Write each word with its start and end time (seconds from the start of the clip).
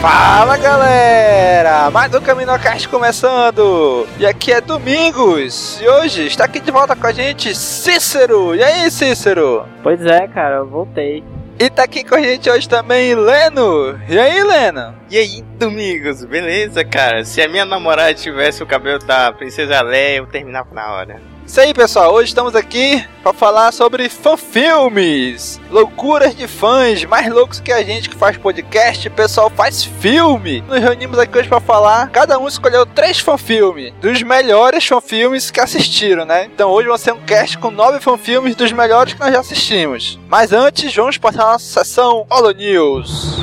Fala 0.00 0.56
galera! 0.56 1.90
Mais 1.90 2.14
um 2.14 2.20
Caminocast 2.20 2.88
começando! 2.88 4.06
E 4.16 4.24
aqui 4.24 4.52
é 4.52 4.60
Domingos! 4.60 5.80
E 5.80 5.88
hoje 5.88 6.28
está 6.28 6.44
aqui 6.44 6.60
de 6.60 6.70
volta 6.70 6.94
com 6.94 7.04
a 7.04 7.12
gente 7.12 7.52
Cícero! 7.52 8.54
E 8.54 8.62
aí, 8.62 8.88
Cícero? 8.92 9.66
Pois 9.82 10.00
é, 10.06 10.28
cara, 10.28 10.58
eu 10.58 10.68
voltei. 10.68 11.24
E 11.58 11.68
tá 11.68 11.82
aqui 11.82 12.04
com 12.04 12.14
a 12.14 12.22
gente 12.22 12.48
hoje 12.48 12.68
também 12.68 13.16
Leno! 13.16 13.98
E 14.08 14.16
aí, 14.16 14.40
Leno? 14.44 14.94
E 15.10 15.18
aí, 15.18 15.42
Domingos, 15.58 16.24
beleza, 16.24 16.84
cara? 16.84 17.24
Se 17.24 17.42
a 17.42 17.48
minha 17.48 17.64
namorada 17.64 18.14
tivesse 18.14 18.62
o 18.62 18.66
cabelo 18.66 19.00
da 19.00 19.32
Princesa 19.32 19.82
Leia, 19.82 20.18
eu 20.18 20.26
terminava 20.28 20.72
na 20.72 20.92
hora. 20.92 21.20
Isso 21.48 21.62
aí, 21.62 21.72
pessoal. 21.72 22.12
Hoje 22.12 22.28
estamos 22.28 22.54
aqui 22.54 23.02
para 23.22 23.32
falar 23.32 23.72
sobre 23.72 24.06
fanfilmes. 24.10 25.58
Loucuras 25.70 26.36
de 26.36 26.46
fãs, 26.46 27.02
mais 27.04 27.26
loucos 27.32 27.58
que 27.58 27.72
a 27.72 27.82
gente 27.82 28.10
que 28.10 28.14
faz 28.14 28.36
podcast, 28.36 29.08
o 29.08 29.10
pessoal 29.10 29.48
faz 29.48 29.82
filme. 29.82 30.60
Nos 30.68 30.78
reunimos 30.78 31.18
aqui 31.18 31.38
hoje 31.38 31.48
para 31.48 31.58
falar. 31.58 32.10
Cada 32.10 32.38
um 32.38 32.46
escolheu 32.46 32.84
três 32.84 33.18
fanfilmes 33.18 33.94
dos 33.94 34.22
melhores 34.22 34.86
fanfilmes 34.86 35.50
que 35.50 35.58
assistiram, 35.58 36.26
né? 36.26 36.44
Então 36.44 36.70
hoje 36.70 36.86
vai 36.86 36.98
ser 36.98 37.14
um 37.14 37.20
cast 37.20 37.56
com 37.56 37.70
nove 37.70 37.98
fanfilmes 37.98 38.54
dos 38.54 38.70
melhores 38.70 39.14
que 39.14 39.20
nós 39.20 39.32
já 39.32 39.40
assistimos. 39.40 40.20
Mas 40.28 40.52
antes, 40.52 40.94
vamos 40.94 41.16
passar 41.16 41.44
a 41.44 41.52
nossa 41.52 41.82
sessão 41.82 42.26
Holo 42.28 42.50
News. 42.50 43.38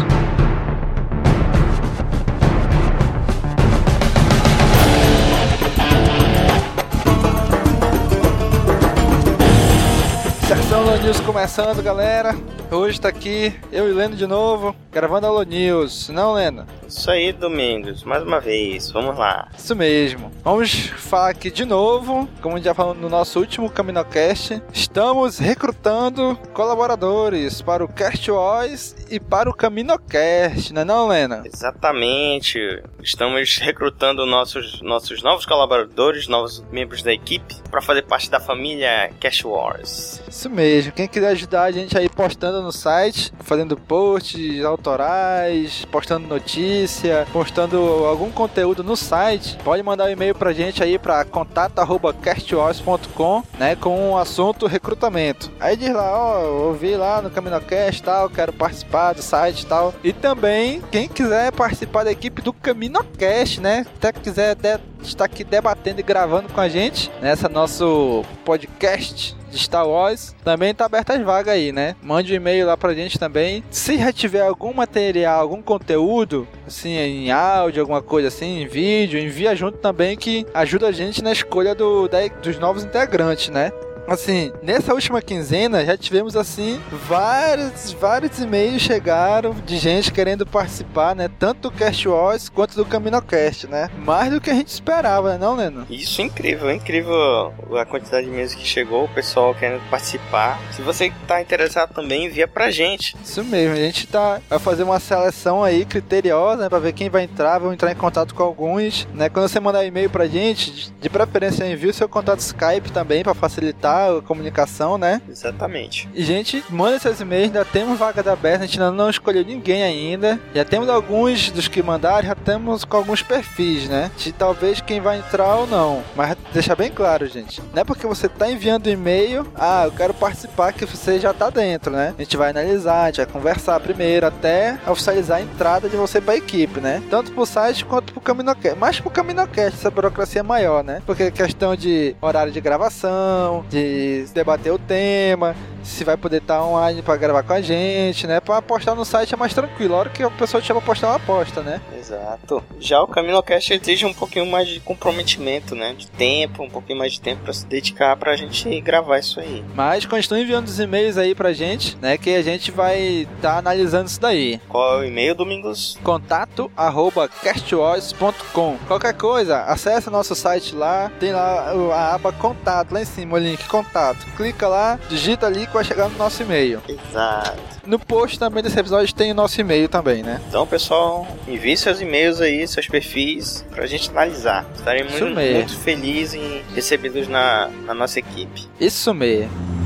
News 11.06 11.20
começando, 11.20 11.84
galera. 11.84 12.36
Hoje 12.72 13.00
tá 13.00 13.10
aqui 13.10 13.54
eu 13.72 13.88
e 13.88 13.94
Leno 13.94 14.16
de 14.16 14.26
novo, 14.26 14.76
gravando 14.92 15.28
a 15.28 15.30
Holo 15.30 15.44
News. 15.44 16.10
Não, 16.10 16.34
Leno? 16.34 16.66
Isso 16.88 17.12
aí, 17.12 17.32
Domingos, 17.32 18.04
mais 18.04 18.24
uma 18.24 18.40
vez, 18.40 18.90
vamos 18.90 19.16
lá. 19.16 19.48
Isso 19.56 19.76
mesmo. 19.76 20.32
Vamos 20.44 20.88
falar 20.98 21.30
aqui 21.30 21.52
de 21.52 21.64
novo, 21.64 22.28
como 22.42 22.60
já 22.60 22.74
falamos 22.74 23.04
no 23.04 23.08
nosso 23.08 23.40
último 23.40 23.70
Caminocast, 23.70 24.60
estamos 24.74 25.38
recrutando 25.38 26.36
colaboradores 26.54 27.62
para 27.62 27.86
o 27.86 27.88
Cast 27.88 28.32
Wars 28.32 28.96
e 29.08 29.20
para 29.20 29.48
o 29.48 29.54
Caminocast, 29.54 30.74
não 30.74 30.82
é 30.82 30.86
não, 30.86 31.08
Lena? 31.08 31.44
Exatamente, 31.46 32.60
estamos 33.04 33.60
recrutando 33.60 34.26
nossos, 34.26 34.82
nossos 34.82 35.22
novos 35.22 35.46
colaboradores, 35.46 36.28
novos 36.28 36.64
membros 36.72 37.04
da 37.04 37.14
equipe, 37.14 37.56
para 37.76 37.82
fazer 37.82 38.04
parte 38.04 38.32
da 38.32 38.40
família 38.40 39.12
Cash 39.20 39.44
Wars. 39.44 40.22
Isso 40.30 40.50
mesmo. 40.50 40.94
Quem 40.94 41.10
quiser 41.10 41.32
ajudar 41.32 41.64
a 41.64 41.72
gente 41.74 41.98
aí 41.98 42.08
postando 42.08 42.62
no 42.62 42.72
site, 42.72 43.34
fazendo 43.42 43.76
posts 43.76 44.64
autorais, 44.64 45.84
postando 45.92 46.26
notícia, 46.26 47.28
postando 47.34 47.78
algum 48.06 48.32
conteúdo 48.32 48.82
no 48.82 48.96
site, 48.96 49.58
pode 49.62 49.84
mandar 49.84 50.06
um 50.06 50.10
e-mail 50.10 50.34
pra 50.34 50.54
gente 50.54 50.82
aí 50.82 50.98
pra 50.98 51.26
contato@castwars.com, 51.26 53.44
né, 53.60 53.76
com 53.76 54.12
o 54.12 54.18
assunto 54.18 54.68
recrutamento. 54.68 55.52
Aí 55.60 55.76
diz 55.76 55.94
lá, 55.94 56.18
ó, 56.18 56.46
ouvi 56.68 56.96
lá 56.96 57.22
no 57.22 57.30
Caminocast 57.30 58.02
tal, 58.02 58.30
quero 58.30 58.54
participar 58.54 59.12
do 59.12 59.22
site 59.22 59.66
tal. 59.66 59.94
E 60.02 60.14
também 60.14 60.82
quem 60.94 61.10
quiser 61.10 61.52
participar 61.52 62.06
da 62.06 62.12
equipe 62.14 62.42
do 62.42 62.54
Caminocast, 62.54 63.60
né, 63.60 63.86
até 63.98 64.14
quiser 64.14 64.56
estar 65.04 65.26
aqui 65.26 65.44
debatendo 65.44 66.00
e 66.00 66.04
gravando 66.04 66.48
com 66.54 66.62
a 66.62 66.70
gente 66.70 67.12
nessa 67.22 67.50
nosso 67.66 68.24
podcast 68.46 69.36
de 69.50 69.58
Star 69.58 69.88
Wars, 69.88 70.36
também 70.44 70.72
tá 70.72 70.86
aberta 70.86 71.14
as 71.16 71.22
vagas 71.24 71.56
aí, 71.56 71.72
né? 71.72 71.96
Mande 72.04 72.32
um 72.32 72.36
e-mail 72.36 72.68
lá 72.68 72.78
pra 72.78 72.94
gente 72.94 73.18
também. 73.18 73.64
Se 73.72 73.98
já 73.98 74.12
tiver 74.14 74.42
algum 74.42 74.72
material, 74.72 75.42
algum 75.42 75.64
conteúdo, 75.64 76.48
assim, 76.68 76.92
em 76.96 77.32
áudio, 77.32 77.82
alguma 77.82 78.04
coisa 78.04 78.28
assim, 78.28 78.62
em 78.62 78.68
vídeo, 78.68 79.18
envia 79.20 79.56
junto 79.56 79.80
também 79.80 80.16
que 80.16 80.46
ajuda 80.54 80.90
a 80.90 80.92
gente 80.92 81.24
na 81.24 81.32
escolha 81.32 81.74
do, 81.74 82.08
da- 82.08 82.28
dos 82.28 82.60
novos 82.60 82.84
integrantes, 82.84 83.50
né? 83.50 83.72
Assim, 84.08 84.52
nessa 84.62 84.94
última 84.94 85.22
quinzena 85.22 85.84
já 85.84 85.98
tivemos 85.98 86.36
assim 86.36 86.80
vários, 87.08 87.92
vários 87.94 88.40
e-mails 88.40 88.82
chegaram 88.82 89.56
de 89.66 89.78
gente 89.78 90.12
querendo 90.12 90.46
participar, 90.46 91.16
né? 91.16 91.30
Tanto 91.40 91.70
do 91.70 91.72
Cast 91.72 92.08
Wars 92.08 92.48
quanto 92.50 92.76
do 92.76 92.86
Caminocast, 92.86 93.68
né? 93.68 93.90
Mais 93.98 94.32
do 94.32 94.40
que 94.40 94.50
a 94.50 94.54
gente 94.54 94.68
esperava, 94.68 95.32
né, 95.34 95.38
não, 95.40 95.56
Leno? 95.56 95.88
Isso 95.90 96.22
é 96.22 96.26
incrível, 96.26 96.70
é 96.70 96.76
incrível 96.76 97.54
a 97.80 97.86
quantidade 97.86 98.26
de 98.28 98.32
meses 98.32 98.54
que 98.54 98.66
chegou, 98.66 99.06
o 99.06 99.10
pessoal 99.10 99.56
querendo 99.56 99.82
participar. 99.90 100.60
Se 100.72 100.82
você 100.82 101.12
tá 101.28 101.42
interessado 101.42 101.94
também, 101.94 102.26
envia 102.26 102.48
pra 102.48 102.70
gente. 102.70 103.16
Isso 103.24 103.44
mesmo, 103.44 103.74
a 103.74 103.78
gente 103.80 104.06
tá, 104.08 104.40
vai 104.50 104.60
fazer 104.60 104.84
uma 104.84 105.00
seleção 105.00 105.64
aí 105.64 105.84
criteriosa, 105.86 106.64
né, 106.64 106.70
pra 106.70 106.80
ver 106.80 106.94
quem 106.94 107.10
vai 107.10 107.24
entrar, 107.24 107.58
vamos 107.58 107.74
entrar 107.74 107.92
em 107.92 107.96
contato 107.96 108.36
com 108.36 108.44
alguns, 108.44 109.08
né? 109.14 109.30
Quando 109.30 109.48
você 109.48 109.60
mandar 109.60 109.84
e-mail 109.86 110.10
pra 110.10 110.28
gente, 110.28 110.92
de- 111.02 111.10
preferência 111.10 111.64
envie 111.66 111.88
o 111.90 111.94
seu 111.94 112.10
contato 112.10 112.40
Skype 112.40 112.92
também 112.92 113.24
pra 113.24 113.34
facilitar 113.34 113.95
a 113.96 114.22
comunicação, 114.22 114.98
né? 114.98 115.22
Exatamente. 115.30 116.10
E 116.14 116.24
gente, 116.24 116.64
manda 116.70 116.98
esses 116.98 117.20
e-mails, 117.20 117.48
ainda 117.48 117.66
temos 117.66 117.98
vaga 117.98 118.22
da 118.22 118.34
aberta, 118.34 118.64
a 118.64 118.68
gente 118.68 118.80
ainda 118.80 118.92
não 118.92 119.10
escolheu 119.10 119.44
ninguém 119.44 119.84
ainda. 119.84 120.40
Já 120.54 120.66
temos 120.66 120.90
alguns 120.90 121.52
dos 121.52 121.68
que 121.68 121.82
mandaram, 121.82 122.28
já 122.28 122.36
temos 122.36 122.84
com 122.84 122.98
alguns 122.98 123.22
perfis, 123.22 123.88
né? 123.88 124.12
De 124.18 124.32
talvez 124.32 124.82
quem 124.82 125.00
vai 125.00 125.20
entrar 125.20 125.56
ou 125.56 125.68
não. 125.68 126.04
Mas 126.16 126.36
deixa 126.54 126.76
bem 126.76 126.92
claro, 126.92 127.28
gente. 127.28 127.62
Não 127.74 127.82
é 127.82 127.84
porque 127.84 128.08
você 128.08 128.28
tá 128.28 128.50
enviando 128.50 128.88
e-mail, 128.88 129.48
ah, 129.56 129.84
eu 129.86 129.92
quero 129.92 130.14
participar 130.14 130.74
que 130.74 130.86
você 130.86 131.20
já 131.20 131.34
tá 131.34 131.50
dentro, 131.50 131.92
né? 131.92 132.14
A 132.18 132.22
gente 132.22 132.38
vai 132.38 132.50
analisar, 132.50 133.04
a 133.04 133.06
gente 133.08 133.18
vai 133.18 133.26
conversar 133.26 133.80
primeiro 133.80 134.26
até 134.26 134.78
oficializar 134.88 135.38
a 135.38 135.42
entrada 135.42 135.90
de 135.90 135.96
você 135.96 136.20
pra 136.20 136.36
equipe, 136.36 136.80
né? 136.80 137.02
Tanto 137.10 137.32
pro 137.32 137.46
site 137.46 137.86
quanto 137.86 138.14
pro 138.14 138.22
Caminocast. 138.22 138.78
Mais 138.78 139.00
pro 139.00 139.10
Caminocast, 139.10 139.78
essa 139.80 139.92
burocracia 139.92 140.40
é 140.40 140.44
maior, 140.44 140.84
né? 140.84 141.02
Porque 141.06 141.24
é 141.24 141.32
questão 141.32 141.76
de 141.76 142.16
horário 142.22 142.52
de 142.52 142.62
gravação, 142.62 143.66
de 143.70 143.85
debater 144.34 144.72
o 144.72 144.80
tema, 144.80 145.56
se 145.84 146.04
vai 146.04 146.18
poder 146.18 146.38
estar 146.42 146.64
online 146.64 147.02
pra 147.02 147.16
gravar 147.16 147.44
com 147.44 147.54
a 147.54 147.62
gente, 147.62 148.26
né? 148.28 148.40
Pra 148.40 148.62
postar 148.62 148.96
no 148.96 149.06
site 149.06 149.34
é 149.34 149.38
mais 149.38 149.54
tranquilo. 149.54 149.96
A 149.96 150.00
hora 150.00 150.10
que 150.10 150.24
a 150.24 150.30
pessoa 150.30 150.62
te 150.62 150.68
chama 150.68 150.82
pra 150.82 150.88
postar, 150.88 151.08
ela 151.08 151.20
posta, 151.20 151.62
né? 151.62 151.80
Exato. 151.98 152.64
Já 152.80 153.02
o 153.02 153.08
Caminocast 153.08 153.74
exige 153.74 154.06
um 154.06 154.14
pouquinho 154.14 154.46
mais 154.46 154.68
de 154.68 154.80
comprometimento, 154.80 155.76
né? 155.76 155.94
De 155.98 156.08
tempo, 156.08 156.64
um 156.64 156.70
pouquinho 156.70 157.00
mais 157.00 157.14
de 157.14 157.22
tempo 157.22 157.44
pra 157.44 157.54
se 157.54 157.66
dedicar 157.66 158.16
pra 158.18 158.36
gente 158.36 158.82
gravar 158.82 159.20
isso 159.20 159.40
aí. 159.40 159.64
Mas 159.74 160.06
continue 160.06 160.42
enviando 160.42 160.68
os 160.68 160.80
e-mails 160.80 161.18
aí 161.18 161.36
pra 161.36 161.54
gente, 161.54 161.98
né? 162.02 162.18
Que 162.18 162.36
a 162.36 162.42
gente 162.42 162.72
vai 162.72 163.28
estar 163.36 163.58
analisando 163.58 164.08
isso 164.08 164.20
daí. 164.20 164.60
Qual 164.68 164.96
é 164.96 165.02
o 165.02 165.04
e-mail, 165.06 165.36
Domingos? 165.36 165.98
Contato 166.04 166.72
arroba 166.76 167.28
castwars.com 167.28 168.78
Qualquer 168.88 169.14
coisa, 169.14 169.64
acesse 169.64 170.10
nosso 170.10 170.36
site 170.36 170.76
lá, 170.76 171.12
tem 171.20 171.32
lá 171.32 171.72
a 171.94 172.16
aba 172.16 172.32
contato, 172.32 172.92
lá 172.92 173.02
em 173.02 173.06
cima 173.06 173.36
o 173.36 173.40
link 173.40 173.68
contato. 173.84 174.26
Clica 174.38 174.68
lá, 174.68 175.00
digita 175.10 175.46
ali 175.48 175.68
que 175.68 175.74
vai 175.74 175.84
chegar 175.84 176.10
no 176.10 176.18
nosso 176.18 176.42
e-mail. 176.44 176.82
Exato. 176.88 177.76
No 177.86 178.00
post 178.00 178.40
também 178.40 178.64
desse 178.64 178.80
episódio 178.80 179.14
tem 179.14 179.32
o 179.32 179.36
nosso 179.36 179.60
e-mail 179.60 179.88
também, 179.88 180.24
né? 180.24 180.42
Então, 180.48 180.66
pessoal, 180.66 181.28
envie 181.48 181.78
seus 181.78 182.02
e-mails 182.02 182.42
aí, 182.42 182.68
seus 182.68 182.88
perfis, 182.88 183.66
pra 183.72 183.86
gente 183.86 184.10
analisar. 184.10 184.66
Estarei 184.76 185.04
muito, 185.04 185.26
muito 185.26 185.78
feliz 185.78 186.34
em 186.34 186.64
recebê-los 186.74 187.28
na, 187.28 187.70
na 187.86 187.94
nossa 187.94 188.20
equipe. 188.20 188.68
Isso 188.80 189.14
mesmo. 189.14 189.85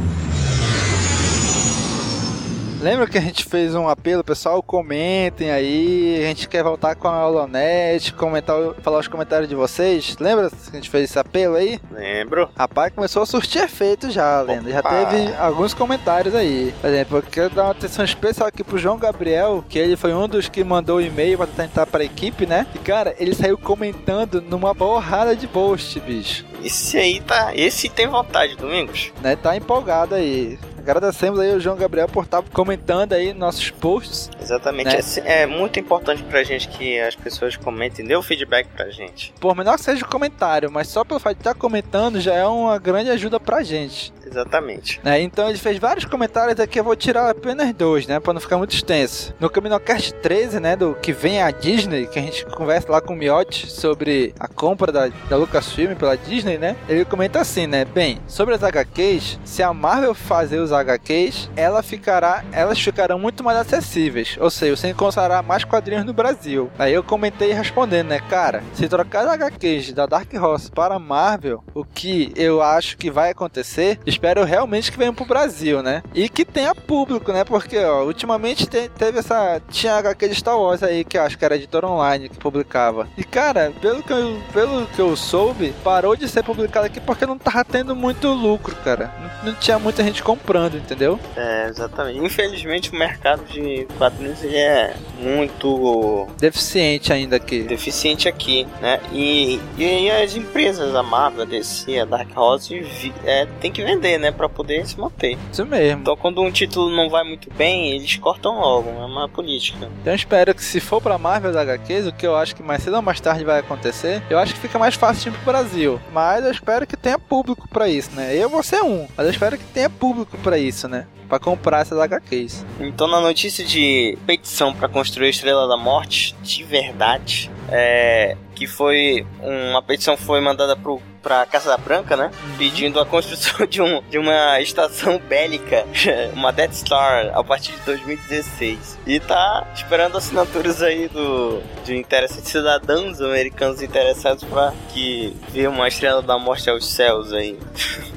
Lembra 2.81 3.08
que 3.08 3.17
a 3.17 3.22
gente 3.22 3.43
fez 3.43 3.76
um 3.76 3.90
apelo, 3.90 4.23
pessoal? 4.23 4.64
Comentem 4.64 5.52
aí. 5.52 6.17
A 6.23 6.28
gente 6.28 6.47
quer 6.47 6.64
voltar 6.64 6.96
com 6.96 7.09
a 7.09 7.28
Holonet, 7.28 8.14
comentar, 8.14 8.55
falar 8.81 8.99
os 8.99 9.08
comentários 9.08 9.49
de 9.49 9.55
vocês. 9.55 10.16
Lembra 10.17 10.49
que 10.49 10.55
a 10.70 10.76
gente 10.76 10.90
fez 10.90 11.03
esse 11.09 11.20
apelo 11.20 11.55
aí? 11.55 11.78
Lembro? 11.91 12.49
Rapaz, 12.58 12.93
começou 12.93 13.22
a 13.22 13.26
surtir 13.26 13.61
efeito 13.64 14.09
já, 14.09 14.41
Lenda. 14.41 14.72
Já 14.72 14.81
teve 14.81 15.35
alguns 15.35 15.73
comentários 15.73 16.34
aí. 16.34 16.73
Por 16.79 16.90
exemplo, 16.90 17.17
eu 17.17 17.22
quero 17.23 17.49
dar 17.49 17.64
uma 17.64 17.72
atenção 17.72 18.05
especial 18.05 18.47
aqui 18.47 18.64
pro 18.64 18.78
João 18.78 18.97
Gabriel, 18.97 19.61
que 19.67 19.78
ele 19.78 19.97
foi 19.97 20.14
um 20.14 20.28
dos 20.29 20.47
que 20.47 20.64
mandou 20.64 20.97
o 20.97 21.02
e-mail 21.02 21.37
pra 21.37 21.47
tentar 21.47 21.85
pra 21.85 22.03
equipe, 22.05 22.46
né? 22.46 22.66
E 22.73 22.79
cara, 22.79 23.14
ele 23.20 23.35
saiu 23.35 23.58
comentando 23.58 24.41
numa 24.41 24.73
porrada 24.73 25.35
de 25.35 25.47
post, 25.47 25.99
bicho. 25.99 26.46
Esse 26.64 26.97
aí 26.97 27.20
tá. 27.20 27.53
Esse 27.53 27.90
tem 27.90 28.08
vontade, 28.08 28.55
Domingos. 28.55 29.11
né? 29.22 29.35
Tá 29.35 29.55
empolgado 29.58 30.16
aí. 30.16 30.58
Agradecemos 30.79 31.40
aí 31.40 31.53
o 31.53 31.59
João 31.59 31.76
Gabriel 31.76 32.08
por 32.08 32.23
estar 32.23 32.41
comentando 32.53 33.14
aí 33.14 33.34
nossos 33.34 33.70
posts. 33.70 34.29
Exatamente. 34.41 34.87
Né? 34.87 35.02
É, 35.26 35.41
é 35.41 35.46
muito 35.46 35.79
importante 35.79 36.23
pra 36.23 36.41
gente 36.43 36.67
que 36.70 36.99
as 36.99 37.16
pessoas 37.16 37.58
comentem, 37.58 38.05
dê 38.05 38.16
o 38.16 38.22
feedback 38.22 38.67
pra 38.70 38.90
gente. 38.90 39.34
Por 39.40 39.55
menor 39.55 39.76
que 39.76 39.84
seja 39.84 40.05
o 40.05 40.09
comentário, 40.09 40.72
mas 40.72 40.87
só 40.87 41.03
pelo 41.03 41.20
fato 41.20 41.35
de 41.35 41.41
estar 41.41 41.53
comentando 41.53 42.20
já 42.20 42.34
é 42.34 42.46
uma 42.46 42.78
grande 42.79 43.09
ajuda 43.09 43.40
pra 43.40 43.61
gente. 43.61 44.14
Exatamente. 44.29 44.99
Né? 45.03 45.22
Então 45.22 45.49
ele 45.49 45.58
fez 45.58 45.78
vários 45.78 46.05
comentários 46.05 46.59
aqui, 46.59 46.79
eu 46.79 46.84
vou 46.84 46.96
tirar 46.96 47.29
apenas 47.29 47.73
dois, 47.73 48.08
né? 48.08 48.20
Pra 48.20 48.34
não 48.34 48.41
ficar 48.41 48.58
muito 48.58 48.73
extenso. 48.73 49.34
No 49.40 49.49
CaminoCast 49.49 50.14
13, 50.16 50.59
né? 50.59 50.76
Do 50.76 50.96
que 50.96 51.11
vem 51.11 51.41
a 51.41 51.52
Disney, 51.52 52.08
que 52.08 52.20
a 52.20 52.22
gente 52.22 52.46
conversa 52.46 52.91
lá 52.91 53.02
com 53.02 53.14
o 53.14 53.16
Miotti 53.16 53.70
sobre 53.70 54.34
a 54.40 54.47
compra 54.47 54.91
da, 54.91 55.09
da 55.29 55.37
Lucasfilm 55.37 55.96
pela 55.96 56.16
Disney, 56.16 56.58
né? 56.58 56.76
Ele 56.87 57.05
comenta 57.05 57.40
assim, 57.40 57.67
né? 57.67 57.85
Bem, 57.85 58.20
sobre 58.28 58.55
as 58.55 58.64
HQs, 58.64 59.40
se 59.43 59.64
a 59.64 59.73
Marvel 59.73 60.14
fazer 60.14 60.59
os 60.59 60.72
HQs, 60.72 61.49
ela 61.55 61.81
ficará, 61.81 62.43
elas 62.52 62.79
ficarão 62.79 63.20
muito 63.20 63.43
mais 63.43 63.58
acessíveis. 63.58 64.37
Ou 64.40 64.49
seja, 64.49 64.76
você 64.76 64.90
encontrará 64.90 65.41
mais 65.41 65.64
quadrinhos 65.64 66.05
no 66.05 66.14
Brasil. 66.14 66.70
Aí 66.78 66.93
eu 66.93 67.03
comentei 67.03 67.52
respondendo, 67.53 68.09
né? 68.09 68.20
Cara, 68.29 68.64
se 68.73 68.87
trocar 68.87 69.28
as 69.28 69.34
HQs 69.34 69.93
da 69.93 70.05
Dark 70.05 70.31
Horse 70.34 70.72
para 70.72 70.96
a 70.96 70.99
Marvel, 70.99 71.64
o 71.73 71.84
que 71.84 72.31
eu 72.35 72.61
acho 72.61 72.97
que 72.97 73.09
vai 73.09 73.31
acontecer, 73.31 73.99
espero 74.19 74.43
realmente 74.43 74.91
que 74.91 74.97
venham 74.97 75.13
pro 75.13 75.23
Brasil, 75.23 75.81
né? 75.81 76.03
E 76.13 76.27
que 76.27 76.43
tenha 76.43 76.75
público, 76.75 77.31
né? 77.31 77.45
Porque, 77.45 77.77
ó, 77.79 78.03
ultimamente 78.03 78.67
te, 78.67 78.89
teve 78.89 79.19
essa. 79.19 79.61
Tinha 79.69 79.99
de 80.13 80.35
Star 80.35 80.59
Wars 80.59 80.83
aí, 80.83 81.05
que 81.05 81.17
eu 81.17 81.21
acho 81.21 81.37
que 81.37 81.45
era 81.45 81.55
a 81.55 81.57
editora 81.57 81.87
online 81.87 82.27
que 82.27 82.37
publicava. 82.37 83.07
E, 83.17 83.23
cara, 83.23 83.71
pelo 83.81 84.03
que 84.03 84.11
eu, 84.11 84.41
pelo 84.51 84.85
que 84.87 84.99
eu 84.99 85.16
soube, 85.16 85.73
parou 85.83 86.16
de 86.16 86.27
ser 86.27 86.43
publicado 86.43 86.85
aqui 86.85 86.99
porque 86.99 87.25
não 87.25 87.37
tava 87.37 87.63
tendo 87.63 87.95
muito 87.95 88.27
lucro, 88.27 88.75
cara. 88.83 89.11
Não, 89.43 89.51
não 89.51 89.59
tinha 89.59 89.79
muita 89.79 90.03
gente 90.03 90.21
comprando, 90.21 90.75
entendeu? 90.75 91.17
É, 91.35 91.67
exatamente. 91.69 92.19
Infelizmente 92.19 92.91
o 92.91 92.95
mercado 92.95 93.45
de 93.45 93.87
quadrinhos 93.97 94.43
é 94.43 94.95
muito 95.19 96.27
Deficiente 96.37 97.13
ainda 97.13 97.37
aqui. 97.37 97.63
deficiente 97.63 98.27
aqui, 98.27 98.67
né? 98.81 98.99
E, 99.13 99.59
e 99.77 100.09
as 100.11 100.35
empresas, 100.35 100.95
a 100.95 101.03
Marvel, 101.03 101.43
a 101.43 101.45
DC, 101.45 101.99
a 101.99 102.05
Dark 102.05 102.35
Horse, 102.35 103.13
é, 103.23 103.45
tem 103.61 103.71
que 103.71 103.83
vender, 103.83 104.09
né? 104.17 104.32
Pra 104.32 104.50
poder 104.50 104.85
se 104.85 105.00
manter. 105.00 105.38
Isso 105.52 105.66
mesmo. 105.66 106.02
Então 106.02 106.16
quando 106.17 106.41
um 106.41 106.52
título 106.52 106.96
não 106.96 107.09
vai 107.09 107.23
muito 107.23 107.52
bem, 107.53 107.91
eles 107.91 108.16
cortam 108.17 108.59
logo. 108.59 108.90
É 108.90 109.06
uma 109.06 109.28
política. 109.29 109.90
Então 110.02 110.14
eu 110.14 110.16
espero 110.16 110.53
que 110.56 110.64
se 110.64 110.79
for 110.79 111.02
pra 111.02 111.17
Marvel 111.17 111.52
da 111.52 111.61
HQs, 111.61 112.08
o 112.08 112.14
que 112.14 112.26
eu 112.26 112.35
acho 112.35 112.56
que 112.56 112.64
mais 112.64 112.84
cedo 112.84 112.96
ou 112.96 113.02
mais 113.02 113.20
tarde 113.20 113.44
vai 113.44 113.59
acontecer, 113.59 114.22
eu 114.29 114.40
acho 114.40 114.53
que 114.53 114.59
fica 114.59 114.79
mais 114.79 114.96
fácil 114.96 115.29
ir 115.29 115.35
pro 115.35 115.52
Brasil. 115.52 116.00
Mas 116.14 116.44
eu 116.44 116.52
espero 116.52 116.88
que 116.88 116.97
tenha 116.97 117.20
público 117.20 117.67
pra 117.67 117.88
isso, 117.88 118.11
né? 118.16 118.35
Eu 118.35 118.50
vou 118.50 118.64
ser 118.64 118.82
um, 118.82 119.08
mas 119.16 119.26
eu 119.26 119.32
espero 119.32 119.58
que 119.58 119.64
tenha 119.66 119.90
público 119.90 120.38
pra 120.38 120.58
isso, 120.58 120.88
né? 120.88 121.05
Pra 121.28 121.40
comprar 121.40 121.82
essas 121.82 122.00
HQs. 122.00 122.66
Então, 122.79 123.08
na 123.08 123.22
notícia 123.22 123.64
de 123.64 124.17
petição 124.26 124.73
para 124.73 124.90
construir 124.90 125.28
a 125.28 125.29
Estrela 125.29 125.67
da 125.67 125.78
Morte, 125.78 126.35
de 126.41 126.64
verdade, 126.64 127.52
é, 127.72 128.35
que 128.59 128.67
foi 128.67 129.26
uma 129.41 129.82
petição 129.82 130.17
foi 130.17 130.41
mandada 130.41 130.76
pro 130.76 131.02
para 131.22 131.46
Casa 131.46 131.78
Branca, 131.78 132.16
né? 132.16 132.32
Pedindo 132.58 133.00
a 133.00 133.06
construção 133.06 133.66
de, 133.66 133.82
um, 133.82 134.02
de 134.09 134.17
uma 134.17 134.59
estação 134.61 135.17
bélica, 135.17 135.85
uma 136.34 136.52
Death 136.52 136.73
Star, 136.73 137.32
a 137.34 137.44
partir 137.44 137.73
de 137.73 137.79
2016. 137.85 139.00
E 139.06 139.20
tá 139.20 139.67
esperando 139.73 140.17
assinaturas 140.17 140.82
aí 140.82 141.08
do 141.08 141.61
de 141.84 141.96
interessantes 141.96 142.52
cidadãos 142.52 143.22
americanos 143.22 143.82
interessados 143.82 144.44
para 144.44 144.73
que 144.94 145.35
vê 145.50 145.67
uma 145.67 145.88
Estrela 145.88 146.22
da 146.22 146.38
Morte 146.38 146.70
aos 146.70 146.88
céus 146.88 147.34
aí. 147.34 147.58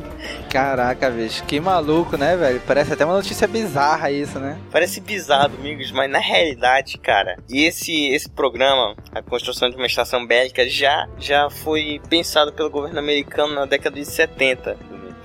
Caraca, 0.53 1.09
bicho, 1.09 1.43
que 1.45 1.59
maluco, 1.59 2.19
né, 2.19 2.37
velho? 2.37 2.61
Parece 2.67 2.93
até 2.93 3.07
uma 3.07 3.15
notícia 3.15 3.49
bizarra 3.49 4.11
isso, 4.11 4.39
né? 4.39 4.59
Parece 4.71 5.01
bizarro, 5.01 5.55
amigos, 5.59 5.91
mas 5.91 6.11
na 6.11 6.19
realidade, 6.19 6.99
cara, 6.99 7.39
esse 7.49 8.09
esse 8.09 8.29
programa, 8.29 8.95
a 9.15 9.23
construção 9.23 9.71
de 9.71 9.77
uma 9.77 9.87
estação 9.87 10.27
bélica, 10.27 10.69
já 10.69 11.09
já 11.19 11.49
foi 11.49 12.03
pensado 12.11 12.53
pelo 12.53 12.69
governo 12.69 12.99
americano 12.99 13.55
na 13.55 13.65
década 13.65 13.97
de 13.97 14.05
70. 14.05 14.77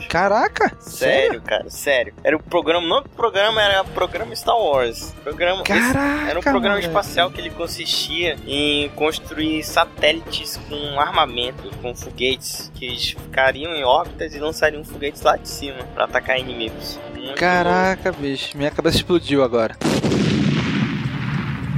Caraca! 0.10 0.72
Sério, 0.80 1.42
cara, 1.42 1.70
sério. 1.70 2.14
Era 2.24 2.36
o 2.36 2.42
programa, 2.42 2.88
não 2.88 3.00
o 3.00 3.10
programa 3.10 3.62
era 3.62 3.82
o 3.82 3.86
programa 3.86 4.36
Star 4.36 4.58
Wars. 4.58 5.14
Programa, 5.24 5.64
Caraca! 5.64 6.30
era 6.30 6.40
um 6.40 6.42
programa 6.42 6.76
moleque. 6.76 6.88
espacial 6.88 7.32
que 7.32 7.42
ele 7.42 7.50
consistia 7.50 8.38
em 8.46 8.90
construir 8.90 9.64
satélites 9.64 10.58
com 10.70 11.00
armamento, 11.00 11.70
com 11.82 11.96
foguetes 11.96 12.72
que 12.76 12.86
eles 12.86 13.10
ficariam 13.10 13.74
em 13.74 13.84
órbitas 13.84 14.34
e 14.34 14.40
lançariam 14.40 14.84
foguetes 14.84 15.22
lá 15.22 15.36
de 15.36 15.50
cima 15.50 15.84
pra 15.94 16.06
atacar 16.06 16.40
inimigos. 16.40 17.00
Muito. 17.16 17.36
Caraca, 17.36 18.12
bicho, 18.12 18.58
minha 18.58 18.72
cabeça 18.72 18.98
explodiu 18.98 19.44
agora. 19.44 19.76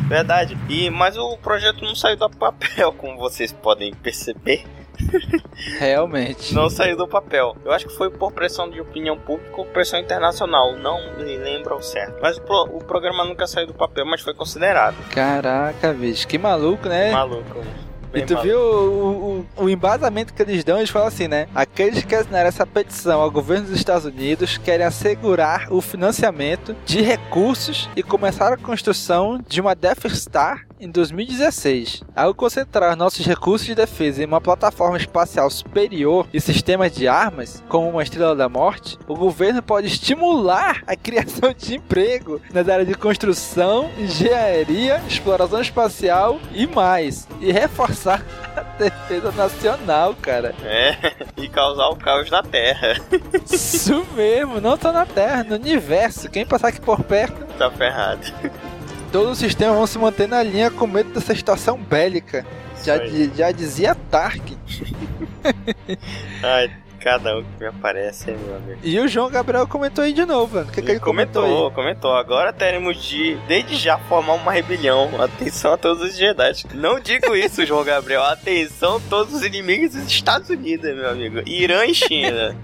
Verdade. 0.07 0.57
E 0.67 0.89
mas 0.89 1.17
o 1.17 1.37
projeto 1.37 1.83
não 1.83 1.95
saiu 1.95 2.17
do 2.17 2.29
papel, 2.31 2.91
como 2.97 3.17
vocês 3.17 3.51
podem 3.53 3.93
perceber. 3.93 4.65
Realmente. 5.79 6.53
Não 6.53 6.69
saiu 6.69 6.97
do 6.97 7.07
papel. 7.07 7.55
Eu 7.65 7.71
acho 7.71 7.87
que 7.87 7.95
foi 7.95 8.09
por 8.09 8.31
pressão 8.31 8.69
de 8.69 8.79
opinião 8.81 9.17
pública 9.17 9.53
ou 9.57 9.65
pressão 9.65 9.99
internacional. 9.99 10.75
Não 10.77 11.15
me 11.17 11.37
lembro 11.37 11.73
ao 11.73 11.81
certo. 11.81 12.17
Mas 12.21 12.37
o, 12.37 12.41
pro- 12.41 12.69
o 12.77 12.83
programa 12.83 13.23
nunca 13.25 13.47
saiu 13.47 13.67
do 13.67 13.73
papel, 13.73 14.05
mas 14.05 14.21
foi 14.21 14.33
considerado. 14.33 14.95
Caraca, 15.11 15.93
bicho, 15.93 16.27
que 16.27 16.37
maluco, 16.37 16.87
né? 16.87 17.11
Maluco. 17.11 17.59
E 18.11 18.11
Bem 18.11 18.25
tu 18.25 18.33
maluco. 18.33 18.47
viu 18.47 18.59
o, 18.59 19.45
o, 19.57 19.63
o 19.65 19.69
embasamento 19.69 20.33
que 20.33 20.41
eles 20.41 20.63
dão? 20.63 20.77
Eles 20.77 20.89
falam 20.89 21.07
assim, 21.07 21.27
né? 21.27 21.47
Aqueles 21.53 22.03
que 22.03 22.15
assinaram 22.15 22.47
essa 22.47 22.65
petição 22.65 23.21
ao 23.21 23.29
governo 23.29 23.67
dos 23.67 23.75
Estados 23.75 24.05
Unidos 24.05 24.57
querem 24.57 24.83
assegurar 24.85 25.67
o 25.71 25.79
financiamento 25.79 26.75
de 26.87 27.01
recursos 27.01 27.87
e 27.95 28.01
começar 28.01 28.51
a 28.51 28.57
construção 28.57 29.39
de 29.47 29.61
uma 29.61 29.75
Death 29.75 30.07
Star 30.09 30.65
em 30.79 30.89
2016. 30.89 32.03
Ao 32.15 32.33
concentrar 32.33 32.95
nossos 32.95 33.25
recursos 33.25 33.67
de 33.67 33.75
defesa 33.75 34.23
em 34.23 34.25
uma 34.25 34.39
plataforma 34.39 34.97
espacial 34.97 35.49
superior 35.49 36.27
e 36.33 36.39
sistemas 36.39 36.91
de 36.91 37.07
armas, 37.07 37.63
como 37.67 37.89
uma 37.89 38.03
Estrela 38.03 38.35
da 38.35 38.47
Morte, 38.47 38.97
o 39.07 39.15
governo 39.15 39.61
pode 39.61 39.87
estimular 39.87 40.81
a 40.87 40.95
criação 40.95 41.53
de 41.53 41.75
emprego 41.75 42.41
nas 42.53 42.67
áreas 42.69 42.87
de 42.87 42.95
construção, 42.95 43.89
engenharia, 43.97 45.01
exploração 45.07 45.61
espacial 45.61 46.39
e 46.53 46.65
mais, 46.65 47.27
e 47.41 47.51
reforçar 47.51 48.23
a 48.55 48.61
defesa 48.61 49.31
nacional, 49.31 50.15
cara. 50.21 50.55
É, 50.63 50.95
e 51.37 51.47
causar 51.49 51.89
o 51.89 51.95
caos 51.95 52.29
na 52.29 52.41
Terra. 52.41 52.95
Isso 53.51 54.05
mesmo, 54.15 54.61
não 54.61 54.77
só 54.77 54.91
na 54.91 55.05
Terra, 55.05 55.43
no 55.43 55.55
universo. 55.55 56.29
Quem 56.29 56.45
passar 56.45 56.69
aqui 56.69 56.81
por 56.81 57.03
perto, 57.03 57.45
tá 57.57 57.69
ferrado. 57.69 58.25
Todos 59.11 59.33
os 59.33 59.37
sistemas 59.37 59.75
vão 59.75 59.87
se 59.87 59.97
manter 59.97 60.27
na 60.27 60.41
linha 60.43 60.71
com 60.71 60.87
medo 60.87 61.13
dessa 61.13 61.35
situação 61.35 61.77
bélica. 61.77 62.45
Já, 62.83 62.97
já 63.35 63.51
dizia 63.51 63.95
Tark. 63.95 64.41
Ai, 66.43 66.71
cada 66.99 67.37
um 67.37 67.43
que 67.43 67.59
me 67.59 67.65
aparece, 67.67 68.31
hein, 68.31 68.37
meu 68.45 68.55
amigo. 68.55 68.79
E 68.83 68.99
o 68.99 69.07
João 69.07 69.29
Gabriel 69.29 69.67
comentou 69.67 70.03
aí 70.03 70.13
de 70.13 70.25
novo, 70.25 70.55
mano. 70.55 70.69
O 70.69 70.71
que, 70.71 70.81
que 70.81 70.91
ele 70.91 70.99
comentou, 70.99 71.43
comentou, 71.43 71.71
comentou. 71.71 72.15
Agora 72.15 72.51
teremos 72.51 73.01
de, 73.01 73.35
desde 73.47 73.75
já, 73.75 73.97
formar 73.97 74.33
uma 74.33 74.51
rebelião. 74.51 75.09
Atenção 75.21 75.73
a 75.73 75.77
todos 75.77 76.03
os 76.03 76.17
Jedi. 76.17 76.65
Não 76.73 76.99
digo 76.99 77.35
isso, 77.35 77.65
João 77.65 77.83
Gabriel. 77.83 78.23
Atenção 78.23 78.97
a 78.97 78.99
todos 79.09 79.33
os 79.33 79.43
inimigos 79.43 79.93
dos 79.93 80.05
Estados 80.07 80.49
Unidos, 80.49 80.93
meu 80.93 81.09
amigo. 81.09 81.41
Irã 81.47 81.85
e 81.85 81.93
China. 81.93 82.55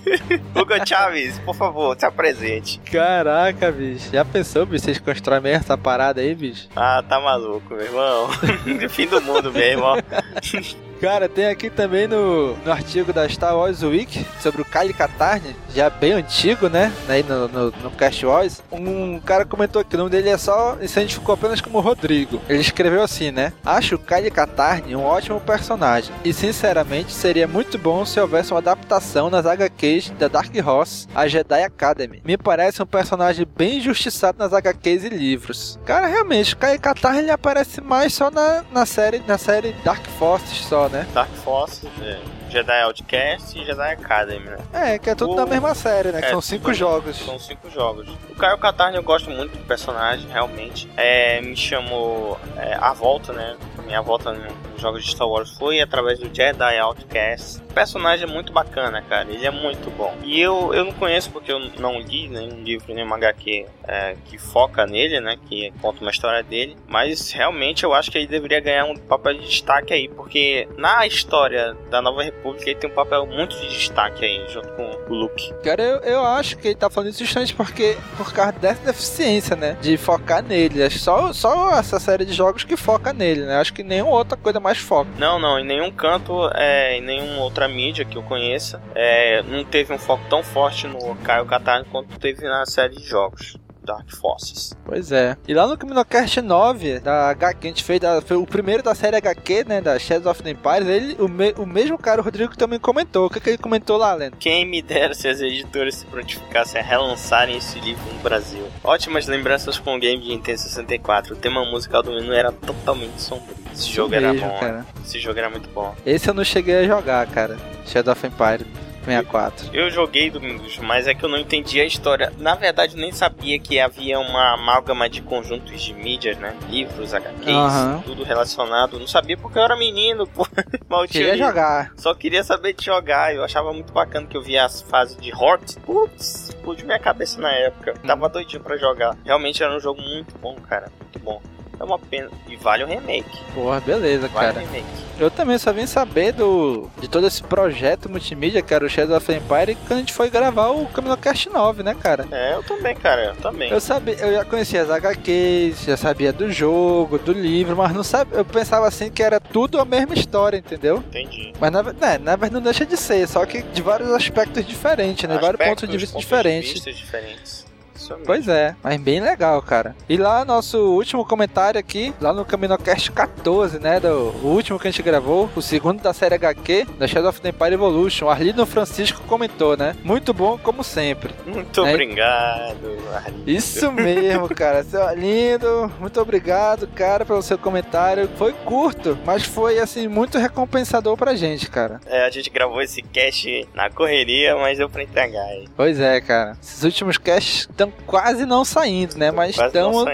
Hugo 0.54 0.86
Chaves, 0.86 1.38
por 1.40 1.54
favor, 1.54 1.96
se 1.98 2.06
apresente. 2.06 2.80
Caraca, 2.90 3.70
bicho. 3.70 4.10
Já 4.12 4.24
pensou, 4.24 4.66
bicho? 4.66 4.84
Vocês 4.84 4.98
constroem 4.98 5.40
mesmo 5.40 5.58
essa 5.58 5.78
parada 5.78 6.20
aí, 6.20 6.34
bicho? 6.34 6.68
Ah, 6.74 7.02
tá 7.06 7.20
maluco, 7.20 7.74
meu 7.74 7.84
irmão. 7.84 8.28
Fim 8.90 9.06
do 9.06 9.20
mundo 9.20 9.52
mesmo, 9.52 9.82
ó. 9.82 9.96
Cara, 11.04 11.28
tem 11.28 11.44
aqui 11.44 11.68
também 11.68 12.08
no, 12.08 12.56
no 12.64 12.72
artigo 12.72 13.12
da 13.12 13.28
Star 13.28 13.54
Wars 13.54 13.82
Week 13.82 14.26
sobre 14.40 14.62
o 14.62 14.64
Kyle 14.64 14.94
Katarn, 14.94 15.54
já 15.74 15.90
bem 15.90 16.12
antigo, 16.12 16.70
né? 16.70 16.90
Aí 17.06 17.22
no, 17.22 17.46
no, 17.46 17.70
no 17.82 17.90
Cast 17.90 18.24
Wars. 18.24 18.62
Um 18.72 19.20
cara 19.20 19.44
comentou 19.44 19.82
aqui, 19.82 19.96
o 19.96 19.98
nome 19.98 20.10
dele 20.10 20.30
é 20.30 20.38
só. 20.38 20.78
Se 20.78 20.98
identificou 20.98 21.34
apenas 21.34 21.60
como 21.60 21.78
Rodrigo. 21.78 22.40
Ele 22.48 22.62
escreveu 22.62 23.02
assim, 23.02 23.30
né? 23.30 23.52
Acho 23.66 23.96
o 23.96 23.98
Kyle 23.98 24.30
Katarn 24.30 24.96
um 24.96 25.04
ótimo 25.04 25.38
personagem. 25.42 26.14
E 26.24 26.32
sinceramente, 26.32 27.12
seria 27.12 27.46
muito 27.46 27.76
bom 27.76 28.06
se 28.06 28.18
houvesse 28.18 28.52
uma 28.52 28.60
adaptação 28.60 29.28
nas 29.28 29.44
HQs 29.44 30.08
da 30.18 30.26
Dark 30.26 30.54
Horse, 30.66 31.06
a 31.14 31.28
Jedi 31.28 31.64
Academy. 31.64 32.22
Me 32.24 32.38
parece 32.38 32.82
um 32.82 32.86
personagem 32.86 33.46
bem 33.54 33.76
injustiçado 33.76 34.38
nas 34.38 34.54
HQs 34.54 35.04
e 35.04 35.10
livros. 35.10 35.78
Cara, 35.84 36.06
realmente, 36.06 36.54
o 36.54 36.56
Kyle 36.56 36.78
Katarn 36.78 37.18
ele 37.18 37.30
aparece 37.30 37.82
mais 37.82 38.14
só 38.14 38.30
na, 38.30 38.64
na 38.72 38.86
série 38.86 39.22
na 39.28 39.36
série 39.36 39.74
Dark 39.84 40.06
Forces 40.18 40.64
só, 40.64 40.88
né? 40.88 40.93
Dark 41.12 41.30
Force, 41.44 41.86
é, 42.02 42.20
Jedi 42.50 42.82
Outcast 42.82 43.58
e 43.58 43.64
Jedi 43.64 43.92
Academy, 43.92 44.46
né? 44.46 44.58
É, 44.72 44.98
que 44.98 45.10
é 45.10 45.14
tudo 45.14 45.32
O- 45.32 45.36
da 45.36 45.44
mesma 45.46 45.74
série, 45.74 46.12
né? 46.12 46.20
É, 46.22 46.30
são 46.30 46.40
cinco 46.40 46.68
da- 46.68 46.72
jogos. 46.74 47.16
São 47.16 47.38
cinco 47.38 47.68
jogos. 47.70 48.06
O 48.30 48.34
Caio 48.36 48.56
Katarn 48.58 48.94
eu 48.96 49.02
gosto 49.02 49.30
muito 49.30 49.56
do 49.56 49.64
personagem, 49.64 50.28
realmente. 50.30 50.88
É, 50.96 51.40
me 51.40 51.56
chamou 51.56 52.38
é, 52.56 52.74
a 52.80 52.92
volta, 52.92 53.32
né? 53.32 53.56
Minha 53.84 54.00
volta 54.00 54.32
no 54.32 54.46
jogos 54.80 55.04
de 55.04 55.10
Star 55.10 55.28
Wars 55.28 55.50
foi 55.50 55.80
através 55.80 56.18
do 56.18 56.34
Jedi 56.34 56.78
Outcast. 56.78 57.62
Personagem 57.74 58.28
é 58.28 58.32
muito 58.32 58.52
bacana, 58.52 59.02
cara. 59.02 59.30
Ele 59.30 59.44
é 59.44 59.50
muito 59.50 59.90
bom. 59.96 60.14
E 60.22 60.40
eu, 60.40 60.72
eu 60.72 60.84
não 60.84 60.92
conheço 60.92 61.30
porque 61.30 61.50
eu 61.50 61.58
não 61.78 61.98
li 62.00 62.28
nenhum 62.28 62.62
livro, 62.62 62.94
nenhum 62.94 63.12
HQ 63.12 63.66
é, 63.86 64.16
que 64.24 64.38
foca 64.38 64.86
nele, 64.86 65.20
né? 65.20 65.36
Que 65.48 65.72
conta 65.80 66.00
uma 66.00 66.10
história 66.10 66.42
dele. 66.42 66.76
Mas 66.86 67.32
realmente 67.32 67.84
eu 67.84 67.92
acho 67.92 68.10
que 68.10 68.18
ele 68.18 68.26
deveria 68.26 68.60
ganhar 68.60 68.84
um 68.84 68.96
papel 68.96 69.34
de 69.34 69.46
destaque 69.46 69.92
aí. 69.92 70.08
Porque 70.08 70.68
na 70.76 71.06
história 71.06 71.76
da 71.90 72.00
Nova 72.00 72.22
República 72.22 72.70
ele 72.70 72.78
tem 72.78 72.90
um 72.90 72.94
papel 72.94 73.26
muito 73.26 73.56
de 73.56 73.68
destaque 73.68 74.24
aí, 74.24 74.44
junto 74.48 74.68
com 74.68 74.84
o 75.08 75.14
Luke. 75.14 75.52
Cara, 75.62 75.82
eu, 75.82 75.98
eu 75.98 76.24
acho 76.24 76.56
que 76.56 76.68
ele 76.68 76.76
tá 76.76 76.88
falando 76.88 77.10
isso 77.10 77.24
justamente 77.24 77.54
porque 77.54 77.96
por 78.16 78.32
causa 78.32 78.52
dessa 78.52 78.84
deficiência, 78.84 79.56
né? 79.56 79.76
De 79.80 79.96
focar 79.96 80.42
nele. 80.42 80.82
Acho 80.82 80.98
só, 80.98 81.32
só 81.32 81.78
essa 81.78 81.98
série 81.98 82.24
de 82.24 82.32
jogos 82.32 82.64
que 82.64 82.76
foca 82.76 83.12
nele, 83.12 83.42
né? 83.42 83.56
Acho 83.56 83.72
que 83.72 83.82
nenhuma 83.82 84.12
outra 84.12 84.36
coisa 84.36 84.60
mais 84.64 84.78
foca. 84.78 85.10
Não, 85.18 85.38
não, 85.38 85.58
em 85.58 85.64
nenhum 85.64 85.90
canto, 85.90 86.50
é, 86.54 86.96
em 86.96 87.02
nenhuma 87.02 87.42
outra 87.42 87.68
mídia 87.68 88.02
que 88.02 88.16
eu 88.16 88.22
conheça, 88.22 88.82
é, 88.94 89.42
não 89.42 89.62
teve 89.62 89.92
um 89.92 89.98
foco 89.98 90.24
tão 90.30 90.42
forte 90.42 90.86
no 90.86 91.14
Caio 91.16 91.44
Katarn 91.44 91.84
quanto 91.92 92.18
teve 92.18 92.48
na 92.48 92.64
série 92.64 92.96
de 92.96 93.06
jogos. 93.06 93.58
Dark 93.84 94.10
Forces. 94.10 94.72
Pois 94.84 95.12
é. 95.12 95.36
E 95.46 95.54
lá 95.54 95.66
no 95.66 95.76
CaminoCast 95.76 96.40
9, 96.40 97.00
da 97.00 97.30
HQ, 97.30 97.60
que 97.60 97.66
a 97.66 97.70
gente 97.70 97.84
fez, 97.84 98.00
da, 98.00 98.20
foi 98.20 98.36
o 98.36 98.46
primeiro 98.46 98.82
da 98.82 98.94
série 98.94 99.16
HQ, 99.16 99.64
né, 99.66 99.80
da 99.80 99.98
Shadows 99.98 100.26
of 100.26 100.42
the 100.42 100.50
Empires, 100.50 100.88
ele, 100.88 101.16
o, 101.18 101.28
me, 101.28 101.52
o 101.52 101.66
mesmo 101.66 101.96
cara, 101.98 102.20
o 102.20 102.24
Rodrigo, 102.24 102.56
também 102.56 102.78
comentou. 102.78 103.26
O 103.26 103.30
que, 103.30 103.40
que 103.40 103.50
ele 103.50 103.58
comentou 103.58 103.96
lá, 103.96 104.14
Lendo? 104.14 104.36
Quem 104.36 104.66
me 104.66 104.82
dera 104.82 105.14
se 105.14 105.28
as 105.28 105.40
editoras 105.40 105.94
se 105.96 106.06
prontificassem 106.06 106.80
a 106.80 106.84
relançarem 106.84 107.56
esse 107.56 107.78
livro 107.80 108.04
no 108.12 108.20
Brasil. 108.20 108.66
Ótimas 108.82 109.26
lembranças 109.26 109.78
com 109.78 109.96
o 109.96 109.98
game 109.98 110.20
de 110.20 110.28
Nintendo 110.28 110.58
64. 110.58 111.34
O 111.34 111.36
tema 111.36 111.64
musical 111.64 112.02
do 112.02 112.12
menino 112.12 112.32
era 112.32 112.52
totalmente 112.52 113.20
sombrio. 113.20 113.56
Esse 113.72 113.90
jogo 113.90 114.14
era 114.14 114.32
mesmo, 114.32 114.48
bom. 114.48 114.58
cara. 114.60 114.86
Esse 115.04 115.18
jogo 115.18 115.38
era 115.38 115.50
muito 115.50 115.68
bom. 115.70 115.94
Esse 116.06 116.30
eu 116.30 116.34
não 116.34 116.44
cheguei 116.44 116.76
a 116.76 116.84
jogar, 116.84 117.26
cara. 117.26 117.56
Shadow 117.86 118.12
of 118.12 118.26
Empires 118.26 118.66
64. 119.04 119.70
Eu 119.72 119.90
joguei 119.90 120.30
Domingos, 120.30 120.78
mas 120.78 121.06
é 121.06 121.14
que 121.14 121.24
eu 121.24 121.28
não 121.28 121.38
entendi 121.38 121.80
a 121.80 121.84
história. 121.84 122.32
Na 122.38 122.54
verdade, 122.54 122.96
nem 122.96 123.12
sabia 123.12 123.58
que 123.58 123.78
havia 123.78 124.18
uma 124.18 124.54
amálgama 124.54 125.08
de 125.08 125.22
conjuntos 125.22 125.80
de 125.82 125.92
mídias, 125.94 126.36
né? 126.38 126.56
Livros, 126.68 127.12
HQs, 127.14 127.48
Aham. 127.48 128.02
tudo 128.04 128.24
relacionado. 128.24 128.98
Não 128.98 129.06
sabia 129.06 129.36
porque 129.36 129.58
eu 129.58 129.62
era 129.62 129.76
menino, 129.76 130.26
pô. 130.34 130.46
Mal 130.88 131.06
Queria 131.06 131.36
jogar. 131.36 131.92
Só 131.96 132.14
queria 132.14 132.42
saber 132.42 132.72
de 132.74 132.84
jogar. 132.84 133.34
Eu 133.34 133.44
achava 133.44 133.72
muito 133.72 133.92
bacana 133.92 134.26
que 134.26 134.36
eu 134.36 134.42
via 134.42 134.64
as 134.64 134.82
fases 134.82 135.16
de 135.16 135.32
Hort. 135.34 135.76
Putz, 135.80 136.48
explodiu 136.48 136.86
minha 136.86 136.98
cabeça 136.98 137.40
na 137.40 137.52
época. 137.52 137.94
Tava 138.06 138.28
doidinho 138.28 138.62
pra 138.62 138.76
jogar. 138.76 139.16
Realmente 139.24 139.62
era 139.62 139.74
um 139.74 139.80
jogo 139.80 140.00
muito 140.00 140.36
bom, 140.38 140.56
cara. 140.68 140.90
Muito 141.00 141.18
bom. 141.18 141.40
É 141.78 141.84
uma 141.84 141.98
pena. 141.98 142.30
E 142.48 142.56
vale 142.56 142.84
o 142.84 142.86
remake. 142.86 143.38
Porra, 143.54 143.80
beleza, 143.80 144.28
Vale 144.28 144.52
cara. 144.52 144.60
remake. 144.60 145.04
Eu 145.18 145.30
também 145.30 145.56
só 145.58 145.72
vim 145.72 145.86
saber 145.86 146.32
do 146.32 146.90
de 147.00 147.06
todo 147.08 147.26
esse 147.26 147.42
projeto 147.42 148.08
multimídia, 148.08 148.62
que 148.62 148.74
era 148.74 148.84
o 148.84 148.88
Shadow 148.88 149.16
of 149.16 149.32
Empire, 149.32 149.76
quando 149.86 149.92
a 149.92 149.96
gente 149.98 150.12
foi 150.12 150.28
gravar 150.28 150.70
o 150.70 150.86
CaminoCast 150.86 151.48
9, 151.50 151.82
né, 151.84 151.94
cara? 151.94 152.26
É, 152.32 152.54
eu 152.54 152.62
também, 152.64 152.96
cara. 152.96 153.26
Eu 153.26 153.36
também. 153.36 153.70
Eu 153.70 153.80
sabia, 153.80 154.14
eu 154.14 154.32
já 154.32 154.44
conhecia 154.44 154.82
as 154.82 154.90
HQs, 154.90 155.84
já 155.84 155.96
sabia 155.96 156.32
do 156.32 156.50
jogo, 156.50 157.18
do 157.18 157.32
livro, 157.32 157.76
mas 157.76 157.92
não 157.92 158.02
sabia, 158.02 158.38
eu 158.38 158.44
pensava 158.44 158.88
assim 158.88 159.10
que 159.10 159.22
era 159.22 159.38
tudo 159.38 159.80
a 159.80 159.84
mesma 159.84 160.14
história, 160.14 160.56
entendeu? 160.56 160.96
Entendi. 160.96 161.52
Mas 161.60 161.70
na, 161.70 161.82
né, 161.82 162.18
na 162.18 162.36
verdade 162.36 162.54
não 162.54 162.60
deixa 162.60 162.84
de 162.84 162.96
ser, 162.96 163.28
só 163.28 163.46
que 163.46 163.62
de 163.62 163.82
vários 163.82 164.10
aspectos 164.10 164.66
diferentes, 164.66 165.28
né? 165.28 165.38
vários 165.38 165.64
pontos 165.64 165.88
de 165.88 165.96
vista 165.96 166.18
diferentes. 166.18 166.72
vistas 166.72 166.96
diferentes. 166.96 167.64
Isso 167.94 168.10
mesmo. 168.12 168.26
Pois 168.26 168.48
é, 168.48 168.74
mas 168.82 169.00
bem 169.00 169.20
legal, 169.20 169.60
cara. 169.62 169.94
E 170.08 170.16
lá, 170.16 170.44
nosso 170.44 170.78
último 170.78 171.24
comentário 171.24 171.78
aqui, 171.78 172.14
lá 172.20 172.32
no 172.32 172.44
CaminoCast 172.44 173.12
14, 173.12 173.78
né? 173.78 174.00
Do, 174.00 174.08
o 174.42 174.48
último 174.48 174.78
que 174.78 174.88
a 174.88 174.90
gente 174.90 175.02
gravou, 175.02 175.48
o 175.54 175.62
segundo 175.62 176.02
da 176.02 176.12
série 176.12 176.34
HQ, 176.34 176.86
da 176.98 177.06
Shadow 177.06 177.30
of 177.30 177.40
the 177.40 177.48
Empire 177.50 177.74
Evolution. 177.74 178.26
O 178.26 178.30
Arlindo 178.30 178.64
Francisco 178.66 179.22
comentou, 179.26 179.76
né? 179.76 179.94
Muito 180.04 180.32
bom, 180.34 180.58
como 180.58 180.82
sempre. 180.82 181.34
Muito 181.46 181.84
É. 181.84 181.90
obrigado, 181.92 182.98
Arlindo. 183.14 183.50
Isso 183.50 183.90
mesmo, 183.92 184.48
cara. 184.54 184.82
Seu 184.84 185.02
Arlindo, 185.02 185.92
muito 186.00 186.20
obrigado, 186.20 186.86
cara, 186.88 187.24
pelo 187.24 187.42
seu 187.42 187.58
comentário. 187.58 188.28
Foi 188.36 188.52
curto, 188.52 189.18
mas 189.24 189.44
foi, 189.44 189.78
assim, 189.78 190.08
muito 190.08 190.38
recompensador 190.38 191.16
pra 191.16 191.34
gente, 191.34 191.68
cara. 191.70 192.00
É, 192.06 192.24
a 192.26 192.30
gente 192.30 192.50
gravou 192.50 192.80
esse 192.82 193.02
cast 193.02 193.68
na 193.74 193.90
correria, 193.90 194.56
mas 194.56 194.78
deu 194.78 194.88
pra 194.88 195.02
entregar 195.02 195.42
aí. 195.44 195.66
Pois 195.76 196.00
é, 196.00 196.20
cara. 196.20 196.56
Esses 196.62 196.82
últimos 196.84 197.18
casts 197.18 197.68
quase 198.06 198.44
não 198.44 198.64
saindo, 198.64 199.16
né? 199.16 199.30
Mas 199.30 199.50
estamos. 199.50 200.04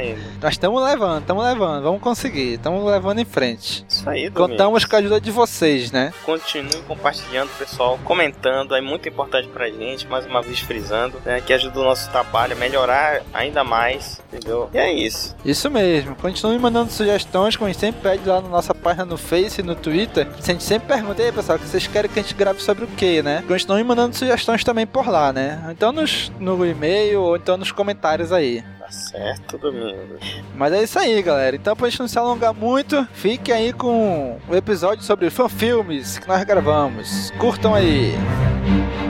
Nós 0.40 0.52
estamos 0.52 0.82
levando, 0.82 1.20
estamos 1.20 1.44
levando, 1.44 1.82
vamos 1.82 2.00
conseguir, 2.00 2.54
estamos 2.54 2.84
levando 2.90 3.18
em 3.18 3.24
frente. 3.24 3.84
Isso 3.88 4.08
aí, 4.08 4.30
Contamos 4.30 4.58
Domingos. 4.58 4.84
com 4.84 4.96
a 4.96 4.98
ajuda 4.98 5.20
de 5.20 5.30
vocês, 5.30 5.92
né? 5.92 6.12
Continue 6.24 6.82
compartilhando, 6.86 7.50
pessoal, 7.58 7.98
comentando, 8.04 8.74
é 8.74 8.80
muito 8.80 9.08
importante 9.08 9.48
pra 9.48 9.68
gente, 9.68 10.06
mais 10.06 10.26
uma 10.26 10.42
vez 10.42 10.60
frisando, 10.60 11.20
né, 11.24 11.40
que 11.40 11.52
ajuda 11.52 11.80
o 11.80 11.84
nosso 11.84 12.10
trabalho 12.10 12.54
a 12.54 12.56
melhorar 12.56 13.22
ainda 13.32 13.62
mais, 13.64 14.20
entendeu? 14.32 14.70
E 14.72 14.78
é 14.78 14.92
isso. 14.92 15.34
Isso 15.44 15.70
mesmo. 15.70 16.14
Continue 16.16 16.58
mandando 16.58 16.92
sugestões, 16.92 17.56
como 17.56 17.68
a 17.68 17.72
gente 17.72 17.80
sempre 17.80 18.00
pede 18.00 18.28
lá 18.28 18.40
na 18.40 18.48
nossa 18.48 18.74
página 18.74 19.04
no 19.04 19.16
Face 19.16 19.62
no 19.62 19.74
Twitter. 19.74 20.26
A 20.38 20.42
gente 20.42 20.62
sempre 20.62 20.88
pergunta 20.88 21.22
aí, 21.22 21.32
pessoal, 21.32 21.58
que 21.58 21.66
vocês 21.66 21.86
querem 21.86 22.10
que 22.10 22.18
a 22.18 22.22
gente 22.22 22.34
grave 22.34 22.60
sobre 22.62 22.84
o 22.84 22.88
que, 22.88 23.22
né? 23.22 23.44
Continue 23.46 23.82
mandando 23.84 24.16
sugestões 24.16 24.64
também 24.64 24.86
por 24.86 25.08
lá, 25.08 25.32
né? 25.32 25.62
Então 25.70 25.92
nos, 25.92 26.30
no 26.38 26.64
e-mail 26.66 27.20
ou 27.22 27.36
então 27.36 27.56
nos 27.60 27.70
comentários 27.70 28.32
aí. 28.32 28.64
Tá 28.78 28.90
certo, 28.90 29.56
Domingos. 29.58 30.42
Mas 30.54 30.72
é 30.72 30.82
isso 30.82 30.98
aí, 30.98 31.22
galera. 31.22 31.54
Então, 31.54 31.76
pra 31.76 31.88
gente 31.88 32.00
não 32.00 32.08
se 32.08 32.18
alongar 32.18 32.52
muito, 32.52 33.06
fique 33.12 33.52
aí 33.52 33.72
com 33.72 34.38
o 34.48 34.56
episódio 34.56 35.04
sobre 35.04 35.30
fanfilmes 35.30 36.18
que 36.18 36.26
nós 36.26 36.42
gravamos. 36.42 37.30
Curtam 37.38 37.74
aí. 37.74 38.14
Vamos 38.66 39.09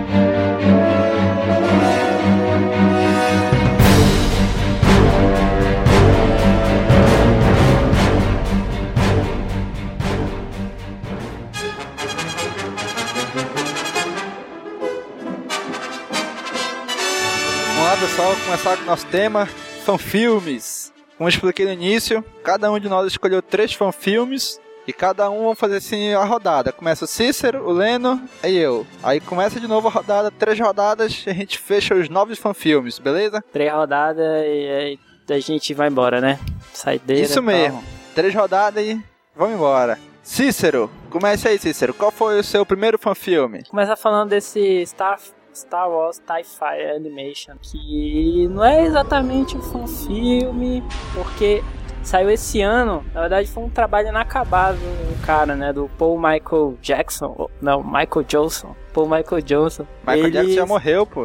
pessoal, 18.21 18.37
começar 18.45 18.77
com 18.77 18.83
o 18.83 18.87
nosso 18.87 19.07
tema, 19.07 19.47
fanfilmes. 19.47 20.93
Como 21.17 21.27
eu 21.27 21.31
expliquei 21.31 21.65
no 21.65 21.73
início, 21.73 22.23
cada 22.45 22.71
um 22.71 22.79
de 22.79 22.87
nós 22.87 23.07
escolheu 23.07 23.41
três 23.41 23.73
fanfilmes 23.73 24.61
e 24.87 24.93
cada 24.93 25.31
um 25.31 25.45
vamos 25.45 25.59
fazer 25.59 25.77
assim 25.77 26.13
a 26.13 26.23
rodada. 26.23 26.71
Começa 26.71 27.07
o 27.07 27.09
Cícero, 27.09 27.67
o 27.67 27.73
Leno 27.73 28.21
e 28.45 28.59
eu. 28.59 28.87
Aí 29.03 29.21
começa 29.21 29.59
de 29.59 29.67
novo 29.67 29.89
a 29.89 29.91
rodada, 29.91 30.31
três 30.31 30.61
rodadas 30.61 31.25
e 31.27 31.31
a 31.31 31.33
gente 31.33 31.57
fecha 31.59 31.95
os 31.95 32.11
nove 32.11 32.37
fanfilmes, 32.37 32.99
beleza? 32.99 33.43
Três 33.51 33.73
rodadas 33.73 34.45
e 34.45 34.69
aí 34.69 34.99
a 35.31 35.39
gente 35.39 35.73
vai 35.73 35.89
embora, 35.89 36.21
né? 36.21 36.39
Saideira. 36.75 37.23
Isso 37.23 37.33
e 37.33 37.37
tal. 37.37 37.45
mesmo. 37.45 37.85
Três 38.15 38.35
rodadas 38.35 38.85
e 38.85 39.03
vamos 39.35 39.55
embora. 39.55 39.99
Cícero, 40.23 40.91
comece 41.09 41.49
aí, 41.49 41.59
Cícero. 41.59 41.95
Qual 41.95 42.11
foi 42.11 42.39
o 42.39 42.45
seu 42.45 42.67
primeiro 42.67 42.99
fanfilme? 42.99 43.65
Começar 43.65 43.97
falando 43.97 44.29
desse 44.29 44.85
Star, 44.85 45.19
Star 45.55 45.89
Wars 45.91 46.19
TIE 46.19 46.45
Fighter 46.45 46.97
Animation, 46.97 47.55
que 47.61 48.49
não 48.49 48.65
é 48.65 48.85
exatamente 48.85 49.57
um 49.57 49.63
fanfilme, 49.63 50.83
porque 51.15 51.63
saiu 52.03 52.31
esse 52.31 52.61
ano, 52.63 53.05
na 53.13 53.21
verdade 53.23 53.49
foi 53.49 53.65
um 53.65 53.69
trabalho 53.69 54.09
inacabado 54.09 54.79
do 54.79 55.27
cara, 55.27 55.55
né, 55.55 55.73
do 55.73 55.89
Paul 55.99 56.19
Michael 56.19 56.77
Jackson, 56.81 57.49
não, 57.61 57.83
Michael 57.83 58.25
Johnson, 58.27 58.75
Paul 58.93 59.09
Michael 59.09 59.43
Johnson. 59.43 59.87
Michael 60.01 60.27
Ele, 60.27 60.31
Jackson 60.31 60.55
já 60.55 60.67
morreu, 60.67 61.07
pô. 61.07 61.25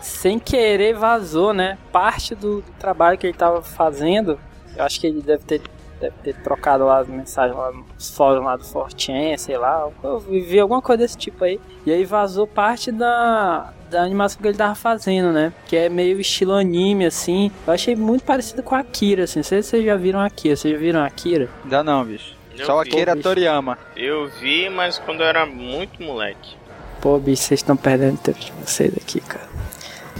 sem 0.00 0.38
querer 0.38 0.94
vazou, 0.94 1.52
né, 1.52 1.78
parte 1.92 2.34
do, 2.34 2.62
do 2.62 2.72
trabalho 2.78 3.16
que 3.16 3.26
ele 3.26 3.36
tava 3.36 3.62
fazendo, 3.62 4.38
eu 4.76 4.84
acho 4.84 5.00
que 5.00 5.06
ele 5.06 5.22
deve 5.22 5.44
ter 5.44 5.62
deve 6.00 6.14
ter 6.22 6.34
trocado 6.42 6.84
lá 6.84 6.98
as 6.98 7.08
mensagens 7.08 7.56
lá 7.56 7.70
nos 7.72 8.10
fóruns 8.16 8.44
lá 8.44 8.56
do 8.56 8.64
Fortran, 8.64 9.36
sei 9.36 9.58
lá. 9.58 9.88
Eu 10.02 10.18
vi 10.18 10.58
alguma 10.58 10.80
coisa 10.80 11.02
desse 11.02 11.16
tipo 11.16 11.44
aí. 11.44 11.60
E 11.84 11.92
aí 11.92 12.04
vazou 12.04 12.46
parte 12.46 12.90
da, 12.90 13.72
da 13.90 14.02
animação 14.02 14.40
que 14.40 14.48
ele 14.48 14.56
tava 14.56 14.74
fazendo, 14.74 15.32
né? 15.32 15.52
Que 15.66 15.76
é 15.76 15.88
meio 15.88 16.18
estilo 16.20 16.54
anime, 16.54 17.04
assim. 17.04 17.52
Eu 17.66 17.72
achei 17.72 17.94
muito 17.94 18.24
parecido 18.24 18.62
com 18.62 18.74
a 18.74 18.80
Akira, 18.80 19.24
assim. 19.24 19.40
Não 19.40 19.44
sei 19.44 19.62
se 19.62 19.70
vocês 19.70 19.84
já 19.84 19.96
viram 19.96 20.20
a 20.20 20.26
Akira. 20.26 20.56
Vocês 20.56 20.72
já 20.72 20.80
viram 20.80 21.00
a 21.00 21.06
Akira? 21.06 21.48
Ainda 21.62 21.84
não, 21.84 22.04
bicho. 22.04 22.34
Eu 22.58 22.66
Só 22.66 22.82
vi. 22.82 22.88
Akira 22.90 23.14
bicho. 23.14 23.28
Toriyama. 23.28 23.78
Eu 23.96 24.28
vi, 24.40 24.68
mas 24.70 24.98
quando 24.98 25.20
eu 25.20 25.26
era 25.26 25.44
muito 25.44 26.02
moleque. 26.02 26.56
Pô, 27.00 27.18
bicho, 27.18 27.42
vocês 27.42 27.60
estão 27.60 27.76
perdendo 27.76 28.18
tempo 28.18 28.38
de 28.38 28.52
vocês 28.52 28.92
aqui, 28.96 29.20
cara. 29.20 29.48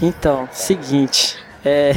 Então, 0.01 0.47
seguinte. 0.51 1.37
É. 1.63 1.93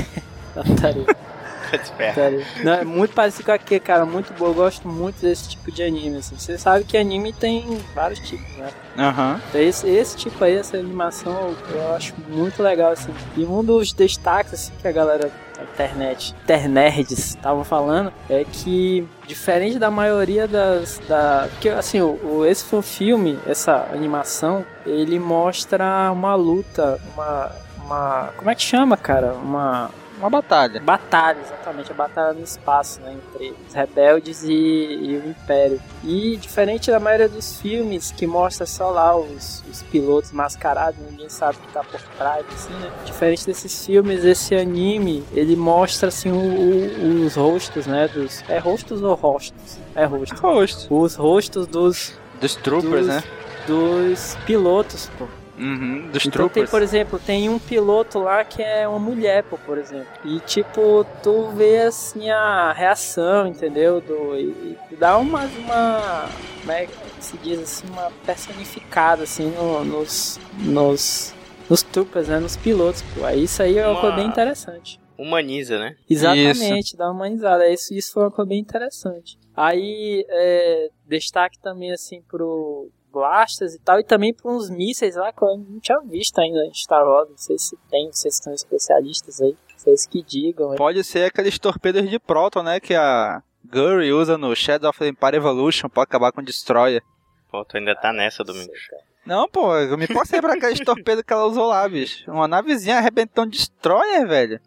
Tá? 2.15 2.31
Não, 2.63 2.73
é 2.75 2.85
muito 2.85 3.15
parecido 3.15 3.45
com 3.45 3.53
aqui, 3.53 3.79
cara. 3.81 4.05
Muito 4.05 4.33
bom. 4.35 4.47
Eu 4.47 4.55
gosto 4.55 4.87
muito 4.89 5.21
desse 5.21 5.49
tipo 5.51 5.71
de 5.73 5.83
anime, 5.83 6.19
assim. 6.19 6.37
Você 6.39 6.57
sabe 6.59 6.85
que 6.85 6.97
anime 6.97 7.33
tem 7.33 7.79
vários 7.95 8.21
tipos, 8.21 8.49
né? 8.57 8.69
Aham. 8.99 9.41
Então 9.49 9.61
esse, 9.61 9.89
esse 9.89 10.17
tipo 10.17 10.43
aí, 10.45 10.57
essa 10.57 10.77
animação, 10.77 11.55
eu 11.71 11.95
acho 11.95 12.15
muito 12.29 12.63
legal, 12.63 12.93
assim. 12.93 13.13
E 13.37 13.45
um 13.45 13.63
dos 13.65 13.93
destaques, 13.93 14.55
assim, 14.55 14.73
que 14.81 14.87
a 14.87 14.93
galera 14.93 15.31
da 15.57 15.63
internet, 15.63 16.35
internerds, 16.45 17.19
estavam 17.31 17.65
falando, 17.65 18.13
é 18.29 18.45
que, 18.45 19.07
diferente 19.27 19.79
da 19.79 19.91
maioria 19.91 20.47
das... 20.49 21.01
Da, 21.09 21.49
porque, 21.53 21.69
assim, 21.69 22.01
o, 22.01 22.19
o- 22.25 22.47
esse 22.47 22.65
foi 22.65 22.79
um 22.81 22.83
filme, 22.83 23.39
essa 23.47 23.89
animação, 23.93 24.65
ele 24.85 25.19
mostra 25.19 26.11
uma 26.13 26.35
luta, 26.35 27.01
uma... 27.15 27.53
uma 27.85 28.31
como 28.37 28.51
é 28.51 28.55
que 28.55 28.63
chama, 28.63 28.97
cara? 28.97 29.33
Uma... 29.35 29.91
Uma 30.19 30.31
batalha. 30.31 30.81
Batalha, 30.81 31.39
exatamente, 31.41 31.91
a 31.91 31.95
batalha 31.95 32.33
no 32.35 32.43
espaço, 32.45 33.01
né, 33.01 33.15
entre 33.15 33.55
os 33.69 33.75
rebeldes 33.75 34.45
e, 34.45 34.53
e 34.53 35.23
o 35.25 35.29
Império. 35.31 35.81
E 36.05 36.37
diferente 36.37 36.91
da 36.91 37.01
maioria 37.01 37.29
dos 37.29 37.61
filmes 37.61 38.11
que 38.13 38.27
mostra 38.27 38.65
só 38.65 38.91
lá 38.91 39.17
os, 39.17 39.63
os 39.71 39.83
pilotos 39.83 40.31
mascarados, 40.33 40.99
ninguém 41.11 41.29
sabe 41.29 41.59
o 41.59 41.61
que 41.67 41.73
tá 41.73 41.83
por 41.83 42.01
trás, 42.17 42.45
assim, 42.55 42.73
né? 42.75 42.91
Diferente 43.05 43.45
desses 43.45 43.85
filmes, 43.85 44.25
esse 44.25 44.55
anime, 44.55 45.25
ele 45.33 45.57
mostra, 45.57 46.09
assim, 46.09 46.31
o- 46.31 46.37
o- 46.37 47.27
os 47.27 47.35
rostos, 47.35 47.87
né, 47.87 48.07
dos... 48.09 48.43
É 48.49 48.59
rostos 48.59 49.03
ou 49.03 49.15
rostos? 49.15 49.79
É 49.97 50.05
rostos. 50.05 50.39
Rosto. 50.41 50.95
Os 50.95 51.15
rostos 51.17 51.67
dos, 51.67 52.15
Dos 52.41 52.55
troopers, 52.57 53.07
dos, 53.07 53.07
né? 53.09 53.23
dos 53.67 54.37
pilotos, 54.47 55.11
pô. 55.19 55.27
Uhum. 55.57 56.09
Dos 56.11 56.27
Então 56.27 56.49
tem, 56.49 56.65
troopers. 56.65 56.71
por 56.71 56.83
exemplo, 56.83 57.19
tem 57.19 57.49
um 57.49 57.59
piloto 57.59 58.19
lá 58.19 58.45
que 58.45 58.63
é 58.63 58.87
uma 58.89 58.99
mulher, 58.99 59.45
pô, 59.45 59.57
por 59.59 59.79
exemplo. 59.79 60.09
E 60.25 60.41
tipo, 60.41 61.07
tu 61.23 61.49
vê 61.51 61.79
assim 61.83 62.29
a 62.31 62.73
reação, 62.73 63.47
entendeu? 63.47 64.01
Do, 64.01 64.37
e, 64.37 64.77
e 64.91 64.97
dá 64.97 65.17
uma, 65.17 65.45
uma. 65.45 66.29
Como 66.61 66.73
é 66.73 66.87
que 66.87 66.93
se 67.21 67.37
diz 67.39 67.61
assim, 67.61 67.87
uma 67.89 68.11
personificada 68.27 69.23
assim 69.23 69.51
no- 69.51 69.85
nos. 69.85 70.41
nos. 70.61 71.35
Nos 71.71 71.83
troopers, 71.83 72.29
né? 72.29 72.39
Nos 72.41 72.57
pilotos, 72.57 73.01
pô. 73.15 73.25
Aí 73.25 73.45
isso 73.45 73.63
aí 73.63 73.79
é 73.79 73.83
uma 73.87 73.93
Uma- 73.93 74.01
coisa 74.01 74.17
bem 74.17 74.27
interessante. 74.27 75.01
Humaniza, 75.17 75.79
né? 75.79 75.95
Exatamente, 76.11 76.97
dá 76.97 77.05
uma 77.07 77.13
humanizada. 77.15 77.67
Isso, 77.71 77.95
isso 77.95 78.13
foi 78.13 78.25
uma 78.25 78.31
coisa 78.31 78.49
bem 78.49 78.59
interessante. 78.59 79.39
Aí, 79.57 80.27
é, 80.29 80.89
destaque 81.09 81.59
também, 81.61 81.93
assim, 81.93 82.21
pro 82.29 82.91
Blasters 83.15 83.75
e 83.75 83.79
tal, 83.79 83.99
e 84.01 84.05
também 84.05 84.35
para 84.35 84.51
uns 84.51 84.69
mísseis 84.69 85.17
lá 85.17 85.33
que 85.33 85.43
eu 85.43 85.57
não 85.57 85.81
tinha 85.81 86.01
visto 86.01 86.39
ainda 86.39 86.67
em 86.67 86.75
Star 86.75 87.07
Wars. 87.07 87.31
Não 87.31 87.39
sei 87.39 87.57
se 87.59 87.77
tem, 87.89 88.11
vocês 88.13 88.37
são 88.37 88.53
especialistas 88.53 89.41
aí, 89.41 89.57
vocês 89.77 90.07
que 90.07 90.23
digam. 90.23 90.73
aí. 90.73 90.77
Pode 90.77 91.03
ser 91.05 91.27
aqueles 91.27 91.59
torpedos 91.59 92.11
de 92.11 92.19
Proton, 92.19 92.63
né? 92.63 92.81
Que 92.81 92.95
a 92.95 93.43
Gurry 93.65 94.13
usa 94.13 94.37
no 94.37 94.55
Shadow 94.55 94.91
of 94.91 94.99
the 94.99 95.09
Empire 95.09 95.37
Evolution 95.37 95.89
pra 95.89 96.03
acabar 96.03 96.33
com 96.33 96.41
o 96.41 96.45
Destroyer. 96.45 97.03
Pô, 97.51 97.65
tu 97.65 97.77
ainda 97.77 97.95
tá 97.95 98.13
nessa, 98.13 98.43
Domingos. 98.43 98.79
Não, 99.25 99.49
pô, 99.49 99.75
eu 99.77 99.97
me 99.97 100.07
passei 100.07 100.41
pra 100.41 100.55
aqueles 100.55 100.81
torpedos 100.81 101.25
que 101.25 101.33
ela 101.33 101.47
usou 101.47 101.69
lá, 101.69 101.89
bicho. 101.89 102.31
Uma 102.31 102.47
navezinha 102.47 102.99
arrebentando 102.99 103.51
Destroyer, 103.51 104.27
velho. 104.27 104.61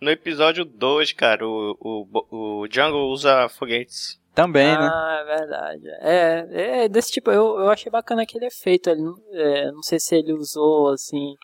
No 0.00 0.10
episódio 0.10 0.64
2, 0.64 1.12
cara, 1.12 1.46
o, 1.46 1.76
o, 1.80 2.60
o 2.62 2.66
Jungle 2.70 3.08
usa 3.10 3.48
foguetes. 3.48 4.18
Também, 4.34 4.66
né? 4.78 4.88
Ah, 4.88 5.18
é 5.20 5.24
verdade. 5.38 5.88
É, 6.00 6.46
é 6.84 6.88
desse 6.88 7.10
tipo, 7.10 7.30
eu, 7.30 7.58
eu 7.58 7.70
achei 7.70 7.90
bacana 7.90 8.22
aquele 8.22 8.46
efeito. 8.46 8.88
Ele, 8.88 9.02
não- 9.02 9.18
é, 9.32 9.72
não 9.72 9.82
sei 9.82 9.98
se 9.98 10.14
ele 10.14 10.32
usou, 10.32 10.92
assim... 10.92 11.34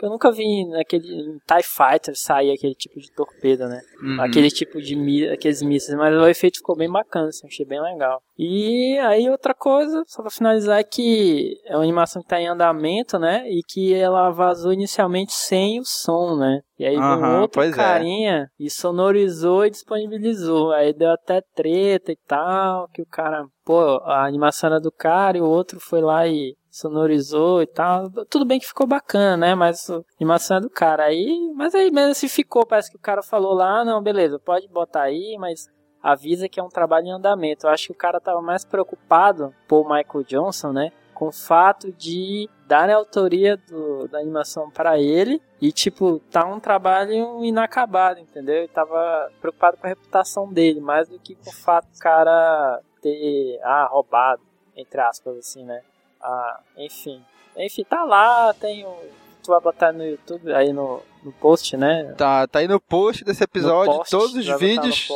Eu 0.00 0.10
nunca 0.10 0.30
vi 0.30 0.64
naquele 0.66 1.08
em 1.08 1.38
TIE 1.38 1.62
Fighter 1.62 2.16
sair 2.16 2.52
aquele 2.52 2.74
tipo 2.74 3.00
de 3.00 3.10
torpedo, 3.12 3.66
né? 3.66 3.80
Uhum. 4.00 4.20
aquele 4.20 4.48
tipo 4.48 4.80
de 4.80 4.94
mi 4.94 5.28
aqueles 5.28 5.60
mísseis, 5.60 5.98
mas 5.98 6.14
o 6.14 6.26
efeito 6.28 6.58
ficou 6.58 6.76
bem 6.76 6.90
bacana, 6.90 7.28
assim, 7.28 7.46
achei 7.46 7.66
bem 7.66 7.80
legal. 7.80 8.22
E 8.38 8.96
aí 8.98 9.28
outra 9.28 9.52
coisa, 9.52 10.04
só 10.06 10.22
pra 10.22 10.30
finalizar, 10.30 10.78
é 10.78 10.84
que 10.84 11.56
é 11.66 11.74
uma 11.74 11.82
animação 11.82 12.22
que 12.22 12.28
tá 12.28 12.40
em 12.40 12.46
andamento, 12.46 13.18
né? 13.18 13.44
E 13.50 13.60
que 13.62 13.92
ela 13.92 14.30
vazou 14.30 14.72
inicialmente 14.72 15.32
sem 15.32 15.80
o 15.80 15.84
som, 15.84 16.36
né? 16.36 16.60
E 16.78 16.86
aí 16.86 16.96
Aham, 16.96 17.38
um 17.38 17.40
outro 17.40 17.60
é. 17.60 17.72
carinha 17.72 18.48
e 18.58 18.70
sonorizou 18.70 19.66
e 19.66 19.70
disponibilizou. 19.70 20.70
Aí 20.70 20.92
deu 20.92 21.10
até 21.10 21.42
treta 21.54 22.12
e 22.12 22.18
tal, 22.26 22.88
que 22.88 23.02
o 23.02 23.06
cara, 23.06 23.44
pô, 23.64 23.96
a 24.04 24.24
animação 24.24 24.70
era 24.70 24.80
do 24.80 24.92
cara 24.92 25.38
e 25.38 25.40
o 25.40 25.48
outro 25.48 25.80
foi 25.80 26.00
lá 26.00 26.28
e 26.28 26.54
sonorizou 26.70 27.62
e 27.62 27.66
tal. 27.66 28.10
Tudo 28.28 28.44
bem 28.44 28.58
que 28.60 28.66
ficou 28.66 28.86
bacana, 28.86 29.36
né? 29.36 29.54
Mas 29.54 29.88
a 29.90 30.00
animação 30.20 30.58
é 30.58 30.60
do 30.60 30.70
cara. 30.70 31.04
Aí, 31.04 31.52
mas 31.54 31.74
aí 31.74 31.90
mesmo 31.90 32.14
se 32.14 32.28
ficou, 32.28 32.66
parece 32.66 32.90
que 32.90 32.96
o 32.96 33.00
cara 33.00 33.22
falou 33.22 33.54
lá, 33.54 33.84
não, 33.84 34.02
beleza, 34.02 34.38
pode 34.38 34.68
botar 34.68 35.02
aí, 35.02 35.36
mas 35.38 35.68
avisa 36.02 36.48
que 36.48 36.60
é 36.60 36.62
um 36.62 36.68
trabalho 36.68 37.06
em 37.06 37.12
andamento. 37.12 37.66
Eu 37.66 37.70
acho 37.70 37.86
que 37.86 37.92
o 37.92 37.96
cara 37.96 38.20
tava 38.20 38.40
mais 38.40 38.64
preocupado, 38.64 39.54
por 39.66 39.84
Michael 39.84 40.24
Johnson, 40.24 40.72
né? 40.72 40.92
Com 41.12 41.28
o 41.28 41.32
fato 41.32 41.92
de 41.92 42.48
dar 42.66 42.88
a 42.88 42.94
autoria 42.94 43.56
do- 43.56 44.06
da 44.06 44.18
animação 44.20 44.70
para 44.70 45.00
ele 45.00 45.42
e, 45.60 45.72
tipo, 45.72 46.20
tá 46.30 46.44
um 46.46 46.60
trabalho 46.60 47.44
inacabado, 47.44 48.20
entendeu? 48.20 48.62
E 48.62 48.68
tava 48.68 49.28
preocupado 49.40 49.76
com 49.76 49.86
a 49.86 49.90
reputação 49.90 50.52
dele, 50.52 50.80
mais 50.80 51.08
do 51.08 51.18
que 51.18 51.34
com 51.34 51.50
o 51.50 51.52
fato 51.52 51.88
do 51.90 51.98
cara 51.98 52.80
ter, 53.02 53.58
ah, 53.64 53.88
roubado, 53.90 54.42
entre 54.76 55.00
aspas, 55.00 55.36
assim, 55.36 55.64
né? 55.64 55.82
Ah, 56.20 56.60
enfim. 56.76 57.22
Enfim, 57.56 57.84
tá 57.84 58.04
lá, 58.04 58.54
tem 58.54 58.84
o. 58.84 58.96
Tu 59.42 59.50
vai 59.50 59.60
botar 59.60 59.92
no 59.92 60.04
YouTube, 60.04 60.52
aí 60.52 60.72
no, 60.72 61.02
no 61.24 61.32
post, 61.32 61.76
né? 61.76 62.14
Tá, 62.16 62.46
tá 62.46 62.58
aí 62.58 62.68
no 62.68 62.80
post 62.80 63.24
desse 63.24 63.42
episódio 63.42 63.94
post, 63.94 64.10
todos 64.10 64.34
os 64.34 64.60
vídeos 64.60 65.08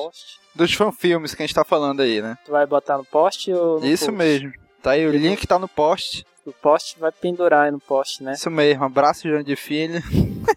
dos 0.54 0.72
fanfilmes 0.74 1.34
que 1.34 1.42
a 1.42 1.46
gente 1.46 1.54
tá 1.54 1.64
falando 1.64 2.00
aí, 2.00 2.22
né? 2.22 2.38
Tu 2.44 2.50
vai 2.50 2.66
botar 2.66 2.96
no 2.98 3.04
post 3.04 3.52
ou 3.52 3.80
no 3.80 3.86
Isso 3.86 4.06
post? 4.06 4.16
mesmo. 4.16 4.52
Tá 4.82 4.92
aí 4.92 5.06
o 5.06 5.10
link, 5.12 5.46
tá 5.46 5.58
no 5.58 5.68
post. 5.68 6.26
O 6.44 6.52
post 6.52 6.98
vai 6.98 7.12
pendurar 7.12 7.66
aí 7.66 7.70
no 7.70 7.78
post, 7.78 8.22
né? 8.22 8.32
Isso 8.32 8.50
mesmo. 8.50 8.82
Abraço, 8.84 9.28
João 9.28 9.42
de 9.42 9.54
Filho. 9.54 10.02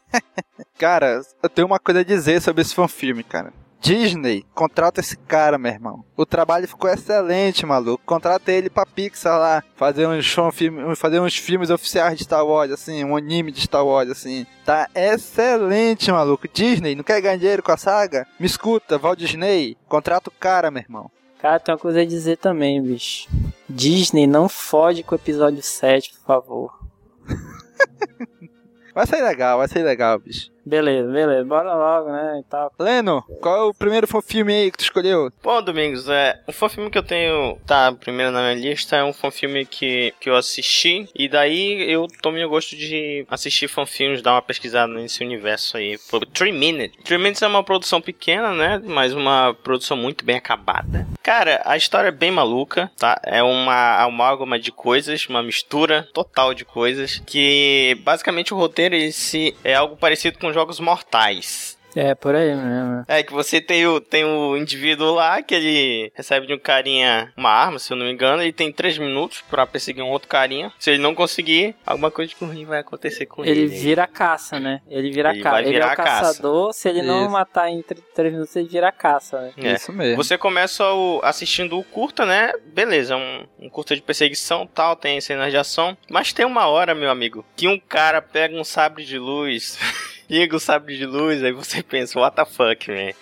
cara, 0.79 1.21
eu 1.43 1.49
tenho 1.49 1.67
uma 1.67 1.77
coisa 1.77 1.99
a 1.99 2.03
dizer 2.03 2.41
sobre 2.41 2.61
esse 2.61 2.73
fanfilme, 2.73 3.23
cara. 3.23 3.53
Disney, 3.79 4.43
contrata 4.55 4.99
esse 4.99 5.15
cara, 5.15 5.57
meu 5.59 5.71
irmão. 5.71 6.03
O 6.17 6.25
trabalho 6.25 6.67
ficou 6.67 6.89
excelente, 6.89 7.65
maluco. 7.65 8.03
Contrata 8.05 8.51
ele 8.51 8.69
pra 8.69 8.85
Pixar 8.85 9.37
lá, 9.39 9.63
fazer 9.75 10.07
uns, 10.07 10.27
fanfilme- 10.31 10.95
fazer 10.95 11.19
uns 11.19 11.37
filmes 11.37 11.69
oficiais 11.69 12.17
de 12.17 12.23
Star 12.23 12.43
Wars, 12.45 12.71
assim, 12.71 13.03
um 13.03 13.15
anime 13.15 13.51
de 13.51 13.61
Star 13.61 13.85
Wars, 13.85 14.09
assim. 14.09 14.45
Tá 14.65 14.87
excelente, 14.95 16.11
maluco. 16.11 16.47
Disney, 16.51 16.95
não 16.95 17.03
quer 17.03 17.21
ganhar 17.21 17.37
dinheiro 17.37 17.61
com 17.61 17.71
a 17.71 17.77
saga? 17.77 18.25
Me 18.39 18.47
escuta, 18.47 18.97
Walt 18.97 19.19
Disney, 19.19 19.77
contrata 19.87 20.29
o 20.29 20.33
cara, 20.33 20.71
meu 20.71 20.81
irmão. 20.81 21.11
Cara, 21.39 21.59
tem 21.59 21.73
uma 21.73 21.79
coisa 21.79 22.01
a 22.01 22.05
dizer 22.05 22.37
também, 22.37 22.81
bicho. 22.81 23.27
Disney, 23.69 24.25
não 24.25 24.49
fode 24.49 25.03
com 25.03 25.13
o 25.13 25.17
episódio 25.17 25.61
7, 25.61 26.11
por 26.13 26.25
favor. 26.25 26.79
Vai 28.95 29.05
sair 29.05 29.21
legal, 29.21 29.57
vai 29.57 29.67
sair 29.67 29.83
legal, 29.83 30.17
bicho. 30.17 30.49
Beleza, 30.65 31.11
beleza, 31.11 31.45
bora 31.45 31.73
logo, 31.75 32.11
né, 32.11 32.39
e 32.39 32.43
tal. 32.49 32.71
Leno, 32.79 33.23
qual 33.39 33.55
é 33.55 33.61
o 33.69 33.73
primeiro 33.73 34.07
fanfilme 34.07 34.53
aí 34.53 34.71
que 34.71 34.79
tu 34.79 34.83
escolheu? 34.83 35.31
Bom, 35.43 35.61
Domingos, 35.61 36.09
é, 36.09 36.41
um 36.47 36.51
fanfilme 36.51 36.89
que 36.89 36.97
eu 36.97 37.03
tenho, 37.03 37.57
tá 37.67 37.91
primeiro 37.91 38.31
na 38.31 38.41
minha 38.41 38.55
lista, 38.55 38.95
é 38.95 39.03
um 39.03 39.13
fanfilme 39.13 39.65
que, 39.65 40.13
que 40.19 40.27
eu 40.27 40.35
assisti, 40.35 41.07
e 41.13 41.27
daí 41.29 41.89
eu 41.89 42.07
tomei 42.21 42.43
o 42.43 42.49
gosto 42.49 42.75
de 42.75 43.25
assistir 43.29 43.67
fanfilmes, 43.67 44.23
dar 44.23 44.33
uma 44.33 44.41
pesquisada 44.41 44.91
nesse 44.91 45.23
universo 45.23 45.77
aí. 45.77 45.99
Foi 45.99 46.21
Three 46.33 46.51
Minutes. 46.51 46.97
Three 47.03 47.19
Minutes 47.19 47.43
é 47.43 47.47
uma 47.47 47.63
produção 47.63 48.01
pequena, 48.01 48.51
né, 48.51 48.81
mas 48.83 49.13
uma 49.13 49.55
produção 49.63 49.95
muito 49.95 50.25
bem 50.25 50.37
acabada. 50.37 51.07
Cara, 51.21 51.61
a 51.65 51.77
história 51.77 52.07
é 52.07 52.11
bem 52.11 52.31
maluca, 52.31 52.91
tá? 52.97 53.19
É 53.23 53.43
uma 53.43 54.03
amálgama 54.03 54.59
de 54.59 54.71
coisas, 54.71 55.27
uma 55.27 55.43
mistura 55.43 56.07
total 56.13 56.53
de 56.53 56.65
coisas, 56.65 57.21
que 57.25 57.97
basicamente 58.03 58.53
o 58.53 58.57
roteiro 58.57 58.95
ele 58.95 59.11
se, 59.11 59.55
é 59.63 59.75
algo 59.75 59.95
parecido 59.95 60.39
com 60.39 60.54
jogos 60.55 60.79
mortais. 60.79 61.75
É, 61.97 62.13
por 62.13 62.35
aí 62.35 62.53
mesmo. 62.53 63.05
É 63.07 63.23
que 63.23 63.31
você 63.31 63.61
tem 63.61 63.87
o, 63.87 64.01
tem 64.01 64.25
o 64.25 64.57
indivíduo 64.57 65.13
lá 65.13 65.41
que 65.41 65.55
ele 65.55 66.11
recebe 66.13 66.45
de 66.45 66.53
um 66.53 66.59
carinha 66.59 67.31
uma 67.37 67.49
arma, 67.49 67.79
se 67.79 67.93
eu 67.93 67.95
não 67.95 68.05
me 68.05 68.11
engano, 68.11 68.43
e 68.43 68.51
tem 68.51 68.69
três 68.69 68.97
minutos 68.97 69.41
pra 69.49 69.65
perseguir 69.65 70.03
um 70.03 70.09
outro 70.09 70.27
carinha. 70.27 70.73
Se 70.77 70.89
ele 70.89 71.01
não 71.01 71.15
conseguir, 71.15 71.73
alguma 71.85 72.11
coisa 72.11 72.33
de 72.37 72.45
ruim 72.45 72.65
vai 72.65 72.79
acontecer 72.79 73.25
com 73.27 73.45
ele. 73.45 73.51
Ele 73.61 73.67
vira 73.67 74.03
a 74.03 74.07
caça, 74.07 74.59
né? 74.59 74.81
Ele 74.89 75.09
vira 75.09 75.29
Ele 75.29 75.39
a 75.39 75.43
caça. 75.43 75.55
vai 75.55 75.65
Ele 75.69 75.77
é 75.77 75.85
o 75.85 75.89
a 75.89 75.95
caça. 75.95 76.21
caçador, 76.27 76.73
se 76.73 76.89
ele 76.89 77.01
não 77.01 77.21
Isso. 77.21 77.31
matar 77.31 77.69
em 77.69 77.81
3 77.81 78.33
minutos, 78.33 78.53
ele 78.57 78.67
vira 78.67 78.89
a 78.89 78.91
caça, 78.91 79.39
né? 79.39 79.53
É. 79.55 79.73
Isso 79.75 79.93
mesmo. 79.93 80.17
Você 80.21 80.37
começa 80.37 80.83
o- 80.91 81.21
assistindo 81.23 81.79
o 81.79 81.83
curta, 81.85 82.25
né? 82.25 82.51
Beleza, 82.73 83.13
é 83.13 83.17
um, 83.17 83.45
um 83.57 83.69
curta 83.69 83.95
de 83.95 84.01
perseguição 84.01 84.67
tal, 84.67 84.97
tem 84.97 85.21
cenas 85.21 85.49
de 85.49 85.55
ação. 85.55 85.95
Mas 86.09 86.33
tem 86.33 86.45
uma 86.45 86.67
hora, 86.67 86.93
meu 86.93 87.09
amigo, 87.09 87.45
que 87.55 87.69
um 87.69 87.79
cara 87.79 88.21
pega 88.21 88.53
um 88.53 88.65
sabre 88.65 89.05
de 89.05 89.17
luz 89.17 89.79
liga 90.29 90.55
o 90.55 90.59
sabre 90.59 90.97
de 90.97 91.05
luz, 91.05 91.43
aí 91.43 91.51
você 91.51 91.81
pensa, 91.83 92.19
what 92.19 92.35
the 92.35 92.45
fuck, 92.45 92.89
man? 92.91 93.13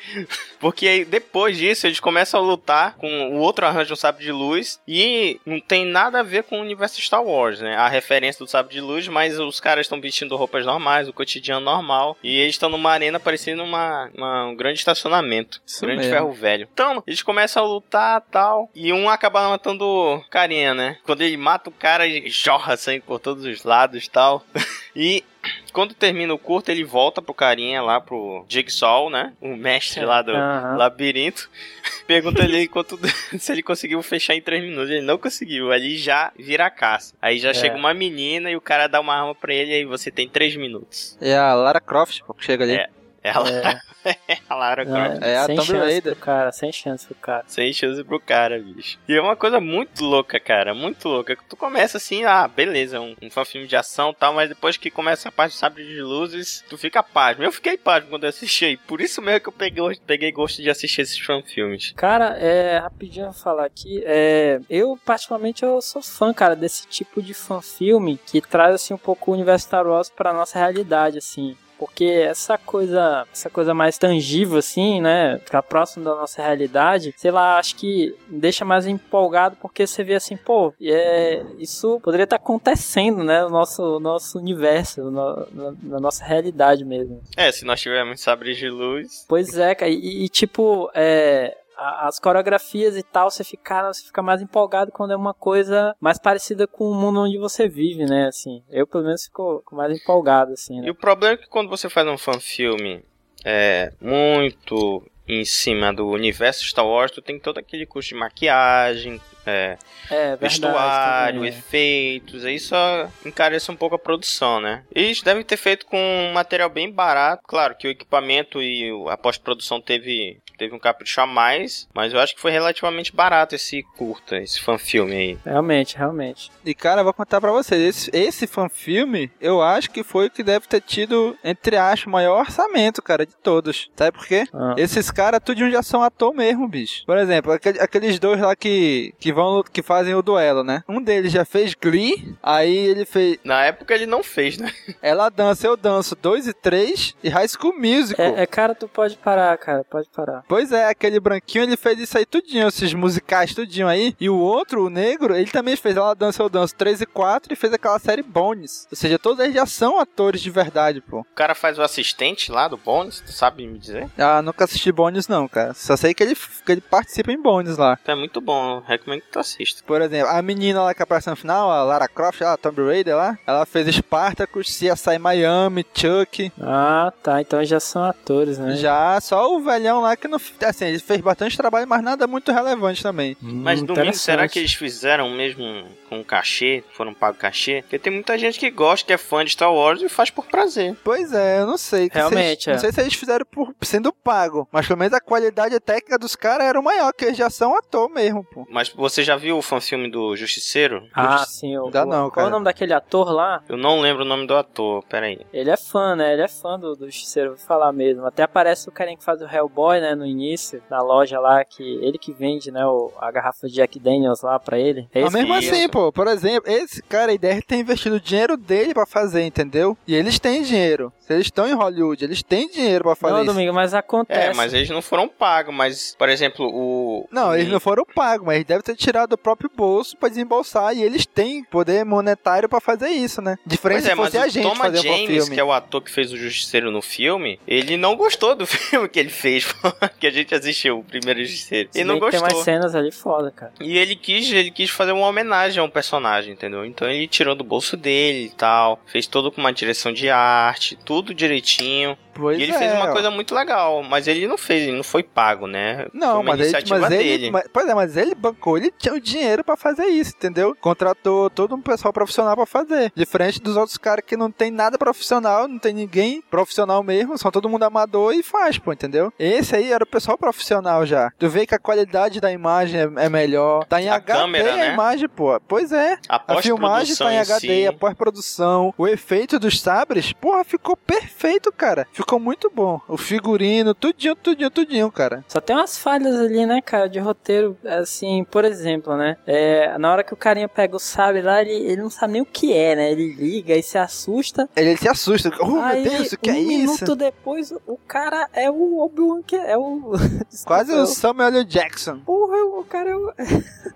Porque 0.60 0.88
aí, 0.88 1.06
depois 1.06 1.58
disso, 1.58 1.88
eles 1.88 2.00
começam 2.00 2.40
a 2.40 2.44
lutar 2.44 2.96
com 2.96 3.30
o 3.32 3.38
outro 3.40 3.66
arranjo 3.66 3.94
um 3.94 3.98
sabre 3.98 4.24
de 4.24 4.32
luz 4.32 4.80
e 4.88 5.40
não 5.46 5.60
tem 5.60 5.86
nada 5.86 6.20
a 6.20 6.24
ver 6.24 6.44
com 6.44 6.58
o 6.58 6.62
universo 6.62 7.02
Star 7.02 7.24
Wars, 7.24 7.60
né? 7.60 7.76
A 7.76 7.88
referência 7.88 8.40
do 8.44 8.50
sabre 8.50 8.74
de 8.74 8.82
luz, 8.82 9.08
mas 9.08 9.38
os 9.40 9.60
caras 9.60 9.86
estão 9.86 10.00
vestindo 10.00 10.36
roupas 10.36 10.66
normais, 10.66 11.08
o 11.08 11.14
cotidiano 11.14 11.66
normal, 11.66 12.18
e 12.24 12.38
eles 12.40 12.56
estão 12.56 12.70
numa 12.70 12.92
arena 12.92 13.20
parecendo 13.20 13.64
uma, 13.64 14.10
uma- 14.16 14.46
um 14.46 14.56
grande 14.56 14.80
estacionamento, 14.80 15.62
Isso 15.66 15.84
um 15.84 15.88
grande 15.88 16.02
mesmo. 16.04 16.14
ferro 16.14 16.32
velho. 16.32 16.68
Então, 16.74 17.04
eles 17.06 17.22
começam 17.22 17.64
a 17.64 17.68
lutar 17.68 18.22
tal, 18.32 18.70
e 18.74 18.94
um 18.94 19.10
acaba 19.10 19.50
matando 19.50 19.86
o 19.86 20.22
carinha, 20.30 20.74
né? 20.74 20.98
Quando 21.04 21.22
ele 21.22 21.38
mata 21.38 21.70
o 21.70 21.74
cara, 21.74 22.08
ele 22.08 22.30
jorra 22.30 22.78
sangue 22.78 23.02
por 23.02 23.20
todos 23.20 23.44
os 23.46 23.64
lados 23.64 24.08
tal. 24.08 24.46
e 24.96 25.24
quando 25.72 25.94
termina 25.94 26.34
o 26.34 26.38
curto, 26.38 26.70
ele 26.70 26.84
volta 26.84 27.22
pro 27.22 27.34
carinha 27.34 27.82
lá, 27.82 28.00
pro 28.00 28.46
Jigsaw, 28.48 29.10
né? 29.10 29.34
O 29.42 29.56
mestre 29.56 30.06
lá 30.06 30.22
do 30.22 30.32
Aham. 30.32 30.78
labirinto. 30.78 31.50
Pergunta 32.08 32.44
ele 32.44 32.68
quanto, 32.68 32.98
se 33.40 33.52
ele 33.52 33.64
conseguiu 33.64 34.02
fechar 34.04 34.36
em 34.36 34.42
3 34.42 34.62
minutos. 34.64 34.90
Ele 34.90 35.02
não 35.02 35.18
conseguiu. 35.18 35.72
Ali 35.72 35.98
já 35.98 36.32
vira 36.38 36.66
a 36.66 36.70
caça. 36.70 37.14
Aí 37.22 37.40
já 37.40 37.50
É. 37.50 37.54
chega 37.54 37.76
uma 37.76 37.94
menina 37.94 38.50
e 38.52 38.56
o 38.56 38.62
cara 38.62 38.88
dá 38.88 39.00
uma 39.00 39.16
arma 39.16 39.34
pra 39.36 39.54
ele 39.54 39.72
e 39.72 39.76
aí 39.76 39.86
você 39.86 40.12
tem 40.12 40.28
3 40.30 40.56
minutos. 40.56 41.18
É 41.22 41.36
a 41.36 41.54
Lara 41.54 41.82
Croft, 41.82 42.22
pô, 42.26 42.34
que 42.34 42.46
chega 42.46 42.64
ali. 42.64 42.74
É. 42.76 42.90
Ela, 43.24 43.82
É, 44.28 44.38
a 44.50 44.56
Lara 44.56 44.86
Croft. 44.86 45.24
é, 45.24 45.32
É 45.32 45.38
a 45.38 45.46
sem 45.46 45.56
Tomb 45.56 45.68
chance 45.68 45.80
Raider. 45.86 46.14
pro 46.16 46.26
cara, 46.26 46.52
sem 46.52 46.72
chance 46.74 47.06
pro 47.06 47.16
cara. 47.16 47.44
Sem 47.48 47.72
chance 47.72 48.04
pro 48.04 48.20
cara, 48.20 48.60
bicho. 48.60 49.00
E 49.08 49.14
é 49.14 49.22
uma 49.22 49.36
coisa 49.36 49.62
muito 49.62 50.04
louca, 50.04 50.40
cara. 50.42 50.74
Muito 50.74 51.08
louca. 51.08 51.38
Tu 51.48 51.56
começa 51.56 51.98
assim, 51.98 52.26
ah, 52.26 52.46
beleza, 52.48 53.00
um, 53.00 53.16
um 53.22 53.46
filme 53.46 53.66
de 53.66 53.76
ação 53.78 54.10
e 54.12 54.16
tal, 54.16 54.34
mas 54.34 54.50
depois 54.50 54.76
que 54.76 54.92
começa 54.92 55.30
a 55.30 55.32
parte 55.32 55.54
do 55.54 55.58
sabre 55.58 55.86
de 55.86 56.02
luzes, 56.02 56.66
tu 56.70 56.78
fica 56.78 57.02
pasmo. 57.02 57.44
Eu 57.44 57.52
fiquei 57.52 57.78
pasmo 57.78 58.10
quando 58.10 58.24
eu 58.24 58.30
assisti. 58.30 58.78
Por 58.86 59.00
isso 59.00 59.22
mesmo 59.22 59.40
que 59.40 59.48
eu 59.50 59.54
peguei, 59.54 60.00
peguei 60.06 60.32
gosto 60.32 60.62
de 60.62 60.70
assistir 60.70 61.02
esses 61.02 61.18
filmes. 61.46 61.94
Cara, 61.96 62.38
é, 62.38 62.80
rapidinho 62.80 63.28
eu 63.28 63.32
vou 63.32 63.42
falar 63.42 63.66
aqui, 63.66 64.04
é, 64.06 64.60
eu 64.70 65.00
particularmente 65.06 65.64
eu 65.64 65.82
sou 65.82 66.02
fã, 66.02 66.34
cara, 66.34 66.56
desse 66.56 66.86
tipo 66.88 67.22
de 67.22 67.34
fan 67.34 67.62
filme 67.62 68.20
que 68.26 68.42
traz 68.42 68.76
assim 68.76 68.94
um 68.94 68.98
pouco 68.98 69.32
o 69.32 69.34
universo 69.34 69.66
Star 69.68 69.88
Wars 69.88 70.10
pra 70.10 70.34
nossa 70.34 70.60
realidade, 70.60 71.18
assim. 71.18 71.56
Porque 71.86 72.06
essa 72.06 72.58
coisa, 72.58 73.26
essa 73.32 73.50
coisa 73.50 73.74
mais 73.74 73.98
tangível, 73.98 74.58
assim, 74.58 75.02
né? 75.02 75.40
Ficar 75.44 75.62
próximo 75.64 76.06
da 76.06 76.16
nossa 76.16 76.42
realidade, 76.42 77.14
sei 77.18 77.32
lá, 77.32 77.58
acho 77.58 77.76
que 77.76 78.16
deixa 78.28 78.64
mais 78.66 78.88
empolgado 78.88 79.58
porque 79.62 79.86
você 79.86 80.04
vê 80.04 80.16
assim, 80.16 80.38
pô, 80.38 80.74
é, 80.82 81.44
isso 81.60 82.00
poderia 82.02 82.24
estar 82.26 82.38
acontecendo, 82.38 83.24
né? 83.24 83.42
No 83.44 83.50
nosso, 83.50 84.00
nosso 84.00 84.38
universo, 84.38 85.02
no- 85.10 85.48
na- 85.52 85.74
na 85.84 86.00
nossa 86.00 86.24
realidade 86.24 86.84
mesmo. 86.86 87.22
É, 87.36 87.52
se 87.52 87.66
nós 87.66 87.82
tivermos 87.82 88.22
sabres 88.22 88.58
de 88.58 88.70
luz. 88.70 89.26
Pois 89.28 89.58
é, 89.58 89.76
cara, 89.76 89.92
e, 89.92 90.26
e, 90.26 90.30
tipo, 90.30 90.90
é, 90.94 91.56
as 91.78 92.20
coreografias 92.20 92.96
e 92.96 93.04
tal, 93.04 93.30
você 93.30 93.44
fica, 93.44 93.92
você 93.92 94.06
fica 94.06 94.22
mais 94.22 94.42
empolgado 94.42 94.92
quando 94.92 95.12
é 95.12 95.16
uma 95.16 95.34
coisa 95.34 95.96
mais 96.00 96.20
parecida 96.20 96.68
com 96.68 96.86
o 96.90 96.96
mundo 96.96 97.22
onde 97.22 97.38
você 97.38 97.68
vive, 97.68 98.06
né, 98.06 98.28
assim. 98.28 98.64
Eu, 98.70 98.86
pelo 98.88 99.04
menos, 99.04 99.26
fico, 99.26 99.64
mais 99.72 99.96
empolgado, 99.98 100.54
assim, 100.54 100.78
E 100.78 100.82
né. 100.82 100.92
o 100.92 100.96
problema 100.96 101.34
é 101.34 101.38
que 101.38 101.48
quando 101.48 101.70
você 101.70 101.90
faz 101.90 102.08
um 102.08 102.18
fan 102.18 102.40
filme 102.40 103.04
é, 103.44 103.92
muito 104.00 105.04
em 105.28 105.46
cima 105.46 105.94
do 105.94 106.08
universo 106.08 106.66
Star 106.66 106.86
Wars, 106.86 107.12
tu 107.12 107.22
tem 107.22 107.40
todo 107.40 107.58
aquele 107.58 107.86
custo 107.86 108.14
de 108.14 108.20
maquiagem, 108.20 109.22
é, 109.46 109.78
É, 110.10 110.16
verdade. 110.36 110.40
vestuário, 110.40 111.36
também, 111.40 111.50
é. 111.52 111.58
efeitos, 111.58 112.46
aí 112.46 112.60
só 112.60 113.08
encarece 113.26 113.72
um 113.72 113.76
pouco 113.76 113.96
a 113.96 114.00
produção, 114.00 114.60
né? 114.62 114.84
Eles 114.94 115.22
devem 115.22 115.44
ter 115.44 115.58
feito 115.58 115.86
com 115.86 115.98
um 115.98 116.34
material 116.34 116.70
bem 116.70 116.92
barato, 116.92 117.44
claro 117.48 117.76
que 117.76 117.88
o 117.88 117.92
equipamento 117.92 118.62
e 118.62 118.90
a 119.10 119.18
pós-produção 119.18 119.82
teve, 119.82 120.40
teve 120.58 120.74
um 120.76 120.80
capricho 120.80 121.22
a 121.22 121.26
mais, 121.28 121.88
mas 121.94 122.14
eu 122.14 122.20
acho 122.20 122.36
que 122.36 122.42
foi 122.42 122.52
relativamente 122.52 123.16
barato 123.16 123.56
esse 123.56 123.84
curta, 123.98 124.38
esse 124.38 124.60
fan 124.62 124.78
filme 124.78 125.14
aí. 125.16 125.38
Realmente, 125.46 125.98
realmente. 125.98 126.52
E 126.66 126.74
cara, 126.74 127.02
eu 127.02 127.06
vou 127.06 127.14
contar 127.14 127.40
pra 127.42 127.52
vocês, 127.52 127.82
esse, 127.82 128.12
esse 128.14 128.48
fanfilme, 128.48 129.32
eu 129.42 129.62
acho 129.62 129.90
que 129.92 130.04
foi 130.04 130.28
o 130.28 130.32
que 130.32 130.44
deve 130.44 130.68
ter 130.68 130.82
tido, 130.82 131.38
entre 131.44 131.76
aspas, 131.78 132.06
o 132.06 132.10
maior 132.10 132.40
orçamento, 132.40 133.02
cara, 133.02 133.26
de 133.26 133.36
todos. 133.36 133.90
Sabe 133.96 134.18
por 134.18 134.26
quê? 134.28 134.46
Ah. 134.54 134.76
Esses 134.78 135.10
caras, 135.12 135.42
tudo 135.44 135.70
já 135.70 135.82
são 135.84 136.02
ator 136.02 136.34
mesmo, 136.34 136.68
bicho. 136.68 137.04
Por 137.06 137.18
exemplo, 137.18 137.52
aquele- 137.52 137.80
aqueles 137.80 138.20
dois 138.20 138.40
lá 138.40 138.56
que, 138.56 139.14
que 139.20 139.32
vão, 139.34 139.64
que 139.64 139.82
fazem 139.82 140.16
o 140.16 140.22
duelo, 140.22 140.64
né? 140.64 140.84
Um 140.88 141.02
deles 141.02 141.32
já 141.32 141.46
fez 141.46 141.74
Glee, 141.74 142.36
aí 142.42 142.76
ele 142.76 143.06
fez 143.06 143.38
Na 143.44 143.64
época 143.66 143.94
ele 143.94 144.06
não 144.06 144.24
fez, 144.24 144.58
né? 144.58 144.72
Ela 145.02 145.30
Dança, 145.30 145.68
Eu 145.68 145.76
Danço 145.76 146.16
2 146.16 146.48
e 146.48 146.54
3 146.54 147.16
e 147.24 147.30
High 147.30 147.48
School 147.48 147.74
Musical. 147.78 148.26
É, 148.26 148.44
é, 148.44 148.46
cara, 148.46 148.76
tu 148.76 148.88
pode 148.88 149.18
parar, 149.18 149.58
cara, 149.58 149.84
pode 149.84 150.08
parar. 150.10 150.44
Pois 150.48 150.72
é, 150.72 150.88
aquele 150.88 151.20
branquinho, 151.20 151.64
ele 151.64 151.78
fez 151.78 152.00
isso 152.00 152.18
aí 152.18 152.26
tudinho, 152.26 152.68
esses 152.68 152.94
musicais 152.94 153.54
tudinho 153.54 153.88
aí. 153.88 154.16
E 154.20 154.30
o 154.30 154.38
outro, 154.38 154.86
o 154.86 154.90
negro, 154.90 155.36
ele 155.36 155.52
também 155.52 155.76
fez 155.76 155.98
Ela 155.98 156.14
Dança, 156.14 156.44
Eu 156.44 156.50
Danço 156.50 156.76
3 156.76 157.02
e 157.02 157.06
4 157.06 157.54
e 157.54 157.56
fez 157.56 157.74
aquela 157.74 158.00
série 158.00 158.24
Bones. 158.24 158.88
Ou 158.92 158.98
seja, 158.98 159.20
todos 159.20 159.44
eles 159.44 159.56
já 159.56 159.66
são 159.66 160.00
atores 160.00 160.42
de 160.42 160.50
verdade, 160.50 161.02
pô. 161.02 161.20
O 161.22 161.36
cara 161.36 161.56
faz 161.56 161.78
o 161.78 161.82
assistente 161.82 162.52
lá 162.52 162.68
do 162.68 162.78
Bones, 162.78 163.22
tu 163.22 163.32
sabe 163.32 163.66
me 163.68 163.78
dizer? 163.80 164.10
Ah, 164.18 164.42
nunca 164.42 164.66
assisti 164.66 164.92
Bones 164.92 165.28
não, 165.28 165.48
cara. 165.48 165.74
Só 165.74 165.96
sei 165.98 166.14
que 166.14 166.24
ele, 166.24 166.36
que 166.36 166.72
ele 166.72 166.82
participa 166.82 167.32
em 167.32 167.42
Bones 167.42 167.78
lá. 167.78 167.98
Então 168.02 168.16
é 168.16 168.18
muito 168.18 168.40
bom, 168.42 168.82
recomendo 168.86 169.22
que 169.22 169.23
tu 169.32 169.40
assista. 169.40 169.82
Por 169.86 170.02
exemplo, 170.02 170.30
a 170.30 170.42
menina 170.42 170.82
lá 170.84 170.94
que 170.94 171.02
aparece 171.04 171.30
no 171.30 171.36
final, 171.36 171.72
a 171.72 171.84
Lara 171.84 172.08
Croft, 172.08 172.42
a 172.42 172.58
Tomb 172.58 172.82
Raider 172.84 173.16
lá, 173.16 173.38
ela 173.48 173.66
fez 173.66 173.88
Spartacus, 173.96 174.68
CSI 174.68 175.18
Miami, 175.20 175.86
Chuck. 175.94 176.52
Ah, 176.62 177.12
tá, 177.24 177.42
então 177.42 177.64
já 177.66 177.80
são 177.80 178.04
atores, 178.04 178.58
né? 178.58 178.76
Já 178.76 179.20
só 179.22 179.56
o 179.56 179.62
velhão 179.62 180.02
lá 180.02 180.16
que 180.16 180.28
não. 180.28 180.40
Assim, 180.66 180.86
ele 180.86 181.00
fez 181.00 181.22
bastante 181.22 181.58
trabalho, 181.58 181.88
mas 181.88 182.02
nada 182.04 182.28
muito 182.28 182.52
relevante 182.52 183.02
também. 183.04 183.36
Mas 183.42 183.82
Hum, 183.82 183.86
domingo, 183.86 184.14
será 184.14 184.48
que 184.48 184.60
eles 184.60 184.74
fizeram 184.74 185.30
mesmo 185.30 185.64
com 186.10 186.24
cachê? 186.24 186.84
Foram 186.94 187.14
pagos 187.14 187.40
cachê? 187.40 187.82
Porque 187.82 188.00
tem 188.00 188.14
muita 188.14 188.38
gente 188.38 188.60
que 188.60 188.70
gosta, 188.70 189.06
que 189.08 189.14
é 189.14 189.18
fã 189.18 189.44
de 189.44 189.52
Star 189.52 189.74
Wars 189.74 190.02
e 190.02 190.10
faz 190.10 190.30
por 190.30 190.46
prazer. 190.46 190.96
Pois 191.04 191.34
é, 191.34 191.60
eu 191.60 191.68
não 191.68 191.78
sei. 191.78 192.10
Realmente, 192.12 192.44
se 192.44 192.52
eles- 192.54 192.68
é. 192.68 192.72
Não 192.74 192.80
sei 192.80 192.92
se 192.92 193.02
eles 193.02 193.14
fizeram 193.16 193.46
por 193.46 193.74
sendo 193.82 194.12
pago, 194.14 194.68
mas 194.72 194.88
pelo 194.88 195.00
menos 195.00 195.14
a 195.14 195.20
qualidade 195.20 195.80
técnica 195.80 196.18
dos 196.18 196.36
caras 196.36 196.68
era 196.68 196.80
o 196.80 196.84
maior, 196.84 197.12
que 197.14 197.26
eles 197.26 197.38
já 197.38 197.50
são 197.50 197.76
ator 197.76 198.10
mesmo, 198.10 198.44
pô. 198.44 198.66
Mas 198.70 198.90
você 198.90 199.13
já 199.22 199.36
viu 199.36 199.58
o 199.58 199.62
fanfilme 199.62 200.10
do 200.10 200.36
Justiceiro? 200.36 201.06
Ah, 201.14 201.46
sim. 201.46 201.78
O, 201.78 201.90
Dá 201.92 202.04
o- 202.04 202.06
não, 202.08 202.22
Qual 202.30 202.32
cara. 202.32 202.48
é 202.48 202.50
o 202.50 202.52
nome 202.52 202.66
daquele 202.66 202.94
ator 202.94 203.32
lá? 203.32 203.62
Eu 203.70 203.78
não 203.78 204.00
lembro 204.00 204.24
o 204.24 204.28
nome 204.28 204.48
do 204.48 204.56
ator, 204.56 205.04
peraí. 205.10 205.40
Ele 205.54 205.70
é 205.70 205.78
fã, 205.78 206.16
né? 206.16 206.34
Ele 206.34 206.42
é 206.42 206.48
fã 206.48 206.80
do, 206.80 206.96
do 206.96 207.06
Justiceiro, 207.06 207.50
vou 207.50 207.60
falar 207.60 207.92
mesmo. 207.92 208.26
Até 208.26 208.44
aparece 208.44 208.88
o 208.90 208.92
carinha 208.92 209.18
que 209.18 209.24
faz 209.24 209.42
o 209.42 209.46
Hellboy, 209.46 210.00
né? 210.00 210.16
No 210.16 210.26
início, 210.26 210.82
na 210.90 211.02
loja 211.02 211.40
lá, 211.40 211.64
que 211.66 211.84
ele 212.02 212.18
que 212.18 212.32
vende, 212.34 212.72
né? 212.72 212.86
O, 212.86 213.12
a 213.20 213.30
garrafa 213.32 213.68
de 213.68 213.74
Jack 213.74 214.00
Daniels 214.00 214.42
lá 214.42 214.58
pra 214.60 214.80
ele. 214.80 215.08
É 215.14 215.22
Mas 215.22 215.34
mesmo 215.34 215.54
isso. 215.58 215.70
assim, 215.74 215.90
pô, 215.90 216.12
por 216.12 216.28
exemplo, 216.28 216.72
esse 216.72 217.04
cara 217.04 217.32
aí 217.32 217.38
deve 217.38 217.62
ter 217.62 217.76
investido 217.76 218.16
o 218.16 218.20
dinheiro 218.22 218.56
dele 218.56 218.94
pra 218.94 219.06
fazer, 219.06 219.44
entendeu? 219.44 219.98
E 220.08 220.16
eles 220.16 220.40
têm 220.40 220.64
dinheiro. 220.64 221.12
Se 221.20 221.34
eles 221.34 221.48
estão 221.48 221.68
em 221.68 221.74
Hollywood, 221.74 222.24
eles 222.24 222.42
têm 222.42 222.70
dinheiro 222.70 223.04
pra 223.04 223.16
fazer 223.16 223.34
Não, 223.34 223.44
isso. 223.44 223.54
Domingo, 223.54 223.74
mas 223.74 223.94
acontece. 223.94 224.48
É, 224.50 224.54
mas 224.54 224.74
eles 224.74 224.90
não 224.90 225.02
foram 225.02 225.28
pagos, 225.28 225.74
mas, 225.74 226.16
por 226.18 226.30
exemplo, 226.30 226.66
o. 226.74 227.28
Não, 227.32 227.56
eles 227.56 227.70
não 227.72 227.80
foram 227.80 228.04
pagos, 228.06 228.46
mas 228.46 228.64
devem 228.64 228.84
ter 228.84 228.96
tirado 229.04 229.32
do 229.32 229.38
próprio 229.38 229.70
bolso 229.76 230.16
pra 230.18 230.30
desembolsar 230.30 230.96
e 230.96 231.04
eles 231.04 231.26
têm 231.26 231.64
poder 231.64 232.06
monetário 232.06 232.68
pra 232.70 232.80
fazer 232.80 233.10
isso, 233.10 233.42
né? 233.42 233.58
Diferente 233.66 234.02
Pois 234.02 234.06
é, 234.06 234.10
se 234.10 234.16
mas 234.16 234.26
fosse 234.26 234.38
a 234.38 234.46
o 234.46 234.50
gente 234.50 234.64
Thomas 234.64 234.78
fazer 234.80 235.00
um 235.00 235.02
James, 235.04 235.28
filme. 235.28 235.52
que 235.56 235.60
é 235.60 235.64
o 235.64 235.72
ator 235.72 236.02
que 236.02 236.12
fez 236.12 236.32
o 236.32 236.38
Justiceiro 236.38 236.92
no 236.92 237.02
filme, 237.02 237.60
ele 237.68 237.98
não 237.98 238.16
gostou 238.16 238.56
do 238.56 238.66
filme 238.68 239.08
que 239.10 239.20
ele 239.20 239.30
fez, 239.30 239.66
que 240.20 240.28
a 240.28 240.32
gente 240.32 240.54
assistiu, 240.56 241.00
o 241.00 241.04
primeiro 241.04 241.44
Justiceiro. 241.44 241.90
Ele 241.94 242.04
não 242.06 242.20
que 242.20 242.30
Tem 242.32 242.40
mais 242.40 242.54
gostou. 242.54 242.64
cenas 242.64 242.96
ali 242.96 243.12
foda, 243.12 243.52
cara. 243.52 243.74
E 243.80 243.98
ele 243.98 244.16
quis, 244.16 244.52
ele 244.52 244.72
quis 244.72 244.90
fazer 244.90 245.12
uma 245.12 245.28
homenagem 245.28 245.80
a 245.80 245.84
um 245.84 245.90
personagem, 245.90 246.54
entendeu? 246.54 246.86
Então 246.86 247.10
ele 247.10 247.28
tirou 247.28 247.56
do 247.56 247.64
bolso 247.64 247.98
dele 247.98 248.46
e 248.46 248.50
tal, 248.52 249.00
fez 249.06 249.28
tudo 249.28 249.52
com 249.52 249.60
uma 249.62 249.74
direção 249.74 250.14
de 250.14 250.30
arte, 250.30 250.98
tudo 251.04 251.34
direitinho. 251.34 252.18
Pois 252.34 252.58
e 252.60 252.64
ele 252.64 252.72
é, 252.72 252.78
fez 252.78 252.92
uma 252.94 253.10
ó. 253.10 253.12
coisa 253.12 253.30
muito 253.32 253.54
legal, 253.54 254.04
mas 254.04 254.28
ele 254.28 254.48
não 254.48 254.58
fez, 254.58 254.84
ele 254.88 254.98
não 254.98 255.04
foi 255.04 255.24
pago, 255.24 255.68
né? 255.68 256.08
Não, 256.14 256.44
mas 256.44 256.60
ele, 256.60 256.90
mas 257.00 257.12
ele, 257.12 257.52
mas- 257.52 257.68
pois 257.72 257.88
é, 257.88 257.94
mas 257.94 258.18
ele 258.18 258.36
bancou, 258.36 258.78
ele 258.78 258.92
tinha 258.98 259.14
o 259.14 259.20
dinheiro 259.20 259.64
pra 259.64 259.76
fazer 259.78 260.06
isso, 260.06 260.34
entendeu? 260.36 260.76
Contratou 260.80 261.50
todo 261.50 261.76
um 261.76 261.82
pessoal 261.82 262.14
profissional 262.14 262.56
pra 262.56 262.66
fazer. 262.66 263.12
Diferente 263.16 263.62
dos 263.62 263.78
outros 263.78 263.98
caras 263.98 264.24
que 264.26 264.36
não 264.38 264.52
tem 264.52 264.72
nada 264.72 264.98
profissional, 264.98 265.68
não 265.68 265.80
tem 265.80 265.94
ninguém 265.94 266.42
profissional 266.42 267.04
mesmo, 267.04 267.38
são 267.38 267.52
todo 267.52 267.70
mundo 267.70 267.84
amador 267.84 268.34
e 268.34 268.44
faz, 268.44 268.78
pô, 268.78 268.92
entendeu? 268.94 269.32
Esse 269.38 269.76
aí 269.76 269.92
era 269.92 270.04
o 270.04 270.08
pessoal 270.08 270.38
profissional 270.38 271.06
já. 271.06 271.32
Tu 271.38 271.48
vê 271.50 271.66
que 271.66 271.76
a 271.76 271.80
qualidade 271.80 272.40
da 272.42 272.52
imagem 272.52 273.00
é, 273.02 273.26
é 273.26 273.30
melhor. 273.30 273.86
Tá 273.86 274.02
em 274.02 274.10
A 274.10 274.16
HD 274.16 274.40
câmera, 274.40 274.74
a 274.74 274.78
né? 274.78 274.94
imagem, 274.94 275.28
pô. 275.30 275.60
Pois 275.68 275.92
é. 275.92 276.18
A 276.30 276.42
A 276.48 276.62
filmagem 276.62 277.16
tá 277.16 277.32
em 277.32 277.36
em 277.36 277.40
HD, 277.40 277.60
si, 277.60 277.88
a 277.88 277.94
pós-produção, 277.94 278.94
o 278.98 279.08
efeito 279.08 279.58
dos 279.60 279.80
sabres, 279.80 280.34
porra, 280.34 280.64
ficou 280.64 280.96
perfeito, 280.96 281.72
cara. 281.72 282.08
ficou 282.12 282.23
muito 282.40 282.72
bom. 282.74 283.00
O 283.08 283.18
figurino, 283.18 283.94
tudinho, 283.94 284.36
tudinho, 284.36 284.70
tudinho, 284.70 285.12
cara. 285.12 285.44
Só 285.48 285.60
tem 285.60 285.76
umas 285.76 285.98
falhas 285.98 286.40
ali, 286.40 286.66
né, 286.66 286.82
cara, 286.82 287.08
de 287.08 287.20
roteiro, 287.20 287.78
assim, 287.86 288.44
por 288.44 288.66
exemplo, 288.66 289.16
né? 289.16 289.38
É, 289.46 289.98
na 289.98 290.12
hora 290.12 290.24
que 290.24 290.34
o 290.34 290.38
carinha 290.38 290.68
pega 290.68 290.96
o 290.96 291.00
sabre 291.00 291.42
lá, 291.42 291.62
ele, 291.62 291.72
ele 291.72 292.02
não 292.02 292.10
sabe 292.10 292.34
nem 292.34 292.42
o 292.42 292.46
que 292.46 292.74
é, 292.74 292.96
né? 292.96 293.12
Ele 293.12 293.34
liga 293.34 293.76
e 293.76 293.84
se 293.84 293.98
assusta. 293.98 294.70
Ele, 294.76 294.90
ele 294.90 294.98
se 294.98 295.08
assusta. 295.10 295.52
Oh, 295.60 295.80
Aí, 295.80 296.04
meu 296.04 296.12
Deus, 296.12 296.32
o 296.32 296.38
que 296.38 296.52
um 296.52 296.56
é 296.56 296.60
minuto 296.60 297.04
isso? 297.04 297.16
depois, 297.16 297.72
o 297.88 297.98
cara 298.08 298.50
é 298.54 298.70
o 298.70 299.00
Obi-Wan, 299.00 299.42
que 299.42 299.56
é 299.56 299.78
o... 299.78 300.12
Quase 300.66 300.94
o 300.94 301.06
Samuel 301.06 301.50
L. 301.50 301.64
Jackson. 301.66 302.20
Porra, 302.20 302.58
o 302.80 302.84
cara 302.84 303.10
é 303.10 303.16
o... 303.16 303.34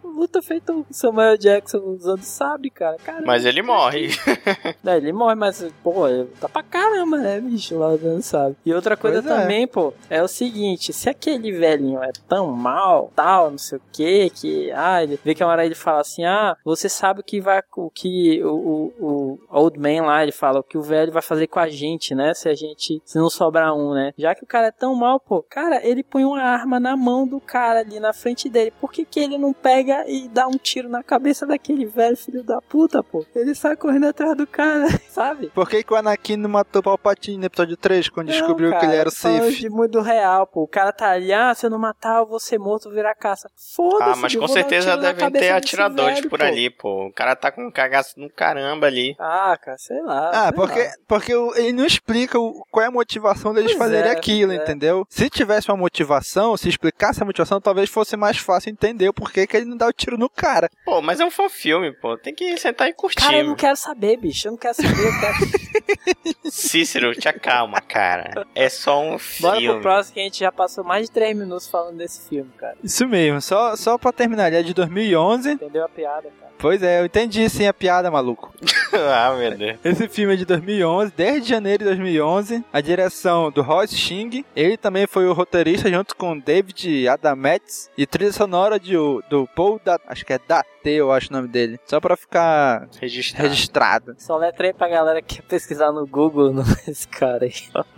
Luta 0.17 0.41
feito 0.41 0.85
o 0.89 0.93
Samuel 0.93 1.37
Jackson 1.37 1.77
usando 1.77 2.23
sabre, 2.23 2.69
cara. 2.71 2.97
Caramba. 3.03 3.27
Mas 3.27 3.45
ele 3.45 3.61
morre. 3.61 4.09
É, 4.85 4.97
ele 4.97 5.13
morre, 5.13 5.35
mas, 5.35 5.63
pô, 5.83 6.05
tá 6.39 6.49
pra 6.49 6.63
caramba, 6.63 7.17
né, 7.17 7.39
bicho, 7.39 7.77
lá 7.77 7.89
sabe. 8.21 8.55
E 8.65 8.73
outra 8.73 8.95
coisa 8.95 9.21
Pois 9.21 9.33
é. 9.33 9.41
também, 9.41 9.67
pô, 9.67 9.93
é 10.09 10.21
o 10.21 10.27
seguinte, 10.27 10.93
se 10.93 11.09
aquele 11.09 11.51
velhinho 11.51 12.01
é 12.03 12.11
tão 12.27 12.51
mal, 12.51 13.11
tal, 13.15 13.51
não 13.51 13.57
sei 13.57 13.77
o 13.77 13.81
que, 13.91 14.29
que, 14.29 14.71
ah, 14.71 15.03
ele 15.03 15.19
vê 15.23 15.33
que 15.33 15.43
uma 15.43 15.51
hora 15.51 15.65
ele 15.65 15.75
fala 15.75 16.01
assim, 16.01 16.25
ah, 16.25 16.55
você 16.63 16.89
sabe 16.89 17.21
o 17.21 17.23
que 17.23 17.39
vai, 17.39 17.61
o 17.75 17.89
que 17.89 18.43
o, 18.43 18.49
o, 18.49 18.93
o 18.99 19.39
Old 19.49 19.79
Man 19.79 20.05
lá, 20.05 20.23
ele 20.23 20.31
fala, 20.31 20.59
o 20.59 20.63
que 20.63 20.77
o 20.77 20.81
velho 20.81 21.11
vai 21.11 21.21
fazer 21.21 21.47
com 21.47 21.59
a 21.59 21.69
gente, 21.69 22.13
né, 22.13 22.33
se 22.33 22.49
a 22.49 22.55
gente, 22.55 23.01
se 23.05 23.17
não 23.17 23.29
sobrar 23.29 23.73
um, 23.73 23.93
né. 23.93 24.13
Já 24.17 24.35
que 24.35 24.43
o 24.43 24.47
cara 24.47 24.67
é 24.67 24.71
tão 24.71 24.95
mal, 24.95 25.19
pô, 25.19 25.43
cara, 25.43 25.85
ele 25.85 26.03
põe 26.03 26.25
uma 26.25 26.41
arma 26.41 26.79
na 26.79 26.95
mão 26.95 27.27
do 27.27 27.39
cara 27.39 27.79
ali 27.79 27.99
na 27.99 28.13
frente 28.13 28.49
dele, 28.49 28.73
por 28.79 28.91
que 28.91 29.05
que 29.05 29.19
ele 29.19 29.37
não 29.37 29.53
pega 29.53 30.05
e 30.07 30.27
dá 30.27 30.47
um 30.47 30.57
tiro 30.57 30.89
na 30.89 31.03
cabeça 31.03 31.45
daquele 31.45 31.85
velho 31.85 32.17
filho 32.17 32.43
da 32.43 32.61
puta, 32.61 33.03
pô? 33.03 33.25
Ele 33.35 33.53
sai 33.55 33.75
correndo 33.75 34.07
atrás 34.07 34.35
do 34.35 34.45
cara, 34.45 34.87
sabe? 35.09 35.49
Por 35.49 35.69
que, 35.69 35.83
que 35.83 35.93
o 35.93 35.95
Anakin 35.95 36.37
não 36.37 36.49
matou 36.49 36.79
o 36.79 36.83
Palpatine 36.83 37.37
no 37.37 37.45
episódio 37.45 37.77
3, 37.77 38.06
quando 38.11 38.27
descobriu 38.27 38.69
Não, 38.71 38.77
que 38.79 38.85
ele 38.85 38.91
cara, 38.91 39.01
era 39.01 39.09
o 39.09 39.11
falando 39.11 39.43
Sith? 39.49 39.59
de 39.59 39.69
muito 39.69 40.01
real, 40.01 40.47
pô. 40.47 40.63
O 40.63 40.67
cara 40.67 40.91
tá 40.91 41.11
ali, 41.11 41.31
ah, 41.33 41.53
se 41.53 41.65
eu 41.65 41.69
não 41.69 41.79
matar, 41.79 42.19
eu 42.19 42.25
vou 42.25 42.39
ser 42.39 42.57
morto, 42.57 42.89
virar 42.89 43.13
caça. 43.15 43.49
Foda-se, 43.75 44.11
Ah, 44.11 44.15
mas 44.15 44.35
com 44.35 44.45
um 44.45 44.47
certeza 44.47 44.97
devem 44.97 45.31
ter 45.31 45.49
atiradores 45.51 46.15
velho, 46.17 46.29
por 46.29 46.39
pô. 46.39 46.45
ali, 46.45 46.69
pô. 46.69 47.07
O 47.07 47.13
cara 47.13 47.35
tá 47.35 47.51
com 47.51 47.65
um 47.67 47.71
cagaço 47.71 48.19
no 48.19 48.29
caramba 48.29 48.87
ali. 48.87 49.15
Ah, 49.19 49.57
cara, 49.61 49.77
sei 49.77 50.01
lá. 50.01 50.29
Ah, 50.33 50.43
sei 50.45 50.51
porque, 50.53 50.83
lá. 50.83 50.91
porque 51.07 51.33
ele 51.55 51.73
não 51.73 51.85
explica 51.85 52.39
o- 52.39 52.65
qual 52.71 52.83
é 52.83 52.87
a 52.87 52.91
motivação 52.91 53.53
deles 53.53 53.71
Pois 53.73 53.83
fazerem 53.83 54.09
é, 54.11 54.13
aquilo, 54.13 54.51
é. 54.51 54.55
entendeu? 54.55 55.05
Se 55.09 55.29
tivesse 55.29 55.69
uma 55.69 55.77
motivação, 55.77 56.55
se 56.57 56.69
explicasse 56.69 57.21
a 57.21 57.25
motivação, 57.25 57.59
talvez 57.61 57.89
fosse 57.89 58.15
mais 58.17 58.37
fácil 58.37 58.69
entender 58.71 59.09
o 59.09 59.13
porquê 59.13 59.45
que 59.47 59.55
ele 59.57 59.65
não 59.65 59.77
dá 59.77 59.87
o 59.87 59.93
tiro 59.93 60.17
no 60.17 60.29
cara. 60.29 60.69
Pô, 60.85 61.01
mas 61.01 61.19
é 61.19 61.25
um 61.25 61.31
fã 61.31 61.49
filme, 61.49 61.91
pô. 61.93 62.17
Tem 62.17 62.33
que 62.33 62.57
sentar 62.57 62.87
e 62.87 62.93
curtir. 62.93 63.21
Cara, 63.21 63.37
eu 63.37 63.45
não 63.45 63.55
quero 63.55 63.75
saber, 63.75 64.17
bicho. 64.17 64.47
Eu 64.47 64.51
não 64.51 64.57
quero 64.59 64.73
saber. 64.75 64.89
Eu 64.89 65.19
quero... 65.19 65.37
Cícero, 66.51 67.13
te 67.13 67.27
acalma, 67.27 67.81
cara. 67.81 67.96
É 68.55 68.69
só 68.69 69.01
um 69.01 69.17
Bora 69.39 69.51
pro 69.53 69.59
filme. 69.59 69.81
próximo 69.81 70.13
que 70.13 70.19
a 70.19 70.23
gente 70.23 70.39
já 70.39 70.51
passou 70.51 70.83
mais 70.83 71.07
de 71.07 71.11
3 71.11 71.35
minutos 71.37 71.67
falando 71.67 71.97
desse 71.97 72.27
filme, 72.29 72.49
cara. 72.57 72.75
Isso 72.83 73.07
mesmo, 73.07 73.41
só, 73.41 73.75
só 73.75 73.97
pra 73.97 74.11
terminar, 74.11 74.47
ele 74.47 74.57
é 74.57 74.63
de 74.63 74.73
2011. 74.73 75.51
Entendeu 75.51 75.83
a 75.85 75.89
piada, 75.89 76.29
cara? 76.39 76.47
Pois 76.59 76.81
é, 76.81 77.01
eu 77.01 77.05
entendi 77.05 77.47
sim 77.49 77.67
a 77.67 77.73
piada, 77.73 78.09
maluco. 78.09 78.51
ah, 79.13 79.35
meu 79.37 79.55
Deus. 79.55 79.77
Esse 79.83 80.07
filme 80.07 80.33
é 80.33 80.37
de 80.37 80.43
2011, 80.43 81.13
desde 81.15 81.49
janeiro 81.49 81.79
de 81.79 81.85
2011. 81.85 82.65
A 82.73 82.81
direção 82.81 83.51
do 83.51 83.61
Royce 83.61 83.95
Xing. 83.95 84.43
Ele 84.55 84.75
também 84.75 85.05
foi 85.05 85.27
o 85.27 85.33
roteirista 85.33 85.87
junto 85.87 86.15
com 86.15 86.35
David 86.39 87.07
Adametz. 87.07 87.91
E 87.95 88.07
trilha 88.07 88.31
sonora 88.33 88.79
de, 88.79 88.93
do 89.29 89.47
Paul 89.55 89.79
da, 89.85 89.99
acho 90.07 90.25
que 90.25 90.33
é 90.33 90.39
Date, 90.47 90.67
eu 90.85 91.11
acho 91.11 91.29
o 91.29 91.33
nome 91.33 91.47
dele. 91.47 91.79
Só 91.85 91.99
pra 91.99 92.17
ficar 92.17 92.87
Registrado. 92.99 93.47
registrado. 93.49 94.15
Só 94.17 94.35
letrei 94.35 94.73
pra 94.73 94.87
galera 94.87 95.21
que 95.21 95.43
pesquisar 95.43 95.91
no 95.91 96.07
Google 96.07 96.51
no, 96.53 96.63
esse 96.87 97.07
cara 97.07 97.45
aí. 97.45 97.53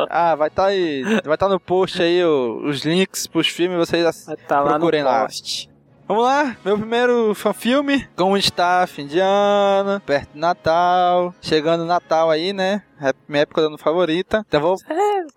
Ah, 0.10 0.36
vai 0.36 0.48
estar 0.48 0.66
aí, 0.68 1.04
vai 1.26 1.34
estar 1.36 1.50
no 1.50 1.60
post 1.60 2.02
aí 2.02 2.24
o- 2.24 2.62
os 2.66 2.84
links 2.86 3.28
pros 3.28 3.48
filmes, 3.48 3.78
vocês 3.78 4.26
tá 4.48 4.64
Procurem 4.64 5.04
lá. 5.04 5.22
post. 5.26 5.70
Vamos 6.08 6.24
lá, 6.24 6.58
meu 6.66 6.76
primeiro 6.76 7.36
fanfilme. 7.36 8.08
Como 8.16 8.36
está 8.36 8.88
fim 8.88 9.06
de 9.06 9.20
ano, 9.20 10.00
perto 10.02 10.32
do 10.34 10.40
Natal, 10.40 11.36
chegando 11.40 11.86
Natal 11.86 12.32
aí, 12.32 12.52
né? 12.52 12.82
É 13.00 13.14
minha 13.28 13.44
época 13.44 13.62
do 13.62 13.68
ano 13.68 13.78
favorita. 13.78 14.44
Então 14.48 14.60
vou. 14.60 14.76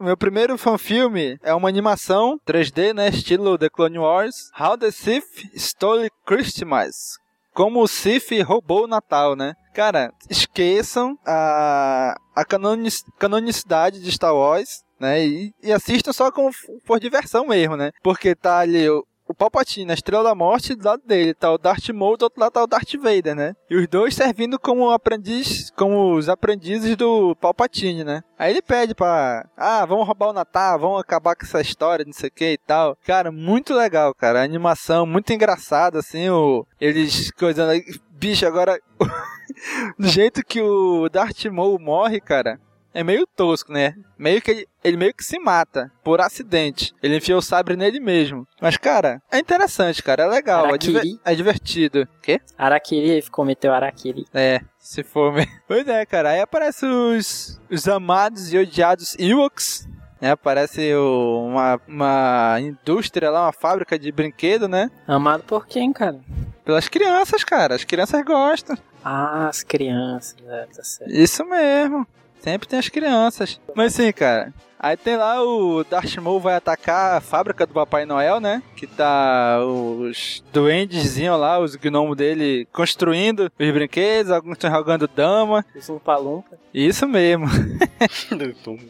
Meu 0.00 0.16
primeiro 0.16 0.56
fanfilme 0.56 1.38
é 1.42 1.52
uma 1.52 1.68
animação 1.68 2.38
3D, 2.46 2.94
né? 2.94 3.08
Estilo 3.10 3.58
The 3.58 3.68
Clone 3.68 3.98
Wars. 3.98 4.50
How 4.58 4.78
the 4.78 4.90
Sith 4.90 5.44
Stole 5.54 6.08
Christmas. 6.24 7.18
Como 7.52 7.82
o 7.82 7.86
Sith 7.86 8.30
roubou 8.42 8.84
o 8.84 8.88
Natal, 8.88 9.36
né? 9.36 9.52
Cara, 9.74 10.12
esqueçam 10.28 11.18
a, 11.26 12.14
a 12.37 12.44
canonic- 12.44 13.04
canonicidade 13.18 14.00
de 14.00 14.12
Star 14.12 14.35
Wars, 14.35 14.82
né? 15.00 15.24
E, 15.26 15.52
e 15.62 15.72
assistam 15.72 16.12
só 16.12 16.30
como 16.30 16.50
f- 16.50 16.66
por 16.85 17.00
diversão 17.00 17.46
mesmo, 17.46 17.76
né? 17.76 17.90
Porque 18.02 18.35
tá 18.35 18.58
ali 18.58 18.88
o, 18.88 19.04
o 19.32 19.34
Palpatine, 19.34 19.90
a 19.90 19.94
Estrela 19.94 20.22
da 20.22 20.34
Morte, 20.34 20.74
do 20.74 20.84
lado 20.84 21.02
dele 21.04 21.32
tá 21.32 21.50
o 21.50 21.58
Darth 21.58 21.88
Maul, 21.88 22.16
do 22.16 22.24
outro 22.24 22.40
lado 22.40 22.52
tá 22.52 22.62
o 22.62 22.66
Darth 22.66 22.94
Vader, 22.96 23.34
né? 23.34 23.56
E 23.68 23.76
os 23.76 23.88
dois 23.88 24.14
servindo 24.14 24.58
como 24.58 24.90
aprendiz, 24.90 25.70
como 25.70 26.14
os 26.14 26.28
aprendizes 26.28 26.96
do 26.96 27.34
Palpatine, 27.36 28.04
né? 28.04 28.22
Aí 28.38 28.52
ele 28.52 28.62
pede 28.62 28.94
pra, 28.94 29.48
ah, 29.56 29.84
vamos 29.86 30.06
roubar 30.06 30.28
o 30.28 30.32
Natal, 30.32 30.78
vamos 30.78 31.00
acabar 31.00 31.34
com 31.34 31.44
essa 31.44 31.60
história, 31.60 32.04
não 32.04 32.12
sei 32.12 32.28
o 32.28 32.32
que 32.32 32.52
e 32.52 32.58
tal. 32.58 32.96
Cara, 33.06 33.32
muito 33.32 33.74
legal, 33.74 34.14
cara. 34.14 34.40
A 34.40 34.44
animação 34.44 35.06
muito 35.06 35.32
engraçada, 35.32 35.98
assim, 35.98 36.28
o, 36.28 36.66
eles 36.80 37.30
coisando. 37.32 37.72
Bicho, 38.10 38.46
agora, 38.46 38.78
do 39.98 40.08
jeito 40.08 40.44
que 40.44 40.60
o 40.60 41.08
Darth 41.08 41.46
Maul 41.46 41.78
morre, 41.80 42.20
cara, 42.20 42.60
é 42.94 43.02
meio 43.02 43.26
tosco, 43.37 43.72
né? 43.72 43.94
Meio 44.18 44.40
que 44.42 44.50
ele, 44.50 44.68
ele 44.85 44.96
meio 44.96 45.14
que 45.14 45.24
se 45.24 45.38
mata 45.38 45.90
por 46.05 46.20
acidente. 46.20 46.92
Ele 47.02 47.16
enfia 47.16 47.37
o 47.37 47.42
sabre 47.42 47.76
nele 47.76 48.00
mesmo. 48.00 48.46
Mas, 48.61 48.76
cara, 48.76 49.20
é 49.31 49.38
interessante, 49.38 50.02
cara. 50.02 50.24
É 50.24 50.26
legal. 50.26 50.66
É, 50.74 50.78
diver- 50.78 50.96
Araquiri? 51.00 51.20
é 51.24 51.35
divertido. 51.35 52.09
Quê? 52.22 52.40
Araquiri, 52.59 53.11
ele 53.11 53.28
cometeu 53.31 53.72
Araquiri. 53.72 54.24
É, 54.35 54.61
se 54.78 55.02
for 55.02 55.33
mesmo. 55.33 55.52
Pois 55.66 55.87
é, 55.88 56.05
cara. 56.07 56.31
Aí 56.31 56.40
aparecem 56.40 56.88
os, 56.88 57.61
os 57.70 57.88
amados 57.88 58.52
e 58.52 58.59
odiados 58.59 59.16
Ewoks. 59.18 59.88
Né? 60.20 60.31
Aparece 60.31 60.94
o- 60.94 61.46
uma, 61.48 61.81
uma 61.88 62.59
indústria 62.61 63.31
lá, 63.31 63.46
uma 63.46 63.52
fábrica 63.52 63.98
de 63.98 64.12
brinquedo, 64.12 64.68
né? 64.68 64.90
Amado 65.07 65.42
por 65.44 65.66
quem, 65.66 65.92
cara? 65.92 66.20
Pelas 66.64 66.88
crianças, 66.88 67.42
cara. 67.42 67.74
As 67.74 67.83
crianças 67.83 68.22
gostam. 68.24 68.76
Ah, 69.05 69.48
as 69.48 69.64
crianças, 69.64 70.37
né? 70.44 70.66
Tá 70.72 70.85
certo. 70.85 71.11
Isso 71.12 71.44
mesmo. 71.44 72.07
Sempre 72.42 72.68
tem 72.68 72.78
as 72.78 72.88
crianças. 72.88 73.61
Mas 73.74 73.94
sim, 73.94 74.12
cara. 74.12 74.52
Aí 74.78 74.96
tem 74.96 75.16
lá 75.16 75.40
o 75.40 75.85
Darth 75.85 76.16
Maul 76.16 76.40
vai 76.40 76.57
atacar 76.57 77.16
a 77.16 77.20
fábrica 77.20 77.64
do 77.64 77.72
Papai 77.72 78.05
Noel, 78.05 78.40
né? 78.40 78.61
Que 78.74 78.85
tá 78.85 79.61
os 79.64 80.42
duendezinhos 80.52 81.38
lá, 81.38 81.61
os 81.61 81.76
gnomos 81.76 82.16
dele 82.16 82.66
construindo 82.72 83.44
os 83.44 83.70
brinquedos, 83.70 84.33
alguns 84.33 84.55
estão 84.55 84.72
jogando 84.72 85.07
dama. 85.07 85.64
Os 85.72 85.87
Lumpa-Lumpa. 85.87 86.59
Isso 86.74 87.07
mesmo. 87.07 87.46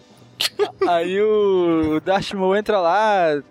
Aí 0.88 1.20
o 1.20 2.00
Darth 2.00 2.32
Maul 2.32 2.56
entra 2.56 2.80
lá, 2.80 3.42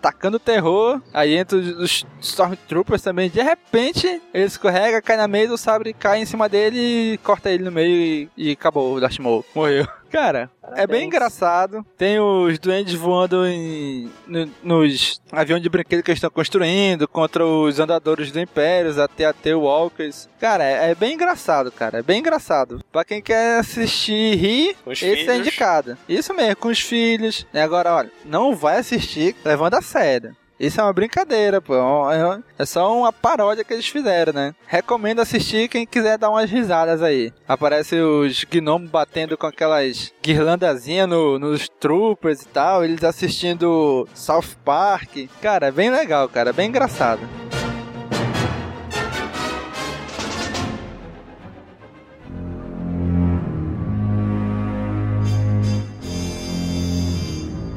tacando 0.00 0.38
terror. 0.38 1.00
Aí 1.12 1.36
entra 1.36 1.56
os 1.56 2.04
Stormtroopers 2.20 3.02
também. 3.02 3.30
De 3.30 3.42
repente, 3.42 4.20
ele 4.32 4.44
escorrega, 4.44 5.02
cai 5.02 5.16
na 5.16 5.28
meio 5.28 5.48
do 5.48 5.58
sabre, 5.58 5.92
cai 5.92 6.20
em 6.20 6.26
cima 6.26 6.48
dele 6.48 7.14
e 7.14 7.18
corta 7.18 7.50
ele 7.50 7.64
no 7.64 7.72
meio 7.72 7.90
e, 7.90 8.30
e 8.36 8.50
acabou. 8.52 8.94
O 8.94 9.00
Darth 9.00 9.18
Maul 9.18 9.44
morreu. 9.54 9.86
Cara, 10.10 10.50
é 10.62 10.68
bem 10.68 10.70
Parabéns. 10.76 11.04
engraçado. 11.04 11.86
Tem 11.96 12.18
os 12.18 12.58
duendes 12.58 12.94
voando 12.94 13.46
em, 13.46 14.10
no- 14.26 14.50
nos 14.62 15.20
aviões 15.30 15.62
de 15.62 15.68
brinquedo 15.68 16.02
que 16.02 16.10
eles 16.10 16.18
estão 16.18 16.30
construindo 16.30 17.06
contra 17.06 17.46
os 17.46 17.78
andadores 17.78 18.32
do 18.32 18.40
Império, 18.40 18.90
os 18.90 18.98
AT-AT 18.98 19.54
Walkers. 19.54 20.28
Cara, 20.40 20.64
é, 20.64 20.90
é 20.90 20.94
bem 20.94 21.14
engraçado, 21.14 21.70
cara. 21.70 21.98
É 21.98 22.02
bem 22.02 22.18
engraçado. 22.20 22.82
Pra 22.90 23.04
quem 23.04 23.22
quer 23.22 23.60
assistir 23.60 24.12
e 24.32 24.36
rir, 24.36 24.76
esse 24.88 25.04
é 25.06 25.16
filhos. 25.16 25.36
indicado. 25.38 25.96
Isso 26.08 26.34
mesmo, 26.34 26.56
com 26.56 26.68
os 26.68 26.80
filhos. 26.80 27.46
Agora, 27.54 27.94
olha, 27.94 28.10
não 28.24 28.54
vai 28.56 28.78
assistir 28.78 29.36
levando 29.44 29.74
a 29.74 29.82
sério. 29.82 30.36
Isso 30.60 30.78
é 30.78 30.84
uma 30.84 30.92
brincadeira, 30.92 31.58
pô. 31.60 31.74
É 32.12 32.36
um- 32.36 32.42
É 32.58 32.66
só 32.66 32.94
uma 32.94 33.10
paródia 33.10 33.64
que 33.64 33.72
eles 33.72 33.88
fizeram, 33.88 34.34
né? 34.34 34.54
Recomendo 34.66 35.20
assistir 35.20 35.66
quem 35.68 35.86
quiser 35.86 36.18
dar 36.18 36.28
umas 36.28 36.50
risadas 36.50 37.02
aí. 37.02 37.32
Aparece 37.48 37.96
os 37.96 38.44
gnomos 38.44 38.90
batendo 38.90 39.38
com 39.38 39.46
aquelas 39.46 40.12
guirlandazinhas 40.22 41.08
no, 41.08 41.38
nos 41.38 41.66
troopers 41.68 42.42
e 42.42 42.48
tal. 42.48 42.84
Eles 42.84 43.02
assistindo 43.02 44.06
South 44.14 44.54
Park. 44.62 45.26
Cara, 45.40 45.68
é 45.68 45.72
bem 45.72 45.88
legal, 45.90 46.28
cara. 46.28 46.50
É 46.50 46.52
bem 46.52 46.68
engraçado. 46.68 47.20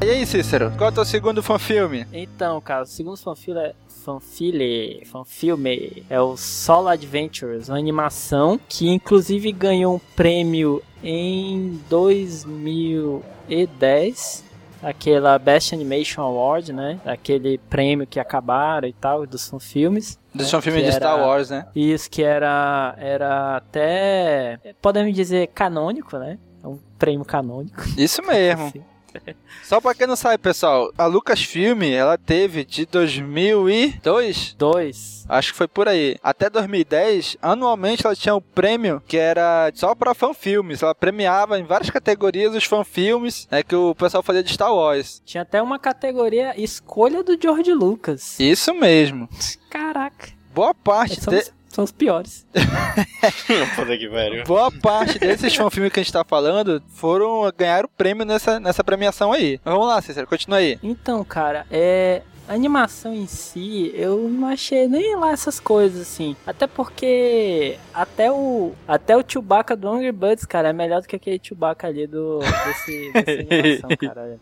E 0.04 0.10
aí, 0.10 0.26
Cícero? 0.26 0.70
Qual 0.76 0.90
é 0.90 0.92
o 0.92 0.94
teu 0.94 1.04
segundo 1.06 1.42
fanfilme? 1.42 2.06
Então, 2.12 2.60
cara, 2.60 2.82
o 2.82 2.86
segundo 2.86 3.16
fanfilme 3.16 3.58
é 3.58 3.72
fanfile, 3.88 5.02
fanfilme 5.06 6.04
é 6.10 6.20
o 6.20 6.36
Solo 6.36 6.88
Adventures, 6.88 7.70
uma 7.70 7.78
animação 7.78 8.60
que 8.68 8.90
inclusive 8.90 9.50
ganhou 9.50 9.94
um 9.94 10.00
prêmio 10.14 10.82
em 11.02 11.80
2010 11.88 14.44
aquela 14.82 15.38
Best 15.38 15.74
Animation 15.74 16.20
Award, 16.20 16.74
né? 16.74 17.00
Aquele 17.06 17.56
prêmio 17.56 18.06
que 18.06 18.20
acabaram 18.20 18.86
e 18.86 18.92
tal, 18.92 19.26
dos 19.26 19.50
filmes. 19.62 20.18
Dos 20.34 20.52
né? 20.52 20.60
filmes 20.60 20.84
de 20.84 20.92
Star 20.92 21.14
era- 21.14 21.26
Wars, 21.26 21.48
né? 21.48 21.66
Isso, 21.74 22.10
que 22.10 22.22
era, 22.22 22.94
era 22.98 23.56
até, 23.56 24.58
podemos 24.82 25.14
dizer, 25.14 25.46
canônico, 25.54 26.18
né? 26.18 26.38
É 26.62 26.68
um 26.68 26.78
prêmio 26.98 27.24
canônico. 27.24 27.82
Isso 27.96 28.22
mesmo. 28.22 28.66
Assim. 28.68 28.84
Só 29.62 29.80
pra 29.80 29.94
quem 29.94 30.06
não 30.06 30.16
sabe, 30.16 30.38
pessoal, 30.38 30.92
a 30.98 31.06
Lucasfilm, 31.06 31.82
ela 31.82 32.18
teve 32.18 32.64
de 32.64 32.84
2002, 32.86 34.54
Dois. 34.58 35.24
acho 35.28 35.52
que 35.52 35.58
foi 35.58 35.68
por 35.68 35.88
aí, 35.88 36.16
até 36.22 36.48
2010, 36.50 37.36
anualmente 37.40 38.04
ela 38.06 38.14
tinha 38.16 38.34
um 38.34 38.40
prêmio 38.40 39.02
que 39.06 39.16
era 39.16 39.70
só 39.74 39.94
pra 39.94 40.14
fanfilmes. 40.14 40.82
Ela 40.82 40.94
premiava 40.94 41.58
em 41.58 41.64
várias 41.64 41.90
categorias 41.90 42.54
os 42.54 42.64
fanfilmes 42.64 43.46
né, 43.50 43.62
que 43.62 43.74
o 43.74 43.94
pessoal 43.94 44.22
fazia 44.22 44.42
de 44.42 44.52
Star 44.52 44.74
Wars. 44.74 45.22
Tinha 45.24 45.42
até 45.42 45.60
uma 45.62 45.78
categoria 45.78 46.54
escolha 46.60 47.22
do 47.22 47.38
George 47.40 47.72
Lucas. 47.72 48.38
Isso 48.38 48.74
mesmo. 48.74 49.28
Caraca, 49.70 50.28
Boa 50.54 50.72
parte, 50.74 51.20
de- 51.20 51.34
os, 51.36 51.52
são 51.74 51.84
os 51.84 51.92
piores. 51.92 52.46
Puta 53.76 53.98
que 53.98 54.08
pariu. 54.08 54.44
boa 54.44 54.70
parte 54.70 55.18
desses 55.18 55.54
fanfilmes 55.56 55.92
que 55.92 56.00
a 56.00 56.02
gente 56.02 56.12
tá 56.12 56.24
falando 56.24 56.82
foram 56.94 57.50
ganhar 57.56 57.84
o 57.84 57.88
prêmio 57.88 58.24
nessa, 58.24 58.58
nessa 58.60 58.84
premiação 58.84 59.32
aí. 59.32 59.60
Mas 59.64 59.74
vamos 59.74 59.88
lá, 59.88 60.00
Cícero, 60.00 60.26
continua 60.26 60.58
aí. 60.58 60.78
Então, 60.82 61.22
cara, 61.24 61.66
é. 61.70 62.22
A 62.46 62.52
animação 62.52 63.14
em 63.14 63.26
si, 63.26 63.90
eu 63.94 64.28
não 64.28 64.48
achei 64.48 64.86
nem 64.86 65.16
lá 65.16 65.30
essas 65.32 65.58
coisas 65.58 66.02
assim. 66.02 66.36
Até 66.46 66.66
porque 66.66 67.78
até 67.94 68.30
o 68.30 68.72
até 68.86 69.16
o 69.16 69.24
Chewbacca 69.26 69.74
do 69.74 69.88
Angry 69.88 70.12
Birds, 70.12 70.44
cara, 70.44 70.68
é 70.68 70.72
melhor 70.74 71.00
do 71.00 71.08
que 71.08 71.16
aquele 71.16 71.40
Chewbacca 71.42 71.86
ali 71.86 72.06
do 72.06 72.40
desse, 72.40 73.10
dessa 73.12 73.30
animação, 73.86 73.96
cara. 73.96 74.40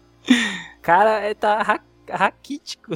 Cara, 0.83 1.21
é, 1.21 1.33
tá 1.33 1.63
ra 1.63 1.79
raquítico. 2.11 2.91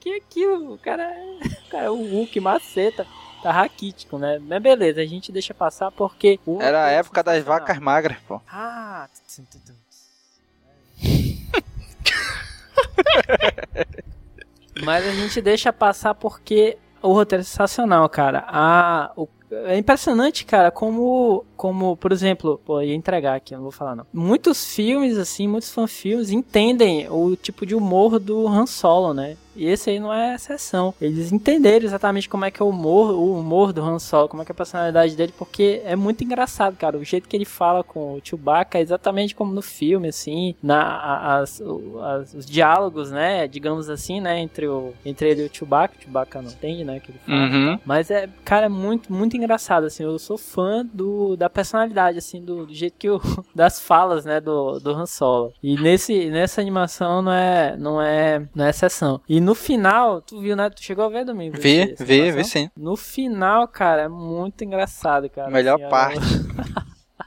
Que 0.00 0.14
aquilo, 0.14 0.72
o 0.72 0.78
cara, 0.78 1.02
é- 1.02 1.46
o 1.66 1.70
cara 1.70 1.84
é 1.84 1.90
o 1.90 1.96
Hulk 2.02 2.40
maceta. 2.40 3.06
Tá 3.42 3.52
raquítico, 3.52 4.18
né? 4.18 4.38
Mas 4.40 4.60
beleza, 4.62 5.00
a 5.00 5.06
gente 5.06 5.30
deixa 5.30 5.54
passar 5.54 5.90
porque 5.92 6.40
o 6.46 6.60
Era 6.60 6.84
a 6.86 6.90
época 6.90 7.22
das 7.22 7.42
vacas 7.44 7.78
magras, 7.78 8.16
pô. 8.26 8.40
Ah. 8.50 9.08
Mas 14.84 15.06
a 15.06 15.10
gente 15.12 15.40
deixa 15.40 15.72
passar 15.72 16.14
porque 16.14 16.76
o 17.02 17.12
roteiro 17.12 17.40
é 17.42 17.44
sensacional, 17.44 18.08
cara. 18.08 18.44
A, 18.48 19.12
o- 19.16 19.28
é 19.50 19.76
impressionante, 19.78 20.44
cara, 20.44 20.70
como, 20.70 21.44
como, 21.56 21.96
por 21.96 22.12
exemplo, 22.12 22.60
pô, 22.64 22.80
ia 22.80 22.94
entregar 22.94 23.34
aqui, 23.36 23.54
não 23.54 23.62
vou 23.62 23.72
falar 23.72 23.96
não. 23.96 24.06
Muitos 24.12 24.74
filmes, 24.74 25.16
assim, 25.18 25.48
muitos 25.48 25.70
fanfilmes 25.70 26.30
entendem 26.30 27.08
o 27.10 27.34
tipo 27.36 27.64
de 27.66 27.74
humor 27.74 28.18
do 28.18 28.46
Han 28.46 28.66
Solo, 28.66 29.12
né? 29.14 29.36
E 29.58 29.64
esse 29.66 29.88
aí 29.88 29.98
não 29.98 30.12
é 30.12 30.34
exceção. 30.34 30.92
Eles 31.00 31.32
entenderam 31.32 31.86
exatamente 31.86 32.28
como 32.28 32.44
é 32.44 32.50
que 32.50 32.60
é 32.60 32.64
o 32.64 32.68
humor, 32.68 33.12
o 33.14 33.38
humor 33.38 33.72
do 33.72 33.80
Han 33.82 33.98
Solo, 33.98 34.28
como 34.28 34.42
é 34.42 34.44
que 34.44 34.52
é 34.52 34.54
a 34.54 34.56
personalidade 34.56 35.16
dele, 35.16 35.32
porque 35.38 35.80
é 35.82 35.96
muito 35.96 36.22
engraçado, 36.22 36.76
cara. 36.76 36.98
O 36.98 37.02
jeito 37.02 37.26
que 37.26 37.34
ele 37.34 37.46
fala 37.46 37.82
com 37.82 38.12
o 38.16 38.20
Chewbacca 38.22 38.76
é 38.78 38.82
exatamente 38.82 39.34
como 39.34 39.54
no 39.54 39.62
filme, 39.62 40.08
assim, 40.08 40.54
na, 40.62 41.38
as, 41.38 41.62
as- 42.02 42.34
os 42.34 42.44
diálogos, 42.44 43.10
né, 43.10 43.48
digamos 43.48 43.88
assim, 43.88 44.20
né, 44.20 44.38
entre, 44.40 44.68
o, 44.68 44.92
entre 45.06 45.30
ele 45.30 45.44
e 45.44 45.46
o 45.46 45.50
Chewbacca. 45.50 45.94
O 45.98 46.02
Chewbacca 46.02 46.42
não 46.42 46.50
entende, 46.50 46.84
né, 46.84 47.00
que 47.00 47.10
ele 47.10 47.18
fala. 47.24 47.38
Uhum. 47.38 47.78
Mas 47.86 48.10
é, 48.10 48.28
cara, 48.44 48.66
é 48.66 48.68
muito, 48.68 49.10
muito 49.10 49.38
engraçado, 49.38 49.84
assim. 49.86 50.02
Eu 50.02 50.18
sou 50.18 50.36
fã 50.36 50.84
do, 50.92 51.34
da 51.34 51.45
personalidade, 51.50 52.18
assim, 52.18 52.42
do, 52.44 52.66
do 52.66 52.74
jeito 52.74 52.96
que 52.98 53.08
o. 53.08 53.20
das 53.54 53.80
falas, 53.80 54.24
né, 54.24 54.40
do, 54.40 54.78
do 54.78 54.90
Han 54.90 55.06
Solo. 55.06 55.52
E 55.62 55.76
nesse, 55.76 56.30
nessa 56.30 56.60
animação 56.60 57.22
não 57.22 57.32
é, 57.32 57.76
não 57.76 58.00
é, 58.00 58.46
não 58.54 58.64
é 58.64 58.70
exceção. 58.70 59.20
E 59.28 59.40
no 59.40 59.54
final, 59.54 60.20
tu 60.20 60.40
viu, 60.40 60.56
né? 60.56 60.68
Tu 60.70 60.82
chegou 60.82 61.04
a 61.04 61.08
ver, 61.08 61.24
Domingo? 61.24 61.56
Vi, 61.58 61.94
vi, 61.98 62.30
vi 62.30 62.44
sim. 62.44 62.70
No 62.76 62.96
final, 62.96 63.66
cara, 63.68 64.02
é 64.02 64.08
muito 64.08 64.62
engraçado, 64.64 65.28
cara. 65.28 65.50
Melhor 65.50 65.80
Assim, 65.80 65.88
parte. 65.90 66.20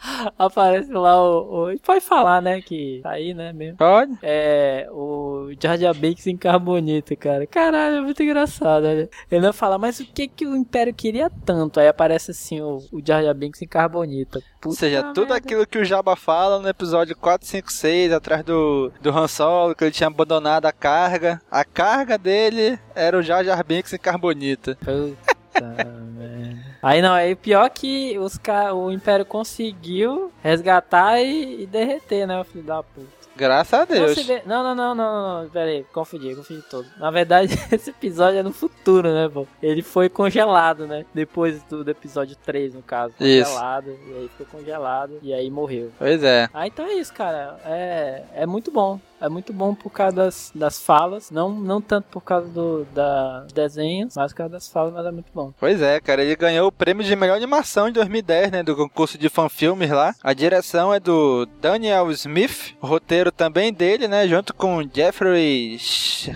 Aparece 0.38 0.92
lá 0.92 1.22
o, 1.22 1.72
o. 1.74 1.80
Pode 1.80 2.02
falar, 2.02 2.42
né? 2.42 2.62
Que 2.62 3.00
tá 3.04 3.12
aí, 3.12 3.34
né? 3.34 3.54
Mesmo. 3.54 3.78
Pode. 3.78 4.18
É. 4.22 4.88
O 4.92 5.52
Jar 5.62 5.78
Jar 5.78 5.94
Binks 5.94 6.28
em 6.28 6.38
carbonita, 6.38 7.16
cara. 7.16 7.46
Caralho, 7.48 7.98
é 7.98 8.02
muito 8.02 8.22
engraçado, 8.22 8.86
olha. 8.86 9.10
Ele 9.32 9.42
não 9.42 9.54
fala, 9.54 9.78
mas 9.78 10.00
o 10.00 10.06
que 10.06 10.28
que 10.28 10.46
o 10.46 10.56
Império 10.56 10.94
queria 10.94 11.30
tanto? 11.46 11.80
Aí 11.80 11.88
aparece 11.88 12.32
assim 12.32 12.62
o, 12.62 12.78
o 12.92 13.02
Jar 13.06 13.24
Jar 13.24 13.34
Binks 13.34 13.62
em 13.62 13.68
carbonita. 13.68 14.40
Ou 14.40 14.44
Puta 14.62 14.76
seja, 14.76 15.04
tudo 15.14 15.30
merda. 15.30 15.36
aquilo 15.36 15.66
que 15.68 15.78
o 15.78 15.86
Jabba 15.86 16.16
fala 16.16 16.60
no 16.60 16.68
episódio 16.68 17.16
4, 17.16 17.48
5, 17.48 17.72
6, 17.72 18.12
atrás 18.12 18.44
do, 18.44 18.92
do 19.02 19.10
Han 19.10 19.28
Solo, 19.28 19.74
que 19.74 19.84
ele 19.86 19.92
tinha 19.92 20.08
abandonado 20.08 20.66
a 20.66 20.72
carga. 20.74 21.42
A 21.50 21.64
carga 21.64 22.18
dele 22.18 22.78
era 22.94 23.18
o 23.18 23.22
Jar 23.22 23.44
Jar 23.44 23.64
Binks 23.64 23.94
em 23.94 23.98
carbonita. 23.98 24.78
Puta 24.82 25.16
merda. 26.12 26.69
Aí 26.82 27.02
não, 27.02 27.14
aí 27.14 27.36
pior 27.36 27.70
que 27.70 28.18
os 28.20 28.38
ca... 28.38 28.74
o 28.74 28.92
Império 28.92 29.26
conseguiu 29.26 30.32
resgatar 30.42 31.20
e, 31.22 31.64
e 31.64 31.66
derreter, 31.66 32.26
né, 32.26 32.40
o 32.40 32.44
filho 32.44 32.64
da 32.64 32.82
puta. 32.84 33.20
Graças 33.36 33.74
a 33.74 33.80
Não, 33.80 33.86
Deus. 33.86 34.18
se 34.18 34.24
vê- 34.24 34.42
não, 34.46 34.62
não, 34.64 34.76
não, 34.76 34.94
não, 34.96 35.44
não, 35.44 35.50
pera 35.50 35.70
aí, 35.70 35.86
confundi, 35.94 36.36
confundi 36.36 36.62
todo. 36.70 36.86
Na 36.98 37.10
verdade, 37.10 37.54
esse 37.72 37.90
episódio 37.90 38.40
é 38.40 38.44
no 38.44 38.52
futuro, 38.52 39.14
né, 39.14 39.30
pô? 39.34 39.48
Ele 39.64 39.82
foi 39.82 40.10
congelado, 40.10 40.86
né? 40.86 41.06
Depois 41.14 41.64
do, 41.64 41.82
do 41.84 41.90
episódio 41.90 42.36
3, 42.46 42.74
no 42.74 42.82
caso. 42.82 43.14
Isso. 43.20 43.50
Congelado, 43.50 43.88
e 44.08 44.14
aí 44.14 44.30
ficou 44.38 44.60
congelado, 44.60 45.20
e 45.22 45.34
aí 45.34 45.50
morreu. 45.50 45.90
Pois 45.98 46.22
é. 46.22 46.50
Ah, 46.54 46.68
então 46.68 46.86
é 46.86 46.94
isso, 46.96 47.14
cara. 47.14 47.58
É, 47.66 48.24
é 48.36 48.46
muito 48.46 48.72
bom. 48.72 49.00
É 49.22 49.28
muito 49.30 49.52
bom 49.54 49.74
por 49.76 49.90
causa 49.90 50.16
das, 50.16 50.52
das 50.56 50.80
falas. 50.82 51.30
Não, 51.32 51.50
não 51.50 51.82
tanto 51.82 52.06
por 52.10 52.22
causa 52.22 52.48
do, 52.48 52.86
da, 52.94 53.42
dos 53.42 53.54
desenhos, 53.54 54.14
mas 54.16 54.32
por 54.32 54.38
causa 54.38 54.54
das 54.54 54.68
falas, 54.70 54.94
mas 54.94 55.06
é 55.06 55.12
muito 55.12 55.30
bom. 55.34 55.52
Pois 55.60 55.82
é, 55.82 56.00
cara. 56.00 56.24
Ele 56.24 56.36
ganhou 56.36 56.68
o 56.68 56.72
prêmio 56.72 57.04
de 57.04 57.16
melhor 57.16 57.36
animação 57.36 57.88
em 57.88 57.92
2010, 57.92 58.52
né? 58.52 58.64
Do 58.64 58.76
concurso 58.76 59.18
de 59.18 59.30
fanfilmes 59.30 59.90
lá. 59.90 60.14
A 60.24 60.34
direção 60.34 60.94
é 60.94 61.00
do 61.00 61.46
Daniel 61.62 62.10
Smith. 62.12 62.76
O 62.82 62.88
roteiro 62.88 63.32
também 63.32 63.74
dele, 63.74 64.08
né? 64.08 64.28
Junto 64.28 64.54
com 64.54 64.82
Jeffrey. 64.94 65.80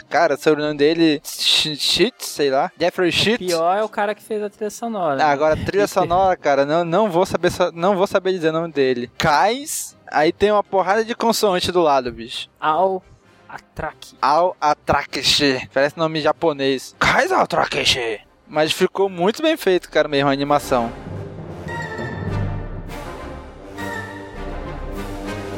Cara, 0.10 0.36
o 0.36 0.38
sobrenome 0.38 0.78
dele. 0.78 1.22
Sh- 1.24 1.78
Sheets, 1.78 2.28
sei 2.28 2.50
lá. 2.50 2.72
Jeffrey 2.80 3.12
Sheets. 3.12 3.48
Pior 3.48 3.78
é 3.78 3.84
o 3.84 3.90
cara 3.90 4.14
que 4.14 4.22
fez 4.24 4.42
a 4.44 4.50
trilha 4.50 4.70
sonora. 4.70 5.16
Ah, 5.16 5.28
né? 5.28 5.32
agora 5.34 5.56
trilha 5.58 5.88
sonora, 5.88 6.36
cara, 6.36 6.66
não, 6.66 6.84
não 6.84 7.10
vou 7.10 7.26
saber 7.26 7.52
não 7.74 7.96
vou 7.96 8.08
saber 8.08 8.32
dizer 8.34 8.50
o 8.50 8.54
nome 8.54 8.72
dele. 8.74 9.10
Cais, 9.18 9.98
aí 10.14 10.32
tem 10.32 10.52
uma 10.52 10.64
porrada 10.64 11.04
de 11.04 11.16
consoante 11.16 11.72
do 11.72 11.82
lado, 11.82 12.12
bicho. 12.12 12.48
Ao 12.60 13.04
Atraque. 13.50 14.16
Ao 14.22 14.56
Atrakeshi, 14.62 15.68
parece 15.74 15.98
nome 15.98 16.22
japonês. 16.22 16.96
Cais 17.00 17.32
ao 17.32 17.42
Atrakeshi. 17.42 18.22
Mas 18.48 18.72
ficou 18.72 19.10
muito 19.10 19.42
bem 19.42 19.58
feito, 19.58 19.90
cara, 19.90 20.08
mesmo 20.08 20.30
a 20.30 20.34
animação. 20.34 20.92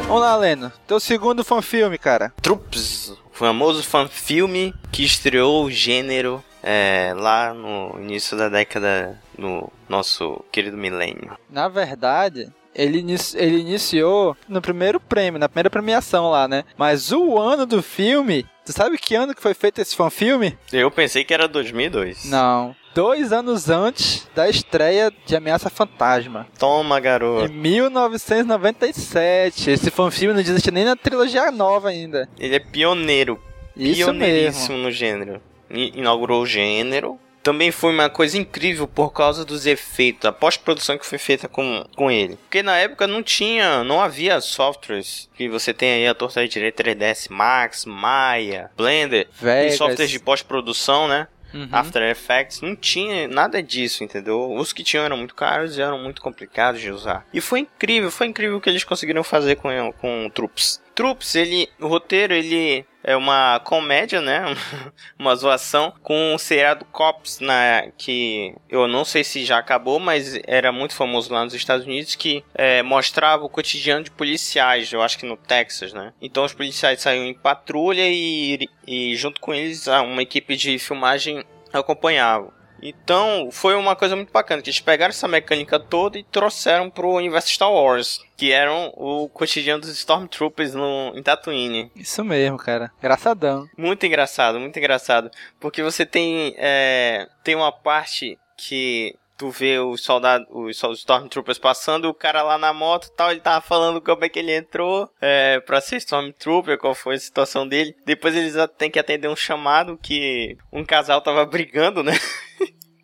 Vamos 0.07 0.21
lá, 0.21 0.35
Leno. 0.35 0.71
Teu 0.87 0.99
segundo 0.99 1.43
fanfilme, 1.43 1.97
cara. 1.97 2.31
Troops, 2.41 3.09
o 3.09 3.17
famoso 3.33 3.83
fanfilme 3.83 4.73
que 4.91 5.03
estreou 5.03 5.65
o 5.65 5.71
gênero 5.71 6.43
é, 6.63 7.13
lá 7.15 7.53
no 7.53 7.99
início 7.99 8.37
da 8.37 8.47
década 8.47 9.19
no 9.37 9.71
nosso 9.89 10.43
querido 10.51 10.77
milênio. 10.77 11.37
Na 11.49 11.67
verdade, 11.67 12.51
ele, 12.75 12.99
inici- 12.99 13.37
ele 13.37 13.57
iniciou 13.59 14.35
no 14.49 14.61
primeiro 14.61 14.99
prêmio, 14.99 15.39
na 15.39 15.47
primeira 15.49 15.69
premiação 15.69 16.29
lá, 16.29 16.47
né? 16.47 16.63
Mas 16.77 17.11
o 17.11 17.37
ano 17.39 17.65
do 17.65 17.81
filme. 17.81 18.45
Tu 18.65 18.73
sabe 18.73 18.97
que 18.97 19.13
ano 19.15 19.33
que 19.35 19.41
foi 19.41 19.53
feito 19.53 19.79
esse 19.79 19.95
fanfilme? 19.95 20.57
Eu 20.73 20.89
pensei 20.89 21.23
que 21.23 21.33
era 21.33 21.47
2002. 21.47 22.25
Não. 22.25 22.75
Dois 22.95 23.31
anos 23.31 23.69
antes 23.69 24.27
da 24.33 24.49
estreia 24.49 25.13
de 25.25 25.35
Ameaça 25.35 25.69
Fantasma. 25.69 26.47
Toma, 26.57 26.97
Em 26.97 27.01
garoto. 27.01 27.53
1997. 27.53 29.69
Esse 29.71 29.91
fanfilme 29.91 30.33
não 30.33 30.41
existe 30.41 30.71
nem 30.71 30.85
na 30.85 30.95
trilogia 30.95 31.51
nova 31.51 31.89
ainda. 31.89 32.27
Ele 32.39 32.55
é 32.55 32.59
pioneiro. 32.59 33.39
Isso 33.75 34.05
pioneiríssimo 34.05 34.75
mesmo. 34.77 34.83
no 34.85 34.91
gênero. 34.91 35.41
Inaugurou 35.69 36.43
o 36.43 36.45
gênero. 36.45 37.19
Também 37.45 37.71
foi 37.71 37.93
uma 37.93 38.09
coisa 38.09 38.39
incrível 38.39 38.87
por 38.87 39.13
causa 39.13 39.45
dos 39.45 39.67
efeitos, 39.67 40.25
a 40.25 40.31
pós-produção 40.31 40.97
que 40.97 41.05
foi 41.05 41.19
feita 41.19 41.47
com, 41.47 41.85
com 41.95 42.09
ele. 42.09 42.37
Porque 42.37 42.63
na 42.63 42.75
época 42.75 43.05
não 43.05 43.21
tinha, 43.21 43.83
não 43.83 44.01
havia 44.01 44.41
softwares 44.41 45.29
que 45.35 45.47
você 45.47 45.71
tem 45.71 45.91
aí 45.91 46.07
a 46.07 46.15
torta 46.15 46.47
direita 46.47 46.83
3ds 46.83 47.29
Max, 47.29 47.85
Maya, 47.85 48.71
Blender, 48.75 49.27
tem 49.27 49.33
Vegas. 49.39 49.77
softwares 49.77 50.09
de 50.09 50.19
pós-produção, 50.19 51.07
né? 51.07 51.27
Uhum. 51.53 51.69
After 51.71 52.01
Effects, 52.01 52.61
não 52.61 52.75
tinha 52.75 53.27
nada 53.27 53.61
disso, 53.61 54.03
entendeu? 54.03 54.51
Os 54.51 54.73
que 54.73 54.83
tinham 54.83 55.05
eram 55.05 55.15
muito 55.15 55.35
caros 55.35 55.77
e 55.77 55.81
eram 55.83 55.99
muito 55.99 56.23
complicados 56.23 56.81
de 56.81 56.89
usar. 56.89 57.27
E 57.31 57.39
foi 57.39 57.59
incrível, 57.59 58.09
foi 58.09 58.25
incrível 58.25 58.57
o 58.57 58.61
que 58.61 58.69
eles 58.71 58.83
conseguiram 58.83 59.23
fazer 59.23 59.57
com, 59.57 59.69
com 60.01 60.25
o 60.25 60.31
Troops. 60.31 60.81
Stormtroopers, 60.95 61.35
ele, 61.35 61.69
o 61.79 61.87
roteiro, 61.87 62.33
ele 62.33 62.85
é 63.03 63.17
uma 63.17 63.59
comédia, 63.59 64.21
né? 64.21 64.45
uma 65.19 65.35
zoação 65.35 65.93
com 66.01 66.33
um 66.33 66.37
seriado 66.37 66.85
Cops, 66.85 67.39
na, 67.41 67.89
que 67.97 68.55
eu 68.69 68.87
não 68.87 69.03
sei 69.03 69.23
se 69.23 69.43
já 69.43 69.57
acabou, 69.57 69.99
mas 69.99 70.39
era 70.47 70.71
muito 70.71 70.95
famoso 70.95 71.33
lá 71.33 71.43
nos 71.43 71.53
Estados 71.53 71.85
Unidos, 71.85 72.15
que 72.15 72.43
é, 72.53 72.81
mostrava 72.81 73.43
o 73.43 73.49
cotidiano 73.49 74.05
de 74.05 74.11
policiais, 74.11 74.91
eu 74.91 75.01
acho 75.01 75.19
que 75.19 75.25
no 75.25 75.35
Texas, 75.35 75.91
né? 75.91 76.13
Então 76.21 76.45
os 76.45 76.53
policiais 76.53 77.01
saíam 77.01 77.25
em 77.25 77.33
patrulha 77.33 78.07
e, 78.07 78.69
e 78.87 79.15
junto 79.17 79.41
com 79.41 79.53
eles 79.53 79.87
uma 79.87 80.21
equipe 80.21 80.55
de 80.55 80.79
filmagem 80.79 81.43
acompanhava. 81.73 82.54
Então, 82.81 83.49
foi 83.51 83.75
uma 83.75 83.95
coisa 83.95 84.15
muito 84.15 84.31
bacana, 84.31 84.61
que 84.61 84.69
eles 84.69 84.79
pegaram 84.79 85.09
essa 85.09 85.27
mecânica 85.27 85.79
toda 85.79 86.17
e 86.17 86.23
trouxeram 86.23 86.89
pro 86.89 87.09
universo 87.09 87.49
Star 87.49 87.71
Wars, 87.71 88.21
que 88.37 88.51
eram 88.51 88.93
o 88.95 89.29
cotidiano 89.29 89.81
dos 89.81 89.89
Stormtroopers 89.91 90.73
no, 90.73 91.13
em 91.15 91.23
Tatooine. 91.23 91.91
Isso 91.95 92.23
mesmo, 92.23 92.57
cara. 92.57 92.91
Engraçadão. 92.99 93.67
Muito 93.77 94.05
engraçado, 94.05 94.59
muito 94.59 94.77
engraçado. 94.77 95.31
Porque 95.59 95.81
você 95.81 96.05
tem, 96.05 96.53
é, 96.57 97.27
tem 97.43 97.55
uma 97.55 97.71
parte 97.71 98.37
que 98.57 99.15
tu 99.37 99.49
vê 99.49 99.79
os 99.79 100.03
soldados, 100.03 100.47
os, 100.49 100.81
Stormtroopers 100.99 101.57
passando, 101.57 102.05
o 102.05 102.13
cara 102.13 102.41
lá 102.41 102.57
na 102.57 102.73
moto 102.73 103.09
tal, 103.15 103.31
ele 103.31 103.39
tava 103.39 103.61
falando 103.61 104.01
como 104.01 104.23
é 104.23 104.29
que 104.29 104.39
ele 104.39 104.55
entrou 104.55 105.09
é, 105.21 105.59
pra 105.59 105.81
ser 105.81 105.97
Stormtrooper, 105.97 106.77
qual 106.77 106.95
foi 106.95 107.15
a 107.15 107.19
situação 107.19 107.67
dele. 107.67 107.95
Depois 108.05 108.35
eles 108.35 108.55
têm 108.77 108.91
que 108.91 108.99
atender 108.99 109.27
um 109.27 109.35
chamado 109.35 109.97
que 109.97 110.57
um 110.71 110.83
casal 110.85 111.21
tava 111.21 111.45
brigando, 111.45 112.03
né? 112.03 112.13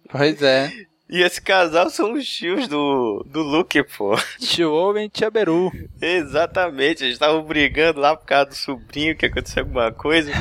Pois 0.09 0.41
é. 0.41 0.71
E 1.11 1.21
esse 1.21 1.41
casal 1.41 1.89
são 1.89 2.13
os 2.13 2.25
tios 2.25 2.69
do, 2.69 3.21
do 3.27 3.41
Luke, 3.41 3.83
pô. 3.83 4.15
Tio 4.39 4.71
Owen 4.71 5.07
e 5.07 5.09
Tia 5.09 5.29
Beru. 5.29 5.69
Exatamente, 6.01 7.03
eles 7.03 7.15
estavam 7.15 7.43
brigando 7.43 7.99
lá 7.99 8.15
por 8.15 8.25
causa 8.25 8.45
do 8.45 8.55
sobrinho, 8.55 9.17
que 9.17 9.25
aconteceu 9.25 9.63
alguma 9.63 9.91
coisa. 9.91 10.31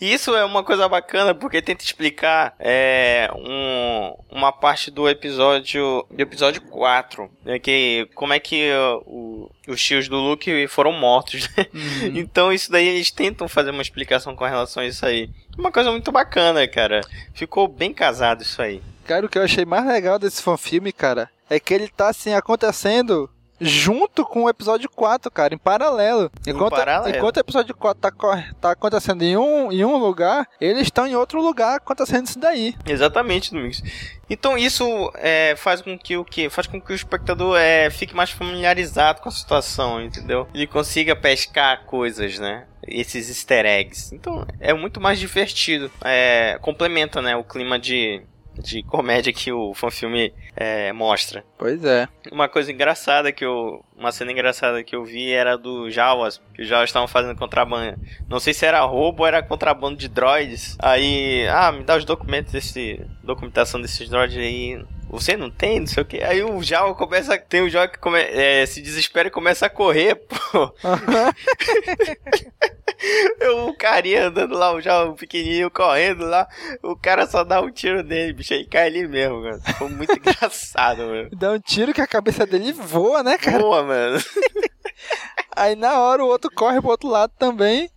E 0.00 0.12
isso 0.12 0.34
é 0.34 0.44
uma 0.44 0.64
coisa 0.64 0.88
bacana 0.88 1.34
porque 1.34 1.62
tenta 1.62 1.84
explicar 1.84 2.54
é, 2.58 3.30
um, 3.34 4.14
uma 4.30 4.52
parte 4.52 4.90
do 4.90 5.08
episódio 5.08 6.04
do 6.10 6.20
episódio 6.20 6.60
4, 6.62 7.30
né, 7.44 7.58
que 7.58 8.08
como 8.14 8.32
é 8.32 8.40
que 8.40 8.70
o, 9.06 9.50
os 9.68 9.82
tios 9.82 10.08
do 10.08 10.16
Luke 10.16 10.66
foram 10.68 10.92
mortos. 10.92 11.48
Né? 11.56 11.66
Uhum. 11.72 12.16
Então 12.16 12.52
isso 12.52 12.70
daí 12.70 12.86
eles 12.86 13.10
tentam 13.10 13.48
fazer 13.48 13.70
uma 13.70 13.82
explicação 13.82 14.34
com 14.34 14.44
relação 14.44 14.82
a 14.82 14.86
isso 14.86 15.04
aí. 15.04 15.30
Uma 15.56 15.70
coisa 15.70 15.90
muito 15.90 16.10
bacana, 16.10 16.66
cara. 16.66 17.00
Ficou 17.34 17.68
bem 17.68 17.92
casado 17.92 18.42
isso 18.42 18.60
aí. 18.60 18.82
Cara, 19.04 19.26
o 19.26 19.28
que 19.28 19.38
eu 19.38 19.42
achei 19.42 19.64
mais 19.64 19.86
legal 19.86 20.18
desse 20.18 20.42
filme, 20.58 20.92
cara, 20.92 21.28
é 21.50 21.58
que 21.58 21.74
ele 21.74 21.88
tá 21.88 22.08
assim 22.08 22.32
acontecendo 22.34 23.28
junto 23.62 24.24
com 24.24 24.44
o 24.44 24.48
episódio 24.48 24.90
4, 24.90 25.30
cara, 25.30 25.54
em 25.54 25.58
paralelo. 25.58 26.30
Enquanto, 26.46 26.74
paralelo. 26.74 27.16
enquanto 27.16 27.36
o 27.36 27.40
episódio 27.40 27.74
4 27.74 28.00
tá, 28.00 28.12
tá 28.60 28.70
acontecendo 28.72 29.22
em 29.22 29.36
um, 29.36 29.70
em 29.72 29.84
um 29.84 29.96
lugar, 29.96 30.46
eles 30.60 30.82
estão 30.82 31.06
em 31.06 31.14
outro 31.14 31.40
lugar 31.40 31.76
acontecendo 31.76 32.26
isso 32.26 32.38
daí. 32.38 32.74
Exatamente, 32.86 33.52
Domingos. 33.52 33.82
Então 34.28 34.56
isso 34.56 35.12
é, 35.16 35.54
faz 35.56 35.82
com 35.82 35.98
que 35.98 36.16
o 36.16 36.24
que 36.24 36.48
faz 36.48 36.66
com 36.66 36.80
que 36.80 36.92
o 36.92 36.94
espectador 36.94 37.58
é, 37.58 37.90
fique 37.90 38.16
mais 38.16 38.30
familiarizado 38.30 39.20
com 39.20 39.28
a 39.28 39.32
situação, 39.32 40.02
entendeu? 40.02 40.48
Ele 40.54 40.66
consiga 40.66 41.14
pescar 41.14 41.84
coisas, 41.84 42.38
né? 42.38 42.64
Esses 42.86 43.28
Easter 43.28 43.66
eggs. 43.66 44.14
Então 44.14 44.46
é 44.58 44.72
muito 44.72 45.00
mais 45.00 45.18
divertido. 45.18 45.90
É, 46.02 46.58
complementa, 46.62 47.20
né, 47.20 47.36
o 47.36 47.44
clima 47.44 47.78
de 47.78 48.22
de 48.58 48.82
comédia 48.82 49.32
que 49.32 49.52
o 49.52 49.74
fanfilme 49.74 50.32
é, 50.56 50.92
mostra. 50.92 51.44
Pois 51.58 51.84
é. 51.84 52.08
Uma 52.30 52.48
coisa 52.48 52.72
engraçada 52.72 53.32
que 53.32 53.44
eu. 53.44 53.84
Uma 53.96 54.12
cena 54.12 54.32
engraçada 54.32 54.82
que 54.82 54.96
eu 54.96 55.04
vi 55.04 55.30
era 55.30 55.56
do 55.56 55.90
Jawas, 55.90 56.40
que 56.54 56.62
os 56.62 56.68
Jawas 56.68 56.88
estavam 56.88 57.06
fazendo 57.06 57.36
contrabando. 57.36 57.98
Não 58.28 58.40
sei 58.40 58.52
se 58.52 58.66
era 58.66 58.80
roubo 58.80 59.22
ou 59.22 59.26
era 59.26 59.42
contrabando 59.42 59.96
de 59.96 60.08
droids. 60.08 60.76
Aí, 60.78 61.46
ah, 61.48 61.72
me 61.72 61.84
dá 61.84 61.96
os 61.96 62.04
documentos 62.04 62.52
desse. 62.52 63.00
documentação 63.22 63.80
desses 63.80 64.08
droids 64.08 64.36
aí 64.36 64.82
você 65.08 65.36
não 65.36 65.50
tem, 65.50 65.78
não 65.78 65.86
sei 65.86 66.02
o 66.02 66.06
que. 66.06 66.22
Aí 66.22 66.42
o 66.42 66.62
Jal 66.62 66.94
começa. 66.94 67.36
Tem 67.36 67.60
o 67.60 67.68
Jal 67.68 67.88
que 67.88 67.98
come, 67.98 68.18
é, 68.18 68.64
se 68.64 68.80
desespera 68.80 69.28
e 69.28 69.30
começa 69.30 69.66
a 69.66 69.70
correr, 69.70 70.14
pô. 70.14 70.74
o 73.68 73.74
carinha 73.74 74.26
andando 74.28 74.56
lá, 74.56 74.72
o 74.72 74.80
Jal 74.80 75.14
pequenininho 75.14 75.70
correndo 75.70 76.24
lá. 76.24 76.46
O 76.82 76.96
cara 76.96 77.26
só 77.26 77.44
dá 77.44 77.60
um 77.60 77.70
tiro 77.70 78.02
nele, 78.02 78.32
bicho. 78.32 78.54
Aí 78.54 78.64
cai 78.66 78.86
ali 78.86 79.06
mesmo, 79.06 79.42
mano. 79.42 79.60
Foi 79.78 79.88
muito 79.88 80.12
engraçado, 80.16 81.02
mano. 81.02 81.28
Dá 81.32 81.52
um 81.52 81.58
tiro 81.58 81.92
que 81.92 82.00
a 82.00 82.06
cabeça 82.06 82.46
dele 82.46 82.72
voa, 82.72 83.22
né, 83.22 83.38
cara? 83.38 83.58
Voa, 83.58 83.82
mano. 83.82 84.22
Aí 85.54 85.76
na 85.76 85.98
hora 86.00 86.24
o 86.24 86.28
outro 86.28 86.50
corre 86.54 86.80
pro 86.80 86.90
outro 86.90 87.08
lado 87.08 87.32
também. 87.38 87.90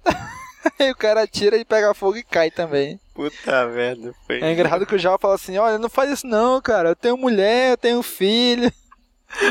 Aí 0.79 0.91
o 0.91 0.95
cara 0.95 1.27
tira 1.27 1.57
e 1.57 1.63
pega 1.63 1.93
fogo 1.93 2.17
e 2.17 2.23
cai 2.23 2.51
também. 2.51 2.99
Puta 3.13 3.65
merda, 3.67 4.13
foi. 4.25 4.41
É 4.41 4.51
engraçado 4.51 4.85
que 4.85 4.95
o 4.95 4.99
Jal 4.99 5.17
fala 5.19 5.35
assim: 5.35 5.57
olha, 5.57 5.77
não 5.77 5.89
faz 5.89 6.09
isso 6.11 6.27
não, 6.27 6.61
cara. 6.61 6.89
Eu 6.89 6.95
tenho 6.95 7.15
mulher, 7.15 7.71
eu 7.71 7.77
tenho 7.77 8.03
filho. 8.03 8.71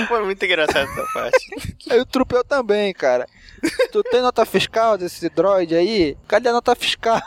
Foi 0.08 0.24
muito 0.24 0.44
engraçado 0.44 0.90
essa 0.90 1.06
parte. 1.12 1.46
Aí 1.90 2.00
o 2.00 2.06
Trupel 2.06 2.44
também, 2.44 2.92
cara. 2.92 3.26
Tu 3.92 4.02
tem 4.04 4.22
nota 4.22 4.44
fiscal 4.44 4.98
desse 4.98 5.28
droid 5.28 5.74
aí? 5.74 6.16
Cadê 6.26 6.48
a 6.48 6.52
nota 6.52 6.74
fiscal? 6.74 7.20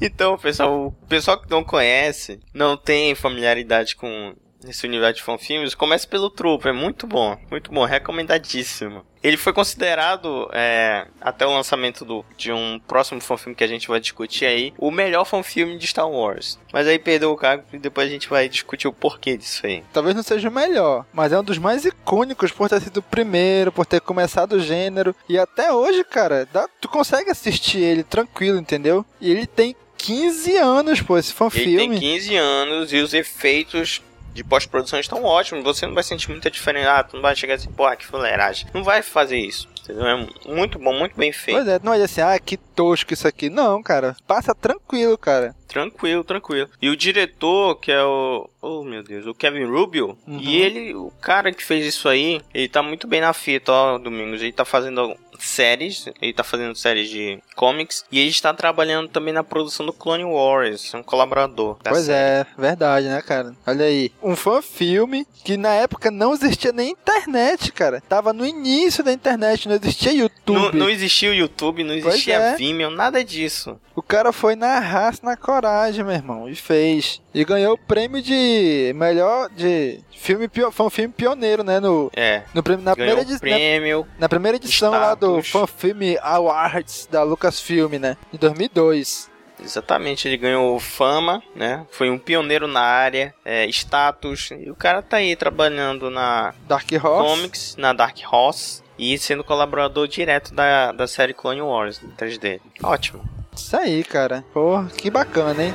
então, 0.00 0.38
pessoal, 0.38 0.86
o 0.86 1.06
pessoal 1.06 1.40
que 1.40 1.50
não 1.50 1.62
conhece, 1.62 2.40
não 2.52 2.76
tem 2.76 3.14
familiaridade 3.14 3.96
com 3.96 4.34
esse 4.70 4.86
universo 4.86 5.16
de 5.16 5.22
fanfilmes, 5.22 5.74
comece 5.74 6.06
pelo 6.06 6.30
Trooper, 6.30 6.70
é 6.70 6.74
muito 6.74 7.06
bom, 7.06 7.36
muito 7.50 7.70
bom, 7.70 7.84
recomendadíssimo. 7.84 9.04
Ele 9.22 9.38
foi 9.38 9.54
considerado, 9.54 10.50
é, 10.52 11.06
até 11.18 11.46
o 11.46 11.54
lançamento 11.54 12.04
do, 12.04 12.22
de 12.36 12.52
um 12.52 12.78
próximo 12.86 13.22
fanfilme 13.22 13.56
que 13.56 13.64
a 13.64 13.66
gente 13.66 13.88
vai 13.88 13.98
discutir 13.98 14.44
aí, 14.44 14.74
o 14.76 14.90
melhor 14.90 15.24
fanfilme 15.24 15.78
de 15.78 15.86
Star 15.86 16.10
Wars. 16.10 16.58
Mas 16.70 16.86
aí 16.86 16.98
perdeu 16.98 17.32
o 17.32 17.36
cargo 17.36 17.64
e 17.72 17.78
depois 17.78 18.06
a 18.06 18.10
gente 18.10 18.28
vai 18.28 18.50
discutir 18.50 18.86
o 18.86 18.92
porquê 18.92 19.38
disso 19.38 19.66
aí. 19.66 19.82
Talvez 19.94 20.14
não 20.14 20.22
seja 20.22 20.50
o 20.50 20.52
melhor, 20.52 21.06
mas 21.10 21.32
é 21.32 21.38
um 21.38 21.44
dos 21.44 21.56
mais 21.56 21.86
icônicos 21.86 22.52
por 22.52 22.68
ter 22.68 22.82
sido 22.82 22.98
o 22.98 23.02
primeiro, 23.02 23.72
por 23.72 23.86
ter 23.86 24.02
começado 24.02 24.54
o 24.54 24.60
gênero. 24.60 25.16
E 25.26 25.38
até 25.38 25.72
hoje, 25.72 26.04
cara, 26.04 26.46
dá, 26.52 26.68
tu 26.78 26.86
consegue 26.88 27.30
assistir 27.30 27.78
ele 27.78 28.02
tranquilo, 28.02 28.58
entendeu? 28.58 29.06
E 29.18 29.30
ele 29.30 29.46
tem 29.46 29.74
15 29.96 30.56
anos, 30.58 31.00
pô, 31.00 31.16
esse 31.16 31.32
fanfilme. 31.32 31.72
Ele 31.72 31.98
tem 31.98 31.98
15 31.98 32.36
anos 32.36 32.92
e 32.92 32.98
os 32.98 33.14
efeitos 33.14 34.02
de 34.34 34.44
pós-produção 34.44 34.98
estão 34.98 35.24
ótimos. 35.24 35.64
Você 35.64 35.86
não 35.86 35.94
vai 35.94 36.02
sentir 36.02 36.30
muita 36.30 36.50
diferença. 36.50 36.92
Ah, 36.92 37.04
tu 37.04 37.14
não 37.14 37.22
vai 37.22 37.34
chegar 37.34 37.54
assim, 37.54 37.70
porra, 37.70 37.96
que 37.96 38.04
fuleiragem. 38.04 38.66
Não 38.74 38.82
vai 38.82 39.00
fazer 39.00 39.38
isso. 39.38 39.68
Entendeu? 39.84 40.06
É 40.06 40.26
muito 40.46 40.78
bom, 40.78 40.94
muito 40.98 41.14
bem 41.14 41.30
feito. 41.30 41.58
Pois 41.58 41.68
é, 41.68 41.78
não 41.82 41.92
é 41.92 42.02
assim, 42.02 42.22
ah, 42.22 42.38
que 42.38 42.56
tosco 42.56 43.12
isso 43.12 43.28
aqui. 43.28 43.50
Não, 43.50 43.82
cara. 43.82 44.16
Passa 44.26 44.54
tranquilo, 44.54 45.16
cara. 45.16 45.54
Tranquilo, 45.68 46.24
tranquilo. 46.24 46.70
E 46.80 46.88
o 46.88 46.96
diretor, 46.96 47.76
que 47.76 47.92
é 47.92 48.02
o. 48.02 48.48
Oh, 48.62 48.82
meu 48.82 49.02
Deus, 49.02 49.26
o 49.26 49.34
Kevin 49.34 49.64
Rubio. 49.64 50.16
Uhum. 50.26 50.38
E 50.40 50.56
ele, 50.56 50.94
o 50.94 51.10
cara 51.20 51.52
que 51.52 51.62
fez 51.62 51.84
isso 51.84 52.08
aí, 52.08 52.40
ele 52.54 52.68
tá 52.68 52.82
muito 52.82 53.06
bem 53.06 53.20
na 53.20 53.32
fita, 53.34 53.72
ó, 53.72 53.98
Domingos. 53.98 54.40
Ele 54.40 54.52
tá 54.52 54.64
fazendo 54.64 55.14
séries, 55.38 56.06
ele 56.20 56.32
tá 56.32 56.44
fazendo 56.44 56.74
séries 56.76 57.08
de 57.08 57.38
comics 57.54 58.04
e 58.10 58.18
ele 58.18 58.30
está 58.30 58.52
trabalhando 58.52 59.08
também 59.08 59.32
na 59.32 59.44
produção 59.44 59.84
do 59.84 59.92
Clone 59.92 60.24
Wars, 60.24 60.92
é 60.94 60.96
um 60.96 61.02
colaborador. 61.02 61.76
pois 61.82 62.06
série. 62.06 62.40
é, 62.40 62.46
verdade, 62.56 63.06
né, 63.06 63.20
cara? 63.22 63.54
Olha 63.66 63.84
aí, 63.84 64.12
um 64.22 64.36
fã 64.36 64.60
filme 64.62 65.26
que 65.44 65.56
na 65.56 65.74
época 65.74 66.10
não 66.10 66.32
existia 66.32 66.72
nem 66.72 66.90
internet, 66.90 67.72
cara. 67.72 68.02
Tava 68.08 68.32
no 68.32 68.46
início 68.46 69.04
da 69.04 69.12
internet, 69.12 69.68
não 69.68 69.76
existia 69.76 70.12
YouTube. 70.12 70.54
Não, 70.54 70.72
não 70.72 70.90
existia 70.90 71.30
o 71.30 71.34
YouTube, 71.34 71.84
não 71.84 71.94
existia 71.94 72.36
é. 72.36 72.56
Vimeo, 72.56 72.90
nada 72.90 73.22
disso. 73.22 73.78
O 73.94 74.02
cara 74.02 74.32
foi 74.32 74.56
na 74.56 74.78
raça, 74.78 75.20
na 75.22 75.36
coragem, 75.36 76.04
meu 76.04 76.14
irmão, 76.14 76.48
e 76.48 76.54
fez. 76.54 77.20
E 77.34 77.44
ganhou 77.44 77.74
o 77.74 77.78
prêmio 77.78 78.22
de 78.22 78.92
melhor 78.94 79.50
de 79.50 80.00
filme 80.12 80.48
foi 80.70 80.86
um 80.86 80.90
filme 80.90 81.12
pioneiro, 81.12 81.64
né, 81.64 81.80
no 81.80 82.10
É. 82.14 82.42
No 82.54 82.62
prêmio 82.62 82.84
na 82.84 82.94
primeira 82.94 83.22
edição, 83.22 83.40
prêmio, 83.40 84.06
na, 84.14 84.20
na, 84.20 84.28
primeira 84.28 84.56
edição 84.56 84.92
status. 84.92 85.08
lá 85.08 85.14
do 85.14 85.42
Fan 85.42 85.66
Film 85.66 86.16
Awards 86.22 87.08
da 87.10 87.22
Lucasfilm, 87.24 87.98
né, 87.98 88.16
em 88.32 88.36
2002. 88.36 89.34
Exatamente, 89.60 90.28
ele 90.28 90.36
ganhou 90.36 90.78
fama, 90.78 91.42
né? 91.54 91.86
Foi 91.90 92.10
um 92.10 92.18
pioneiro 92.18 92.66
na 92.66 92.80
área, 92.80 93.34
é, 93.44 93.66
status. 93.68 94.50
E 94.50 94.68
o 94.70 94.74
cara 94.74 95.00
tá 95.00 95.18
aí 95.18 95.34
trabalhando 95.36 96.10
na 96.10 96.52
Dark 96.68 96.90
Horse. 96.92 97.28
Comics, 97.28 97.76
na 97.76 97.92
Dark 97.92 98.16
Horse 98.30 98.82
e 98.98 99.16
sendo 99.16 99.44
colaborador 99.44 100.06
direto 100.06 100.54
da, 100.54 100.92
da 100.92 101.06
série 101.06 101.32
Clone 101.32 101.62
Wars 101.62 102.00
3D. 102.18 102.60
Ótimo. 102.82 103.22
Isso 103.54 103.76
aí, 103.76 104.02
cara. 104.04 104.44
Pô, 104.52 104.84
que 104.96 105.10
bacana, 105.10 105.64
hein? 105.64 105.74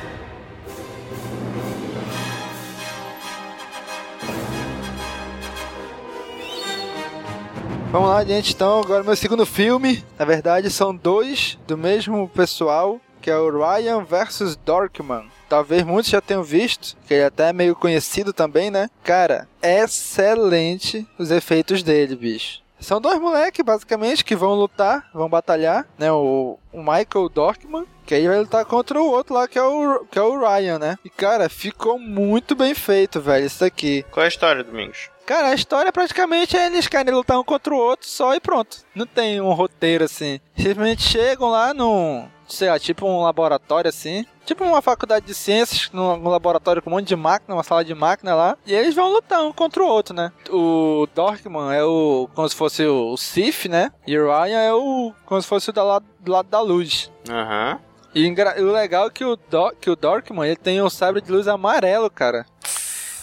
Vamos 7.90 8.08
lá, 8.08 8.24
gente. 8.24 8.52
Então, 8.54 8.80
agora 8.80 9.02
meu 9.02 9.16
segundo 9.16 9.44
filme. 9.44 10.04
Na 10.16 10.24
verdade, 10.24 10.70
são 10.70 10.94
dois 10.94 11.58
do 11.66 11.76
mesmo 11.76 12.28
pessoal, 12.28 13.00
que 13.20 13.28
é 13.28 13.36
o 13.36 13.50
Ryan 13.50 14.04
versus 14.04 14.54
Dorkman. 14.54 15.28
talvez 15.48 15.82
muitos 15.82 16.12
já 16.12 16.20
tenham 16.20 16.44
visto, 16.44 16.96
que 17.08 17.14
ele 17.14 17.24
até 17.24 17.48
é 17.48 17.52
meio 17.52 17.74
conhecido 17.74 18.32
também, 18.32 18.70
né? 18.70 18.88
Cara, 19.02 19.48
excelente 19.60 21.04
os 21.18 21.32
efeitos 21.32 21.82
dele, 21.82 22.14
bicho. 22.14 22.60
São 22.80 23.00
dois 23.00 23.20
moleques, 23.20 23.64
basicamente, 23.64 24.24
que 24.24 24.34
vão 24.34 24.54
lutar, 24.54 25.08
vão 25.12 25.28
batalhar, 25.28 25.86
né? 25.98 26.10
O, 26.10 26.58
o 26.72 26.78
Michael 26.78 27.28
Dorkman, 27.32 27.86
que 28.06 28.14
aí 28.14 28.26
vai 28.26 28.38
lutar 28.38 28.64
contra 28.64 29.00
o 29.00 29.10
outro 29.10 29.34
lá, 29.34 29.46
que 29.46 29.58
é 29.58 29.62
o, 29.62 30.04
que 30.10 30.18
é 30.18 30.22
o 30.22 30.38
Ryan, 30.40 30.78
né? 30.78 30.98
E, 31.04 31.10
cara, 31.10 31.48
ficou 31.48 31.98
muito 31.98 32.56
bem 32.56 32.74
feito, 32.74 33.20
velho, 33.20 33.46
isso 33.46 33.64
aqui. 33.64 34.04
Qual 34.10 34.22
é 34.22 34.26
a 34.26 34.28
história, 34.28 34.64
Domingos? 34.64 35.10
Cara, 35.26 35.48
a 35.48 35.54
história 35.54 35.92
praticamente 35.92 36.56
é 36.56 36.66
eles 36.66 36.88
querem 36.88 37.14
lutar 37.14 37.38
um 37.38 37.44
contra 37.44 37.72
o 37.72 37.78
outro 37.78 38.08
só 38.08 38.34
e 38.34 38.40
pronto. 38.40 38.78
Não 38.94 39.06
tem 39.06 39.40
um 39.40 39.52
roteiro 39.52 40.04
assim. 40.04 40.40
Simplesmente 40.56 41.02
chegam 41.02 41.50
lá 41.50 41.72
num, 41.72 42.26
sei 42.50 42.68
lá, 42.68 42.78
tipo 42.78 43.06
um 43.06 43.22
laboratório 43.22 43.88
assim. 43.88 44.26
Tipo 44.44 44.64
uma 44.64 44.82
faculdade 44.82 45.26
de 45.26 45.34
ciências, 45.34 45.90
num 45.92 46.28
laboratório 46.28 46.82
com 46.82 46.90
um 46.90 46.94
monte 46.94 47.08
de 47.08 47.16
máquina, 47.16 47.54
uma 47.54 47.62
sala 47.62 47.84
de 47.84 47.94
máquina 47.94 48.34
lá. 48.34 48.58
E 48.66 48.74
eles 48.74 48.94
vão 48.94 49.12
lutar 49.12 49.42
um 49.42 49.52
contra 49.52 49.82
o 49.82 49.86
outro, 49.86 50.14
né? 50.14 50.32
O 50.50 51.06
Dorkman 51.14 51.72
é 51.72 51.84
o. 51.84 52.28
como 52.34 52.48
se 52.48 52.56
fosse 52.56 52.84
o, 52.84 53.16
Sif, 53.16 53.68
né? 53.68 53.92
E 54.06 54.18
o 54.18 54.26
Ryan 54.26 54.58
é 54.58 54.74
o. 54.74 55.12
como 55.24 55.40
se 55.40 55.48
fosse 55.48 55.70
o 55.70 55.72
do 55.72 55.84
lado, 55.84 56.06
do 56.18 56.32
lado 56.32 56.48
da 56.48 56.60
luz. 56.60 57.10
Aham. 57.28 57.72
Uhum. 57.72 57.90
E 58.12 58.28
o 58.60 58.72
legal 58.72 59.06
é 59.06 59.10
que 59.10 59.24
o, 59.24 59.36
Do, 59.36 59.70
que 59.80 59.88
o 59.88 59.94
Dorkman 59.94 60.44
ele 60.44 60.56
tem 60.56 60.82
um 60.82 60.90
sabre 60.90 61.20
de 61.20 61.30
luz 61.30 61.46
amarelo, 61.46 62.10
cara. 62.10 62.44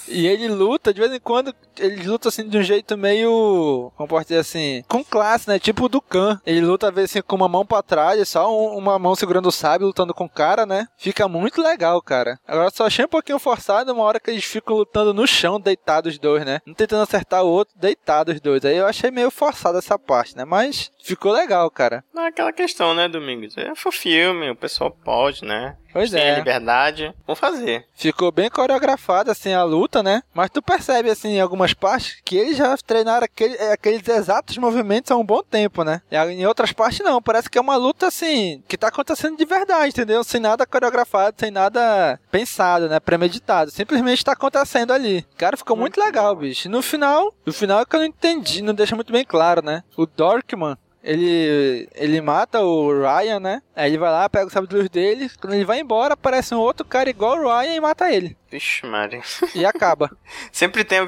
E 0.08 0.26
ele 0.26 0.48
luta, 0.48 0.94
de 0.94 1.02
vez 1.02 1.12
em 1.14 1.20
quando, 1.20 1.54
ele 1.80 2.08
luta 2.08 2.30
assim 2.30 2.48
de 2.48 2.58
um 2.58 2.64
jeito 2.64 2.98
meio. 2.98 3.92
Como 3.96 4.08
pode 4.08 4.26
dizer 4.26 4.40
assim? 4.40 4.84
Com 4.88 5.04
classe, 5.04 5.48
né? 5.48 5.60
Tipo 5.60 5.90
do 5.90 6.02
Khan. 6.02 6.40
Ele 6.46 6.62
luta 6.62 6.90
às 6.90 6.96
vezes 6.96 7.12
assim 7.12 7.22
com 7.22 7.36
uma 7.36 7.48
mão 7.48 7.66
pra 7.66 7.82
trás, 7.82 8.28
só 8.30 8.50
um, 8.50 8.78
uma 8.78 8.98
mão 8.98 9.16
segurando 9.16 9.48
o 9.48 9.52
sábio, 9.52 9.88
lutando 9.88 10.14
com 10.14 10.26
o 10.26 10.30
cara, 10.30 10.66
né? 10.66 10.88
Fica 10.98 11.28
muito 11.28 11.62
legal, 11.62 12.02
cara. 12.02 12.40
Agora 12.48 12.70
só 12.70 12.86
achei 12.86 13.06
um 13.06 13.10
pouquinho 13.10 13.40
forçado 13.40 13.92
uma 13.92 14.04
hora 14.04 14.20
que 14.20 14.30
eles 14.30 14.46
ficam 14.46 14.76
lutando 14.76 15.14
no 15.14 15.28
chão, 15.28 15.60
deitados 15.60 16.14
os 16.14 16.20
dois, 16.20 16.46
né? 16.46 16.62
Um 16.68 16.74
tentando 16.74 17.04
acertar 17.04 17.44
o 17.44 17.50
outro, 17.50 17.76
deitados 17.78 18.36
os 18.36 18.42
dois. 18.42 18.64
Aí 18.64 18.78
eu 18.78 18.86
achei 18.86 19.12
meio 19.12 19.32
forçado 19.32 19.78
essa 19.78 19.98
parte, 19.98 20.36
né? 20.38 20.46
Mas 20.46 20.92
ficou 21.04 21.32
legal, 21.32 21.70
cara. 21.70 22.04
Não 22.14 22.24
é 22.24 22.28
aquela 22.28 22.54
questão, 22.54 22.94
né, 22.94 23.08
Domingos? 23.08 23.58
É 23.58 23.74
filme, 23.92 24.50
o 24.50 24.56
pessoal 24.56 24.92
pode, 24.92 25.44
né? 25.44 25.76
Pois 25.92 26.12
Tem 26.12 26.22
é. 26.22 26.36
liberdade, 26.36 27.14
vamos 27.26 27.40
fazer. 27.40 27.86
Ficou 27.96 28.32
bem 28.32 28.50
coreografada, 28.50 29.32
assim, 29.32 29.54
a 29.54 29.64
luta, 29.64 30.04
né? 30.04 30.22
Mas 30.34 30.52
tu 30.52 30.62
percebe, 30.62 31.10
assim, 31.10 31.30
em 31.38 31.42
algumas 31.68 31.74
partes, 31.74 32.22
que 32.24 32.38
eles 32.38 32.58
já 32.58 32.76
treinaram 32.78 33.26
aquele, 33.26 33.56
é, 33.56 33.74
aqueles 33.74 34.08
exatos 34.08 34.58
movimentos 34.58 35.12
há 35.12 35.18
um 35.18 35.26
bom 35.26 35.44
tempo, 35.44 35.84
né? 35.84 36.02
E 36.10 36.16
em 36.16 36.46
outras 36.46 36.72
partes, 36.72 37.00
não. 37.00 37.22
Parece 37.22 37.50
que 37.50 37.58
é 37.58 37.62
uma 37.62 37.76
luta, 37.76 38.08
assim, 38.08 38.64
que 38.68 38.78
tá 38.78 38.88
acontecendo 38.88 39.38
de 39.38 39.46
verdade, 39.46 39.90
entendeu? 39.90 40.24
Sem 40.24 40.40
nada 40.40 40.66
coreografado, 40.66 41.36
sem 41.40 41.52
nada 41.52 42.20
pensado, 42.32 42.88
né? 42.88 43.00
Premeditado. 43.00 43.72
Simplesmente 43.72 44.24
tá 44.24 44.34
acontecendo 44.34 44.94
ali. 44.94 45.26
Cara, 45.38 45.58
ficou 45.58 45.76
muito, 45.76 46.00
muito 46.00 46.06
legal, 46.06 46.36
bom. 46.36 46.42
bicho. 46.42 46.70
No 46.70 46.82
final, 46.82 47.34
no 47.46 47.54
final 47.54 47.82
é 47.82 47.86
que 47.86 47.96
eu 47.96 48.00
não 48.00 48.08
entendi, 48.08 48.62
não 48.62 48.74
deixa 48.74 48.96
muito 48.96 49.12
bem 49.12 49.26
claro, 49.26 49.62
né? 49.64 49.84
O 49.96 50.06
Dorkman, 50.06 50.78
ele 51.04 51.88
ele 51.96 52.22
mata 52.22 52.62
o 52.62 52.92
Ryan, 52.92 53.40
né? 53.40 53.62
Aí 53.76 53.90
ele 53.90 53.98
vai 53.98 54.12
lá, 54.12 54.30
pega 54.30 54.48
o 54.48 54.50
sabre 54.50 54.70
de 54.70 54.76
luz 54.76 54.90
dele. 54.90 55.30
Quando 55.40 55.54
ele 55.54 55.66
vai 55.66 55.80
embora, 55.80 56.14
aparece 56.14 56.54
um 56.54 56.60
outro 56.60 56.86
cara 56.86 57.10
igual 57.10 57.38
o 57.38 57.44
Ryan 57.44 57.74
e 57.76 57.80
mata 57.80 58.12
ele. 58.12 58.36
Vixe, 58.50 58.86
Maria. 58.86 59.22
E 59.54 59.66
acaba. 59.66 60.10
Sempre 60.52 60.84
tem 60.84 61.02
o 61.02 61.08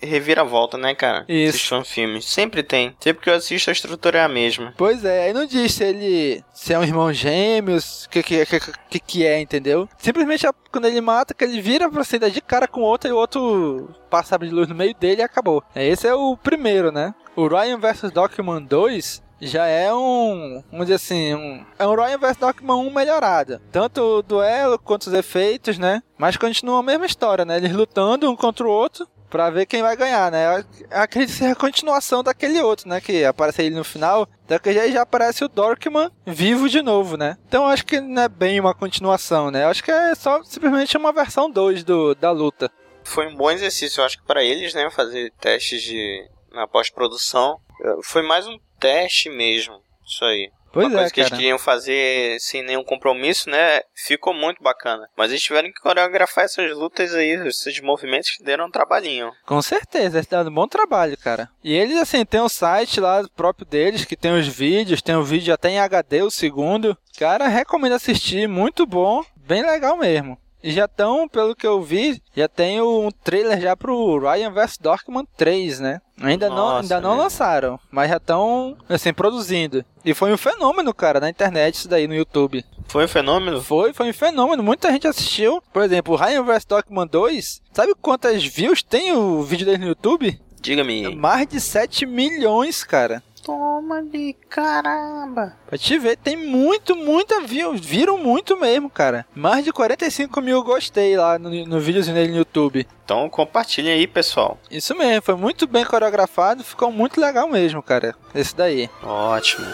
reviravolta, 0.00 0.78
né, 0.78 0.94
cara? 0.94 1.24
Isso. 1.28 1.50
Assistir 1.50 1.74
um 1.74 1.84
filme. 1.84 2.22
Sempre 2.22 2.62
tem. 2.62 2.94
Sempre 3.00 3.22
que 3.22 3.30
eu 3.30 3.34
assisto, 3.34 3.70
a 3.70 3.72
estrutura 3.72 4.18
é 4.18 4.22
a 4.22 4.28
mesma. 4.28 4.72
Pois 4.76 5.04
é, 5.04 5.24
aí 5.24 5.32
não 5.32 5.46
diz 5.46 5.74
se 5.74 5.84
ele 5.84 6.44
se 6.52 6.72
é 6.72 6.78
um 6.78 6.84
irmão 6.84 7.12
gêmeos, 7.12 8.04
o 8.04 8.10
que, 8.10 8.22
que, 8.22 8.44
que, 8.90 9.00
que 9.00 9.26
é, 9.26 9.40
entendeu? 9.40 9.88
Simplesmente 9.98 10.46
quando 10.70 10.86
ele 10.86 11.00
mata, 11.00 11.34
que 11.34 11.42
ele 11.42 11.60
vira 11.60 11.90
pra 11.90 12.04
cima 12.04 12.30
de 12.30 12.40
cara 12.40 12.68
com 12.68 12.80
o 12.80 12.84
outro 12.84 13.08
e 13.08 13.12
o 13.12 13.16
outro 13.16 13.88
passa 14.08 14.38
de 14.38 14.50
luz 14.50 14.68
no 14.68 14.74
meio 14.74 14.94
dele 14.94 15.22
e 15.22 15.24
acabou. 15.24 15.64
Esse 15.74 16.06
é 16.06 16.14
o 16.14 16.36
primeiro, 16.36 16.92
né? 16.92 17.14
O 17.34 17.48
Ryan 17.48 17.78
vs 17.78 18.10
Docman 18.12 18.62
2 18.62 19.22
já 19.40 19.66
é 19.66 19.92
um, 19.92 20.62
vamos 20.70 20.86
dizer 20.86 20.94
assim, 20.94 21.34
um, 21.34 21.64
é 21.78 21.86
um 21.86 21.94
Ryan 21.94 22.18
vs 22.18 22.36
Docman 22.36 22.76
1 22.76 22.90
melhorado. 22.90 23.60
Tanto 23.72 24.00
o 24.00 24.22
duelo 24.22 24.78
quanto 24.78 25.06
os 25.06 25.12
efeitos, 25.12 25.78
né? 25.78 26.02
Mas 26.18 26.36
continua 26.36 26.80
a 26.80 26.82
mesma 26.82 27.06
história, 27.06 27.44
né? 27.44 27.56
Eles 27.56 27.72
lutando 27.72 28.30
um 28.30 28.36
contra 28.36 28.66
o 28.66 28.70
outro 28.70 29.06
pra 29.30 29.48
ver 29.48 29.64
quem 29.64 29.80
vai 29.80 29.96
ganhar, 29.96 30.30
né? 30.30 30.64
Acredito 30.90 31.36
ser 31.36 31.46
a 31.46 31.54
continuação 31.54 32.22
daquele 32.22 32.60
outro, 32.60 32.88
né? 32.88 33.00
Que 33.00 33.24
aparece 33.24 33.62
ele 33.62 33.76
no 33.76 33.84
final. 33.84 34.28
Daquele 34.46 34.80
já, 34.80 34.88
já 34.88 35.02
aparece 35.02 35.44
o 35.44 35.48
Dorkman 35.48 36.10
vivo 36.26 36.68
de 36.68 36.82
novo, 36.82 37.16
né? 37.16 37.38
Então 37.46 37.66
acho 37.66 37.86
que 37.86 38.00
não 38.00 38.22
é 38.22 38.28
bem 38.28 38.58
uma 38.60 38.74
continuação, 38.74 39.50
né? 39.50 39.64
Acho 39.64 39.82
que 39.82 39.90
é 39.90 40.14
só 40.14 40.42
simplesmente 40.42 40.96
uma 40.96 41.12
versão 41.12 41.50
2 41.50 41.84
do, 41.84 42.14
da 42.14 42.32
luta. 42.32 42.70
Foi 43.04 43.26
um 43.26 43.36
bom 43.36 43.50
exercício, 43.50 44.00
eu 44.00 44.04
acho 44.04 44.18
que 44.18 44.26
para 44.26 44.44
eles, 44.44 44.74
né? 44.74 44.90
Fazer 44.90 45.32
testes 45.40 45.80
de 45.82 46.28
na 46.52 46.66
pós-produção. 46.66 47.60
Foi 48.02 48.22
mais 48.22 48.46
um 48.46 48.58
teste 48.80 49.28
mesmo, 49.28 49.80
isso 50.04 50.24
aí. 50.24 50.50
Pois 50.72 50.86
Uma 50.86 50.98
coisa 50.98 51.08
é, 51.08 51.10
que 51.10 51.20
eles 51.20 51.30
queriam 51.30 51.58
fazer 51.58 52.38
sem 52.40 52.62
nenhum 52.62 52.84
compromisso, 52.84 53.50
né? 53.50 53.80
Ficou 53.92 54.32
muito 54.32 54.62
bacana. 54.62 55.08
Mas 55.16 55.30
eles 55.30 55.42
tiveram 55.42 55.68
que 55.68 55.80
coreografar 55.80 56.44
essas 56.44 56.70
lutas 56.72 57.12
aí, 57.12 57.30
esses 57.46 57.80
movimentos 57.80 58.30
que 58.30 58.44
deram 58.44 58.66
um 58.66 58.70
trabalhinho. 58.70 59.32
Com 59.44 59.60
certeza, 59.60 60.18
eles 60.18 60.28
deram 60.28 60.48
um 60.48 60.54
bom 60.54 60.68
trabalho, 60.68 61.16
cara. 61.18 61.48
E 61.64 61.74
eles, 61.74 61.96
assim, 61.98 62.24
tem 62.24 62.40
um 62.40 62.48
site 62.48 63.00
lá 63.00 63.24
próprio 63.34 63.66
deles, 63.66 64.04
que 64.04 64.16
tem 64.16 64.32
os 64.32 64.46
vídeos, 64.46 65.02
tem 65.02 65.16
um 65.16 65.24
vídeo 65.24 65.52
até 65.52 65.70
em 65.70 65.80
HD, 65.80 66.22
o 66.22 66.30
segundo. 66.30 66.96
Cara, 67.18 67.48
recomendo 67.48 67.94
assistir, 67.94 68.46
muito 68.46 68.86
bom, 68.86 69.24
bem 69.36 69.66
legal 69.66 69.96
mesmo. 69.96 70.38
E 70.62 70.70
já 70.72 70.84
estão, 70.84 71.26
pelo 71.28 71.56
que 71.56 71.66
eu 71.66 71.80
vi, 71.82 72.22
já 72.36 72.46
tem 72.46 72.80
um 72.82 73.10
trailer 73.10 73.60
já 73.60 73.76
pro 73.76 74.18
Ryan 74.18 74.50
vs 74.50 74.76
Dorkman 74.78 75.26
3, 75.36 75.80
né? 75.80 76.00
Ainda 76.20 76.50
Nossa, 76.50 76.60
não, 76.60 76.78
ainda 76.80 77.00
não 77.00 77.16
né? 77.16 77.22
lançaram, 77.22 77.80
mas 77.90 78.10
já 78.10 78.18
estão, 78.18 78.76
assim, 78.88 79.12
produzindo. 79.12 79.82
E 80.04 80.12
foi 80.12 80.32
um 80.32 80.36
fenômeno, 80.36 80.92
cara, 80.92 81.18
na 81.18 81.30
internet 81.30 81.76
isso 81.76 81.88
daí 81.88 82.06
no 82.06 82.14
YouTube. 82.14 82.62
Foi 82.86 83.04
um 83.04 83.08
fenômeno? 83.08 83.62
Foi, 83.62 83.94
foi 83.94 84.10
um 84.10 84.12
fenômeno, 84.12 84.62
muita 84.62 84.90
gente 84.92 85.06
assistiu. 85.06 85.62
Por 85.72 85.82
exemplo, 85.82 86.12
o 86.12 86.16
Ryan 86.16 86.42
vs 86.42 86.64
Dorkman 86.66 87.06
2, 87.06 87.62
sabe 87.72 87.94
quantas 88.00 88.44
views 88.44 88.82
tem 88.82 89.12
o 89.12 89.42
vídeo 89.42 89.64
dele 89.64 89.78
no 89.78 89.88
YouTube? 89.88 90.38
Diga-me. 90.60 91.14
Mais 91.14 91.46
de 91.46 91.58
7 91.58 92.04
milhões, 92.04 92.84
cara. 92.84 93.22
Toma 93.42 94.02
de 94.02 94.34
caramba. 94.48 95.56
Pra 95.66 95.78
te 95.78 95.98
ver, 95.98 96.16
tem 96.16 96.36
muito, 96.36 96.94
muita 96.94 97.40
view. 97.40 97.72
Viram 97.74 98.18
muito 98.18 98.56
mesmo, 98.56 98.90
cara. 98.90 99.26
Mais 99.34 99.64
de 99.64 99.72
45 99.72 100.40
mil 100.42 100.62
gostei 100.62 101.16
lá 101.16 101.38
no, 101.38 101.50
no 101.66 101.80
videozinho 101.80 102.14
dele 102.14 102.32
no 102.32 102.38
YouTube. 102.38 102.86
Então 103.04 103.28
compartilha 103.30 103.92
aí, 103.92 104.06
pessoal. 104.06 104.58
Isso 104.70 104.94
mesmo, 104.94 105.22
foi 105.22 105.34
muito 105.36 105.66
bem 105.66 105.84
coreografado. 105.84 106.62
Ficou 106.62 106.92
muito 106.92 107.20
legal 107.20 107.48
mesmo, 107.48 107.82
cara. 107.82 108.14
Esse 108.34 108.54
daí. 108.54 108.90
Ótimo. 109.02 109.66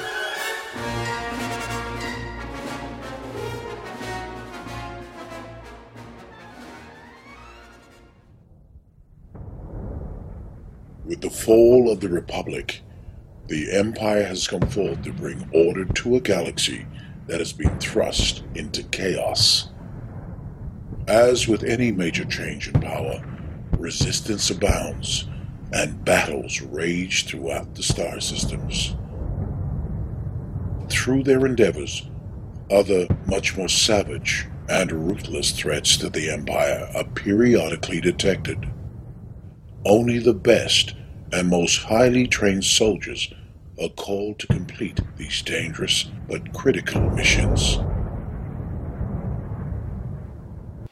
With 11.04 11.20
the 11.20 11.30
fall 11.30 11.90
of 11.90 12.00
the 12.00 12.08
Republic, 12.08 12.82
the 13.48 13.70
Empire 13.72 14.24
has 14.24 14.48
come 14.48 14.68
forth 14.68 15.02
to 15.02 15.12
bring 15.12 15.48
order 15.52 15.84
to 15.84 16.16
a 16.16 16.20
galaxy 16.20 16.84
that 17.26 17.38
has 17.38 17.52
been 17.52 17.78
thrust 17.78 18.42
into 18.54 18.82
chaos. 18.84 19.68
As 21.06 21.46
with 21.46 21.62
any 21.62 21.92
major 21.92 22.24
change 22.24 22.68
in 22.68 22.80
power, 22.80 23.22
resistance 23.78 24.50
abounds 24.50 25.28
and 25.72 26.04
battles 26.04 26.60
rage 26.60 27.26
throughout 27.26 27.74
the 27.74 27.82
star 27.82 28.20
systems. 28.20 28.96
Through 30.88 31.22
their 31.22 31.46
endeavors, 31.46 32.08
other, 32.70 33.06
much 33.26 33.56
more 33.56 33.68
savage 33.68 34.46
and 34.68 34.90
ruthless 34.90 35.52
threats 35.52 35.96
to 35.98 36.10
the 36.10 36.30
Empire 36.30 36.90
are 36.96 37.04
periodically 37.04 38.00
detected. 38.00 38.68
Only 39.84 40.18
the 40.18 40.34
best 40.34 40.94
and 41.32 41.48
most 41.48 41.82
highly 41.84 42.26
trained 42.26 42.64
soldiers 42.64 43.32
are 43.78 43.90
called 43.90 44.38
to 44.38 44.46
complete 44.46 45.00
these 45.16 45.42
dangerous 45.42 46.10
but 46.28 46.52
critical 46.52 47.02
missions. 47.10 47.80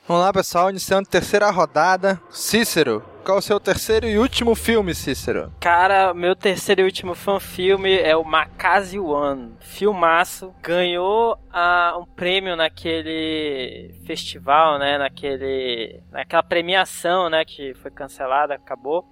Vamos 0.06 0.22
lá, 0.22 0.32
pessoal, 0.34 0.68
iniciando 0.68 1.08
a 1.08 1.10
terceira 1.10 1.50
rodada. 1.50 2.20
Cícero, 2.30 3.02
qual 3.24 3.38
o 3.38 3.42
seu 3.42 3.58
terceiro 3.58 4.06
e 4.06 4.18
último 4.18 4.54
filme, 4.54 4.94
Cícero? 4.94 5.50
Cara, 5.58 6.12
meu 6.12 6.36
terceiro 6.36 6.82
e 6.82 6.84
último 6.84 7.14
fan 7.14 7.40
filme 7.40 7.96
é 7.96 8.14
o 8.14 8.22
Makazi 8.22 8.98
One. 8.98 9.56
Filmaço. 9.60 10.54
Ganhou 10.62 11.38
ah, 11.50 11.96
um 11.98 12.04
prêmio 12.04 12.54
naquele 12.54 13.94
festival, 14.06 14.78
né? 14.78 14.98
Naquele, 14.98 16.02
naquela 16.12 16.42
premiação, 16.42 17.30
né? 17.30 17.42
Que 17.46 17.72
foi 17.72 17.90
cancelada, 17.90 18.56
acabou. 18.56 19.08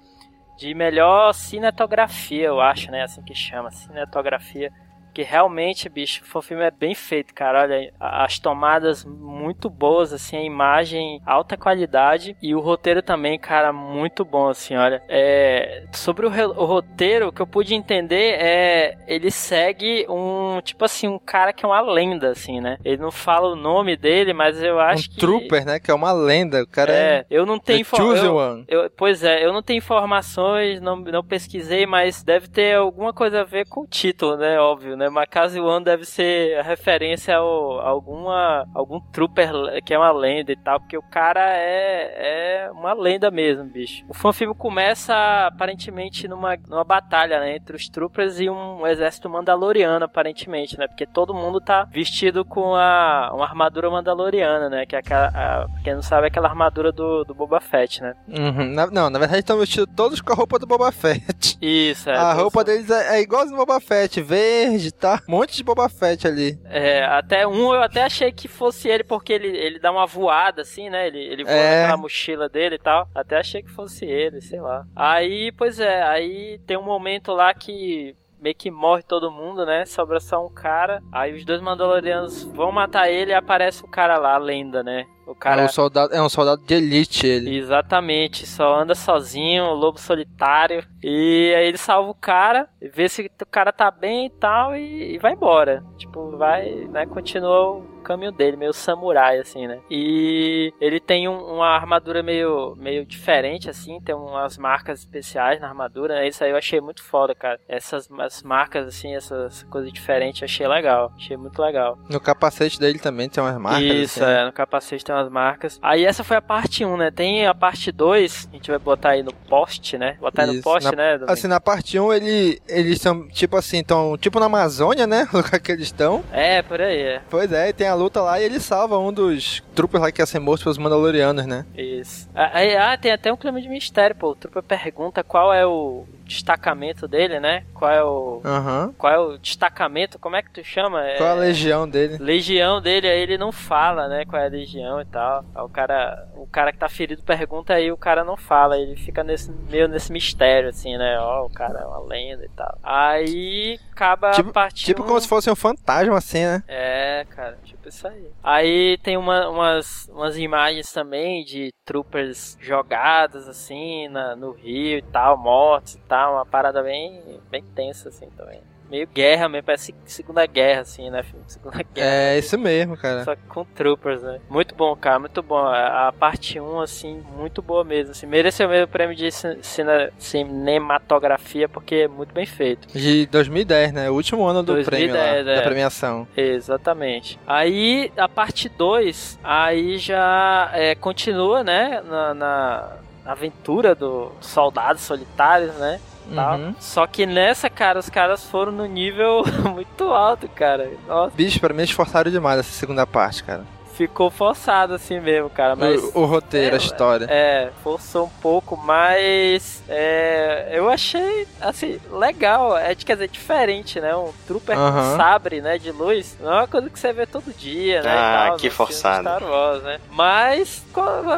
De 0.56 0.74
melhor 0.74 1.32
cinematografia, 1.32 2.46
eu 2.46 2.60
acho, 2.60 2.90
né? 2.90 3.02
Assim 3.02 3.22
que 3.22 3.34
chama, 3.34 3.70
cinematografia. 3.70 4.72
Porque 5.12 5.22
realmente, 5.22 5.90
bicho, 5.90 6.22
o 6.34 6.40
filme 6.40 6.64
é 6.64 6.70
bem 6.70 6.94
feito, 6.94 7.34
cara. 7.34 7.60
Olha, 7.60 7.92
as 8.00 8.38
tomadas 8.38 9.04
muito 9.04 9.68
boas, 9.68 10.10
assim, 10.10 10.38
a 10.38 10.42
imagem 10.42 11.20
alta 11.26 11.54
qualidade 11.54 12.34
e 12.42 12.54
o 12.54 12.60
roteiro 12.60 13.02
também, 13.02 13.38
cara, 13.38 13.74
muito 13.74 14.24
bom, 14.24 14.48
assim, 14.48 14.74
olha. 14.74 15.02
É, 15.10 15.84
sobre 15.92 16.24
o, 16.26 16.30
o 16.30 16.64
roteiro, 16.64 17.28
o 17.28 17.32
que 17.32 17.42
eu 17.42 17.46
pude 17.46 17.74
entender 17.74 18.38
é 18.40 18.96
ele 19.06 19.30
segue 19.30 20.06
um, 20.08 20.62
tipo 20.62 20.82
assim, 20.82 21.08
um 21.08 21.18
cara 21.18 21.52
que 21.52 21.62
é 21.62 21.68
uma 21.68 21.82
lenda, 21.82 22.30
assim, 22.30 22.58
né? 22.62 22.78
Ele 22.82 22.96
não 23.02 23.10
fala 23.10 23.48
o 23.52 23.56
nome 23.56 23.98
dele, 23.98 24.32
mas 24.32 24.62
eu 24.62 24.80
acho 24.80 25.10
um 25.10 25.12
que... 25.12 25.20
trooper, 25.20 25.66
né? 25.66 25.78
Que 25.78 25.90
é 25.90 25.94
uma 25.94 26.12
lenda. 26.12 26.62
O 26.62 26.66
cara 26.66 26.90
é... 26.90 27.02
É, 27.02 27.26
eu 27.30 27.44
não 27.44 27.58
tenho 27.58 27.84
The 27.84 27.96
chosen 27.96 28.24
eu- 28.24 28.36
one. 28.36 28.64
eu- 28.66 28.88
pois 28.96 29.22
é, 29.22 29.44
eu 29.44 29.52
não 29.52 29.62
tenho 29.62 29.76
informações, 29.76 30.80
não, 30.80 30.96
não 30.96 31.22
pesquisei, 31.22 31.84
mas 31.84 32.22
deve 32.22 32.48
ter 32.48 32.76
alguma 32.76 33.12
coisa 33.12 33.42
a 33.42 33.44
ver 33.44 33.66
com 33.66 33.82
o 33.82 33.86
título, 33.86 34.38
né? 34.38 34.58
Óbvio, 34.58 34.96
né? 34.96 35.01
Macase 35.10 35.60
One 35.60 35.84
deve 35.84 36.04
ser 36.04 36.58
a 36.58 36.62
referência 36.62 37.36
ao, 37.36 37.80
a 37.80 37.88
alguma, 37.88 38.66
algum 38.74 39.00
trooper 39.00 39.50
que 39.84 39.94
é 39.94 39.98
uma 39.98 40.12
lenda 40.12 40.52
e 40.52 40.56
tal, 40.56 40.80
porque 40.80 40.96
o 40.96 41.02
cara 41.02 41.40
é, 41.56 42.66
é 42.66 42.70
uma 42.72 42.92
lenda 42.92 43.30
mesmo, 43.30 43.64
bicho. 43.64 44.04
O 44.08 44.14
fanfilme 44.14 44.54
começa 44.54 45.14
aparentemente 45.46 46.26
numa, 46.28 46.56
numa 46.68 46.84
batalha, 46.84 47.40
né? 47.40 47.56
Entre 47.56 47.76
os 47.76 47.88
troopers 47.88 48.40
e 48.40 48.48
um 48.48 48.86
exército 48.86 49.28
mandaloriano, 49.28 50.04
aparentemente, 50.04 50.78
né? 50.78 50.86
Porque 50.86 51.06
todo 51.06 51.34
mundo 51.34 51.60
tá 51.60 51.84
vestido 51.84 52.44
com 52.44 52.74
a, 52.74 53.30
uma 53.34 53.44
armadura 53.44 53.90
mandaloriana, 53.90 54.68
né? 54.68 54.86
Que 54.86 54.96
é 54.96 54.98
aquela, 54.98 55.28
a, 55.28 55.66
quem 55.82 55.94
não 55.94 56.02
sabe, 56.02 56.24
é 56.24 56.28
aquela 56.28 56.48
armadura 56.48 56.92
do, 56.92 57.24
do 57.24 57.34
Boba 57.34 57.60
Fett, 57.60 58.02
né? 58.02 58.14
Uhum. 58.28 58.72
Na- 58.72 58.86
não, 58.90 59.10
na 59.10 59.18
verdade 59.18 59.40
estão 59.40 59.58
vestidos 59.58 59.92
todos 59.94 60.20
com 60.20 60.32
a 60.32 60.36
roupa 60.36 60.58
do 60.58 60.66
Boba 60.66 60.90
Fett. 60.92 61.58
Isso, 61.60 62.10
é. 62.10 62.16
a 62.16 62.32
roupa 62.32 62.64
deles 62.64 62.90
é, 62.90 63.16
é 63.16 63.20
igualzinho 63.22 63.56
do 63.56 63.64
Boba 63.64 63.80
Fett, 63.80 64.20
verde, 64.20 64.91
tá? 64.92 65.20
Um 65.28 65.32
monte 65.32 65.56
de 65.56 65.64
Boba 65.64 65.88
Fett 65.88 66.26
ali. 66.26 66.58
É, 66.64 67.04
até 67.04 67.46
um 67.46 67.74
eu 67.74 67.82
até 67.82 68.02
achei 68.04 68.30
que 68.32 68.48
fosse 68.48 68.88
ele, 68.88 69.04
porque 69.04 69.32
ele, 69.32 69.48
ele 69.48 69.78
dá 69.78 69.90
uma 69.90 70.06
voada, 70.06 70.62
assim, 70.62 70.88
né? 70.90 71.06
Ele, 71.06 71.18
ele 71.18 71.44
voa 71.44 71.52
É. 71.54 71.80
naquela 71.82 71.96
mochila 72.02 72.48
dele 72.48 72.76
e 72.76 72.78
tal. 72.78 73.08
Até 73.14 73.38
achei 73.38 73.62
que 73.62 73.70
fosse 73.70 74.04
ele, 74.04 74.40
sei 74.40 74.60
lá. 74.60 74.84
Aí, 74.94 75.52
pois 75.52 75.80
é, 75.80 76.02
aí 76.02 76.58
tem 76.66 76.76
um 76.76 76.82
momento 76.84 77.32
lá 77.32 77.52
que 77.54 78.14
meio 78.40 78.54
que 78.56 78.70
morre 78.72 79.02
todo 79.04 79.30
mundo, 79.30 79.64
né? 79.64 79.84
Sobra 79.86 80.18
só 80.18 80.44
um 80.44 80.52
cara. 80.52 81.00
Aí 81.12 81.32
os 81.32 81.44
dois 81.44 81.60
Mandalorianos 81.60 82.42
vão 82.42 82.72
matar 82.72 83.08
ele 83.08 83.30
e 83.30 83.34
aparece 83.34 83.84
o 83.84 83.88
cara 83.88 84.18
lá, 84.18 84.34
a 84.34 84.38
lenda, 84.38 84.82
né? 84.82 85.04
O 85.32 85.34
cara. 85.34 85.62
É, 85.62 85.64
um 85.64 85.68
soldado, 85.68 86.14
é 86.14 86.22
um 86.22 86.28
soldado 86.28 86.62
de 86.62 86.74
elite 86.74 87.26
ele. 87.26 87.56
Exatamente, 87.56 88.46
só 88.46 88.80
anda 88.80 88.94
sozinho, 88.94 89.72
lobo 89.72 89.98
solitário. 89.98 90.84
E 91.02 91.54
aí 91.56 91.66
ele 91.66 91.78
salva 91.78 92.10
o 92.10 92.14
cara, 92.14 92.68
vê 92.80 93.08
se 93.08 93.30
o 93.40 93.46
cara 93.46 93.72
tá 93.72 93.90
bem 93.90 94.26
e 94.26 94.30
tal, 94.30 94.76
e, 94.76 95.14
e 95.14 95.18
vai 95.18 95.32
embora. 95.32 95.82
Tipo, 95.96 96.36
vai, 96.36 96.70
né, 96.90 97.06
continua 97.06 97.82
caminho 98.12 98.32
dele, 98.32 98.56
meio 98.56 98.72
samurai, 98.72 99.38
assim, 99.38 99.66
né? 99.66 99.78
E 99.90 100.72
ele 100.80 101.00
tem 101.00 101.28
um- 101.28 101.54
uma 101.54 101.68
armadura 101.68 102.22
meio, 102.22 102.74
meio 102.76 103.04
diferente, 103.04 103.68
assim, 103.70 104.00
tem 104.00 104.14
umas 104.14 104.56
marcas 104.58 105.00
especiais 105.00 105.60
na 105.60 105.68
armadura, 105.68 106.14
né? 106.16 106.28
Isso 106.28 106.42
aí 106.44 106.50
eu 106.50 106.56
achei 106.56 106.80
muito 106.80 107.02
foda, 107.02 107.34
cara. 107.34 107.58
Essas 107.68 108.08
as 108.18 108.42
marcas, 108.42 108.86
assim, 108.86 109.14
essas 109.14 109.62
coisas 109.64 109.92
diferentes, 109.92 110.42
achei 110.42 110.66
legal. 110.66 111.12
Achei 111.16 111.36
muito 111.36 111.60
legal. 111.60 111.98
No 112.08 112.20
capacete 112.20 112.78
dele 112.78 112.98
também 112.98 113.28
tem 113.28 113.42
umas 113.42 113.56
marcas. 113.58 113.82
Isso, 113.82 114.22
assim. 114.22 114.32
é, 114.32 114.44
no 114.44 114.52
capacete 114.52 115.04
tem 115.04 115.14
umas 115.14 115.28
marcas. 115.30 115.78
Aí 115.82 116.04
essa 116.04 116.22
foi 116.22 116.36
a 116.36 116.42
parte 116.42 116.84
1, 116.84 116.96
né? 116.96 117.10
Tem 117.10 117.46
a 117.46 117.54
parte 117.54 117.90
2, 117.90 118.48
a 118.52 118.56
gente 118.56 118.70
vai 118.70 118.78
botar 118.78 119.10
aí 119.10 119.22
no 119.22 119.32
post, 119.32 119.96
né? 119.98 120.16
Botar 120.20 120.42
aí 120.42 120.48
no 120.48 120.54
Isso, 120.54 120.62
post, 120.62 120.84
na- 120.90 120.96
né? 120.96 121.12
Domingo? 121.18 121.32
Assim, 121.32 121.46
na 121.48 121.60
parte 121.60 121.98
1, 121.98 122.12
ele, 122.12 122.60
eles 122.68 123.00
são, 123.00 123.26
tipo 123.28 123.56
assim, 123.56 123.78
estão 123.80 124.16
tipo 124.18 124.38
na 124.38 124.46
Amazônia, 124.46 125.06
né? 125.06 125.28
O 125.32 125.38
lugar 125.38 125.58
que 125.60 125.72
eles 125.72 125.86
estão. 125.86 126.22
É, 126.32 126.62
por 126.62 126.80
aí, 126.80 127.00
é. 127.00 127.22
Pois 127.30 127.50
é, 127.52 127.72
tem 127.72 127.88
a 127.88 127.94
luta 128.02 128.20
lá 128.20 128.40
e 128.40 128.44
ele 128.44 128.60
salva 128.60 128.98
um 128.98 129.12
dos 129.12 129.62
troopers 129.74 130.02
lá 130.02 130.12
que 130.12 130.20
ia 130.20 130.26
ser 130.26 130.38
morto 130.38 130.64
pelos 130.64 130.78
Mandalorianos, 130.78 131.46
né? 131.46 131.64
Isso. 131.76 132.28
Ah, 132.34 132.52
ah, 132.92 132.96
tem 132.96 133.12
até 133.12 133.32
um 133.32 133.36
clima 133.36 133.60
de 133.60 133.68
mistério, 133.68 134.14
pô. 134.16 134.30
O 134.30 134.34
Trooper 134.34 134.62
pergunta 134.62 135.22
qual 135.22 135.52
é 135.52 135.66
o 135.66 136.04
destacamento 136.32 137.06
dele, 137.06 137.38
né? 137.38 137.64
Qual 137.74 137.90
é 137.90 138.02
o. 138.02 138.40
Aham. 138.44 138.94
Qual 138.98 139.12
é 139.12 139.18
o 139.18 139.38
destacamento? 139.38 140.18
Como 140.18 140.36
é 140.36 140.42
que 140.42 140.50
tu 140.50 140.64
chama? 140.64 141.04
É... 141.06 141.16
Qual 141.18 141.30
a 141.30 141.34
legião 141.34 141.88
dele? 141.88 142.16
Legião 142.18 142.80
dele, 142.80 143.06
aí 143.08 143.20
ele 143.20 143.38
não 143.38 143.52
fala, 143.52 144.08
né? 144.08 144.24
Qual 144.24 144.40
é 144.40 144.46
a 144.46 144.50
legião 144.50 145.00
e 145.00 145.04
tal. 145.04 145.44
Aí 145.54 145.62
o 145.62 145.68
cara, 145.68 146.28
o 146.36 146.46
cara 146.46 146.72
que 146.72 146.78
tá 146.78 146.88
ferido 146.88 147.22
pergunta 147.22 147.74
aí, 147.74 147.90
o 147.92 147.96
cara 147.96 148.24
não 148.24 148.36
fala. 148.36 148.78
Ele 148.78 148.96
fica 148.96 149.22
nesse, 149.22 149.50
meio 149.70 149.86
nesse 149.88 150.12
mistério, 150.12 150.68
assim, 150.70 150.96
né? 150.96 151.18
Ó, 151.20 151.46
o 151.46 151.50
cara 151.50 151.80
é 151.80 151.84
uma 151.84 152.00
lenda 152.00 152.44
e 152.44 152.48
tal. 152.50 152.78
Aí 152.82 153.78
acaba 153.92 154.30
Tipo- 154.32 154.50
a 154.50 154.52
parte 154.52 154.84
Tipo 154.84 155.02
um- 155.02 155.06
como 155.06 155.20
se 155.20 155.28
fosse 155.28 155.50
um 155.50 155.56
fantasma, 155.56 156.16
assim, 156.16 156.44
né? 156.44 156.62
É, 156.66 157.26
cara, 157.30 157.58
tipo 157.64 157.88
isso 157.88 158.06
aí. 158.08 158.30
Aí 158.42 158.98
tem 158.98 159.16
uma- 159.16 159.48
umas, 159.48 160.08
umas 160.08 160.36
imagens 160.38 160.92
também 160.92 161.44
de 161.44 161.70
troopers 161.84 162.56
jogados, 162.60 163.48
assim, 163.48 164.08
na, 164.08 164.34
no 164.36 164.52
rio 164.52 164.98
e 164.98 165.02
tal, 165.02 165.36
mortos 165.36 165.94
e 165.94 165.98
tal. 166.08 166.21
Uma 166.30 166.46
parada 166.46 166.82
bem, 166.82 167.20
bem 167.50 167.62
tensa, 167.74 168.08
assim, 168.08 168.28
também. 168.36 168.60
Meio 168.90 169.06
guerra 169.06 169.48
mesmo, 169.48 169.64
parece 169.64 169.94
Segunda 170.04 170.44
Guerra, 170.44 170.82
assim, 170.82 171.08
né? 171.08 171.24
Segunda 171.48 171.82
Guerra. 171.94 172.06
É 172.06 172.38
isso 172.38 172.58
mesmo, 172.58 172.94
cara. 172.94 173.24
Só 173.24 173.34
que 173.34 173.40
com 173.48 173.64
troopers, 173.64 174.20
né? 174.22 174.38
Muito 174.50 174.74
bom, 174.74 174.94
cara, 174.94 175.18
muito 175.18 175.42
bom. 175.42 175.56
A, 175.56 176.08
a 176.08 176.12
parte 176.12 176.60
1, 176.60 176.80
assim, 176.80 177.22
muito 177.34 177.62
boa 177.62 177.84
mesmo. 177.84 178.10
Assim, 178.10 178.26
mereceu 178.26 178.68
mesmo 178.68 178.84
o 178.84 178.88
prêmio 178.88 179.16
de 179.16 179.30
cin- 179.32 179.62
cine- 179.62 180.10
cinematografia, 180.18 181.68
porque 181.70 181.94
é 181.94 182.08
muito 182.08 182.34
bem 182.34 182.44
feito. 182.44 182.86
De 182.88 183.24
2010, 183.26 183.92
né? 183.92 184.10
O 184.10 184.14
último 184.14 184.44
ano 184.44 184.62
do 184.62 184.74
2010, 184.74 185.10
prêmio 185.10 185.16
lá, 185.16 185.52
é. 185.52 185.56
da 185.56 185.62
premiação. 185.62 186.28
Exatamente. 186.36 187.38
Aí 187.46 188.12
a 188.16 188.28
parte 188.28 188.68
2, 188.68 189.38
aí 189.42 189.96
já 189.96 190.70
é, 190.74 190.94
continua, 190.94 191.64
né? 191.64 192.02
Na, 192.04 192.34
na 192.34 192.92
aventura 193.24 193.94
do 193.94 194.32
soldados 194.40 195.02
solitários, 195.02 195.74
né? 195.76 196.00
Tal. 196.34 196.58
Uhum. 196.58 196.74
Só 196.78 197.06
que 197.06 197.26
nessa, 197.26 197.68
cara, 197.70 197.98
os 197.98 198.08
caras 198.08 198.44
foram 198.44 198.72
no 198.72 198.86
nível 198.86 199.42
muito 199.72 200.04
alto, 200.04 200.48
cara. 200.48 200.90
Nossa, 201.06 201.34
Bicho, 201.36 201.60
pra 201.60 201.72
mim 201.74 201.80
eles 201.80 201.90
forçaram 201.90 202.30
demais 202.30 202.60
essa 202.60 202.72
segunda 202.72 203.06
parte, 203.06 203.44
cara. 203.44 203.64
Ficou 203.96 204.30
forçado 204.30 204.94
assim 204.94 205.20
mesmo, 205.20 205.48
cara. 205.50 205.76
Mas. 205.76 206.02
O, 206.14 206.20
o 206.20 206.24
roteiro, 206.24 206.76
É, 206.76 206.78
a 206.78 206.82
história. 206.82 207.26
É, 207.28 207.70
forçou 207.82 208.26
um 208.26 208.40
pouco, 208.40 208.76
mas 208.76 209.82
é, 209.88 210.70
eu 210.72 210.88
achei, 210.88 211.46
assim, 211.60 212.00
legal. 212.10 212.76
É, 212.76 212.94
quer 212.94 213.14
dizer, 213.14 213.28
diferente, 213.28 214.00
né? 214.00 214.14
Um 214.14 214.32
trooper 214.46 214.76
com 214.76 215.16
sabre, 215.16 215.60
né, 215.60 215.78
de 215.78 215.90
luz. 215.90 216.36
Não 216.40 216.52
é 216.52 216.56
uma 216.56 216.66
coisa 216.66 216.88
que 216.90 216.98
você 216.98 217.12
vê 217.12 217.26
todo 217.26 217.52
dia, 217.56 218.02
né? 218.02 218.10
Ah, 218.10 218.44
tal, 218.48 218.56
que 218.56 218.70
forçado. 218.70 219.22
Star 219.22 219.42
Wars, 219.42 219.82
né? 219.82 220.00
Mas, 220.10 220.84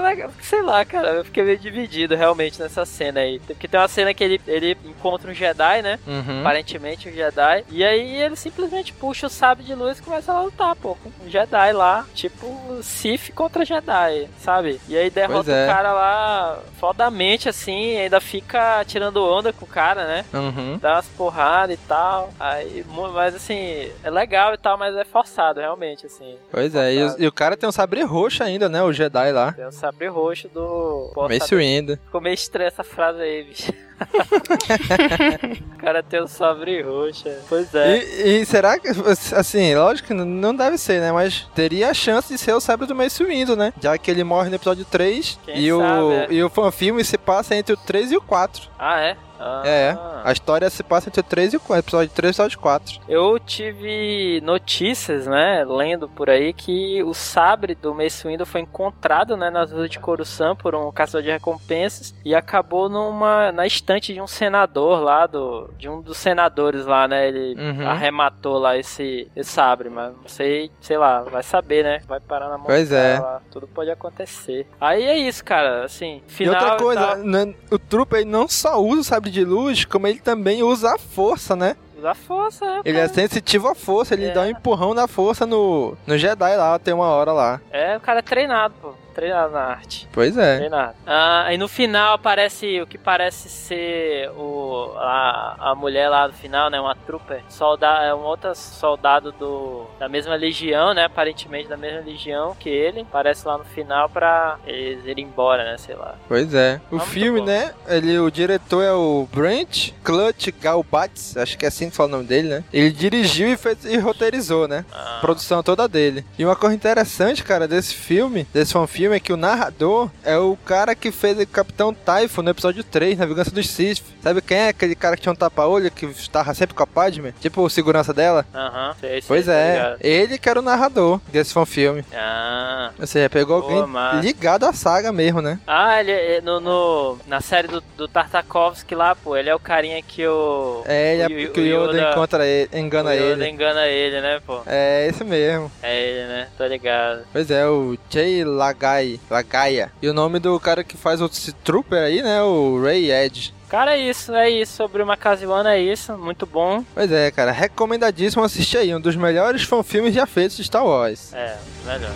legal, 0.03 0.31
sei 0.41 0.63
lá, 0.63 0.85
cara, 0.85 1.09
eu 1.11 1.25
fiquei 1.25 1.43
meio 1.43 1.59
dividido 1.59 2.15
realmente 2.15 2.61
nessa 2.61 2.85
cena 2.85 3.21
aí. 3.21 3.39
Porque 3.41 3.69
tem 3.69 3.79
uma 3.81 3.89
cena 3.89 4.15
que 4.15 4.23
ele, 4.23 4.41
ele 4.47 4.77
encontra 4.85 5.31
um 5.31 5.35
Jedi, 5.35 5.83
né? 5.83 5.99
Uhum. 6.07 6.41
Aparentemente 6.41 7.09
um 7.09 7.13
Jedi. 7.13 7.65
E 7.71 7.85
aí 7.85 8.17
ele 8.23 8.37
simplesmente 8.37 8.93
puxa 8.93 9.27
o 9.27 9.31
sabre 9.31 9.65
de 9.65 9.75
luz 9.75 9.99
e 9.99 10.03
começa 10.03 10.33
a 10.33 10.41
lutar, 10.41 10.75
pô. 10.77 10.97
Com 10.97 11.11
um 11.25 11.31
Jedi 11.31 11.73
lá. 11.73 12.07
Tipo 12.15 12.44
Sith 12.83 13.33
contra 13.35 13.65
Jedi, 13.65 14.29
sabe? 14.41 14.81
E 14.89 14.97
aí 14.97 15.11
derrota 15.11 15.51
é. 15.53 15.65
o 15.65 15.69
cara 15.73 15.93
lá 15.93 16.59
fodamente, 16.79 17.49
assim. 17.49 17.97
Ainda 17.99 18.21
fica 18.21 18.85
tirando 18.85 19.25
onda 19.25 19.53
com 19.53 19.65
o 19.65 19.69
cara, 19.69 20.07
né? 20.07 20.25
Uhum. 20.33 20.79
Dá 20.79 20.95
umas 20.95 21.07
porradas 21.09 21.75
e 21.77 21.79
tal. 21.89 22.31
Aí, 22.39 22.85
mas 23.13 23.35
assim, 23.35 23.91
é 24.03 24.11
legal 24.11 24.55
e 24.55 24.59
tal, 24.59 24.77
mas 24.79 24.95
é 24.97 25.05
forçado, 25.05 25.61
realmente, 25.61 26.07
assim. 26.07 26.37
Pois 26.51 26.75
é, 26.75 26.95
e, 26.95 27.05
o- 27.05 27.17
e 27.21 27.27
o 27.27 27.33
cara 27.33 27.57
tem 27.57 27.69
um 27.69 27.73
sabre 27.73 28.03
roxo 28.03 28.43
ainda, 28.43 28.69
né? 28.69 28.83
O 28.83 28.93
Jedi 28.93 29.33
lá. 29.33 29.53
Tem 29.53 29.67
o 29.67 29.73
sabre 29.73 30.07
roxo 30.09 30.49
do. 30.49 31.13
Mace 31.29 31.55
Windu. 31.55 31.99
Ficou 32.05 32.21
meio 32.21 32.35
estranha 32.35 32.69
essa 32.69 32.85
frase 32.85 33.21
aí, 33.21 33.45
bicho. 33.45 33.73
o 35.75 35.79
cara 35.79 36.03
tem 36.03 36.21
o 36.21 36.29
sabre 36.29 36.83
roxo. 36.83 37.29
é. 37.29 37.39
Pois 37.49 37.75
é. 37.75 37.99
E, 37.99 38.41
e 38.41 38.47
será 38.47 38.79
que, 38.79 38.89
assim, 39.35 39.75
lógico 39.75 40.09
que 40.09 40.15
não 40.15 40.55
deve 40.55 40.79
ser, 40.79 41.01
né? 41.01 41.13
Mas 41.13 41.49
teria 41.55 41.91
a 41.91 41.95
chance 41.95 42.33
de 42.33 42.39
ser 42.39 42.53
o 42.53 42.61
sabre 42.61 42.87
do 42.87 42.95
Mace 42.95 43.23
Windu, 43.25 43.57
né? 43.57 43.73
Já 43.81 43.97
que 43.97 44.11
ele 44.11 44.25
morre 44.25 44.49
no 44.49 44.57
episódio 44.57 44.85
3 44.85 45.39
Quem 45.45 45.59
e 45.59 45.73
o, 45.73 45.81
sabe, 45.81 46.13
é. 46.15 46.27
e 46.31 46.43
o 46.43 46.51
fanfilme 46.51 47.05
se 47.05 47.19
passa 47.19 47.55
entre 47.55 47.75
o 47.75 47.77
3 47.77 48.13
e 48.13 48.17
o 48.17 48.21
4. 48.21 48.69
Ah, 48.79 49.01
é? 49.01 49.17
Ah. 49.47 49.63
É, 49.67 49.97
a 50.25 50.33
história 50.33 50.71
se 50.71 50.83
passa 50.83 51.09
entre 51.11 51.21
o 51.21 51.23
3 51.25 51.53
e 51.53 51.57
o 51.59 51.61
4, 51.61 51.79
episódio 51.85 52.11
3 52.15 52.31
e 52.31 52.33
episódio 52.41 52.59
4. 52.59 53.01
Eu 53.09 53.39
tive 53.39 54.41
notícias, 54.43 55.27
né, 55.27 55.65
lendo 55.69 56.09
por 56.09 56.31
aí, 56.31 56.53
que 56.53 57.03
o 57.03 57.13
sabre 57.13 57.75
do 57.75 57.95
Mace 57.95 58.27
Windu 58.27 58.47
foi 58.47 58.63
encontrado, 58.63 59.37
né, 59.37 59.51
nas 59.51 59.71
ruas 59.71 59.91
de 59.91 59.99
Coruscant 59.99 60.57
por 60.57 60.75
um 60.75 60.91
caçador 60.91 61.23
de 61.23 61.31
recompensas 61.31 62.15
e 62.25 62.35
acabou 62.35 62.89
numa 62.89 63.53
na 63.53 63.67
estante 63.67 64.15
de 64.15 64.21
um 64.21 64.27
senador 64.27 65.01
lá 65.03 65.27
do 65.27 65.69
de 65.79 65.89
um 65.89 66.01
dos 66.01 66.17
senadores 66.17 66.87
lá, 66.87 67.07
né, 67.07 67.29
ele 67.29 67.55
Uhum. 67.55 67.87
arrematou 67.87 68.59
lá 68.59 68.77
esse, 68.77 69.29
esse 69.37 69.51
sabre, 69.51 69.89
mas 69.91 70.13
não 70.17 70.27
sei, 70.29 70.71
sei 70.81 70.97
lá, 70.99 71.23
vai 71.23 71.43
saber, 71.43 71.85
né? 71.85 72.01
Vai 72.07 72.19
parar 72.21 72.49
na 72.49 72.57
mão 72.57 72.67
Pois 72.67 72.91
é. 72.91 73.19
lá, 73.19 73.41
tudo 73.51 73.67
pode 73.69 73.91
acontecer. 73.91 74.67
Aí 74.81 75.03
é 75.05 75.17
isso, 75.19 75.45
cara, 75.45 75.85
assim, 75.85 76.23
final 76.27 76.55
e 76.55 76.57
outra 76.59 76.75
e 76.75 76.79
coisa, 76.79 77.07
tal. 77.09 77.17
né, 77.19 77.55
o 77.71 77.79
Trooper 77.79 78.27
não 78.27 78.49
só 78.49 78.81
usa 78.81 79.01
o 79.01 79.05
sabre 79.05 79.31
de 79.35 79.45
luz, 79.45 79.85
como 79.85 80.07
ele 80.07 80.19
também 80.21 80.63
usa 80.63 80.95
a 80.95 80.99
força, 80.99 81.55
né? 81.55 81.77
Usa 81.99 82.15
força, 82.15 82.65
é, 82.65 82.81
Ele 82.85 82.99
é 82.99 83.09
sensitivo 83.09 83.69
à 83.69 83.75
força, 83.75 84.15
ele 84.15 84.27
É. 84.27 84.33
dá 84.33 84.43
um 84.43 84.47
empurrão 84.49 84.95
na 84.95 85.07
força 85.07 85.45
no, 85.47 85.97
no 86.07 86.17
Jedi 86.19 86.57
lá, 86.57 86.79
tem 86.79 86.93
uma 86.95 87.07
hora 87.09 87.33
lá. 87.33 87.61
É, 87.71 87.97
o 87.97 88.01
cara 88.01 88.19
é 88.21 88.23
treinado, 88.23 88.75
pô. 88.81 88.95
Treinado 89.15 89.53
na 89.53 89.61
arte. 89.61 90.09
Pois 90.13 90.37
é. 90.37 90.59
Treinado. 90.59 90.95
Ah, 91.07 91.49
e 91.53 91.57
no 91.59 91.69
final 91.69 92.15
aparece 92.15 92.81
o 92.81 92.87
que 92.87 92.99
parece 92.99 93.49
ser 93.49 94.31
o, 94.31 94.93
a, 94.97 95.71
a 95.71 95.75
mulher 95.75 96.09
lá 96.09 96.27
no 96.29 96.35
final, 96.35 96.69
né? 96.71 96.81
Uma 96.81 96.95
trooper. 96.95 97.43
Solda, 97.49 97.87
é 98.03 98.15
um 98.15 98.21
outro 98.23 98.55
soldado 98.55 99.33
do, 99.33 99.87
da 99.99 100.09
mesma 100.09 100.35
legião, 100.35 100.93
né? 100.95 101.05
Aparentemente 101.05 101.69
da 101.69 101.77
mesma 101.77 102.01
legião 102.01 102.55
que 102.59 102.69
ele. 102.69 103.01
Aparece 103.03 103.47
lá 103.47 103.57
no 103.59 103.65
final 103.65 104.09
pra 104.09 104.59
eles 104.67 105.05
irem 105.07 105.25
embora, 105.27 105.65
né? 105.65 105.79
Sei 105.79 105.95
lá. 105.95 106.15
Pois 106.29 106.53
é. 106.55 106.81
O 106.91 106.97
Ah, 106.97 106.99
muito 106.99 107.07
filme, 107.11 107.41
né? 107.41 107.73
Ele, 107.87 108.19
o 108.19 108.31
diretor 108.31 108.83
é 108.83 108.93
o 108.93 109.29
Brent 109.33 109.93
Clutch 110.03 110.49
Galbatz, 110.61 111.37
acho 111.37 111.57
que 111.57 111.65
é 111.65 111.69
assim 111.69 111.89
que 111.91 111.97
fala 111.97 112.09
o 112.09 112.13
nome 112.13 112.25
dele, 112.25 112.49
né? 112.49 112.65
Ele 112.73 112.91
dirigiu 112.91 113.49
e, 113.49 113.57
fez, 113.57 113.85
e 113.85 113.97
roteirizou, 113.99 114.67
né? 114.69 114.85
Ah, 114.93 115.19
A 115.19 115.21
produção 115.21 115.63
toda 115.63 115.87
dele. 115.89 116.25
E 116.39 116.45
uma 116.45 116.57
coisa 116.57 116.75
interessante, 116.75 117.43
cara, 117.45 117.69
desse 117.69 117.95
filme, 117.95 118.47
desse 118.53 118.75
filme 119.05 119.17
é 119.17 119.21
que 119.21 119.33
o 119.33 119.37
narrador 119.37 120.11
é 120.25 120.39
o 120.39 120.57
cara 120.65 120.95
que 120.95 121.13
fez 121.13 121.39
o 121.39 121.47
Capitão 121.47 121.93
Typhon 121.93 122.41
no 122.43 122.51
episódio 122.51 122.83
3, 122.83 123.19
na 123.19 123.27
Vingança 123.27 123.51
dos 123.51 123.69
Sith. 123.69 124.03
Sabe 124.23 124.41
quem 124.41 124.57
é 124.57 124.69
aquele 124.69 124.95
cara 124.95 125.15
que 125.15 125.21
tinha 125.23 125.33
um 125.33 125.37
tapa-olho 125.37 125.91
que 125.91 126.07
estava 126.07 126.55
sempre 126.55 126.75
com 126.75 126.83
a 126.83 126.87
Padme? 126.87 127.33
Tipo 127.41 127.61
o 127.63 127.69
segurança 127.69 128.15
dela? 128.15 128.47
Aham, 128.55 128.95
sei, 128.99 129.11
sei, 129.11 129.23
Pois 129.29 129.47
é, 129.47 129.97
ele 130.01 130.39
que 130.39 130.49
era 130.49 130.59
o 130.59 130.63
narrador 130.63 131.21
desse 131.31 131.53
filme. 131.67 132.03
Ah, 132.15 132.93
Ou 132.99 133.07
seja, 133.07 133.29
pegou 133.29 133.61
Boa, 133.61 133.75
alguém 133.75 133.87
massa. 133.93 134.21
ligado 134.23 134.65
à 134.65 134.73
saga 134.73 135.13
mesmo, 135.13 135.43
né? 135.43 135.59
Ah, 135.67 136.01
ele 136.01 136.11
é 136.11 136.41
no, 136.41 136.59
no- 136.61 137.19
na 137.27 137.43
série 137.43 137.69
do, 137.69 137.83
do 137.99 138.09
Tartakovsky 138.09 138.95
lá, 138.95 139.15
pô, 139.15 139.37
ele 139.37 139.51
é 139.51 139.55
o 139.55 139.59
carinha 139.61 140.01
que 140.03 140.27
o. 140.27 140.83
É, 140.87 141.15
ele 141.15 141.35
o 141.35 141.41
é, 141.41 141.47
que 141.51 141.61
o 141.61 141.63
Yoda, 141.63 142.11
encontra 142.11 142.47
ele, 142.47 142.71
engana 142.73 143.11
o 143.11 143.13
Yoda 143.13 143.25
ele. 143.45 143.49
engana 143.51 143.87
ele, 143.87 144.21
né, 144.23 144.41
pô? 144.47 144.63
É, 144.67 145.07
esse 145.09 145.23
mesmo. 145.23 145.71
É 145.83 146.01
ele, 146.03 146.27
né? 146.29 146.49
Tô 146.57 146.65
ligado. 146.67 147.25
Pois 147.33 147.51
é, 147.51 147.67
o 147.67 147.99
Jay 148.09 148.43
Lagai, 148.45 148.94
Lagaia. 149.31 149.93
E 150.01 150.09
o 150.09 150.15
nome 150.15 150.39
do 150.39 150.59
cara 150.61 150.85
que 150.85 150.97
faz 150.97 151.21
o 151.21 151.29
Trooper 151.65 152.03
aí, 152.03 152.23
né? 152.23 152.43
O 152.43 152.81
Ray 152.83 153.11
Edge. 153.11 153.53
Cara, 153.69 153.97
é 153.97 153.99
isso, 153.99 154.33
é 154.33 154.49
isso. 154.49 154.77
Sobre 154.77 155.03
o 155.03 155.07
Makaziwana 155.07 155.75
é 155.75 155.81
isso. 155.81 156.17
Muito 156.17 156.47
bom. 156.47 156.85
Pois 156.95 157.11
é, 157.11 157.31
cara, 157.31 157.51
recomendadíssimo 157.51 158.45
assistir 158.45 158.79
aí. 158.79 158.95
Um 158.95 159.01
dos 159.01 159.17
melhores 159.17 159.63
fanfilmes 159.65 160.15
já 160.15 160.27
feitos 160.27 160.57
de 160.57 160.65
Star 160.65 160.87
Wars. 160.87 161.33
É, 161.35 161.57
melhor. 161.85 162.13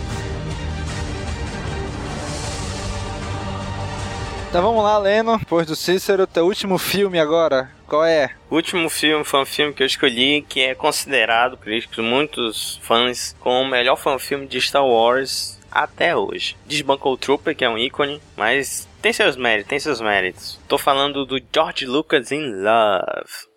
Então 4.49 4.63
vamos 4.63 4.83
lá, 4.83 4.97
Leno. 4.97 5.37
Depois 5.37 5.67
do 5.67 5.75
Cícero, 5.75 6.25
teu 6.25 6.45
último 6.45 6.79
filme 6.79 7.19
agora. 7.19 7.69
Qual 7.85 8.03
é? 8.03 8.31
O 8.49 8.55
último 8.55 8.89
filme 8.89 9.23
foi 9.23 9.41
um 9.41 9.45
filme 9.45 9.73
que 9.73 9.83
eu 9.83 9.87
escolhi 9.87 10.41
que 10.41 10.61
é 10.61 10.73
considerado 10.73 11.55
por 11.55 12.03
muitos 12.03 12.79
fãs 12.81 13.35
como 13.39 13.61
o 13.61 13.69
melhor 13.69 13.95
fanfilme 13.95 14.47
de 14.47 14.59
Star 14.59 14.85
Wars 14.85 15.58
até 15.71 16.15
hoje. 16.15 16.55
Desbancou 16.65 17.13
o 17.13 17.17
Trooper, 17.17 17.55
que 17.55 17.65
é 17.65 17.69
um 17.69 17.77
ícone, 17.77 18.21
mas 18.35 18.87
tem 19.01 19.13
seus 19.13 19.35
méritos, 19.35 19.69
tem 19.69 19.79
seus 19.79 20.01
méritos. 20.01 20.59
Tô 20.67 20.77
falando 20.77 21.25
do 21.25 21.39
George 21.53 21.85
Lucas 21.85 22.31
in 22.31 22.51
Love. 22.61 23.49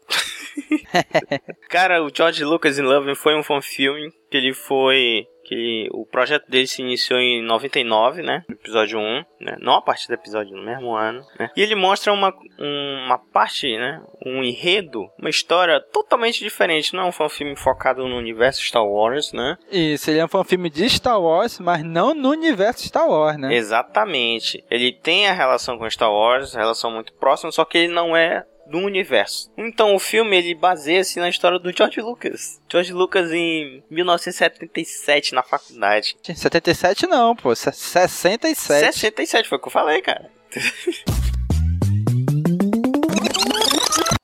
Cara, 1.69 2.03
o 2.03 2.11
George 2.15 2.45
Lucas 2.45 2.79
in 2.79 2.83
Love 2.83 3.15
foi 3.15 3.35
um 3.37 3.43
fanfilme 3.43 4.13
que 4.31 4.37
ele 4.37 4.53
foi 4.53 5.27
que 5.45 5.55
ele- 5.55 5.89
o 5.93 6.07
projeto 6.07 6.49
dele 6.49 6.67
se 6.67 6.83
iniciou 6.83 7.19
em 7.19 7.43
99, 7.43 8.23
né? 8.23 8.45
Episódio 8.49 8.99
1, 8.99 9.25
né? 9.41 9.57
Não 9.61 9.75
a 9.75 9.83
partir 9.83 10.09
do 10.09 10.15
episódio 10.15 10.57
no 10.57 10.63
mesmo 10.65 10.95
ano, 10.95 11.21
né? 11.39 11.51
E 11.57 11.63
ele 11.63 11.75
mostra 11.75 12.13
uma, 12.13 12.33
um- 12.59 13.05
uma 13.07 13.19
parte, 13.19 13.77
né? 13.77 14.01
Um 14.25 14.43
enredo, 14.43 15.09
uma 15.19 15.29
história 15.31 15.81
totalmente 15.93 16.39
diferente. 16.43 16.95
Não 16.95 17.05
é 17.05 17.07
um 17.07 17.13
fanfilme 17.13 17.57
focado 17.57 18.07
no 18.07 18.17
universo 18.17 18.63
Star 18.63 18.87
Wars, 18.87 19.33
né? 19.33 19.57
Isso, 19.71 20.11
ele 20.11 20.21
é 20.21 20.25
um 20.25 20.29
fanfilme 20.29 20.71
de 20.71 20.89
Star 20.89 21.21
Wars, 21.21 21.59
mas 21.59 21.83
não 21.85 22.15
no 22.15 22.31
universo 22.31 22.87
Star 22.87 23.09
Wars, 23.09 23.37
né? 23.37 23.55
Exatamente. 23.55 24.65
Ele 24.71 24.93
tem 24.93 25.27
a 25.29 25.33
relação 25.33 25.77
com 25.79 25.89
Star 25.91 26.11
Wars, 26.13 26.55
relação 26.55 26.91
muito 26.91 27.13
próxima, 27.15 27.51
só 27.53 27.65
que 27.65 27.79
ele 27.79 27.93
não 27.93 28.17
é 28.17 28.45
do 28.67 28.79
universo. 28.79 29.51
Então 29.57 29.95
o 29.95 29.99
filme 29.99 30.37
ele 30.37 30.55
baseia-se 30.55 31.19
na 31.19 31.29
história 31.29 31.59
do 31.59 31.77
George 31.77 32.01
Lucas. 32.01 32.61
George 32.71 32.93
Lucas 32.93 33.31
em 33.33 33.83
1977 33.91 35.35
na 35.35 35.43
faculdade. 35.43 36.17
77 36.23 37.07
não, 37.07 37.35
pô. 37.37 37.55
se- 37.55 37.71
67. 37.73 38.81
67 38.95 39.49
foi 39.49 39.59
o 39.59 39.61
que 39.61 39.69
eu 39.69 39.73
falei, 39.73 40.01
cara. 40.03 40.31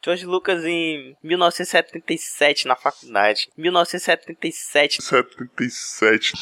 George 0.05 0.25
Lucas 0.25 0.65
em 0.65 1.15
1977 1.23 2.67
na 2.67 2.75
faculdade. 2.77 3.49
1977. 3.59 5.03
77. 5.03 6.33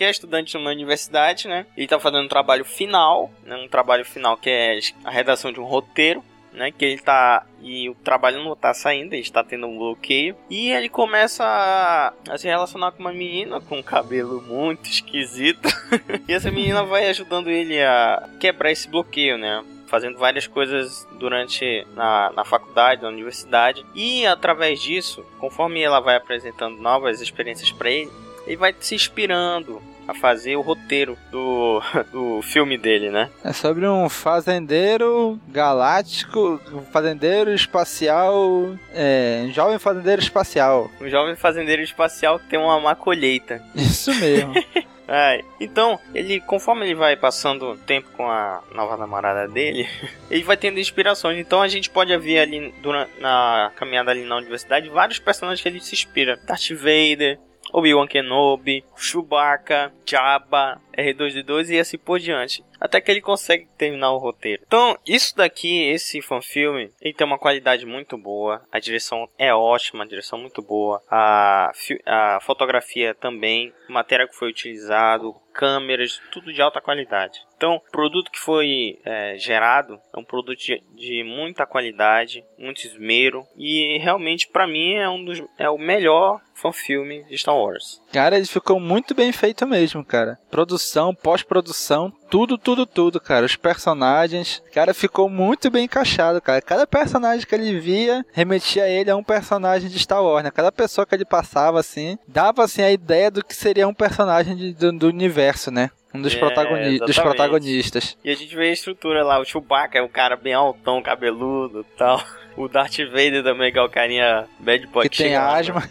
Que 0.00 0.04
é 0.04 0.10
estudante 0.10 0.56
numa 0.56 0.70
universidade, 0.70 1.46
né? 1.46 1.66
Ele 1.76 1.86
tá 1.86 2.00
fazendo 2.00 2.24
um 2.24 2.28
trabalho 2.28 2.64
final, 2.64 3.30
né? 3.44 3.54
Um 3.54 3.68
trabalho 3.68 4.02
final 4.02 4.34
que 4.34 4.48
é 4.48 4.78
a 5.04 5.10
redação 5.10 5.52
de 5.52 5.60
um 5.60 5.64
roteiro, 5.64 6.24
né? 6.54 6.72
Que 6.72 6.86
ele 6.86 6.98
tá 7.02 7.44
e 7.60 7.86
o 7.86 7.94
trabalho 7.96 8.42
não 8.42 8.56
tá 8.56 8.72
saindo, 8.72 9.12
ele 9.12 9.20
está 9.20 9.44
tendo 9.44 9.66
um 9.66 9.76
bloqueio 9.76 10.34
e 10.48 10.70
ele 10.70 10.88
começa 10.88 11.44
a, 11.44 12.14
a 12.30 12.38
se 12.38 12.48
relacionar 12.48 12.92
com 12.92 13.00
uma 13.00 13.12
menina 13.12 13.60
com 13.60 13.76
um 13.76 13.82
cabelo 13.82 14.40
muito 14.40 14.88
esquisito 14.88 15.68
e 16.26 16.32
essa 16.32 16.50
menina 16.50 16.82
vai 16.82 17.06
ajudando 17.10 17.50
ele 17.50 17.78
a 17.82 18.26
quebrar 18.40 18.72
esse 18.72 18.88
bloqueio, 18.88 19.36
né? 19.36 19.62
Fazendo 19.86 20.16
várias 20.16 20.46
coisas 20.46 21.06
durante 21.18 21.86
na, 21.94 22.32
na 22.34 22.44
faculdade, 22.46 23.02
na 23.02 23.08
universidade 23.08 23.84
e 23.94 24.24
através 24.24 24.80
disso, 24.80 25.26
conforme 25.38 25.82
ela 25.82 26.00
vai 26.00 26.16
apresentando 26.16 26.80
novas 26.80 27.20
experiências 27.20 27.70
para 27.70 27.90
ele, 27.90 28.10
ele 28.46 28.56
vai 28.56 28.74
se 28.80 28.94
inspirando 28.94 29.89
a 30.10 30.14
fazer 30.14 30.56
o 30.56 30.60
roteiro 30.60 31.16
do, 31.30 31.80
do 32.10 32.42
filme 32.42 32.76
dele, 32.76 33.10
né? 33.10 33.30
É 33.44 33.52
sobre 33.52 33.86
um 33.86 34.08
fazendeiro 34.08 35.38
galáctico, 35.48 36.60
um 36.72 36.82
fazendeiro 36.82 37.52
espacial, 37.52 38.74
é, 38.92 39.44
um 39.46 39.52
jovem 39.52 39.78
fazendeiro 39.78 40.20
espacial. 40.20 40.90
Um 41.00 41.08
jovem 41.08 41.36
fazendeiro 41.36 41.82
espacial 41.82 42.38
que 42.38 42.48
tem 42.48 42.58
uma 42.58 42.80
má 42.80 42.94
colheita. 42.94 43.62
Isso 43.74 44.14
mesmo. 44.14 44.52
É, 45.12 45.42
então, 45.58 45.98
ele, 46.14 46.38
conforme 46.38 46.86
ele 46.86 46.94
vai 46.94 47.16
passando 47.16 47.72
o 47.72 47.76
tempo 47.76 48.08
com 48.16 48.30
a 48.30 48.62
nova 48.72 48.96
namorada 48.96 49.48
dele, 49.48 49.88
ele 50.30 50.44
vai 50.44 50.56
tendo 50.56 50.78
inspirações. 50.78 51.36
Então 51.36 51.60
a 51.60 51.66
gente 51.66 51.90
pode 51.90 52.16
ver 52.16 52.38
ali 52.38 52.72
durante, 52.80 53.10
na 53.20 53.72
caminhada 53.74 54.12
ali 54.12 54.24
na 54.24 54.36
universidade 54.36 54.88
vários 54.88 55.18
personagens 55.18 55.60
que 55.60 55.68
ele 55.68 55.80
se 55.80 55.96
inspira. 55.96 56.38
Darth 56.46 56.70
Vader, 56.70 57.40
Obi-Wan 57.72 58.06
Kenobi, 58.06 58.84
Chewbacca, 58.96 59.92
Jabba, 60.04 60.80
R2D2 60.96 61.70
e 61.70 61.78
assim 61.78 61.98
por 61.98 62.18
diante. 62.18 62.64
Até 62.80 63.00
que 63.00 63.10
ele 63.10 63.20
consegue 63.20 63.68
terminar 63.76 64.12
o 64.12 64.18
roteiro. 64.18 64.62
Então, 64.66 64.96
isso 65.06 65.36
daqui, 65.36 65.82
esse 65.82 66.22
fanfilme, 66.22 66.90
ele 67.00 67.12
tem 67.12 67.26
uma 67.26 67.38
qualidade 67.38 67.84
muito 67.84 68.16
boa. 68.16 68.62
A 68.72 68.78
direção 68.78 69.28
é 69.38 69.54
ótima, 69.54 70.02
a 70.02 70.06
direção 70.06 70.38
muito 70.38 70.62
boa. 70.62 71.02
A, 71.10 71.72
a 72.06 72.40
fotografia 72.40 73.14
também. 73.14 73.72
O 73.88 73.92
material 73.92 74.28
que 74.28 74.36
foi 74.36 74.48
utilizado, 74.48 75.34
câmeras, 75.52 76.20
tudo 76.32 76.52
de 76.52 76.62
alta 76.62 76.80
qualidade. 76.80 77.40
Então, 77.56 77.74
o 77.74 77.90
produto 77.90 78.30
que 78.30 78.38
foi 78.38 78.98
é, 79.04 79.36
gerado 79.36 80.00
é 80.14 80.18
um 80.18 80.24
produto 80.24 80.58
de, 80.58 80.82
de 80.94 81.22
muita 81.22 81.66
qualidade, 81.66 82.42
muito 82.56 82.86
esmero. 82.86 83.46
E 83.56 83.98
realmente, 83.98 84.48
pra 84.48 84.66
mim, 84.66 84.94
é, 84.94 85.06
um 85.06 85.22
dos, 85.22 85.42
é 85.58 85.68
o 85.68 85.76
melhor 85.76 86.40
fanfilme 86.60 87.24
de 87.24 87.38
Star 87.38 87.56
Wars. 87.56 88.00
Cara, 88.12 88.36
ele 88.36 88.46
ficou 88.46 88.78
muito 88.78 89.14
bem 89.14 89.32
feito 89.32 89.66
mesmo, 89.66 90.04
cara. 90.04 90.38
Produção, 90.50 91.14
pós-produção, 91.14 92.12
tudo, 92.30 92.56
tudo, 92.58 92.84
tudo, 92.86 93.20
cara. 93.20 93.46
Os 93.46 93.56
personagens, 93.56 94.62
cara, 94.72 94.92
ficou 94.94 95.28
muito 95.28 95.70
bem 95.70 95.84
encaixado, 95.84 96.40
cara. 96.40 96.60
Cada 96.62 96.86
personagem 96.86 97.46
que 97.46 97.54
ele 97.54 97.78
via 97.80 98.24
remetia 98.32 98.88
ele 98.88 99.10
a 99.10 99.16
um 99.16 99.22
personagem 99.24 99.88
de 99.88 99.98
Star 99.98 100.22
Wars, 100.22 100.44
né? 100.44 100.50
Cada 100.50 100.70
pessoa 100.72 101.06
que 101.06 101.14
ele 101.14 101.24
passava, 101.24 101.80
assim, 101.80 102.18
dava, 102.26 102.64
assim, 102.64 102.82
a 102.82 102.90
ideia 102.90 103.30
do 103.30 103.44
que 103.44 103.54
seria 103.54 103.88
um 103.88 103.94
personagem 103.94 104.56
de- 104.56 104.72
do, 104.74 104.92
do 104.92 105.08
universo, 105.08 105.70
né? 105.70 105.90
Um 106.12 106.20
dos, 106.20 106.34
É, 106.34 106.38
protagoni 106.38 106.98
dos 106.98 107.16
protagonistas. 107.20 108.16
E 108.24 108.30
a 108.30 108.34
gente 108.34 108.54
vê 108.56 108.70
a 108.70 108.72
estrutura 108.72 109.22
lá, 109.22 109.38
o 109.38 109.44
Chewbacca 109.44 109.96
é 109.98 110.02
um 110.02 110.08
cara 110.08 110.34
bem 110.36 110.52
altão, 110.54 111.00
cabeludo 111.02 111.80
e 111.88 111.96
tal. 111.96 112.20
O 112.56 112.66
Darth 112.68 112.98
Vader 113.10 113.44
também, 113.44 113.72
que 113.72 113.78
é 113.78 113.82
o 113.82 113.88
carinha 113.88 114.44
bad 114.58 114.84
boy 114.88 115.08
Que 115.08 115.16
tem 115.16 115.28
chega 115.28 115.40
lá, 115.40 115.56
asma. 115.58 115.82
que 115.82 115.88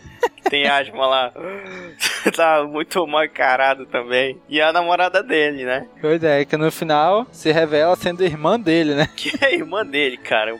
tem 0.50 0.68
asma 0.68 1.06
lá. 1.06 1.32
tá 2.36 2.64
muito 2.64 3.06
mal 3.08 3.24
encarado 3.24 3.86
também. 3.86 4.38
E 4.50 4.60
a 4.62 4.74
namorada 4.74 5.22
dele, 5.24 5.64
né? 5.64 5.88
Pois 6.02 6.24
é, 6.24 6.44
que 6.46 6.58
no 6.58 6.72
final 6.72 7.28
se 7.32 7.52
revela 7.52 7.96
sendo 7.96 8.24
irmã 8.24 8.60
dele, 8.60 8.96
né? 8.96 9.08
Que 9.16 9.32
é 9.44 9.56
irmã 9.56 9.86
dele, 9.86 10.18
cara. 10.18 10.58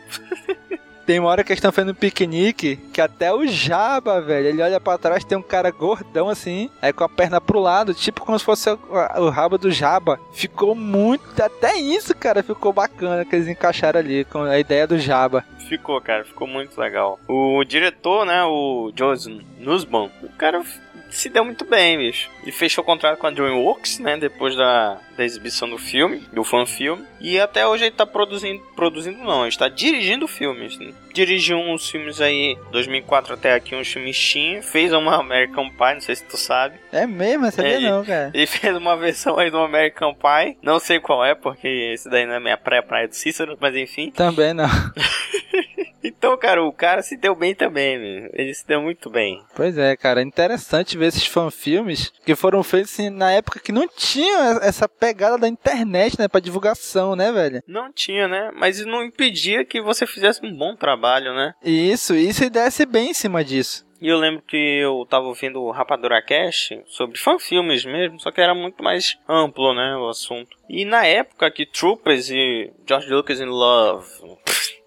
Tem 1.10 1.18
uma 1.18 1.28
hora 1.28 1.42
que 1.42 1.50
eles 1.50 1.58
estão 1.58 1.72
fazendo 1.72 1.90
um 1.90 1.94
piquenique 1.94 2.76
que 2.92 3.00
até 3.00 3.32
o 3.32 3.44
Jaba, 3.44 4.20
velho, 4.20 4.46
ele 4.46 4.62
olha 4.62 4.78
pra 4.78 4.96
trás, 4.96 5.24
tem 5.24 5.36
um 5.36 5.42
cara 5.42 5.68
gordão 5.72 6.28
assim, 6.28 6.70
aí 6.80 6.92
com 6.92 7.02
a 7.02 7.08
perna 7.08 7.40
pro 7.40 7.58
lado, 7.58 7.92
tipo 7.92 8.24
como 8.24 8.38
se 8.38 8.44
fosse 8.44 8.70
o, 8.70 8.78
o 9.16 9.28
rabo 9.28 9.58
do 9.58 9.72
Jaba. 9.72 10.20
Ficou 10.32 10.72
muito. 10.72 11.42
Até 11.42 11.74
isso, 11.74 12.14
cara, 12.14 12.44
ficou 12.44 12.72
bacana 12.72 13.24
que 13.24 13.34
eles 13.34 13.48
encaixaram 13.48 13.98
ali 13.98 14.24
com 14.24 14.42
a 14.42 14.56
ideia 14.60 14.86
do 14.86 15.00
Jaba. 15.00 15.44
Ficou, 15.70 16.00
cara, 16.00 16.24
ficou 16.24 16.48
muito 16.48 16.76
legal. 16.80 17.20
O 17.28 17.62
diretor, 17.62 18.26
né, 18.26 18.42
o 18.42 18.92
Joseph 18.92 19.40
Nussbaum, 19.56 20.10
o 20.20 20.28
cara 20.30 20.64
se 21.10 21.28
deu 21.28 21.44
muito 21.44 21.64
bem, 21.64 21.98
bicho. 21.98 22.30
E 22.44 22.52
fechou 22.52 22.82
o 22.82 22.86
contrato 22.86 23.18
com 23.18 23.26
a 23.26 23.30
DreamWorks, 23.30 23.98
né? 23.98 24.16
Depois 24.16 24.56
da, 24.56 24.98
da 25.16 25.24
exibição 25.24 25.68
do 25.68 25.76
filme, 25.76 26.20
do 26.32 26.42
fan-filme. 26.42 27.04
E 27.20 27.38
até 27.38 27.66
hoje 27.66 27.84
ele 27.84 27.94
tá 27.94 28.06
produzindo, 28.06 28.62
produzindo 28.74 29.18
não, 29.18 29.40
ele 29.40 29.48
está 29.48 29.68
dirigindo 29.68 30.26
filmes. 30.26 30.78
Né? 30.78 30.92
Dirigiu 31.12 31.58
uns 31.58 31.90
filmes 31.90 32.20
aí, 32.20 32.56
2004 32.70 33.34
até 33.34 33.54
aqui, 33.54 33.74
uns 33.74 33.88
filmes 33.88 34.16
Steam. 34.16 34.62
Fez 34.62 34.92
uma 34.92 35.16
American 35.16 35.68
Pie, 35.70 35.94
não 35.94 36.00
sei 36.00 36.16
se 36.16 36.24
tu 36.24 36.36
sabe. 36.36 36.76
É 36.92 37.06
mesmo, 37.06 37.46
eu 37.46 37.52
sabia 37.52 37.72
É, 37.72 37.80
não, 37.80 38.04
cara. 38.04 38.30
Ele 38.32 38.46
fez 38.48 38.76
uma 38.76 38.96
versão 38.96 39.38
aí 39.38 39.50
do 39.50 39.58
American 39.58 40.14
Pie. 40.14 40.56
Não 40.62 40.78
sei 40.78 40.98
qual 41.00 41.24
é, 41.24 41.34
porque 41.34 41.68
esse 41.68 42.08
daí 42.08 42.24
não 42.26 42.34
é 42.34 42.40
minha 42.40 42.56
praia, 42.56 42.82
praia 42.82 43.08
do 43.08 43.14
Cícero, 43.14 43.58
mas 43.60 43.76
enfim. 43.76 44.10
Também 44.10 44.54
não. 44.54 44.68
Então, 46.02 46.36
cara, 46.36 46.62
o 46.64 46.72
cara 46.72 47.02
se 47.02 47.16
deu 47.16 47.34
bem 47.34 47.54
também, 47.54 47.98
meu. 47.98 48.30
Ele 48.32 48.54
se 48.54 48.66
deu 48.66 48.80
muito 48.80 49.10
bem. 49.10 49.42
Pois 49.54 49.76
é, 49.76 49.96
cara, 49.96 50.20
é 50.20 50.24
interessante 50.24 50.96
ver 50.96 51.06
esses 51.06 51.26
fanfilmes 51.26 52.12
que 52.24 52.34
foram 52.34 52.62
feitos 52.62 52.92
assim, 52.92 53.10
na 53.10 53.30
época 53.32 53.60
que 53.60 53.72
não 53.72 53.86
tinha 53.86 54.58
essa 54.62 54.88
pegada 54.88 55.36
da 55.38 55.48
internet, 55.48 56.18
né, 56.18 56.28
pra 56.28 56.40
divulgação, 56.40 57.14
né, 57.14 57.30
velho? 57.30 57.62
Não 57.66 57.92
tinha, 57.92 58.26
né? 58.26 58.50
Mas 58.54 58.78
isso 58.78 58.88
não 58.88 59.04
impedia 59.04 59.64
que 59.64 59.80
você 59.80 60.06
fizesse 60.06 60.44
um 60.44 60.54
bom 60.54 60.74
trabalho, 60.74 61.34
né? 61.34 61.54
E 61.62 61.90
Isso, 61.92 62.14
isso 62.14 62.44
e 62.44 62.50
desse 62.50 62.86
bem 62.86 63.10
em 63.10 63.14
cima 63.14 63.44
disso. 63.44 63.88
E 64.00 64.08
eu 64.08 64.16
lembro 64.16 64.42
que 64.46 64.56
eu 64.56 65.06
tava 65.10 65.26
ouvindo 65.26 65.60
o 65.60 65.70
Rapadura 65.70 66.22
Cast 66.22 66.82
sobre 66.86 67.18
fanfilmes 67.18 67.84
mesmo, 67.84 68.18
só 68.18 68.30
que 68.30 68.40
era 68.40 68.54
muito 68.54 68.82
mais 68.82 69.18
amplo, 69.28 69.74
né, 69.74 69.94
o 69.96 70.08
assunto. 70.08 70.56
E 70.70 70.86
na 70.86 71.04
época 71.04 71.50
que 71.50 71.66
Troopers 71.66 72.30
e 72.30 72.72
George 72.88 73.10
Lucas 73.10 73.40
in 73.40 73.44
Love 73.44 74.06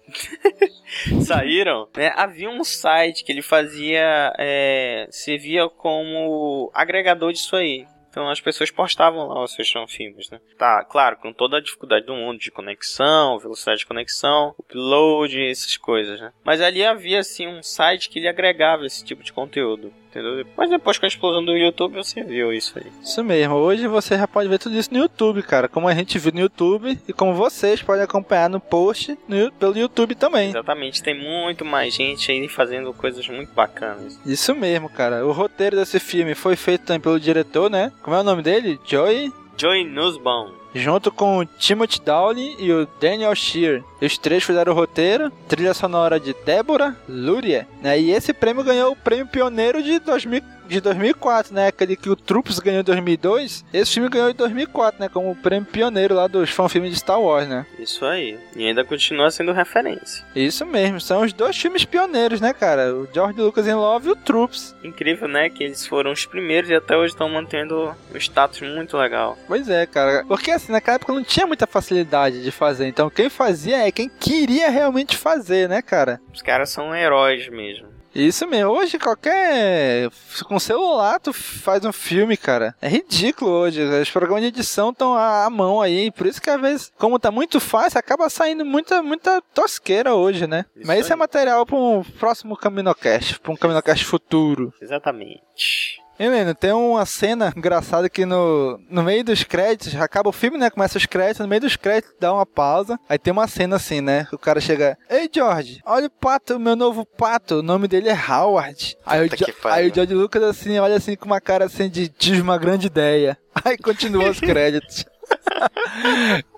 saíram, 1.24 1.88
né, 1.96 2.12
havia 2.14 2.50
um 2.50 2.62
site 2.62 3.24
que 3.24 3.32
ele 3.32 3.42
fazia, 3.42 4.32
é, 4.38 5.06
servia 5.10 5.68
como 5.68 6.70
agregador 6.74 7.32
disso 7.32 7.56
aí. 7.56 7.86
Então 8.14 8.30
as 8.30 8.40
pessoas 8.40 8.70
postavam 8.70 9.26
lá 9.26 9.42
os 9.42 9.54
seus 9.54 9.68
fanfilmes, 9.68 10.30
né? 10.30 10.40
Tá, 10.56 10.84
claro, 10.84 11.16
com 11.16 11.32
toda 11.32 11.56
a 11.56 11.60
dificuldade 11.60 12.06
do 12.06 12.14
mundo 12.14 12.38
de 12.38 12.48
conexão, 12.48 13.40
velocidade 13.40 13.80
de 13.80 13.86
conexão, 13.86 14.54
upload, 14.56 15.36
essas 15.44 15.76
coisas, 15.76 16.20
né? 16.20 16.32
Mas 16.44 16.60
ali 16.60 16.84
havia, 16.84 17.18
assim, 17.18 17.48
um 17.48 17.60
site 17.60 18.08
que 18.08 18.20
ele 18.20 18.28
agregava 18.28 18.86
esse 18.86 19.04
tipo 19.04 19.24
de 19.24 19.32
conteúdo, 19.32 19.92
entendeu? 20.18 20.46
Mas 20.56 20.70
depois 20.70 20.98
com 20.98 21.06
a 21.06 21.08
explosão 21.08 21.44
do 21.44 21.56
YouTube 21.56 21.96
você 21.96 22.22
viu 22.22 22.52
isso 22.52 22.78
aí. 22.78 22.86
Isso 23.02 23.22
mesmo, 23.24 23.54
hoje 23.54 23.86
você 23.86 24.16
já 24.16 24.28
pode 24.28 24.48
ver 24.48 24.58
tudo 24.58 24.76
isso 24.76 24.92
no 24.92 25.00
YouTube, 25.00 25.42
cara. 25.42 25.68
Como 25.68 25.88
a 25.88 25.94
gente 25.94 26.18
viu 26.18 26.32
no 26.32 26.40
YouTube 26.40 26.98
e 27.06 27.12
como 27.12 27.34
vocês 27.34 27.82
podem 27.82 28.04
acompanhar 28.04 28.48
no 28.48 28.60
post 28.60 29.16
no, 29.28 29.50
pelo 29.52 29.76
YouTube 29.76 30.14
também. 30.14 30.50
Exatamente, 30.50 31.02
tem 31.02 31.18
muito 31.18 31.64
mais 31.64 31.94
gente 31.94 32.30
aí 32.30 32.48
fazendo 32.48 32.92
coisas 32.92 33.26
muito 33.28 33.52
bacanas. 33.52 34.18
Isso 34.24 34.54
mesmo, 34.54 34.88
cara. 34.88 35.26
O 35.26 35.32
roteiro 35.32 35.76
desse 35.76 35.98
filme 35.98 36.34
foi 36.34 36.56
feito 36.56 36.86
também 36.86 37.00
pelo 37.00 37.18
diretor, 37.18 37.70
né? 37.70 37.92
Como 38.02 38.14
é 38.16 38.20
o 38.20 38.24
nome 38.24 38.42
dele? 38.42 38.78
Joey 38.84 39.32
Joey 39.56 39.84
Nussbaum. 39.84 40.63
Junto 40.74 41.10
com 41.12 41.38
o 41.38 41.44
Timothy 41.44 42.00
Dowling 42.00 42.56
e 42.58 42.72
o 42.72 42.88
Daniel 43.00 43.34
Shear. 43.34 43.82
Os 44.00 44.18
três 44.18 44.42
fizeram 44.42 44.72
o 44.72 44.76
roteiro, 44.76 45.30
trilha 45.48 45.72
sonora 45.72 46.18
de 46.18 46.34
Débora 46.44 46.96
Luria, 47.08 47.66
né? 47.80 47.98
E 47.98 48.10
esse 48.10 48.32
prêmio 48.32 48.64
ganhou 48.64 48.92
o 48.92 48.96
prêmio 48.96 49.26
pioneiro 49.26 49.82
de, 49.82 49.98
2000, 49.98 50.42
de 50.66 50.80
2004, 50.80 51.54
né? 51.54 51.68
Aquele 51.68 51.96
que 51.96 52.10
o 52.10 52.16
Troops 52.16 52.58
ganhou 52.58 52.80
em 52.80 52.84
2002. 52.84 53.64
Esse 53.72 53.94
filme 53.94 54.08
ganhou 54.08 54.30
em 54.30 54.34
2004, 54.34 55.00
né? 55.00 55.08
Como 55.08 55.30
o 55.30 55.36
prêmio 55.36 55.68
pioneiro 55.68 56.14
lá 56.14 56.26
dos 56.26 56.50
fanfilmes 56.50 56.90
de 56.90 56.98
Star 56.98 57.20
Wars, 57.20 57.48
né? 57.48 57.66
Isso 57.78 58.04
aí. 58.04 58.38
E 58.56 58.66
ainda 58.66 58.84
continua 58.84 59.30
sendo 59.30 59.52
referência. 59.52 60.24
Isso 60.34 60.64
mesmo, 60.66 61.00
são 61.00 61.22
os 61.22 61.32
dois 61.32 61.56
filmes 61.56 61.84
pioneiros, 61.84 62.40
né, 62.40 62.52
cara? 62.52 62.94
O 62.94 63.08
George 63.12 63.40
Lucas 63.40 63.66
in 63.66 63.74
Love 63.74 64.08
e 64.08 64.12
o 64.12 64.16
Troops. 64.16 64.74
Incrível, 64.82 65.28
né? 65.28 65.48
Que 65.48 65.64
eles 65.64 65.86
foram 65.86 66.12
os 66.12 66.26
primeiros 66.26 66.70
e 66.70 66.74
até 66.74 66.96
hoje 66.96 67.12
estão 67.12 67.28
mantendo 67.28 67.94
um 68.12 68.16
status 68.16 68.60
muito 68.60 68.96
legal. 68.96 69.38
Pois 69.46 69.68
é, 69.68 69.86
cara. 69.86 70.24
Porque 70.26 70.50
assim, 70.50 70.72
naquela 70.72 70.96
época 70.96 71.12
não 71.12 71.24
tinha 71.24 71.46
muita 71.46 71.66
facilidade 71.66 72.42
de 72.42 72.50
fazer. 72.50 72.86
Então 72.86 73.10
quem 73.10 73.28
fazia 73.28 73.86
é 73.86 73.92
quem 73.92 74.08
queria 74.08 74.70
realmente 74.70 75.16
fazer, 75.16 75.68
né, 75.68 75.82
cara? 75.82 76.20
Os 76.32 76.42
caras 76.42 76.70
são 76.70 76.94
heróis 76.94 77.48
mesmo. 77.48 77.93
Isso 78.14 78.46
mesmo. 78.46 78.70
Hoje 78.70 78.98
qualquer. 78.98 80.10
Com 80.46 80.58
celular 80.58 81.18
tu 81.18 81.32
faz 81.32 81.84
um 81.84 81.92
filme, 81.92 82.36
cara. 82.36 82.74
É 82.80 82.88
ridículo 82.88 83.50
hoje. 83.50 83.82
Os 83.82 84.10
programas 84.10 84.42
de 84.42 84.48
edição 84.48 84.90
estão 84.90 85.14
à 85.14 85.48
mão 85.50 85.80
aí. 85.80 86.10
Por 86.10 86.26
isso 86.26 86.40
que 86.40 86.50
às 86.50 86.60
vezes, 86.60 86.92
como 86.96 87.18
tá 87.18 87.30
muito 87.30 87.58
fácil, 87.58 87.98
acaba 87.98 88.30
saindo 88.30 88.64
muita, 88.64 89.02
muita 89.02 89.42
tosqueira 89.52 90.14
hoje, 90.14 90.46
né? 90.46 90.64
Isso 90.76 90.86
Mas 90.86 91.00
isso 91.00 91.12
é 91.12 91.16
material 91.16 91.66
para 91.66 91.76
um 91.76 92.02
próximo 92.02 92.56
Caminocast. 92.56 93.40
Pra 93.40 93.52
um 93.52 93.56
Caminocast 93.56 94.04
futuro. 94.04 94.72
Exatamente. 94.80 96.03
Helena, 96.18 96.54
tem 96.54 96.72
uma 96.72 97.04
cena 97.04 97.52
engraçada 97.56 98.08
que 98.08 98.24
no, 98.24 98.78
no 98.88 99.02
meio 99.02 99.24
dos 99.24 99.42
créditos, 99.42 99.94
acaba 100.00 100.28
o 100.28 100.32
filme, 100.32 100.56
né? 100.58 100.70
Começa 100.70 100.96
os 100.98 101.06
créditos, 101.06 101.40
no 101.40 101.48
meio 101.48 101.60
dos 101.62 101.76
créditos 101.76 102.14
dá 102.20 102.32
uma 102.32 102.46
pausa. 102.46 102.98
Aí 103.08 103.18
tem 103.18 103.32
uma 103.32 103.48
cena 103.48 103.76
assim, 103.76 104.00
né? 104.00 104.26
O 104.32 104.38
cara 104.38 104.60
chega, 104.60 104.96
Ei 105.10 105.28
George, 105.32 105.80
olha 105.84 106.06
o 106.06 106.10
pato, 106.10 106.56
o 106.56 106.60
meu 106.60 106.76
novo 106.76 107.04
pato, 107.04 107.56
o 107.56 107.62
nome 107.62 107.88
dele 107.88 108.08
é 108.08 108.14
Howard. 108.30 108.96
Aí 109.04 109.26
o, 109.26 109.28
Jo- 109.36 109.44
aí 109.76 109.90
o 109.90 109.94
George 109.94 110.14
Lucas 110.14 110.42
assim, 110.42 110.78
olha 110.78 110.96
assim 110.96 111.16
com 111.16 111.26
uma 111.26 111.40
cara 111.40 111.64
assim 111.64 111.88
de 111.88 112.08
tive 112.08 112.40
uma 112.40 112.58
grande 112.58 112.86
ideia. 112.86 113.36
Aí 113.64 113.76
continua 113.78 114.30
os 114.30 114.38
créditos. 114.40 115.04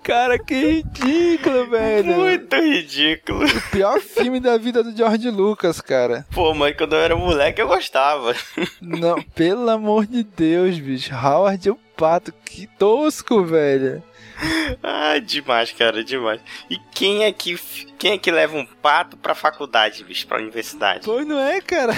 Cara, 0.03 0.39
que 0.39 0.55
ridículo, 0.55 1.67
velho. 1.69 2.15
Muito 2.15 2.55
ridículo. 2.55 3.45
Pior 3.71 3.99
filme 3.99 4.39
da 4.39 4.57
vida 4.57 4.83
do 4.83 4.95
George 4.95 5.29
Lucas, 5.29 5.81
cara. 5.81 6.25
Pô, 6.31 6.53
mas 6.53 6.75
quando 6.75 6.93
eu 6.93 6.99
era 6.99 7.15
moleque 7.15 7.61
eu 7.61 7.67
gostava. 7.67 8.35
Não, 8.81 9.21
pelo 9.21 9.69
amor 9.69 10.05
de 10.05 10.23
Deus, 10.23 10.79
bicho. 10.79 11.13
Howard 11.13 11.67
é 11.67 11.71
o 11.71 11.79
pato. 11.95 12.33
Que 12.45 12.67
tosco, 12.77 13.43
velho. 13.43 14.03
ah, 14.83 15.17
demais, 15.19 15.71
cara, 15.71 16.03
demais. 16.03 16.39
E 16.69 16.77
quem 16.91 17.23
é 17.23 17.31
que 17.31 17.57
quem 17.97 18.13
é 18.13 18.17
que 18.17 18.31
leva 18.31 18.55
um 18.55 18.65
pato 18.65 19.17
pra 19.17 19.33
faculdade, 19.33 20.03
bicho, 20.03 20.27
pra 20.27 20.37
universidade? 20.37 21.01
Pois 21.05 21.25
não 21.25 21.39
é, 21.39 21.59
cara. 21.61 21.93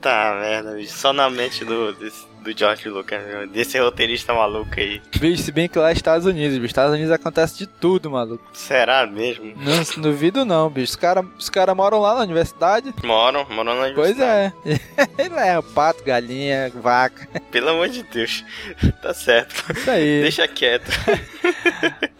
Tá, 0.00 0.38
merda, 0.40 0.72
bicho. 0.74 0.96
Só 0.96 1.12
na 1.12 1.28
mente 1.28 1.64
do, 1.64 1.92
desse- 1.92 2.26
do 2.42 2.56
George 2.58 2.88
Lucas, 2.88 3.20
meu, 3.26 3.46
desse 3.46 3.78
roteirista 3.78 4.32
maluco 4.32 4.70
aí. 4.78 5.00
Bicho, 5.18 5.42
se 5.42 5.52
bem 5.52 5.68
que 5.68 5.78
lá 5.78 5.90
é 5.90 5.92
Estados 5.92 6.24
Unidos, 6.26 6.54
bicho. 6.56 6.66
Estados 6.66 6.94
Unidos 6.94 7.12
acontece 7.12 7.58
de 7.58 7.66
tudo, 7.66 8.10
maluco. 8.10 8.42
Será 8.54 9.06
mesmo? 9.06 9.52
Não 9.56 9.84
se 9.84 10.00
duvido 10.00 10.44
não, 10.44 10.70
bicho. 10.70 10.90
Os 10.92 10.96
caras 10.96 11.24
os 11.38 11.50
cara 11.50 11.74
moram 11.74 12.00
lá 12.00 12.14
na 12.14 12.20
universidade. 12.22 12.94
Moram, 13.04 13.46
moram 13.50 13.74
na 13.78 13.92
Pois 13.94 14.16
universidade. 14.16 14.54
é. 14.64 14.72
Ele 15.22 15.34
é 15.34 15.60
pato, 15.74 16.02
galinha, 16.02 16.72
vaca. 16.74 17.28
Pelo 17.50 17.68
amor 17.70 17.88
de 17.90 18.02
Deus. 18.04 18.42
tá 19.02 19.12
certo. 19.12 19.72
Isso 19.76 19.90
aí. 19.90 20.22
Deixa 20.22 20.48
quieto. 20.48 20.90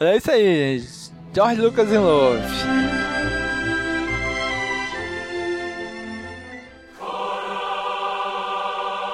É 0.00 0.16
isso 0.16 0.30
aí, 0.30 0.78
gente. 0.78 1.10
George 1.34 1.60
Lucas 1.60 1.90
in 1.92 1.98
Love. 1.98 2.40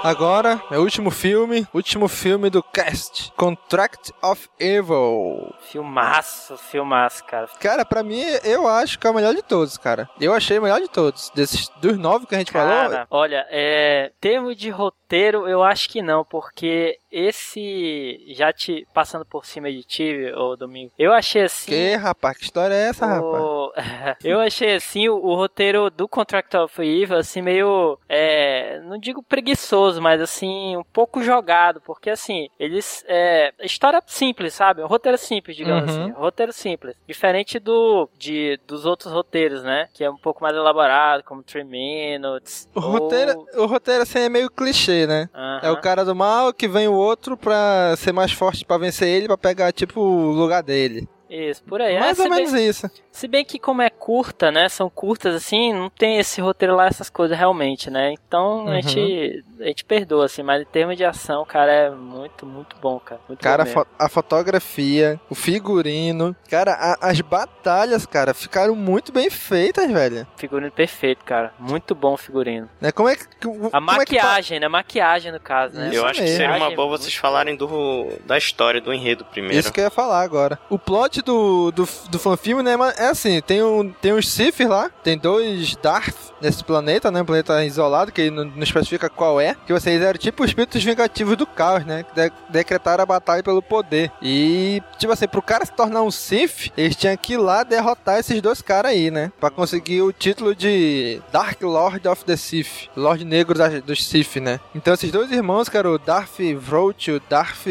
Agora 0.03 0.62
é 0.70 0.78
o 0.78 0.82
último 0.82 1.11
filme, 1.11 1.66
último 1.74 2.09
filme 2.09 2.49
do 2.51 2.62
cast, 2.62 3.32
Contract 3.36 4.12
of 4.22 4.49
Evil. 4.59 5.53
Filmaço, 5.62 6.57
filmaço, 6.57 7.24
cara. 7.24 7.49
Cara, 7.61 7.84
pra 7.84 8.03
mim, 8.03 8.22
eu 8.44 8.68
acho 8.68 8.99
que 8.99 9.07
é 9.07 9.11
o 9.11 9.14
melhor 9.14 9.34
de 9.34 9.42
todos, 9.42 9.76
cara. 9.76 10.09
Eu 10.20 10.32
achei 10.32 10.59
o 10.59 10.62
melhor 10.62 10.80
de 10.80 10.88
todos. 10.88 11.30
Desses, 11.34 11.68
dos 11.80 11.99
nove 11.99 12.26
que 12.26 12.34
a 12.34 12.38
gente 12.38 12.53
falou, 12.53 12.68
Cara, 12.68 13.07
olha, 13.11 13.47
é, 13.51 14.12
termo 14.20 14.55
de 14.55 14.70
roteiro, 14.70 15.49
eu 15.49 15.62
acho 15.62 15.88
que 15.88 16.03
não, 16.03 16.24
porque 16.24 16.99
esse, 17.19 18.25
já 18.35 18.53
te 18.53 18.87
passando 18.93 19.25
por 19.25 19.45
cima 19.47 19.71
de 19.71 19.83
ti, 19.83 20.33
ô 20.37 20.57
Domingo, 20.57 20.93
eu 20.99 21.12
achei 21.12 21.43
assim... 21.43 21.71
que, 21.71 21.95
rapaz, 21.97 22.37
que 22.37 22.45
história 22.45 22.75
é 22.75 22.89
essa, 22.89 23.07
rapaz? 23.07 23.43
o- 23.43 23.73
eu 24.25 24.41
achei 24.41 24.75
assim 24.75 25.09
o, 25.09 25.17
o 25.17 25.35
roteiro 25.35 25.91
do 25.91 26.09
Contract 26.09 26.57
of 26.57 26.81
Evil 26.83 27.17
assim 27.19 27.43
meio 27.43 27.99
é, 28.09 28.81
não 28.85 28.99
digo 28.99 29.23
preguiçoso 29.23 30.01
mas 30.01 30.21
assim 30.21 30.77
um 30.77 30.85
pouco 30.85 31.23
jogado 31.23 31.81
porque 31.81 32.11
assim 32.11 32.49
eles 32.59 33.05
é, 33.09 33.53
história 33.62 34.03
simples 34.07 34.55
sabe 34.55 34.83
um 34.83 34.87
roteiro 34.87 35.19
simples 35.19 35.57
digamos 35.57 35.77
Uhum. 35.97 36.05
assim 36.05 36.12
um 36.12 36.21
roteiro 36.21 36.53
simples 36.53 36.97
diferente 37.07 37.59
do 37.59 38.09
de 38.17 38.59
dos 38.67 38.87
outros 38.87 39.12
roteiros 39.12 39.62
né 39.62 39.89
que 39.93 40.03
é 40.05 40.11
um 40.11 40.17
pouco 40.17 40.43
mais 40.43 40.55
elaborado 40.57 41.23
como 41.25 41.43
Three 41.43 41.64
Minutes 41.64 42.69
O 42.75 42.81
ou- 42.81 42.91
roteiro, 42.93 43.47
o 43.55 43.67
roteiro, 43.67 44.03
assim, 44.03 44.21
é 44.21 44.29
meio 44.29 44.51
clichê, 44.51 45.07
né? 45.07 45.29
É 45.62 45.71
o 45.71 45.81
cara 45.81 46.05
do 46.05 46.14
mal 46.14 46.53
que 46.53 46.67
vem 46.69 46.89
o 46.89 46.95
outro 47.07 47.37
pra 47.37 47.95
ser 47.97 48.13
mais 48.13 48.33
forte 48.33 48.65
pra 48.65 48.79
vencer 48.79 49.09
ele, 49.09 49.27
pra 49.27 49.39
pegar, 49.39 49.73
tipo, 49.73 50.01
o 50.01 50.33
lugar 50.33 50.63
dele. 50.63 51.09
Isso, 51.29 51.62
por 51.64 51.81
aí. 51.83 51.99
Mais 51.99 52.18
é, 52.18 52.22
ou 52.22 52.29
se, 52.29 52.35
menos 52.35 52.53
bem, 52.53 52.68
isso. 52.68 52.91
se 53.11 53.27
bem 53.29 53.45
que 53.45 53.59
como 53.59 53.83
é 53.83 53.91
curta, 53.91 54.51
né? 54.53 54.68
São 54.68 54.89
curtas 54.89 55.35
assim, 55.35 55.72
não 55.72 55.91
tem 55.91 56.18
esse 56.18 56.41
roteiro 56.41 56.77
lá, 56.77 56.87
essas 56.87 57.11
coisas 57.11 57.37
realmente, 57.37 57.91
né? 57.91 58.12
Então 58.12 58.66
Uhum. 58.66 58.68
a, 58.72 58.81
gente, 58.81 59.45
a 59.61 59.64
gente 59.64 59.85
perdoa, 59.85 60.27
assim, 60.27 60.43
mas 60.43 60.62
em 60.62 60.66
termos 60.66 60.97
de 60.97 61.05
ação, 61.05 61.45
cara, 61.45 61.72
é 61.72 61.91
muito, 61.91 62.47
muito 62.47 62.77
bom, 62.77 63.01
cara. 63.01 63.20
Muito 63.29 63.41
Cara, 63.43 63.62
a, 63.62 63.66
bom 63.66 63.70
mesmo. 63.70 63.85
fo- 63.85 63.91
a 63.99 64.09
fotografia, 64.09 65.20
o 65.29 65.35
figurino. 65.35 66.35
Cara, 66.49 66.72
a- 66.72 67.09
as 67.11 67.20
batalhas, 67.20 68.07
cara, 68.07 68.33
ficaram 68.33 68.74
muito 68.77 69.11
bem 69.12 69.29
feitas, 69.29 69.91
velho. 69.91 70.27
Figurino 70.37 70.70
perfeito, 70.70 71.24
cara. 71.24 71.53
Muito 71.59 71.95
bom 71.95 72.14
o 72.14 72.16
figurino. 72.16 72.68
Né? 72.81 72.93
Como 72.93 73.09
é 73.09 73.16
que. 73.16 73.24
A 73.24 73.41
como 73.41 73.61
é 73.66 74.05
que 74.05 74.14
maquiagem, 74.16 74.61
né? 74.61 74.68
Maquiagem, 74.68 75.33
no 75.33 75.41
caso, 75.41 75.74
né? 75.77 75.89
Isso 75.89 75.97
Eu 75.97 76.05
acho 76.07 76.14
que 76.14 76.20
mesmo. 76.22 76.37
seria 76.37 76.47
uma 76.51 76.59
Maquiagem 76.59 76.77
boa 76.77 76.99
vocês 76.99 77.14
falarem 77.14 77.57
do, 77.57 78.09
da 78.24 78.39
história, 78.39 78.81
do 78.81 78.93
enredo 78.93 79.24
primeiro. 79.24 79.57
Isso 79.59 79.72
que 79.72 79.81
eu 79.81 79.85
ia 79.85 79.91
falar 79.91 80.20
agora. 80.22 80.59
O 80.70 80.79
plot 80.79 81.16
do, 81.23 81.71
do, 81.73 81.89
do 82.11 82.19
fanfilme, 82.19 82.62
né, 82.62 82.77
mas 82.77 82.99
é 82.99 83.09
assim, 83.09 83.41
tem, 83.41 83.62
um, 83.62 83.91
tem 83.93 84.12
uns 84.12 84.29
Sith 84.31 84.61
lá, 84.61 84.91
tem 85.03 85.17
dois 85.19 85.77
Darth 85.77 86.14
nesse 86.41 86.62
planeta, 86.62 87.11
né, 87.11 87.23
um 87.23 87.25
planeta 87.25 87.64
isolado, 87.64 88.12
que 88.12 88.31
não, 88.31 88.45
não 88.45 88.62
especifica 88.62 89.09
qual 89.09 89.41
é, 89.41 89.57
que 89.67 89.73
vocês 89.73 90.01
eram 90.03 90.19
tipo 90.19 90.43
os 90.45 90.51
espíritos 90.51 90.83
vingativos 90.85 91.37
do 91.37 91.47
caos, 91.47 91.85
né, 91.87 92.03
que 92.05 92.14
de- 92.14 92.33
decretaram 92.51 93.03
a 93.03 93.07
batalha 93.07 93.43
pelo 93.43 93.62
poder. 93.62 94.11
E, 94.21 94.83
tipo 94.99 95.12
assim, 95.12 95.27
pro 95.27 95.41
cara 95.43 95.64
se 95.64 95.73
tornar 95.73 96.03
um 96.03 96.11
Sith, 96.11 96.71
eles 96.77 96.95
tinham 96.97 97.17
que 97.17 97.35
ir 97.35 97.39
lá 97.39 97.62
derrotar 97.62 98.19
esses 98.19 98.41
dois 98.43 98.61
caras 98.61 98.93
aí, 98.93 99.11
né, 99.11 99.33
pra 99.41 99.51
conseguir 99.51 100.03
o 100.03 100.12
título 100.12 100.55
de 100.55 101.21
Dark 101.33 101.61
Lord 101.62 102.07
of 102.09 102.25
the 102.25 102.37
Sith, 102.37 102.89
Lorde 102.97 103.25
Negro 103.25 103.57
das- 103.59 103.83
dos 103.83 104.07
Sith, 104.07 104.37
né. 104.37 104.61
Então 104.75 104.93
esses 104.95 105.11
dois 105.11 105.31
irmãos, 105.33 105.69
que 105.69 105.77
eram 105.77 105.93
o 105.95 105.99
Darth 105.99 106.39
Vroth 106.59 107.09
e 107.09 107.12
o 107.12 107.23
Darth 107.29 107.67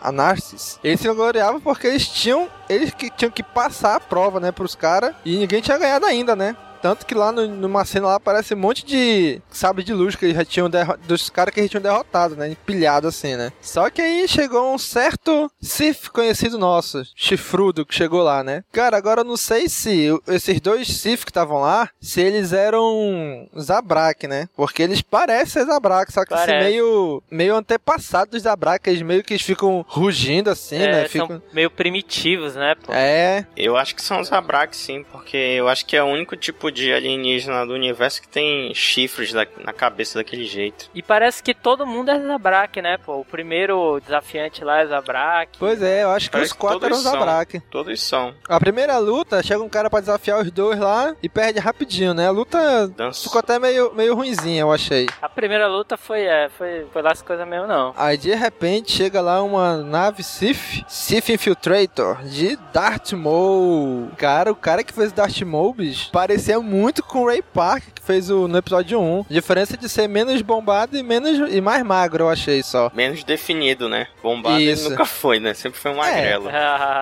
Anarsis, 0.00 0.78
eles 0.82 1.00
se 1.00 1.08
gloriavam 1.12 1.60
porque 1.60 1.86
eles 1.86 2.06
tinham, 2.08 2.48
eles 2.68 2.89
que 2.94 3.10
tinham 3.10 3.30
que 3.30 3.42
passar 3.42 3.96
a 3.96 4.00
prova, 4.00 4.40
né, 4.40 4.52
pros 4.52 4.74
caras, 4.74 5.14
e 5.24 5.38
ninguém 5.38 5.60
tinha 5.60 5.78
ganhado 5.78 6.06
ainda, 6.06 6.34
né. 6.34 6.56
Tanto 6.82 7.04
que 7.06 7.14
lá 7.14 7.30
no- 7.32 7.46
numa 7.46 7.84
cena 7.84 8.08
lá 8.08 8.14
aparece 8.16 8.54
um 8.54 8.58
monte 8.58 8.84
de 8.84 9.40
sabre 9.50 9.84
de 9.84 9.92
luz 9.92 10.16
que 10.16 10.24
eles 10.24 10.36
já 10.36 10.44
tinham 10.44 10.68
dos 11.06 11.28
caras 11.30 11.52
que 11.52 11.60
eles 11.60 11.70
tinham 11.70 11.82
derrotado, 11.82 12.36
né? 12.36 12.48
Empilhado 12.50 13.08
assim, 13.08 13.36
né? 13.36 13.52
Só 13.60 13.88
que 13.90 14.00
aí 14.00 14.26
chegou 14.28 14.72
um 14.74 14.78
certo 14.78 15.50
Sith 15.60 16.08
conhecido 16.08 16.58
nosso, 16.58 17.02
chifrudo, 17.14 17.84
que 17.84 17.94
chegou 17.94 18.22
lá, 18.22 18.42
né? 18.42 18.64
Cara, 18.72 18.96
agora 18.96 19.20
eu 19.20 19.24
não 19.24 19.36
sei 19.36 19.68
se 19.68 20.08
esses 20.28 20.60
dois 20.60 20.88
Sith 20.88 21.24
que 21.24 21.30
estavam 21.30 21.60
lá, 21.60 21.88
se 22.00 22.20
eles 22.20 22.52
eram 22.52 23.48
Zabrak, 23.58 24.26
né? 24.26 24.48
Porque 24.56 24.82
eles 24.82 25.02
parecem 25.02 25.46
ser 25.50 25.66
Zabrak, 25.66 26.12
só 26.12 26.24
que 26.24 26.32
assim, 26.34 26.52
meio, 26.58 27.22
meio 27.30 27.56
antepassado 27.56 28.30
dos 28.32 28.42
Zabrak, 28.42 28.88
eles 28.88 29.02
meio 29.02 29.22
que 29.22 29.36
ficam 29.38 29.84
rugindo 29.88 30.48
assim, 30.50 30.76
É, 30.76 30.86
né? 30.92 31.08
são 31.08 31.26
Ficam... 31.26 31.42
meio 31.52 31.70
primitivos, 31.70 32.54
né, 32.54 32.74
pô? 32.74 32.92
É, 32.92 33.46
Eu 33.56 33.76
acho 33.76 33.94
que 33.94 34.02
são 34.02 34.20
os 34.20 34.28
Zabrak, 34.28 34.76
sim, 34.76 35.04
porque 35.10 35.36
eu 35.36 35.68
acho 35.68 35.84
que 35.84 35.96
é 35.96 36.02
o 36.02 36.06
único 36.06 36.36
tipo 36.36 36.69
de 36.70 36.92
alienígena 36.92 37.64
do 37.66 37.74
universo 37.74 38.20
que 38.22 38.28
tem 38.28 38.72
chifres 38.74 39.32
da- 39.32 39.46
na 39.64 39.72
cabeça 39.72 40.18
daquele 40.18 40.44
jeito. 40.44 40.88
E 40.94 41.02
parece 41.02 41.42
que 41.42 41.54
todo 41.54 41.86
mundo 41.86 42.10
é 42.10 42.18
Zabrak, 42.20 42.80
né, 42.82 42.96
pô? 42.98 43.20
O 43.20 43.24
primeiro 43.24 44.00
desafiante 44.00 44.62
lá 44.64 44.80
é 44.80 44.86
Zabrak. 44.86 45.58
pois 45.58 45.82
é, 45.82 46.02
eu 46.04 46.10
acho 46.10 46.26
que 46.26 46.32
Parece 46.32 46.52
os 46.52 46.56
quatro 46.58 46.80
que 46.80 46.86
eram 46.86 46.96
são. 46.96 47.12
Zabrak. 47.12 47.60
Todos 47.70 48.00
são. 48.02 48.34
A 48.48 48.58
primeira 48.60 48.98
luta, 48.98 49.42
chega 49.42 49.62
um 49.62 49.68
cara 49.68 49.90
pra 49.90 50.00
desafiar 50.00 50.40
os 50.40 50.50
dois 50.50 50.78
lá 50.78 51.14
e 51.22 51.28
perde 51.28 51.58
rapidinho, 51.58 52.14
né? 52.14 52.26
A 52.28 52.30
luta 52.30 52.88
Dança. 52.88 53.24
ficou 53.24 53.38
até 53.38 53.58
meio, 53.58 53.92
meio 53.94 54.14
ruinzinha, 54.14 54.60
eu 54.62 54.72
achei. 54.72 55.08
A 55.20 55.28
primeira 55.28 55.66
luta 55.66 55.96
foi, 55.96 56.22
é, 56.22 56.48
foi, 56.56 56.86
foi 56.92 57.02
lá 57.02 57.12
as 57.12 57.22
coisas 57.22 57.46
mesmo, 57.46 57.66
não. 57.66 57.92
Aí 57.96 58.16
de 58.16 58.34
repente 58.34 58.92
chega 58.92 59.20
lá 59.20 59.42
uma 59.42 59.76
nave 59.78 60.22
Sith, 60.22 60.84
Sith 60.88 61.28
Infiltrator, 61.30 62.22
de 62.24 62.56
Darth 62.72 63.12
Maul. 63.12 64.10
Cara, 64.16 64.52
o 64.52 64.56
cara 64.56 64.82
que 64.84 64.92
fez 64.92 65.12
Darth 65.12 65.40
Maul, 65.42 65.74
bicho, 65.74 66.10
parecia 66.12 66.58
muito 66.62 67.02
com 67.02 67.22
o 67.22 67.26
Ray 67.26 67.42
Park, 67.42 67.84
fez 68.10 68.28
o, 68.28 68.48
no 68.48 68.58
episódio 68.58 69.00
1. 69.00 69.26
Diferença 69.30 69.76
de 69.76 69.88
ser 69.88 70.08
menos 70.08 70.42
bombado 70.42 70.96
e 70.96 71.02
menos 71.02 71.52
e 71.52 71.60
mais 71.60 71.84
magro, 71.84 72.24
eu 72.24 72.28
achei 72.28 72.60
só. 72.60 72.90
Menos 72.92 73.22
definido, 73.22 73.88
né? 73.88 74.08
Bombado 74.20 74.60
Isso. 74.60 74.82
ele 74.82 74.90
nunca 74.90 75.04
foi, 75.04 75.38
né? 75.38 75.54
Sempre 75.54 75.78
foi 75.78 75.92
um 75.92 75.96
magrelo. 75.96 76.50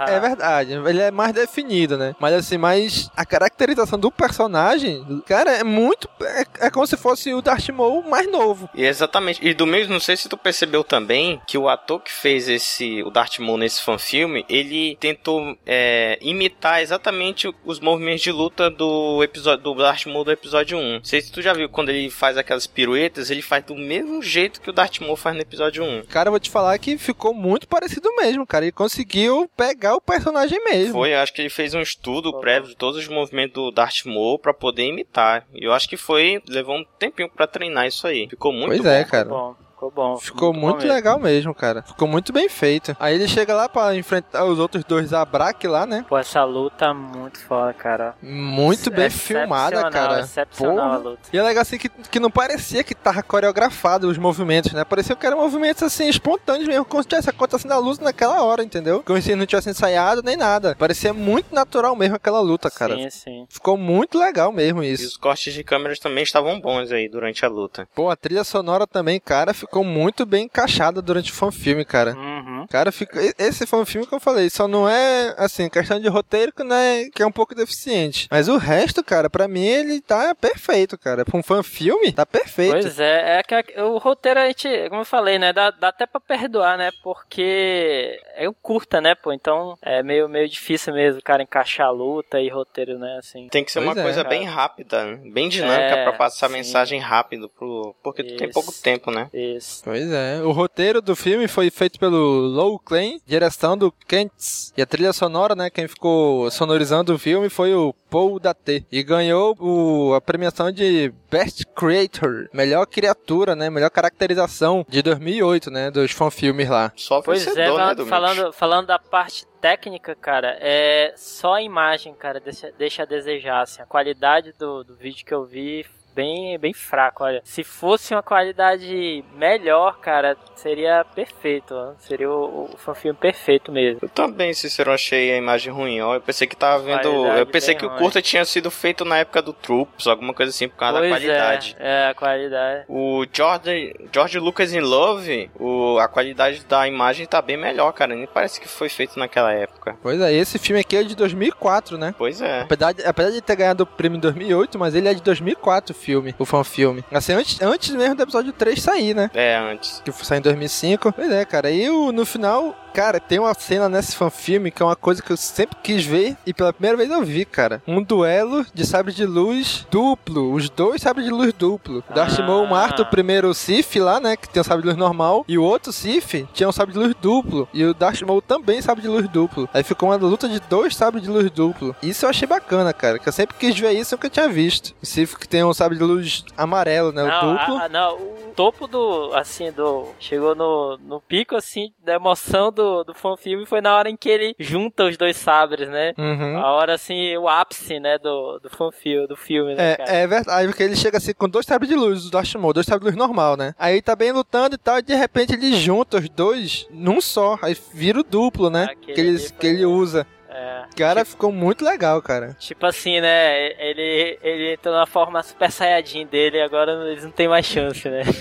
É 0.09 0.21
verdade, 0.21 0.73
ele 0.73 1.01
é 1.01 1.11
mais 1.11 1.33
definido, 1.33 1.97
né? 1.97 2.15
Mas 2.19 2.35
assim, 2.35 2.59
mas 2.59 3.11
a 3.17 3.25
caracterização 3.25 3.99
do 3.99 4.11
personagem, 4.11 5.05
cara, 5.27 5.53
é 5.53 5.65
muito. 5.65 6.09
É, 6.23 6.67
é 6.67 6.71
como 6.71 6.87
se 6.87 6.97
fosse 6.97 7.33
o 7.33 7.41
Darth 7.41 7.69
Maul 7.69 8.03
mais 8.03 8.31
novo. 8.31 8.69
E 8.75 8.85
exatamente. 8.85 9.47
E 9.47 9.55
do 9.55 9.67
mesmo, 9.67 9.93
não 9.93 10.01
sei 10.01 10.17
se 10.17 10.29
tu 10.29 10.37
percebeu 10.37 10.83
também 10.83 11.41
que 11.47 11.57
o 11.57 11.69
ator 11.69 12.01
que 12.01 12.13
fez 12.13 12.49
esse 12.49 13.03
o 13.03 13.11
Darth 13.11 13.39
Maul 13.39 13.59
nesse 13.59 13.83
fanfilme, 13.83 14.45
ele 14.49 14.97
tentou 15.01 15.57
é, 15.67 16.19
imitar 16.21 16.83
exatamente 16.83 17.53
os 17.65 17.81
movimentos 17.81 18.23
de 18.23 18.33
luta 18.33 18.71
do 18.71 19.23
episódio 19.23 19.63
do 19.63 19.75
Darth 19.75 20.07
Maul 20.07 20.25
do 20.25 20.33
episódio 20.33 20.79
1. 20.79 20.98
Não 20.99 21.05
sei 21.05 21.21
se 21.21 21.31
tu 21.33 21.41
já 21.43 21.53
viu 21.53 21.69
quando 21.69 21.89
ele 21.91 22.11
faz 22.11 22.37
aquelas 22.37 22.67
piruetas, 22.67 23.31
ele 23.31 23.43
faz 23.43 23.65
do 23.65 23.75
mesmo 23.75 24.23
jeito 24.23 24.61
que 24.61 24.71
o 24.71 24.73
Darth 24.73 25.01
Maul 25.01 25.17
faz 25.17 25.35
no 25.37 25.43
episódio 25.43 25.83
1. 25.85 26.05
Cara, 26.07 26.29
eu 26.29 26.33
vou 26.33 26.41
te 26.41 26.51
falar 26.51 26.77
que 26.79 26.97
ficou 26.99 27.33
muito 27.35 27.67
parecido 27.69 28.15
mesmo, 28.17 28.47
cara. 28.47 28.65
Ele 28.65 28.73
conseguiu 28.73 29.51
pegar 29.57 29.95
o 29.95 30.01
personagem 30.01 30.63
mesmo. 30.65 30.93
Foi, 30.95 31.13
eu 31.15 31.19
acho 31.19 31.33
que 31.33 31.41
ele 31.43 31.51
fez 31.51 31.75
um 31.75 31.81
estudo 31.81 32.39
prévio 32.41 32.69
de 32.71 32.77
todos 32.77 32.99
os 33.01 33.09
movimentos 33.09 33.55
do 33.55 33.71
Darth 33.71 34.05
Maul 34.07 34.39
pra 34.39 34.53
poder 34.55 34.85
imitar. 34.87 35.47
E 35.55 35.65
eu 35.65 35.73
acho 35.73 35.89
que 35.89 35.97
foi, 35.97 36.43
levou 36.49 36.77
um 36.77 36.85
tempinho 36.99 37.29
pra 37.31 37.47
treinar 37.47 37.87
isso 37.87 38.07
aí. 38.07 38.29
Ficou 38.29 38.53
muito 38.53 38.69
Pois 38.69 38.83
bom. 38.83 38.89
é, 38.89 39.05
cara. 39.05 39.29
Bom, 39.29 39.57
ficou 39.79 39.91
bom. 39.93 40.17
Ficou 40.19 40.53
bom 40.53 40.59
muito 40.59 40.79
mesmo. 40.79 40.93
legal 40.93 41.19
mesmo, 41.21 41.55
cara. 41.55 41.83
Ficou 41.83 42.09
muito 42.09 42.33
bem 42.33 42.49
feito. 42.49 42.97
Aí 42.99 43.15
ele 43.15 43.29
chega 43.29 43.55
lá 43.55 43.69
pra 43.69 43.95
enfrentar 43.95 44.45
os 44.45 44.59
outros 44.59 44.83
dois 44.85 45.09
Zabrak 45.11 45.67
lá, 45.69 45.87
né? 45.87 46.05
Pô, 46.09 46.19
essa 46.19 46.43
luta 46.45 46.87
é 46.87 46.93
muito 46.93 47.39
foda, 47.45 47.73
cara. 47.73 48.15
Muito 48.21 48.91
bem 48.91 49.07
Excepcional, 49.07 49.43
filmada, 49.71 49.91
cara. 49.91 50.21
Excepcional 50.21 50.93
a 50.93 50.97
luta. 50.97 51.21
E 51.33 51.39
é 51.39 51.43
legal 51.43 51.63
assim 51.63 51.79
que, 51.79 51.89
que 51.89 52.19
não 52.19 52.31
parecia 52.31 52.83
que 52.83 52.95
tava 52.95 53.23
coreografado 53.23 54.09
os 54.09 54.19
movimentos, 54.19 54.73
né? 54.73 54.85
Parecia 54.85 55.15
que 55.15 55.27
eram 55.27 55.39
movimentos 55.39 55.83
assim, 55.83 56.09
espontâneos 56.09 56.67
mesmo, 56.67 56.85
como 56.85 57.03
se 57.03 57.09
tivesse 57.09 57.31
acontecendo 57.31 57.73
a 57.73 57.79
luta 57.79 58.03
naquela 58.03 58.43
hora, 58.43 58.63
entendeu? 58.65 59.03
Como 59.05 59.21
se 59.23 59.35
não 59.37 59.47
tivesse 59.47 59.71
ensaiado 59.71 60.23
nem 60.25 60.37
nada. 60.37 60.75
Parecia 60.79 61.13
muito 61.15 61.55
natural 61.55 61.95
mesmo 61.95 62.17
aquela 62.17 62.41
luta, 62.41 62.71
cara. 62.71 62.97
Sim, 62.97 63.11
sim. 63.11 63.47
Ficou 63.49 63.77
muito 63.77 64.19
legal 64.19 64.51
mesmo 64.53 64.83
E 64.83 64.93
isso. 64.93 65.07
os 65.07 65.17
cortes 65.17 65.55
de 65.55 65.63
câmeras 65.63 65.99
também 65.99 66.25
estavam 66.25 66.61
bons 66.61 66.91
aí 66.91 67.09
durante 67.09 67.45
a 67.45 67.49
luta. 67.49 67.89
Pô, 67.95 68.11
a 68.11 68.17
trilha 68.17 68.43
sonora 68.43 68.87
também, 68.87 69.21
cara, 69.21 69.55
ficou 69.55 69.68
muito 69.77 70.25
bem 70.27 70.45
encaixada 70.45 71.01
durante 71.03 71.31
o 71.31 71.35
fanfilme, 71.35 71.85
cara. 71.85 72.15
Uhum. 72.15 72.67
Cara, 72.69 72.91
fica... 72.93 73.19
esse 73.39 73.67
foi 73.67 73.79
um 73.81 73.87
filme 73.87 74.07
que 74.07 74.15
eu 74.15 74.21
falei, 74.21 74.51
só 74.51 74.67
não 74.69 74.89
é, 74.89 75.35
assim, 75.39 75.69
questão 75.69 75.99
de 76.01 76.09
roteiro 76.09 76.53
que, 76.53 76.63
né, 76.65 77.09
que 77.15 77.23
é 77.23 77.27
um 77.27 77.33
pouco 77.33 77.55
deficiente. 77.55 78.27
Mas 78.31 78.49
o 78.49 78.57
resto, 78.57 79.03
cara, 79.03 79.31
pra 79.31 79.47
mim 79.49 79.65
ele 79.65 80.01
tá 80.01 80.35
perfeito, 80.35 80.99
cara. 80.99 81.25
Pra 81.25 81.39
um 81.39 81.43
fã 81.43 81.63
filme, 81.63 82.13
tá 82.13 82.27
perfeito. 82.27 82.73
Pois 82.73 82.99
é, 83.01 83.39
é 83.39 83.43
que 83.43 83.55
a- 83.55 83.85
o 83.87 83.99
roteiro 83.99 84.41
a 84.41 84.47
gente, 84.47 84.69
como 84.89 85.01
eu 85.03 85.05
falei, 85.07 85.39
né, 85.39 85.53
dá, 85.53 85.71
dá 85.71 85.89
até 85.89 86.07
pra 86.07 86.21
perdoar, 86.21 86.77
né, 86.77 86.91
porque 87.03 88.21
é 88.37 88.49
um 88.49 88.55
curta, 88.55 89.01
né, 89.01 89.15
pô, 89.15 89.33
então 89.33 89.77
é 89.83 90.03
meio, 90.03 90.29
meio 90.29 90.49
difícil 90.49 90.93
mesmo, 90.95 91.23
cara, 91.23 91.43
encaixar 91.43 91.93
luta 91.93 92.41
e 92.41 92.49
roteiro, 92.49 92.99
né, 92.99 93.17
assim. 93.19 93.49
Tem 93.49 93.65
que 93.65 93.73
ser 93.73 93.81
Pois 93.81 93.93
uma 93.93 94.01
é, 94.01 94.05
coisa 94.05 94.23
cara. 94.25 94.29
bem 94.37 94.45
rápida, 94.47 95.05
né? 95.05 95.21
bem 95.33 95.49
dinâmica 95.49 95.83
É, 95.97 96.05
pra 96.05 96.13
passar 96.15 96.47
a 96.47 96.49
sim. 96.49 96.55
mensagem 96.57 97.01
rápido, 97.01 97.49
pro... 97.49 97.95
porque 98.03 98.23
tu 98.23 98.37
tem 98.37 98.49
Isso. 98.49 98.55
pouco 98.55 98.73
tempo, 98.83 99.11
né? 99.11 99.29
Isso. 99.33 99.58
Pois 99.85 100.11
é. 100.11 100.41
O 100.43 100.53
roteiro 100.53 101.01
do 101.01 101.15
filme 101.15 101.49
foi 101.49 101.71
feito 101.71 101.99
pelo 101.99 102.17
Low 102.17 102.79
Klein, 102.79 103.21
direção 103.27 103.77
do 103.77 103.93
Kentz. 103.93 104.73
E 104.77 104.83
a 104.83 104.87
trilha 104.87 105.13
sonora, 105.13 105.55
né, 105.55 105.71
quem 105.71 105.89
ficou 105.89 106.51
sonorizando 106.51 107.15
o 107.15 107.19
filme 107.19 107.49
foi 107.49 107.75
o 107.75 107.95
Paul 108.11 108.39
Daté. 108.39 108.85
E 108.91 109.03
ganhou 109.03 109.57
o, 109.59 110.15
a 110.15 110.21
premiação 110.21 110.71
de 110.71 111.13
Best 111.31 111.67
Creator, 111.75 112.49
melhor 112.53 112.87
criatura, 112.87 113.55
né, 113.55 113.71
melhor 113.71 113.91
caracterização 113.91 114.85
de 114.89 115.03
2008, 115.03 115.71
né, 115.71 115.91
dos 115.91 116.13
fanfilmes 116.13 116.69
lá. 116.69 116.93
Só 116.97 117.21
Pois 117.21 117.47
é, 117.47 117.51
vencedor, 117.51 117.97
né, 117.97 118.05
falando, 118.07 118.53
falando 118.53 118.87
da 118.87 118.99
parte 118.99 119.47
técnica, 119.61 120.15
cara, 120.15 120.57
é 120.61 121.13
só 121.17 121.55
a 121.55 121.63
imagem, 121.63 122.15
cara, 122.15 122.41
deixa, 122.41 122.73
deixa 122.79 123.03
a 123.03 123.07
desejar, 123.07 123.63
assim, 123.63 123.83
a 123.83 123.87
qualidade 123.87 124.55
do, 124.59 124.85
do 124.85 124.95
vídeo 124.95 125.25
que 125.25 125.35
eu 125.35 125.45
vi 125.45 125.85
bem, 126.19 126.59
bem 126.59 126.73
fraco, 126.73 127.23
olha. 127.23 127.41
Se 127.45 127.63
fosse 127.63 128.13
uma 128.13 128.25
qualidade 128.25 129.25
melhor, 129.37 129.99
cara, 130.01 130.37
seria 130.57 131.05
perfeito, 131.15 131.73
ó. 131.73 131.93
seria 132.01 132.29
o, 132.29 132.65
o 132.75 132.77
fanfilme 132.77 133.17
perfeito 133.17 133.71
mesmo. 133.71 134.01
Eu 134.03 134.09
também, 134.09 134.53
Cícero, 134.53 134.91
achei 134.91 135.33
a 135.33 135.37
imagem 135.37 135.73
ruim, 135.73 136.01
ó. 136.01 136.17
Eu 136.17 136.21
pensei 136.21 136.49
que 136.49 136.57
tava 136.57 136.83
vendo. 136.83 137.09
Qualidade 137.09 137.39
Eu 137.39 137.47
pensei 137.47 137.75
que 137.77 137.87
o 137.87 137.89
ruim. 137.89 137.99
curta 137.99 138.21
tinha 138.21 138.45
sido 138.45 138.69
feito 138.69 139.05
na 139.05 139.19
época 139.19 139.41
do 139.41 139.53
Troops, 139.53 140.09
alguma 140.09 140.35
coisa 140.35 140.51
assim, 140.51 140.69
por 140.69 140.77
causa 140.77 140.95
da 140.95 141.01
pois 141.01 141.13
qualidade. 141.13 141.77
é, 141.79 142.07
é, 142.07 142.09
a 142.09 142.15
qualidade. 142.15 142.85
O 142.89 143.25
George, 143.33 143.95
George 144.13 144.41
Lucas 144.41 144.75
in 144.75 144.81
Love, 144.81 145.49
o, 145.55 145.99
a 145.99 146.09
qualidade 146.09 146.65
da 146.65 146.89
imagem 146.89 147.27
tá 147.27 147.41
bem 147.41 147.57
melhor, 147.57 147.93
cara. 147.93 148.17
Nem 148.17 148.27
parece 148.27 148.61
que 148.61 148.67
foi 148.67 148.89
feito 148.89 149.17
naquela 149.21 149.53
época. 149.53 149.97
Pois 150.03 150.21
é, 150.21 150.33
esse 150.33 150.59
filme 150.59 150.81
aqui 150.81 150.97
é 150.97 151.05
de 151.05 151.15
2004, 151.15 151.97
né? 151.97 152.13
Pois 152.19 152.41
é. 152.41 152.63
Apesar 152.63 152.93
de, 152.93 153.07
apesar 153.07 153.31
de 153.31 153.41
ter 153.41 153.55
ganhado 153.55 153.85
o 153.85 153.87
prêmio 153.87 154.17
em 154.17 154.21
2008, 154.21 154.77
mas 154.77 154.97
ele 154.97 155.07
é 155.07 155.15
de 155.15 155.23
2004 155.23 155.95
o 155.95 155.95
filme, 155.95 156.08
o 156.17 156.45
fanfilme. 156.45 157.05
Assim, 157.13 157.33
antes, 157.33 157.61
antes 157.61 157.95
mesmo 157.95 158.15
do 158.15 158.23
episódio 158.23 158.53
3 158.53 158.81
sair, 158.81 159.15
né? 159.15 159.31
É, 159.35 159.57
antes. 159.57 160.03
Que 160.05 160.13
saiu 160.13 160.39
em 160.39 160.43
2005. 160.43 161.13
Pois 161.13 161.31
é, 161.31 161.45
cara. 161.45 161.71
E 161.71 161.89
o, 161.91 162.13
no 162.13 162.25
final, 162.25 162.75
Cara, 162.93 163.21
tem 163.21 163.39
uma 163.39 163.55
cena 163.55 163.89
nesse 163.89 164.17
fanfilme 164.17 164.71
que 164.71 164.83
é 164.83 164.87
uma 164.87 164.97
coisa 164.97 165.23
que 165.23 165.31
eu 165.31 165.37
sempre 165.37 165.77
quis 165.83 166.05
ver 166.05 166.37
e 166.47 166.53
pela 166.53 166.73
primeira 166.73 166.97
vez 166.97 167.11
eu 167.11 167.23
vi, 167.25 167.45
cara. 167.45 167.83
Um 167.87 168.03
duelo 168.03 168.65
de 168.75 168.87
sabre 168.87 169.13
de 169.13 169.25
luz 169.25 169.87
duplo. 169.91 170.53
Os 170.53 170.69
dois 170.71 171.01
sabres 171.03 171.25
de 171.27 171.31
luz 171.33 171.53
duplo. 171.53 172.03
O 172.11 172.15
Darth 172.15 172.39
Ah. 172.41 172.43
Maul 172.43 172.67
mata 172.67 173.03
o 173.03 173.07
primeiro 173.07 173.53
Sith 173.55 173.97
lá, 173.97 174.19
né? 174.21 174.37
Que 174.37 174.49
tem 174.49 174.61
um 174.61 174.65
sabre 174.65 174.83
de 174.83 174.89
luz 174.89 174.99
normal. 174.99 175.45
E 175.49 175.57
o 175.59 175.63
outro 175.63 175.93
Sith 175.93 176.47
tinha 176.53 176.69
um 176.69 176.73
sabre 176.73 176.93
de 176.93 176.99
luz 176.99 177.15
duplo. 177.21 177.69
E 177.73 177.85
o 177.85 177.95
Darth 177.95 178.23
Maul 178.23 178.43
também 178.43 178.81
sabre 178.83 179.03
de 179.03 179.09
luz 179.09 179.29
duplo. 179.29 179.69
Aí 179.73 179.83
ficou 179.83 180.09
uma 180.09 180.17
luta 180.17 180.49
de 180.49 180.61
dois 180.61 180.97
sabres 180.97 181.23
de 181.23 181.31
luz 181.31 181.51
duplo. 181.51 181.95
Isso 182.03 182.25
eu 182.25 182.31
achei 182.31 182.47
bacana, 182.49 182.93
cara. 182.93 183.19
Que 183.19 183.29
eu 183.29 183.33
sempre 183.33 183.57
quis 183.59 183.79
ver 183.79 183.93
isso 183.93 184.15
nunca 184.15 184.29
tinha 184.31 184.49
visto. 184.49 184.95
O 185.03 185.07
Sith 185.07 185.37
que 185.37 185.49
tem 185.49 185.63
um 185.65 185.73
sabre 185.75 185.97
de 185.99 186.05
luz 186.05 186.45
amarelo, 186.57 187.13
né? 187.13 187.23
O 187.23 187.27
Não, 187.27 187.41
duplo. 187.57 187.77
a- 187.77 187.85
a- 187.85 187.89
não, 187.89 188.15
o 188.17 188.53
topo 188.57 188.87
do, 188.87 189.31
assim, 189.35 189.71
do... 189.73 190.09
Chegou 190.19 190.55
no, 190.55 190.99
no 190.99 191.21
pico, 191.21 191.55
assim, 191.57 191.93
da 192.05 192.15
emoção 192.15 192.73
do, 192.79 193.03
do 193.03 193.13
fanfilme 193.15 193.67
foi 193.67 193.81
na 193.81 193.97
hora 193.97 194.09
em 194.09 194.17
que 194.17 194.29
ele 194.29 194.55
junta 194.59 195.05
os 195.05 195.17
dois 195.17 195.37
sabres, 195.37 195.89
né? 195.89 196.15
Uhum. 196.17 196.57
A 196.57 196.73
hora, 196.73 196.95
assim, 196.95 197.37
o 197.37 197.49
ápice, 197.49 197.99
né, 197.99 198.19
do, 198.19 198.61
do 198.61 198.71
fanfilme, 198.71 199.27
do 199.27 199.37
filme, 199.37 199.75
né? 199.75 199.97
É, 199.99 200.23
é 200.23 200.27
verdade, 200.27 200.69
porque 200.69 200.85
ele 200.85 200.95
chega 200.95 201.19
assim 201.19 201.35
com 201.35 201.49
dois 201.49 201.67
sabres 201.67 201.89
de 201.89 201.97
luz, 201.97 202.25
o 202.27 202.59
Maul, 202.59 202.73
dois 202.73 202.87
sabres 202.87 203.13
de 203.13 203.19
luz 203.19 203.29
normal, 203.29 203.57
né? 203.57 203.75
Aí 203.77 203.95
ele 203.95 204.03
tá 204.03 204.15
bem 204.15 204.31
lutando 204.31 204.77
e 204.77 204.79
tal, 204.79 204.99
e 204.99 205.03
de 205.03 205.15
repente 205.15 205.55
ele 205.55 205.75
junta 205.75 206.19
os 206.19 206.29
dois 206.29 206.87
num 206.91 207.21
só, 207.21 207.59
aí 207.61 207.77
vira 207.93 208.21
o 208.21 208.25
duplo, 208.25 208.71
né? 208.71 208.85
Aquele 208.85 209.15
que, 209.15 209.21
ele, 209.21 209.51
que 209.59 209.67
ele 209.67 209.85
usa. 209.85 210.27
É. 210.59 210.85
Cara, 210.97 211.25
ficou 211.25 211.53
muito 211.53 211.85
legal, 211.85 212.21
cara. 212.21 212.57
Tipo 212.59 212.85
assim, 212.87 213.21
né? 213.21 213.73
Ele, 213.81 214.39
ele 214.43 214.73
entrou 214.75 214.95
na 214.95 215.07
forma 215.07 215.41
super 215.43 215.71
saiyajin 215.71 216.27
dele 216.27 216.59
e 216.59 216.63
agora 216.63 216.93
eles 217.09 217.23
não 217.23 217.31
tem 217.31 217.47
mais 217.47 217.65
chance, 217.65 218.09
né? 218.09 218.23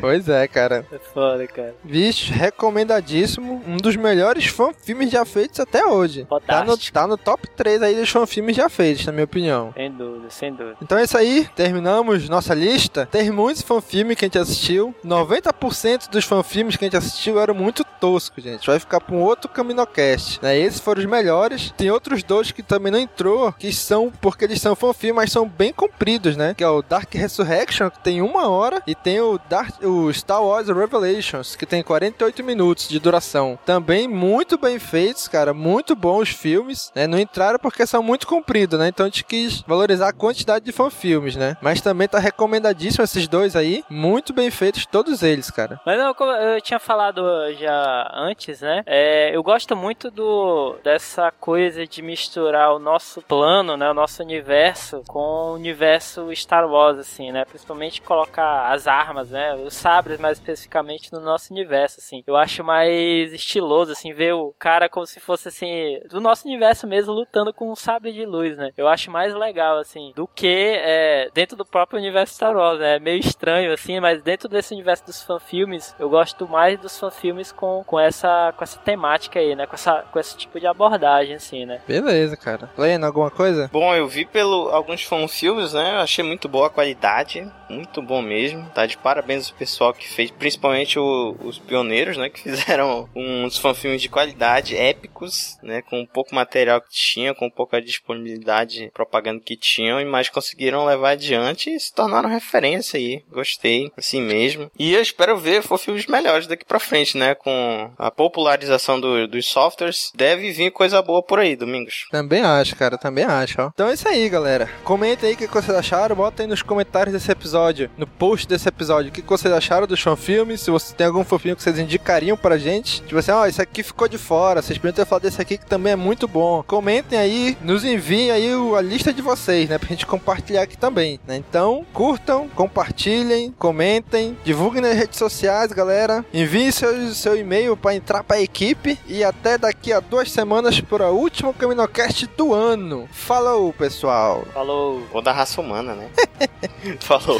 Pois 0.00 0.28
é, 0.28 0.46
cara. 0.46 0.86
É 0.92 0.98
foda, 0.98 1.46
cara. 1.46 1.74
Vixe, 1.82 2.30
recomendadíssimo. 2.30 3.62
Um 3.66 3.76
dos 3.76 3.96
melhores 3.96 4.46
fanfilmes 4.46 5.10
já 5.10 5.24
feitos 5.24 5.60
até 5.60 5.84
hoje. 5.86 6.26
Tá 6.46 6.64
no, 6.64 6.76
tá 6.76 7.06
no 7.06 7.16
top 7.16 7.48
3 7.56 7.82
aí 7.82 7.94
dos 7.94 8.10
fanfilmes 8.10 8.56
já 8.56 8.68
feitos, 8.68 9.06
na 9.06 9.12
minha 9.12 9.24
opinião. 9.24 9.72
Sem 9.74 9.90
dúvida, 9.90 10.30
sem 10.30 10.52
dúvida. 10.52 10.76
Então 10.82 10.98
é 10.98 11.04
isso 11.04 11.16
aí, 11.16 11.48
terminamos 11.56 12.28
nossa 12.28 12.54
lista. 12.54 13.06
Tem 13.10 13.30
muitos 13.30 13.62
fanfilmes 13.62 14.16
que 14.16 14.24
a 14.24 14.28
gente 14.28 14.38
assistiu. 14.38 14.94
90% 15.04 16.10
dos 16.10 16.24
fanfilmes 16.24 16.76
que 16.76 16.84
a 16.84 16.86
gente 16.86 16.96
assistiu 16.96 17.40
eram 17.40 17.54
muito 17.54 17.84
toscos, 17.98 18.44
gente. 18.44 18.66
Vai 18.66 18.78
ficar 18.78 19.00
pra 19.00 19.14
um 19.14 19.22
outro 19.22 19.48
Caminocast, 19.48 20.25
né? 20.42 20.58
Esses 20.58 20.80
foram 20.80 21.00
os 21.00 21.06
melhores. 21.06 21.72
Tem 21.76 21.90
outros 21.90 22.22
dois 22.22 22.50
que 22.50 22.62
também 22.62 22.92
não 22.92 22.98
entrou, 22.98 23.52
que 23.52 23.72
são 23.72 24.12
porque 24.20 24.44
eles 24.44 24.60
são 24.60 24.74
fanfilmes, 24.74 25.16
mas 25.16 25.32
são 25.32 25.48
bem 25.48 25.72
compridos, 25.72 26.36
né? 26.36 26.54
Que 26.54 26.64
é 26.64 26.68
o 26.68 26.82
Dark 26.82 27.12
Resurrection, 27.14 27.90
que 27.90 28.00
tem 28.00 28.20
uma 28.22 28.48
hora, 28.48 28.82
e 28.86 28.94
tem 28.94 29.20
o, 29.20 29.38
Dark, 29.48 29.82
o 29.82 30.12
Star 30.12 30.42
Wars 30.42 30.68
Revelations, 30.68 31.56
que 31.56 31.66
tem 31.66 31.82
48 31.82 32.42
minutos 32.44 32.88
de 32.88 32.98
duração. 32.98 33.58
Também 33.64 34.08
muito 34.08 34.58
bem 34.58 34.78
feitos, 34.78 35.28
cara. 35.28 35.54
Muito 35.54 35.94
bons 35.94 36.30
filmes, 36.30 36.90
né? 36.94 37.06
Não 37.06 37.18
entraram 37.18 37.58
porque 37.58 37.86
são 37.86 38.02
muito 38.02 38.26
compridos, 38.26 38.78
né? 38.78 38.88
Então 38.88 39.06
a 39.06 39.08
gente 39.08 39.24
quis 39.24 39.62
valorizar 39.66 40.08
a 40.08 40.12
quantidade 40.12 40.64
de 40.64 40.72
fanfilmes, 40.72 41.36
né? 41.36 41.56
Mas 41.60 41.80
também 41.80 42.08
tá 42.08 42.18
recomendadíssimo 42.18 43.04
esses 43.04 43.28
dois 43.28 43.56
aí. 43.56 43.84
Muito 43.88 44.32
bem 44.32 44.50
feitos, 44.50 44.86
todos 44.86 45.22
eles, 45.22 45.50
cara. 45.50 45.80
Mas 45.84 45.98
não, 45.98 46.14
como 46.14 46.30
eu 46.32 46.60
tinha 46.60 46.78
falado 46.78 47.22
já 47.58 48.10
antes, 48.14 48.60
né? 48.60 48.82
É, 48.86 49.34
eu 49.34 49.42
gosto 49.42 49.76
muito 49.76 50.05
do 50.10 50.76
dessa 50.82 51.30
coisa 51.30 51.86
de 51.86 52.02
misturar 52.02 52.74
o 52.74 52.78
nosso 52.78 53.22
plano, 53.22 53.76
né? 53.76 53.90
O 53.90 53.94
nosso 53.94 54.22
universo 54.22 55.02
com 55.06 55.18
o 55.18 55.54
universo 55.54 56.34
Star 56.34 56.68
Wars, 56.68 56.98
assim, 56.98 57.32
né? 57.32 57.44
Principalmente 57.44 58.02
colocar 58.02 58.72
as 58.72 58.86
armas, 58.86 59.30
né? 59.30 59.54
Os 59.54 59.74
sabres, 59.74 60.18
mais 60.18 60.38
especificamente, 60.38 61.12
no 61.12 61.20
nosso 61.20 61.52
universo, 61.52 62.00
assim. 62.00 62.22
Eu 62.26 62.36
acho 62.36 62.62
mais 62.62 63.32
estiloso, 63.32 63.92
assim, 63.92 64.12
ver 64.12 64.34
o 64.34 64.54
cara 64.58 64.88
como 64.88 65.06
se 65.06 65.20
fosse, 65.20 65.48
assim, 65.48 66.00
do 66.08 66.20
nosso 66.20 66.46
universo 66.46 66.86
mesmo, 66.86 67.12
lutando 67.12 67.52
com 67.52 67.70
um 67.70 67.76
sabre 67.76 68.12
de 68.12 68.24
luz, 68.24 68.56
né? 68.56 68.70
Eu 68.76 68.88
acho 68.88 69.10
mais 69.10 69.34
legal, 69.34 69.78
assim, 69.78 70.12
do 70.14 70.26
que 70.26 70.74
é, 70.76 71.30
dentro 71.32 71.56
do 71.56 71.64
próprio 71.64 71.98
universo 71.98 72.34
Star 72.34 72.56
Wars, 72.56 72.80
né? 72.80 72.96
É 72.96 72.98
meio 72.98 73.18
estranho, 73.18 73.72
assim, 73.72 74.00
mas 74.00 74.22
dentro 74.22 74.48
desse 74.48 74.74
universo 74.74 75.06
dos 75.06 75.22
fanfilmes, 75.22 75.94
eu 75.98 76.08
gosto 76.08 76.48
mais 76.48 76.78
dos 76.78 76.98
fanfilmes 76.98 77.52
com, 77.52 77.82
com, 77.84 77.98
essa, 77.98 78.52
com 78.56 78.64
essa 78.64 78.78
temática 78.78 79.38
aí, 79.38 79.54
né? 79.54 79.66
Com, 79.66 79.74
essa, 79.74 79.95
com 80.12 80.18
esse 80.18 80.36
tipo 80.36 80.58
de 80.60 80.66
abordagem, 80.66 81.34
assim, 81.36 81.64
né? 81.66 81.80
Beleza, 81.86 82.36
cara. 82.36 82.70
Lendo 82.76 83.06
alguma 83.06 83.30
coisa? 83.30 83.68
Bom, 83.72 83.94
eu 83.94 84.06
vi 84.08 84.24
pelo 84.24 84.68
alguns 84.70 85.02
fanfilmes, 85.02 85.72
né? 85.72 85.96
Eu 85.96 86.00
achei 86.00 86.24
muito 86.24 86.48
boa 86.48 86.66
a 86.66 86.70
qualidade, 86.70 87.46
muito 87.68 88.00
bom 88.02 88.20
mesmo. 88.22 88.68
Tá 88.74 88.86
de 88.86 88.96
parabéns 88.96 89.50
ao 89.50 89.56
pessoal 89.56 89.92
que 89.92 90.08
fez, 90.08 90.30
principalmente 90.30 90.98
o- 90.98 91.36
os 91.42 91.58
pioneiros, 91.58 92.16
né? 92.16 92.28
Que 92.30 92.40
fizeram 92.80 93.08
uns 93.14 93.56
fanfilmes 93.58 94.02
de 94.02 94.08
qualidade, 94.08 94.76
épicos, 94.76 95.58
né? 95.62 95.82
Com 95.82 96.00
um 96.00 96.06
pouco 96.06 96.34
material 96.34 96.80
que 96.80 96.90
tinham, 96.90 97.34
com 97.34 97.50
pouca 97.50 97.80
disponibilidade, 97.80 98.90
propaganda 98.92 99.40
que 99.44 99.56
tinham, 99.56 100.04
mas 100.06 100.28
conseguiram 100.28 100.84
levar 100.84 101.10
adiante 101.10 101.70
e 101.70 101.78
se 101.78 101.92
tornaram 101.94 102.28
referência 102.28 102.98
aí. 102.98 103.22
Gostei, 103.30 103.90
assim 103.96 104.20
mesmo. 104.20 104.70
E 104.78 104.94
eu 104.94 105.00
espero 105.00 105.36
ver 105.36 105.62
fanfilmes 105.62 106.06
melhores 106.06 106.46
daqui 106.46 106.64
pra 106.64 106.78
frente, 106.80 107.16
né? 107.16 107.34
Com 107.34 107.90
a 107.98 108.10
popularização 108.10 109.00
do- 109.00 109.26
dos 109.28 109.46
softwares, 109.46 109.85
deve 110.14 110.52
vir 110.52 110.70
coisa 110.70 111.02
boa 111.02 111.22
por 111.22 111.38
aí, 111.38 111.56
Domingos. 111.56 112.06
Também 112.10 112.42
acho, 112.42 112.76
cara, 112.76 112.98
também 112.98 113.24
acho, 113.24 113.60
ó. 113.60 113.70
Então 113.72 113.88
é 113.88 113.94
isso 113.94 114.08
aí, 114.08 114.28
galera. 114.28 114.68
Comentem 114.84 115.28
aí 115.28 115.34
o 115.34 115.38
que 115.38 115.46
vocês 115.46 115.76
acharam, 115.76 116.16
bota 116.16 116.42
aí 116.42 116.48
nos 116.48 116.62
comentários 116.62 117.12
desse 117.12 117.30
episódio, 117.30 117.90
no 117.96 118.06
post 118.06 118.46
desse 118.46 118.68
episódio, 118.68 119.10
o 119.10 119.12
que 119.12 119.22
vocês 119.22 119.52
acharam 119.52 119.86
dos 119.86 120.00
fanfilmes, 120.00 120.60
se 120.60 120.70
você 120.70 120.94
tem 120.94 121.06
algum 121.06 121.24
fanfilme 121.24 121.56
que 121.56 121.62
vocês 121.62 121.78
indicariam 121.78 122.36
pra 122.36 122.58
gente. 122.58 123.02
Tipo 123.02 123.18
assim, 123.18 123.30
ó, 123.30 123.46
esse 123.46 123.60
aqui 123.60 123.82
ficou 123.82 124.08
de 124.08 124.18
fora, 124.18 124.62
vocês 124.62 124.78
podiam 124.78 124.94
ter 124.94 125.06
falado 125.06 125.22
desse 125.22 125.40
aqui 125.40 125.58
que 125.58 125.66
também 125.66 125.92
é 125.92 125.96
muito 125.96 126.26
bom. 126.26 126.62
Comentem 126.62 127.18
aí, 127.18 127.56
nos 127.60 127.84
enviem 127.84 128.30
aí 128.30 128.50
a 128.76 128.80
lista 128.80 129.12
de 129.12 129.22
vocês, 129.22 129.68
né, 129.68 129.78
pra 129.78 129.88
gente 129.88 130.06
compartilhar 130.06 130.62
aqui 130.62 130.76
também, 130.76 131.20
né. 131.26 131.36
Então, 131.36 131.84
curtam, 131.92 132.48
compartilhem, 132.48 133.54
comentem, 133.58 134.36
divulguem 134.44 134.82
nas 134.82 134.96
redes 134.96 135.18
sociais, 135.18 135.72
galera. 135.72 136.24
Enviem 136.32 136.70
seu, 136.70 137.14
seu 137.14 137.36
e-mail 137.36 137.76
pra 137.76 137.94
entrar 137.94 138.22
pra 138.24 138.40
equipe 138.40 138.98
e 139.06 139.22
até 139.22 139.58
daqui 139.58 139.75
a 139.92 140.00
duas 140.00 140.32
semanas 140.32 140.80
para 140.80 141.10
o 141.10 141.16
último 141.16 141.54
Caminocast 141.54 142.26
do 142.36 142.52
ano. 142.52 143.08
Falou, 143.12 143.72
pessoal! 143.72 144.44
Falou! 144.52 145.06
Ou 145.12 145.22
da 145.22 145.32
raça 145.32 145.60
humana, 145.60 145.94
né? 145.94 146.10
Falou. 147.00 147.38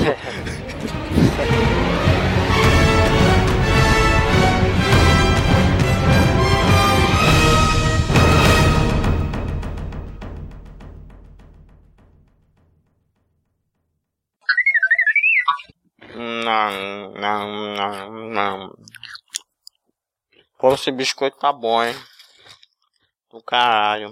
Não, 16.15 17.11
não, 17.13 17.75
não, 17.75 18.31
não. 18.31 18.77
Pô, 20.59 20.73
esse 20.73 20.91
biscoito 20.91 21.39
tá 21.39 21.53
bom, 21.53 21.83
hein? 21.83 21.95
Do 23.37 23.43
caralho. 23.43 24.09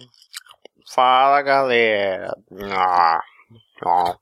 Fala, 0.86 1.40
galera. 1.40 2.36
Ah, 2.70 3.22
ah. 3.82 4.18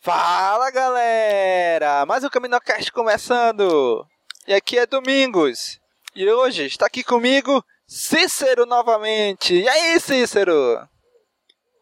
Fala, 0.00 0.68
galera! 0.72 2.04
Mais 2.04 2.24
um 2.24 2.28
Caminocast 2.28 2.90
começando! 2.90 4.04
E 4.48 4.52
aqui 4.52 4.76
é 4.76 4.84
Domingos. 4.84 5.80
E 6.12 6.28
hoje 6.28 6.64
está 6.64 6.86
aqui 6.86 7.04
comigo 7.04 7.64
Cícero 7.86 8.66
novamente. 8.66 9.54
E 9.54 9.68
aí, 9.68 10.00
Cícero? 10.00 10.88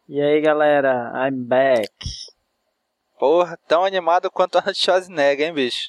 E 0.07 0.21
aí, 0.21 0.39
galera? 0.43 1.13
I'm 1.15 1.45
back. 1.47 1.91
Porra, 3.19 3.59
tão 3.67 3.87
animado 3.87 4.31
quanto 4.31 4.59
Arnold 4.59 4.79
Schwarzenegger, 4.79 5.49
hein, 5.49 5.55
bicho? 5.55 5.89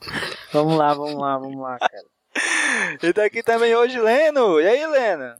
Vamos 0.52 0.76
lá, 0.76 0.92
vamos 0.92 1.14
lá, 1.14 1.38
vamos 1.38 1.60
lá, 1.60 1.78
cara. 1.78 2.15
E 3.02 3.12
daqui 3.12 3.42
também 3.42 3.74
hoje, 3.74 3.98
Leno. 3.98 4.60
E 4.60 4.66
aí, 4.66 4.86
Leno? 4.86 5.34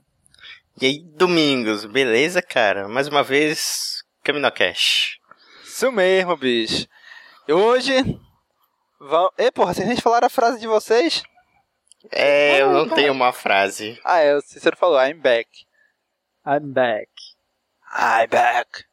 E 0.79 0.85
aí, 0.85 0.99
Domingos, 0.99 1.85
beleza, 1.85 2.41
cara? 2.41 2.87
Mais 2.87 3.07
uma 3.07 3.23
vez, 3.23 4.03
Caminocast. 4.23 5.19
Isso 5.63 5.91
mesmo, 5.91 6.35
bicho. 6.37 6.87
E 7.47 7.53
hoje... 7.53 7.93
Vão... 8.99 9.31
Ei, 9.37 9.51
porra, 9.51 9.73
vocês 9.73 9.87
nem 9.87 9.97
falaram 9.97 10.27
a 10.27 10.29
frase 10.29 10.59
de 10.59 10.67
vocês? 10.67 11.23
É, 12.11 12.61
eu 12.61 12.71
não 12.71 12.89
tenho 12.89 13.11
uma 13.11 13.33
frase. 13.33 13.99
Ah, 14.03 14.19
é, 14.19 14.35
o 14.35 14.41
Cícero 14.41 14.77
falou, 14.77 15.01
I'm 15.03 15.19
back. 15.19 15.49
I'm 16.45 16.71
back. 16.71 17.11
I'm 17.91 18.27
back. 18.27 18.85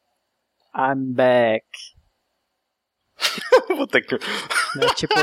I'm 0.74 1.14
back. 1.14 1.66
Puta 3.68 4.00
que... 4.00 4.18
Não 4.76 4.88
é 4.88 4.94
tipo, 4.94 5.14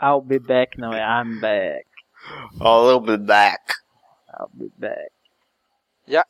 I'll 0.00 0.22
be 0.22 0.38
back, 0.38 0.78
não, 0.78 0.92
é 0.92 1.00
I'm 1.00 1.40
back. 1.40 1.87
I'll 2.60 3.00
be 3.00 3.16
back. 3.16 3.74
I'll 4.38 4.50
be 4.52 4.70
back. 4.76 5.10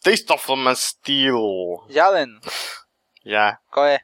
Taste 0.02 0.30
of 0.32 0.56
my 0.56 0.74
steel. 0.74 1.84
Já, 1.88 2.08
Leno? 2.08 2.40
Já. 3.24 3.58
Qual 3.70 3.86
é? 3.86 4.00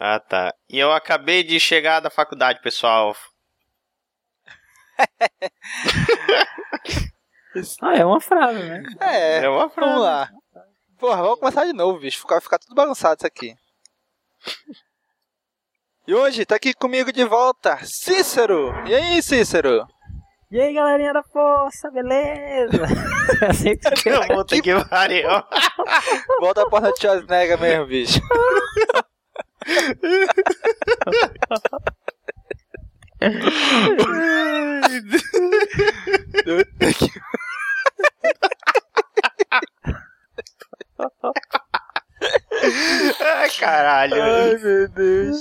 Ah, 0.00 0.18
tá. 0.20 0.54
E 0.68 0.78
eu 0.78 0.92
acabei 0.92 1.42
de 1.42 1.58
chegar 1.60 2.00
da 2.00 2.10
faculdade, 2.10 2.60
pessoal. 2.62 3.16
Ah, 7.80 7.94
é 7.96 8.04
uma 8.04 8.20
frase, 8.20 8.58
né? 8.64 8.82
É, 9.00 9.44
É 9.44 9.48
uma 9.48 9.70
frase. 9.70 9.88
vamos 9.90 10.04
lá. 10.04 10.28
Porra, 10.98 11.22
vamos 11.22 11.38
começar 11.38 11.64
de 11.64 11.72
novo, 11.72 12.00
bicho. 12.00 12.26
Vai 12.26 12.40
ficar 12.40 12.58
tudo 12.58 12.74
bagunçado 12.74 13.18
isso 13.18 13.26
aqui. 13.26 13.54
E 16.06 16.12
hoje 16.14 16.44
tá 16.44 16.56
aqui 16.56 16.74
comigo 16.74 17.12
de 17.12 17.24
volta, 17.24 17.78
Cícero. 17.84 18.72
E 18.88 18.94
aí, 18.94 19.22
Cícero? 19.22 19.86
E 20.54 20.60
aí, 20.60 20.72
galerinha 20.72 21.12
da 21.12 21.24
força, 21.24 21.90
beleza? 21.90 22.84
assim 23.50 23.76
que 23.76 24.08
eu 24.08 24.24
Puta 24.28 24.62
que 24.62 24.84
pariu. 24.84 25.28
Volta 26.40 26.64
pra 26.70 26.92
Schwarzenegger 26.94 27.60
mesmo, 27.60 27.86
bicho. 27.86 28.20
Puta 36.44 36.92
que- 36.92 37.20
Ai, 43.20 43.50
caralho. 43.58 44.22
Ai, 44.22 44.56
meu 44.56 44.88
Deus. 44.88 45.38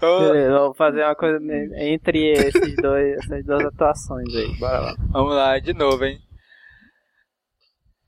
Beleza, 0.00 0.58
vou 0.58 0.74
fazer 0.74 1.02
uma 1.04 1.14
coisa 1.16 1.38
entre 1.76 2.30
esses 2.32 2.76
dois, 2.76 3.18
essas 3.18 3.44
duas 3.44 3.64
atuações 3.64 4.34
aí. 4.34 4.56
Bora 4.58 4.80
lá. 4.80 4.94
Vamos 5.10 5.34
lá, 5.34 5.58
de 5.58 5.72
novo, 5.72 6.04
hein? 6.04 6.18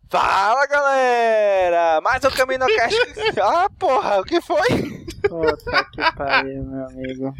Fala, 0.09 0.67
galera! 0.67 2.01
Mais 2.01 2.25
um 2.25 2.31
Caminho 2.31 2.67
Cast. 2.67 2.97
Ah, 3.41 3.69
porra, 3.79 4.21
o 4.21 4.25
que 4.25 4.41
foi? 4.41 4.67
Puta 5.29 5.85
que 5.93 6.17
pariu, 6.17 6.65
meu 6.65 6.85
amigo. 6.87 7.33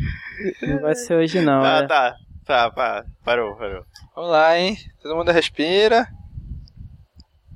Não 0.63 0.81
vai 0.81 0.95
ser 0.95 1.15
hoje 1.15 1.41
não, 1.41 1.63
Ah, 1.65 1.81
né? 1.83 1.87
tá. 1.89 2.15
Tá, 2.47 2.71
pá. 2.71 3.05
Parou, 3.25 3.57
parou. 3.57 3.85
Vamos 4.15 4.31
lá, 4.31 4.57
hein? 4.59 4.77
Todo 5.03 5.17
mundo 5.17 5.31
respira. 5.33 6.07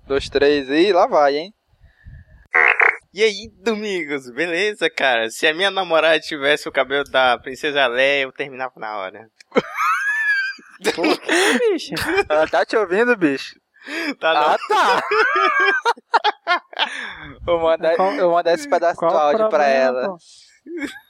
Dois, 0.06 0.28
três 0.28 0.68
e 0.68 0.92
lá 0.92 1.06
vai, 1.06 1.36
hein? 1.36 1.54
E 3.15 3.23
aí, 3.23 3.49
Domingos, 3.62 4.28
beleza, 4.31 4.91
cara? 4.91 5.31
Se 5.31 5.47
a 5.47 5.55
minha 5.55 5.70
namorada 5.70 6.19
tivesse 6.19 6.69
o 6.69 6.73
cabelo 6.73 7.05
da 7.05 7.39
Princesa 7.39 7.86
Leia, 7.86 8.24
eu 8.24 8.32
terminava 8.32 8.73
na 8.77 8.97
hora. 8.99 9.31
bicho. 11.70 11.95
Ela 12.28 12.49
tá 12.49 12.65
te 12.66 12.77
ouvindo, 12.77 13.16
bicho? 13.16 13.55
Tá, 14.19 14.35
não. 14.35 14.41
Ah, 14.43 14.59
tá! 14.69 15.03
vou, 17.45 17.61
mandar, 17.61 17.95
Qual- 17.97 18.15
eu 18.15 18.27
vou 18.27 18.32
mandar 18.36 18.55
esse 18.55 18.69
pedaço 18.69 18.99
do 18.99 19.07
áudio 19.07 19.49
pra 19.49 19.59
problema, 19.59 19.74
ela. 19.74 20.09
pô? 20.09 20.16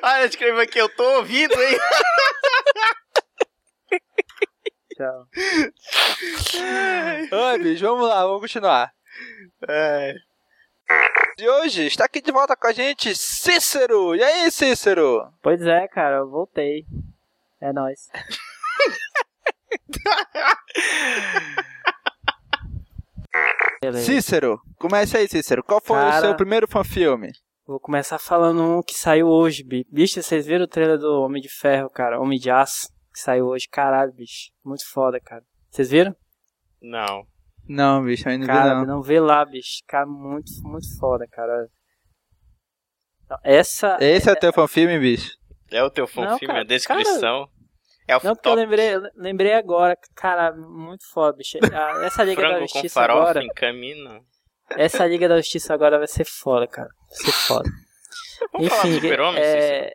Ah, 0.00 0.24
escreva 0.24 0.62
aqui, 0.62 0.78
eu 0.78 0.88
tô 0.88 1.02
ouvindo, 1.16 1.52
hein? 1.60 1.76
Tchau. 4.94 5.26
Ai, 7.32 7.58
bicho, 7.58 7.84
vamos 7.84 8.08
lá, 8.08 8.24
vamos 8.24 8.40
continuar. 8.42 8.92
É. 9.68 10.14
E 11.38 11.48
hoje 11.48 11.86
está 11.86 12.04
aqui 12.06 12.20
de 12.20 12.32
volta 12.32 12.56
com 12.56 12.66
a 12.66 12.72
gente 12.72 13.14
Cícero. 13.14 14.14
E 14.16 14.22
aí, 14.22 14.50
Cícero? 14.50 15.30
Pois 15.42 15.60
é, 15.62 15.86
cara, 15.88 16.16
eu 16.16 16.28
voltei. 16.30 16.84
É 17.60 17.72
nóis. 17.72 18.08
Cícero, 24.04 24.60
comece 24.78 25.16
aí, 25.16 25.28
Cícero. 25.28 25.62
Qual 25.62 25.80
foi 25.82 25.96
o 25.96 26.00
Cara. 26.00 26.20
seu 26.20 26.36
primeiro 26.36 26.66
fanfilme? 26.68 27.30
Vou 27.66 27.78
começar 27.78 28.18
falando 28.18 28.62
um 28.62 28.82
que 28.82 28.94
saiu 28.94 29.28
hoje, 29.28 29.62
bi- 29.62 29.86
bicho. 29.90 30.22
Vocês 30.22 30.46
viram 30.46 30.64
o 30.64 30.68
trailer 30.68 30.98
do 30.98 31.22
Homem 31.22 31.40
de 31.40 31.48
Ferro, 31.48 31.90
cara? 31.90 32.20
Homem 32.20 32.38
de 32.38 32.50
Aço, 32.50 32.88
que 33.12 33.20
saiu 33.20 33.46
hoje. 33.46 33.68
Caralho, 33.70 34.12
bicho. 34.12 34.50
Muito 34.64 34.88
foda, 34.90 35.20
cara. 35.20 35.42
Vocês 35.70 35.90
viram? 35.90 36.14
Não. 36.80 37.26
Não, 37.68 38.02
bicho, 38.02 38.28
ainda 38.28 38.46
Cara, 38.46 38.74
não. 38.76 38.86
não 38.86 39.02
vê 39.02 39.20
lá, 39.20 39.44
bicho. 39.44 39.82
Cara, 39.86 40.06
muito, 40.06 40.50
muito 40.62 40.98
foda, 40.98 41.26
cara. 41.30 41.68
Essa. 43.44 43.98
Esse 44.00 44.30
é 44.30 44.32
o 44.32 44.36
teu 44.36 44.52
fanfilme, 44.52 44.98
bicho? 44.98 45.36
É 45.70 45.82
o 45.82 45.90
teu 45.90 46.04
Não, 46.04 46.08
fanfilme, 46.08 46.46
cara, 46.46 46.60
a 46.60 46.64
descrição. 46.64 47.46
É 48.06 48.16
o 48.16 48.20
Não, 48.24 48.34
porque 48.34 48.48
eu 48.48 48.54
lembrei, 48.54 48.94
eu 48.94 49.02
lembrei 49.14 49.52
agora. 49.52 49.96
Cara, 50.14 50.56
muito 50.56 51.04
foda, 51.12 51.36
bicho. 51.36 51.58
Essa 52.02 52.24
Liga 52.24 52.40
da 52.40 52.48
frango 52.48 52.60
com 52.60 52.72
Justiça 52.72 52.94
farofa 52.94 53.20
agora. 53.20 53.44
em 53.44 53.48
caminho. 53.48 54.24
Essa 54.70 55.06
Liga 55.06 55.28
da 55.28 55.36
Justiça 55.36 55.74
agora 55.74 55.98
vai 55.98 56.06
ser 56.06 56.24
foda, 56.24 56.66
cara. 56.66 56.88
Vai 57.08 57.16
ser 57.16 57.32
foda. 57.32 57.70
Vamos 58.52 58.66
Enfim, 58.68 58.94
Super-Homem, 58.94 59.42
é... 59.42 59.92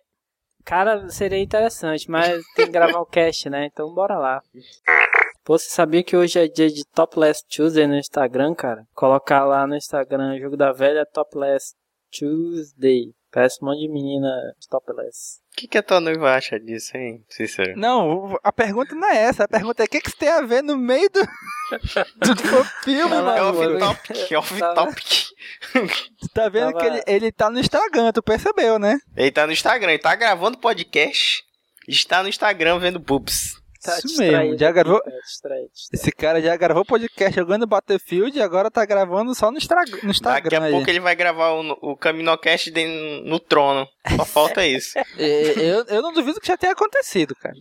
Cara, 0.66 1.10
seria 1.10 1.40
interessante, 1.40 2.10
mas 2.10 2.42
tem 2.56 2.66
que 2.68 2.72
gravar 2.72 3.00
o 3.00 3.06
cast, 3.06 3.50
né? 3.50 3.66
Então 3.66 3.94
bora 3.94 4.18
lá. 4.18 4.42
Pô, 5.44 5.58
você 5.58 5.70
sabia 5.70 6.04
que 6.04 6.16
hoje 6.16 6.40
é 6.40 6.48
dia 6.48 6.70
de 6.70 6.86
Topless 6.86 7.44
Tuesday 7.48 7.86
no 7.86 7.98
Instagram, 7.98 8.56
cara? 8.56 8.86
Colocar 8.96 9.44
lá 9.44 9.68
no 9.68 9.76
Instagram, 9.76 10.40
jogo 10.40 10.56
da 10.56 10.72
velha 10.72 11.06
Topless 11.06 11.74
Tuesday. 12.18 13.14
Parece 13.30 13.58
um 13.62 13.66
monte 13.68 13.80
de 13.80 13.90
menina 13.90 14.30
topless. 14.70 15.40
O 15.52 15.56
que, 15.58 15.68
que 15.68 15.78
a 15.80 15.84
tua 15.84 16.00
noiva 16.00 16.36
acha 16.36 16.60
disso, 16.60 16.96
hein, 16.96 17.26
Cícero? 17.28 17.76
Não, 17.76 18.38
a 18.44 18.54
pergunta 18.54 18.94
não 18.94 19.10
é 19.10 19.18
essa. 19.18 19.46
A 19.46 19.48
pergunta 19.48 19.82
é 19.84 19.86
o 19.86 19.90
que, 19.90 20.00
que 20.00 20.08
isso 20.10 20.18
tem 20.18 20.30
a 20.30 20.42
ver 20.42 20.62
no 20.62 20.78
meio 20.78 21.10
do, 21.10 21.20
do, 21.22 22.36
do 22.36 22.64
filme, 22.84 23.12
Ela- 23.16 23.38
É 23.38 23.42
mano. 23.52 23.86
off-topic, 23.88 24.32
é 24.32 24.38
off-topic. 24.38 25.26
Tu 26.20 26.28
tá 26.32 26.48
vendo 26.48 26.74
Tava- 26.74 26.80
que 26.80 26.86
ele, 26.86 27.04
ele 27.08 27.32
tá 27.32 27.50
no 27.50 27.60
Instagram, 27.60 28.12
tu 28.12 28.22
percebeu, 28.22 28.78
né? 28.78 29.00
Ele 29.18 29.32
tá 29.32 29.48
no 29.48 29.52
Instagram, 29.52 29.90
ele 29.94 30.00
tá 30.02 30.14
gravando 30.16 30.60
podcast. 30.60 31.44
Está 31.88 32.22
no 32.22 32.30
Instagram 32.30 32.78
vendo 32.78 33.00
boobs. 33.00 33.56
Tá 33.84 33.98
Isso 33.98 34.08
distraído 34.08 34.38
mesmo, 34.38 34.58
já 34.58 34.72
gravou- 34.72 35.02
cara, 35.04 35.18
distraído, 35.22 35.70
distraído. 35.74 36.02
Esse 36.04 36.12
cara 36.12 36.42
já 36.42 36.56
gravou 36.56 36.86
podcast 36.86 37.36
jogando 37.36 37.68
Battlefield 37.68 38.38
e 38.38 38.42
agora 38.42 38.72
tá 38.72 38.86
gravando 38.86 39.36
só 39.36 39.52
no, 39.52 39.58
Instra- 39.58 39.84
no 40.02 40.10
Instagram. 40.12 40.42
Daqui 40.44 40.56
a 40.56 40.64
aí. 40.68 40.72
pouco 40.72 40.90
ele 40.90 41.00
vai 41.02 41.16
gravar 41.16 41.52
o, 41.52 41.78
o 41.82 41.98
Caminocast 41.98 42.72
de- 42.72 43.22
no 43.26 43.40
trono. 43.40 43.86
Só 44.16 44.24
falta 44.26 44.66
isso. 44.68 44.98
É, 45.18 45.52
eu, 45.58 45.84
eu 45.88 46.02
não 46.02 46.14
duvido 46.14 46.40
que 46.40 46.48
já 46.48 46.56
tenha 46.58 46.72
acontecido, 46.74 47.36
cara. 47.36 47.56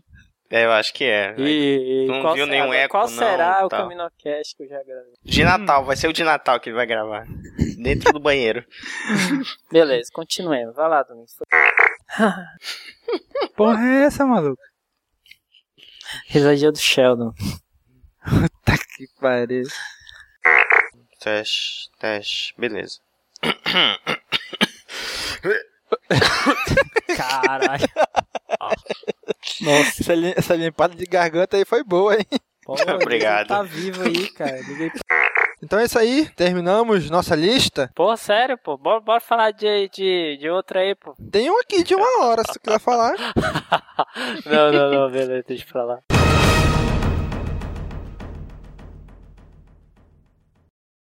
É, 0.55 0.67
eu 0.67 0.73
acho 0.73 0.93
que 0.93 1.03
é. 1.05 1.35
E, 1.39 2.05
Não 2.07 2.21
qual 2.21 2.35
viu 2.35 2.45
será, 2.45 2.59
nenhum 2.61 2.75
eco, 2.75 2.91
Qual 2.93 3.05
não, 3.09 3.17
será 3.17 3.65
o 3.65 3.69
tal. 3.71 3.85
Caminocast 3.85 4.55
que 4.55 4.65
eu 4.65 4.69
já 4.69 4.83
gravei? 4.85 5.13
De 5.25 5.45
Natal, 5.45 5.83
vai 5.85 5.97
ser 5.97 6.09
o 6.09 6.13
de 6.13 6.23
Natal 6.23 6.61
que 6.61 6.69
ele 6.69 6.77
vai 6.77 6.85
gravar. 6.87 7.25
Dentro 7.83 8.13
do 8.13 8.21
banheiro. 8.21 8.63
Beleza, 9.73 10.11
continuemos. 10.13 10.77
Vai 10.77 10.89
lá, 10.91 11.03
Domingos. 11.05 11.33
Porra 13.57 13.83
é 13.83 14.05
essa, 14.05 14.27
maluco? 14.27 14.61
Risadinha 16.27 16.73
do 16.73 16.79
Sheldon. 16.79 17.33
Tá 18.65 18.79
que 18.79 19.09
pariu. 19.21 19.65
Teste, 21.21 21.91
teste, 21.99 22.55
beleza. 22.57 22.99
Caralho. 27.17 27.89
Nossa, 29.61 30.01
Essa, 30.03 30.15
lim- 30.15 30.35
essa 30.37 30.55
limpada 30.55 30.95
de 30.95 31.05
garganta 31.07 31.57
aí 31.57 31.65
foi 31.65 31.83
boa, 31.85 32.15
hein? 32.17 32.27
pô, 32.65 32.75
Obrigado. 32.95 33.49
Tá 33.49 33.63
vivo 33.63 34.03
aí, 34.05 34.29
cara. 34.33 34.61
Liga 34.61 34.85
aí 34.85 34.91
pra- 34.91 35.32
Então 35.63 35.79
é 35.79 35.85
isso 35.85 35.97
aí, 35.99 36.29
terminamos 36.31 37.09
nossa 37.09 37.37
lista. 37.37 37.89
Pô, 37.95 38.17
sério, 38.17 38.59
pô. 38.59 38.77
Bora, 38.77 39.01
bora 39.01 39.21
falar 39.21 39.53
de, 39.53 39.89
de, 39.91 40.37
de 40.39 40.51
outra 40.51 40.81
aí, 40.81 40.95
pô. 40.95 41.15
Tem 41.31 41.49
um 41.49 41.61
aqui 41.61 41.85
de 41.85 41.95
uma 41.95 42.25
hora, 42.25 42.43
se 42.45 42.55
tu 42.55 42.61
quiser 42.61 42.81
falar. 42.81 43.15
Não, 44.45 44.73
não, 44.73 44.91
não, 44.91 45.11
beleza, 45.11 45.45
deixa 45.47 45.65
pra 45.71 45.85
lá. 45.85 45.99